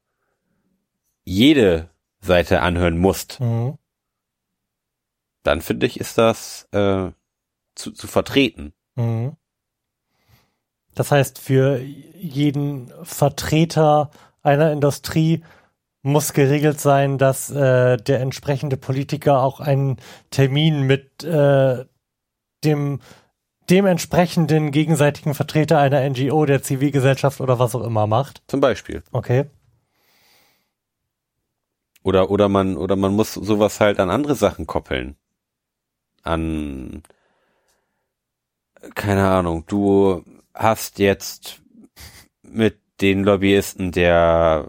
jede 1.24 1.90
Seite 2.20 2.62
anhören 2.62 2.98
musst, 3.00 3.40
Mhm. 3.40 3.78
dann 5.42 5.62
finde 5.62 5.88
ich, 5.88 6.00
ist 6.00 6.18
das 6.18 6.68
äh, 6.72 7.12
zu, 7.76 7.92
zu 7.92 8.08
vertreten. 8.08 8.74
Mhm. 8.96 9.36
Das 10.94 11.12
heißt, 11.12 11.40
für 11.40 11.80
jeden 11.80 12.94
Vertreter 13.04 14.12
einer 14.44 14.72
Industrie 14.72 15.44
muss 16.04 16.34
geregelt 16.34 16.80
sein, 16.80 17.18
dass 17.18 17.50
äh, 17.50 17.98
der 17.98 18.20
entsprechende 18.20 18.78
Politiker 18.78 19.42
auch 19.42 19.60
einen 19.60 19.98
Termin 20.30 20.84
mit 20.84 21.24
äh, 21.24 21.86
dem 22.64 23.00
dementsprechenden 23.70 24.72
gegenseitigen 24.72 25.34
Vertreter 25.34 25.80
einer 25.80 26.08
NGO, 26.08 26.46
der 26.46 26.62
Zivilgesellschaft 26.62 27.40
oder 27.40 27.58
was 27.60 27.74
auch 27.74 27.84
immer 27.84 28.08
macht. 28.08 28.44
Zum 28.48 28.60
Beispiel. 28.60 29.02
Okay. 29.14 29.46
Oder, 32.04 32.30
oder 32.30 32.50
man, 32.50 32.76
oder 32.76 32.98
man 32.98 33.14
muss 33.14 33.34
sowas 33.34 33.80
halt 33.80 34.00
an 34.02 34.10
andere 34.10 34.36
Sachen 34.36 34.68
koppeln. 34.68 35.16
An, 36.22 37.04
keine 38.94 39.30
Ahnung, 39.30 39.64
du 39.68 40.26
hast 40.54 41.00
jetzt 41.00 41.62
mit 42.42 42.80
den 43.00 43.24
Lobbyisten 43.24 43.94
der 43.94 44.68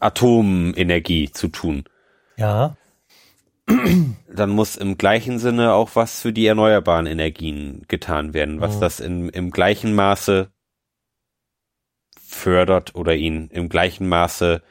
Atomenergie 0.00 1.30
zu 1.30 1.48
tun. 1.48 1.84
Ja. 2.36 2.76
Dann 3.66 4.50
muss 4.50 4.76
im 4.76 4.98
gleichen 4.98 5.38
Sinne 5.38 5.74
auch 5.74 5.90
was 5.94 6.20
für 6.20 6.32
die 6.32 6.46
erneuerbaren 6.46 7.06
Energien 7.06 7.84
getan 7.86 8.34
werden, 8.34 8.60
was 8.60 8.76
Mhm. 8.76 8.80
das 8.80 9.00
in, 9.00 9.28
im 9.28 9.50
gleichen 9.52 9.94
Maße 9.94 10.50
fördert 12.20 12.94
oder 12.94 13.14
ihnen 13.14 13.48
im 13.50 13.68
gleichen 13.68 14.08
Maße 14.08 14.62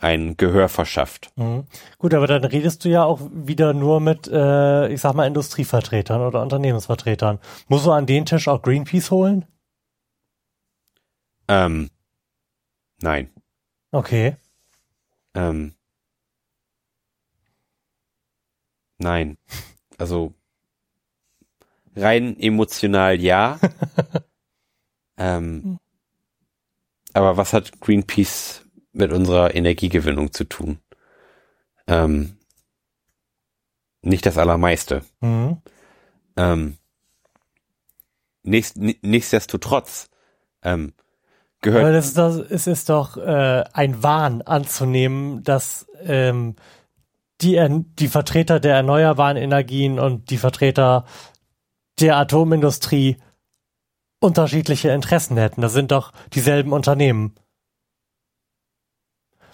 ein 0.00 0.36
Gehör 0.36 0.68
verschafft. 0.68 1.30
Mhm. 1.36 1.64
Gut, 1.98 2.14
aber 2.14 2.26
dann 2.26 2.44
redest 2.44 2.84
du 2.84 2.88
ja 2.88 3.02
auch 3.04 3.20
wieder 3.32 3.72
nur 3.74 4.00
mit, 4.00 4.28
äh, 4.28 4.88
ich 4.88 5.00
sag 5.00 5.14
mal, 5.14 5.26
Industrievertretern 5.26 6.20
oder 6.22 6.40
Unternehmensvertretern. 6.40 7.40
Musst 7.66 7.84
du 7.86 7.90
an 7.92 8.06
den 8.06 8.24
Tisch 8.24 8.46
auch 8.46 8.62
Greenpeace 8.62 9.10
holen? 9.10 9.44
Ähm, 11.48 11.90
nein. 13.02 13.30
Okay. 13.90 14.36
Ähm, 15.38 15.72
nein. 18.98 19.38
Also 19.98 20.34
rein 21.94 22.38
emotional 22.40 23.20
ja. 23.20 23.60
ähm, 25.16 25.78
aber 27.12 27.36
was 27.36 27.52
hat 27.52 27.80
Greenpeace 27.80 28.64
mit 28.92 29.12
unserer 29.12 29.54
Energiegewinnung 29.54 30.32
zu 30.32 30.42
tun? 30.42 30.80
Ähm, 31.86 32.36
nicht 34.02 34.26
das 34.26 34.38
Allermeiste. 34.38 35.04
Mhm. 35.20 35.62
Ähm, 36.36 36.78
nächst, 38.42 38.76
ni- 38.76 38.98
nichtsdestotrotz 39.02 40.10
ähm, 40.62 40.94
gehört 41.60 41.84
Aber 41.84 41.92
das 41.92 42.06
ist, 42.06 42.18
das, 42.18 42.36
es 42.36 42.66
ist 42.66 42.88
doch 42.88 43.16
äh, 43.16 43.64
ein 43.72 44.02
Wahn 44.02 44.42
anzunehmen, 44.42 45.42
dass 45.42 45.86
ähm, 46.02 46.56
die, 47.40 47.84
die 47.98 48.08
Vertreter 48.08 48.60
der 48.60 48.76
erneuerbaren 48.76 49.36
Energien 49.36 49.98
und 49.98 50.30
die 50.30 50.38
Vertreter 50.38 51.04
der 52.00 52.16
Atomindustrie 52.16 53.16
unterschiedliche 54.20 54.90
Interessen 54.90 55.36
hätten. 55.36 55.60
Das 55.60 55.72
sind 55.72 55.92
doch 55.92 56.12
dieselben 56.32 56.72
Unternehmen. 56.72 57.34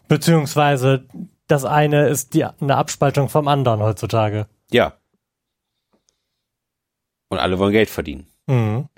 Beziehungsweise 0.09 1.07
das 1.47 1.65
eine 1.65 2.09
ist 2.09 2.35
die, 2.35 2.45
eine 2.45 2.77
Abspaltung 2.77 3.29
vom 3.29 3.49
anderen 3.49 3.81
heutzutage. 3.81 4.47
ja. 4.71 4.95
Und 7.31 7.41
alle 7.41 7.59
wollen 7.59 7.73
Geld 7.73 7.91
verdienen. 7.91 8.29
Mhm. 8.47 8.89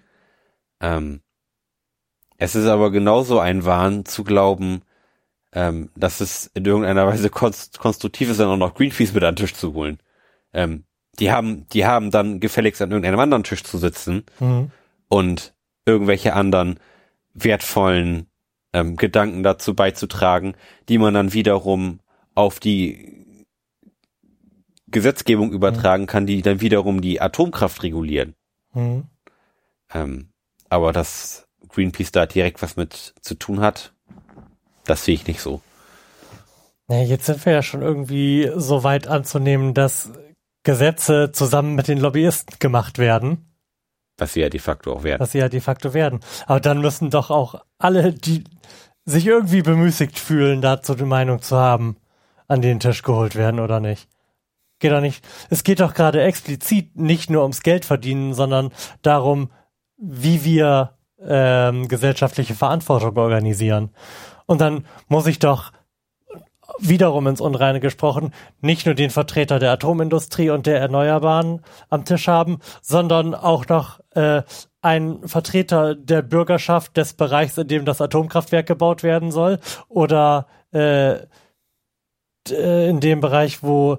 Ähm, 0.80 1.22
es 2.38 2.54
ist 2.54 2.66
aber 2.66 2.90
genauso 2.90 3.38
ein 3.40 3.64
Wahn 3.64 4.04
zu 4.04 4.24
glauben, 4.24 4.82
ähm, 5.52 5.90
dass 5.96 6.20
es 6.20 6.50
in 6.54 6.64
irgendeiner 6.64 7.06
Weise 7.06 7.30
konst 7.30 7.78
konstruktiv 7.78 8.30
ist, 8.30 8.40
dann 8.40 8.48
auch 8.48 8.56
noch 8.56 8.74
Greenpeace 8.74 9.14
mit 9.14 9.24
an 9.24 9.34
den 9.34 9.44
Tisch 9.44 9.54
zu 9.54 9.72
holen. 9.74 9.98
Ähm, 10.52 10.84
die 11.18 11.32
haben, 11.32 11.66
die 11.72 11.86
haben 11.86 12.10
dann 12.10 12.40
gefälligst 12.40 12.82
an 12.82 12.90
irgendeinem 12.90 13.20
anderen 13.20 13.44
Tisch 13.44 13.64
zu 13.64 13.78
sitzen 13.78 14.24
Mhm. 14.38 14.70
und 15.08 15.54
irgendwelche 15.86 16.34
anderen 16.34 16.78
wertvollen 17.32 18.26
ähm, 18.72 18.96
Gedanken 18.96 19.42
dazu 19.42 19.74
beizutragen, 19.74 20.54
die 20.88 20.98
man 20.98 21.14
dann 21.14 21.32
wiederum 21.32 22.00
auf 22.34 22.60
die 22.60 23.16
Gesetzgebung 24.88 25.52
übertragen 25.52 26.06
kann, 26.06 26.26
die 26.26 26.42
dann 26.42 26.60
wiederum 26.60 27.00
die 27.00 27.20
Atomkraft 27.20 27.82
regulieren. 27.82 28.34
Mhm. 28.74 29.04
Ähm, 29.92 30.28
aber 30.68 30.92
dass 30.92 31.45
Greenpeace 31.68 32.12
da 32.12 32.26
direkt 32.26 32.62
was 32.62 32.76
mit 32.76 33.14
zu 33.20 33.34
tun 33.34 33.60
hat, 33.60 33.92
das 34.84 35.04
sehe 35.04 35.14
ich 35.14 35.26
nicht 35.26 35.40
so. 35.40 35.60
Ja, 36.88 37.02
jetzt 37.02 37.26
sind 37.26 37.44
wir 37.44 37.52
ja 37.52 37.62
schon 37.62 37.82
irgendwie 37.82 38.50
so 38.56 38.84
weit 38.84 39.08
anzunehmen, 39.08 39.74
dass 39.74 40.12
Gesetze 40.62 41.32
zusammen 41.32 41.74
mit 41.74 41.88
den 41.88 41.98
Lobbyisten 41.98 42.58
gemacht 42.58 42.98
werden, 42.98 43.50
Was 44.18 44.32
sie 44.34 44.40
ja 44.40 44.48
de 44.48 44.60
facto 44.60 44.92
auch 44.92 45.02
werden. 45.02 45.20
was 45.20 45.32
sie 45.32 45.38
ja 45.38 45.48
de 45.48 45.60
facto 45.60 45.94
werden. 45.94 46.20
Aber 46.46 46.60
dann 46.60 46.80
müssen 46.80 47.10
doch 47.10 47.30
auch 47.30 47.56
alle, 47.78 48.12
die 48.12 48.44
sich 49.04 49.26
irgendwie 49.26 49.62
bemüßigt 49.62 50.18
fühlen, 50.18 50.60
dazu 50.62 50.94
die 50.94 51.04
Meinung 51.04 51.42
zu 51.42 51.56
haben, 51.56 51.96
an 52.48 52.62
den 52.62 52.80
Tisch 52.80 53.02
geholt 53.02 53.34
werden 53.36 53.60
oder 53.60 53.80
nicht. 53.80 54.08
Geht 54.78 54.92
doch 54.92 55.00
nicht. 55.00 55.24
Es 55.50 55.64
geht 55.64 55.80
doch 55.80 55.94
gerade 55.94 56.22
explizit 56.22 56.96
nicht 56.96 57.30
nur 57.30 57.42
ums 57.42 57.62
Geld 57.62 57.84
verdienen, 57.84 58.34
sondern 58.34 58.72
darum, 59.02 59.50
wie 59.96 60.44
wir 60.44 60.96
ähm, 61.20 61.88
gesellschaftliche 61.88 62.54
Verantwortung 62.54 63.16
organisieren. 63.16 63.90
Und 64.46 64.60
dann 64.60 64.86
muss 65.08 65.26
ich 65.26 65.38
doch 65.38 65.72
wiederum 66.78 67.26
ins 67.26 67.40
Unreine 67.40 67.80
gesprochen, 67.80 68.32
nicht 68.60 68.86
nur 68.86 68.94
den 68.94 69.10
Vertreter 69.10 69.58
der 69.58 69.72
Atomindustrie 69.72 70.50
und 70.50 70.66
der 70.66 70.80
Erneuerbaren 70.80 71.62
am 71.88 72.04
Tisch 72.04 72.28
haben, 72.28 72.58
sondern 72.82 73.34
auch 73.34 73.66
noch 73.68 74.00
äh, 74.10 74.42
einen 74.82 75.26
Vertreter 75.26 75.94
der 75.94 76.22
Bürgerschaft 76.22 76.96
des 76.96 77.14
Bereichs, 77.14 77.56
in 77.58 77.68
dem 77.68 77.84
das 77.84 78.00
Atomkraftwerk 78.00 78.66
gebaut 78.66 79.02
werden 79.02 79.30
soll, 79.30 79.58
oder 79.88 80.46
äh, 80.72 81.14
äh, 82.50 82.88
in 82.88 83.00
dem 83.00 83.20
Bereich, 83.20 83.62
wo 83.62 83.98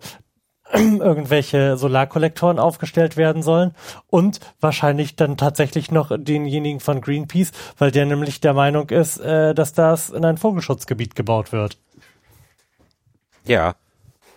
irgendwelche 0.74 1.78
Solarkollektoren 1.78 2.60
aufgestellt 2.60 3.16
werden 3.18 3.42
sollen 3.44 3.74
und 4.08 4.40
wahrscheinlich 4.60 5.16
dann 5.16 5.38
tatsächlich 5.38 5.92
noch 5.92 6.12
denjenigen 6.18 6.80
von 6.80 7.02
Greenpeace, 7.02 7.52
weil 7.78 7.92
der 7.92 8.06
nämlich 8.06 8.42
der 8.42 8.54
Meinung 8.54 8.90
ist, 8.90 9.18
äh, 9.20 9.54
dass 9.56 9.74
das 9.74 10.10
in 10.10 10.26
ein 10.26 10.38
Vogelschutzgebiet 10.38 11.16
gebaut 11.16 11.52
wird. 11.52 11.78
Ja. 13.46 13.76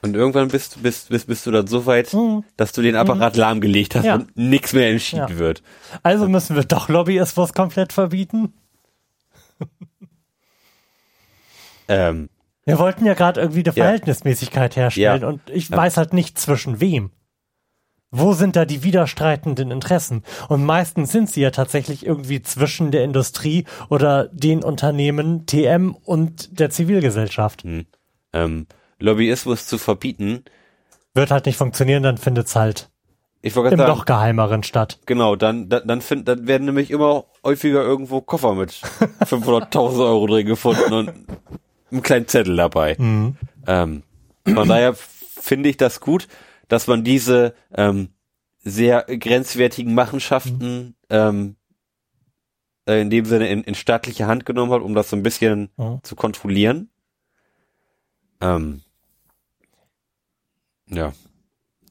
Und 0.02 0.14
irgendwann 0.14 0.48
bist, 0.48 0.82
bist, 0.82 1.10
bist, 1.10 1.26
bist 1.26 1.44
du 1.46 1.50
dann 1.50 1.66
so 1.66 1.84
weit, 1.84 2.14
Mhm. 2.14 2.44
dass 2.56 2.72
du 2.72 2.80
den 2.80 2.96
Apparat 2.96 3.36
lahmgelegt 3.36 3.94
hast 3.96 4.04
Ja. 4.06 4.14
und 4.14 4.34
nichts 4.36 4.72
mehr 4.72 4.88
entschieden 4.88 5.28
Ja. 5.28 5.38
wird. 5.38 5.62
Also 6.02 6.26
müssen 6.26 6.56
wir 6.56 6.64
doch 6.64 6.88
Lobbyismus 6.88 7.52
komplett 7.52 7.92
verbieten? 7.92 8.54
Ähm, 11.88 12.28
Wir 12.66 12.78
wollten 12.78 13.06
ja 13.06 13.14
gerade 13.14 13.40
irgendwie 13.40 13.60
eine 13.60 13.68
Ja. 13.74 13.84
Verhältnismäßigkeit 13.84 14.76
herstellen 14.76 15.22
Ja. 15.22 15.28
und 15.28 15.40
ich 15.50 15.68
Ja. 15.70 15.76
weiß 15.76 15.96
halt 15.96 16.12
nicht 16.12 16.38
zwischen 16.38 16.80
wem. 16.80 17.10
Wo 18.12 18.32
sind 18.32 18.56
da 18.56 18.64
die 18.64 18.82
widerstreitenden 18.82 19.70
Interessen? 19.70 20.24
Und 20.48 20.64
meistens 20.64 21.12
sind 21.12 21.30
sie 21.30 21.42
ja 21.42 21.52
tatsächlich 21.52 22.04
irgendwie 22.04 22.42
zwischen 22.42 22.90
der 22.90 23.04
Industrie 23.04 23.64
oder 23.88 24.24
den 24.32 24.64
Unternehmen 24.64 25.46
TM 25.46 25.94
und 26.04 26.58
der 26.58 26.70
Zivilgesellschaft. 26.70 27.64
ähm, 28.32 28.66
Lobbyismus 28.98 29.66
zu 29.66 29.78
verbieten, 29.78 30.44
Wird 31.14 31.30
halt 31.30 31.46
nicht 31.46 31.56
funktionieren, 31.56 32.02
dann 32.02 32.18
findet's 32.18 32.54
halt 32.56 32.90
ich 33.42 33.56
im 33.56 33.62
gerade 33.62 33.76
noch 33.76 33.98
sagen, 33.98 34.04
geheimeren 34.06 34.62
statt. 34.64 34.98
genau, 35.06 35.34
dann, 35.36 35.68
dann, 35.68 35.86
dann, 35.86 36.00
find, 36.02 36.28
dann 36.28 36.46
werden 36.46 36.66
nämlich 36.66 36.90
immer 36.90 37.24
häufiger 37.44 37.82
irgendwo 37.82 38.20
Koffer 38.20 38.54
mit 38.54 38.72
500.000 39.24 40.00
Euro 40.04 40.26
drin 40.26 40.46
gefunden 40.46 40.92
und 40.92 41.12
einen 41.90 42.02
kleinen 42.02 42.28
Zettel 42.28 42.56
dabei. 42.56 42.96
Mhm. 42.98 43.36
Ähm, 43.66 44.02
von 44.46 44.68
daher 44.68 44.94
finde 44.94 45.68
ich 45.68 45.76
das 45.76 46.00
gut, 46.00 46.28
dass 46.68 46.86
man 46.86 47.04
diese 47.04 47.54
ähm, 47.74 48.10
sehr 48.62 49.02
grenzwertigen 49.04 49.94
Machenschaften 49.94 50.94
ähm, 51.08 51.56
äh, 52.86 53.00
in 53.00 53.10
dem 53.10 53.24
Sinne 53.24 53.48
in, 53.48 53.62
in 53.64 53.74
staatliche 53.74 54.26
Hand 54.26 54.44
genommen 54.46 54.72
hat, 54.72 54.82
um 54.82 54.94
das 54.94 55.10
so 55.10 55.16
ein 55.16 55.22
bisschen 55.22 55.70
Mhm. 55.76 56.00
zu 56.02 56.14
kontrollieren. 56.16 56.90
Ähm, 58.40 58.82
ja. 60.86 61.12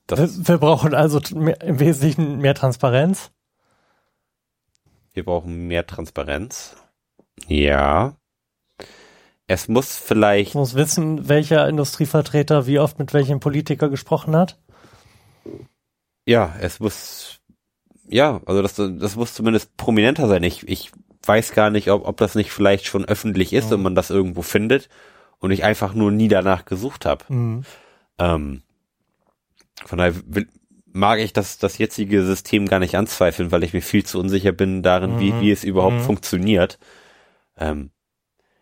Das, 0.07 0.47
Wir, 0.47 0.57
brauchen 0.57 0.93
also 0.95 1.21
mehr, 1.35 1.61
im 1.61 1.79
Wesentlichen 1.79 2.39
mehr 2.39 2.55
Transparenz. 2.55 3.31
wir 5.13 5.23
brauchen 5.25 5.67
mehr 5.67 5.85
Transparenz. 5.85 6.75
Ja. 7.47 8.15
Es 9.51 9.67
muss 9.67 9.97
vielleicht 9.97 10.49
Ich 10.49 10.53
muss 10.55 10.75
wissen, 10.75 11.27
welcher 11.27 11.67
Industrievertreter 11.67 12.67
wie 12.67 12.77
oft 12.77 12.99
mit 12.99 13.15
welchem 13.15 13.39
Politiker 13.39 13.89
gesprochen 13.89 14.35
hat. 14.35 14.59
Ja, 16.27 16.53
es 16.61 16.79
muss, 16.79 17.39
ja, 18.07 18.41
also 18.45 18.61
das, 18.61 18.75
das 18.75 19.15
muss 19.15 19.33
zumindest 19.33 19.75
prominenter 19.75 20.27
sein. 20.27 20.43
Ich, 20.43 20.67
ich 20.67 20.91
weiß 21.25 21.53
gar 21.53 21.71
nicht, 21.71 21.89
ob, 21.89 22.07
ob 22.07 22.17
das 22.17 22.35
nicht 22.35 22.51
vielleicht 22.51 22.85
schon 22.85 23.05
öffentlich 23.05 23.51
ist 23.51 23.73
und 23.73 23.81
man 23.81 23.95
das 23.95 24.11
irgendwo 24.11 24.43
findet 24.43 24.87
und 25.39 25.49
ich 25.49 25.63
einfach 25.63 25.95
nur 25.95 26.11
nie 26.11 26.27
danach 26.27 26.65
gesucht 26.65 27.07
habe. 27.07 27.25
Mhm. 27.29 27.63
Ähm, 28.19 28.61
von 29.83 29.97
daher 29.97 30.13
will, 30.27 30.47
mag 30.85 31.17
ich 31.21 31.33
das, 31.33 31.57
das 31.57 31.79
jetzige 31.79 32.23
System 32.23 32.67
gar 32.67 32.77
nicht 32.79 32.93
anzweifeln, 32.95 33.51
weil 33.51 33.63
ich 33.63 33.73
mir 33.73 33.81
viel 33.81 34.05
zu 34.05 34.19
unsicher 34.19 34.51
bin 34.51 34.83
darin, 34.83 35.19
wie, 35.19 35.31
Mhm. 35.31 35.41
wie 35.41 35.49
es 35.51 35.63
überhaupt 35.63 35.95
Mhm. 35.95 36.01
funktioniert. 36.03 36.77
Ähm, 37.57 37.89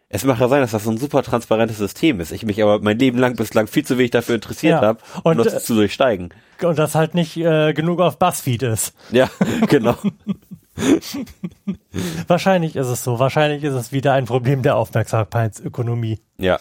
es 0.09 0.23
mag 0.23 0.39
ja 0.39 0.47
sein, 0.47 0.61
dass 0.61 0.71
das 0.71 0.83
so 0.85 0.89
ein 0.91 0.97
super 0.97 1.21
transparentes 1.23 1.77
System 1.77 2.19
ist. 2.19 2.31
Ich 2.31 2.43
mich 2.45 2.61
aber 2.63 2.79
mein 2.79 2.97
Leben 2.97 3.17
lang 3.17 3.35
bislang 3.35 3.67
viel 3.67 3.85
zu 3.85 3.97
wenig 3.97 4.11
dafür 4.11 4.35
interessiert 4.35 4.81
Ja. 4.81 4.87
habe, 4.87 4.99
um 5.23 5.31
Und, 5.31 5.37
das 5.45 5.53
äh, 5.53 5.59
zu 5.59 5.75
durchsteigen. 5.75 6.29
Und 6.61 6.79
das 6.79 6.95
halt 6.95 7.13
nicht 7.13 7.35
äh, 7.37 7.73
genug 7.73 7.99
auf 7.99 8.17
Buzzfeed 8.17 8.63
ist. 8.63 8.93
Ja, 9.11 9.29
genau. 9.67 9.95
Wahrscheinlich 12.27 12.75
ist 12.75 12.87
es 12.87 13.03
so. 13.03 13.19
Wahrscheinlich 13.19 13.63
ist 13.63 13.73
es 13.73 13.91
wieder 13.91 14.13
ein 14.13 14.25
Problem 14.25 14.61
der 14.61 14.75
Aufmerksamkeitsökonomie. 14.77 16.19
Ja. 16.37 16.59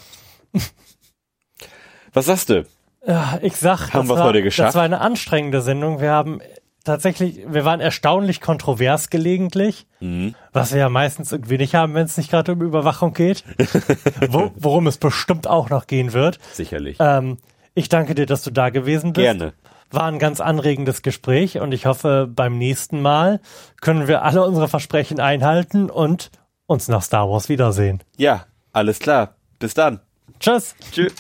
Was 2.13 2.27
sagst 2.27 2.49
du? 2.49 2.67
Ja, 3.07 3.39
ich 3.43 3.57
sag, 3.57 3.93
Haben 3.93 4.09
war, 4.09 4.25
heute 4.25 4.43
geschafft? 4.43 4.69
das 4.69 4.75
war 4.75 4.83
eine 4.83 5.01
anstrengende 5.01 5.61
Sendung. 5.61 6.01
Wir 6.01 6.11
haben 6.11 6.41
tatsächlich, 6.87 7.41
wir 7.47 7.65
waren 7.67 7.81
erstaunlich 7.81 8.41
kontrovers 8.41 9.11
gelegentlich, 9.11 9.87
Mhm. 10.01 10.35
was 10.53 10.73
wir 10.73 10.81
ja 10.81 10.89
meistens 10.89 11.33
irgendwie 11.33 11.59
nicht 11.59 11.75
haben, 11.75 11.93
wenn 11.95 12.07
es 12.07 12.17
nicht 12.17 12.31
gerade 12.31 12.53
um 12.53 12.63
Überwachung 12.63 13.13
geht, 13.13 13.45
Wo, 14.29 14.51
worum 14.57 14.87
es 14.87 14.97
bestimmt 14.97 15.47
auch 15.47 15.69
noch 15.69 15.87
gehen 15.87 16.13
wird. 16.15 16.39
Sicherlich. 16.53 16.97
Ähm, 17.01 17.37
ich 17.75 17.89
danke 17.91 18.15
dir, 18.15 18.25
dass 18.27 18.43
du 18.43 18.51
da 18.51 18.71
gewesen 18.71 19.13
bist. 19.13 19.23
Gerne. 19.25 19.53
War 19.91 20.05
ein 20.05 20.19
ganz 20.19 20.41
anregendes 20.41 21.03
Gespräch 21.03 21.61
und 21.61 21.73
ich 21.73 21.87
hoffe, 21.87 22.29
beim 22.29 22.59
nächsten 22.59 23.01
Mal 23.03 23.41
können 23.81 24.09
wir 24.09 24.23
alle 24.23 24.43
unsere 24.45 24.67
Versprechen 24.69 25.21
einhalten 25.21 25.91
und 25.91 26.31
uns 26.67 26.89
nach 26.89 27.03
Star 27.03 27.29
Wars 27.31 27.49
wiedersehen. 27.49 28.03
Ja, 28.17 28.47
alles 28.73 28.99
klar. 28.99 29.37
Bis 29.59 29.75
dann. 29.75 30.01
Tschüss! 30.41 30.75
Tschüss. 30.93 31.13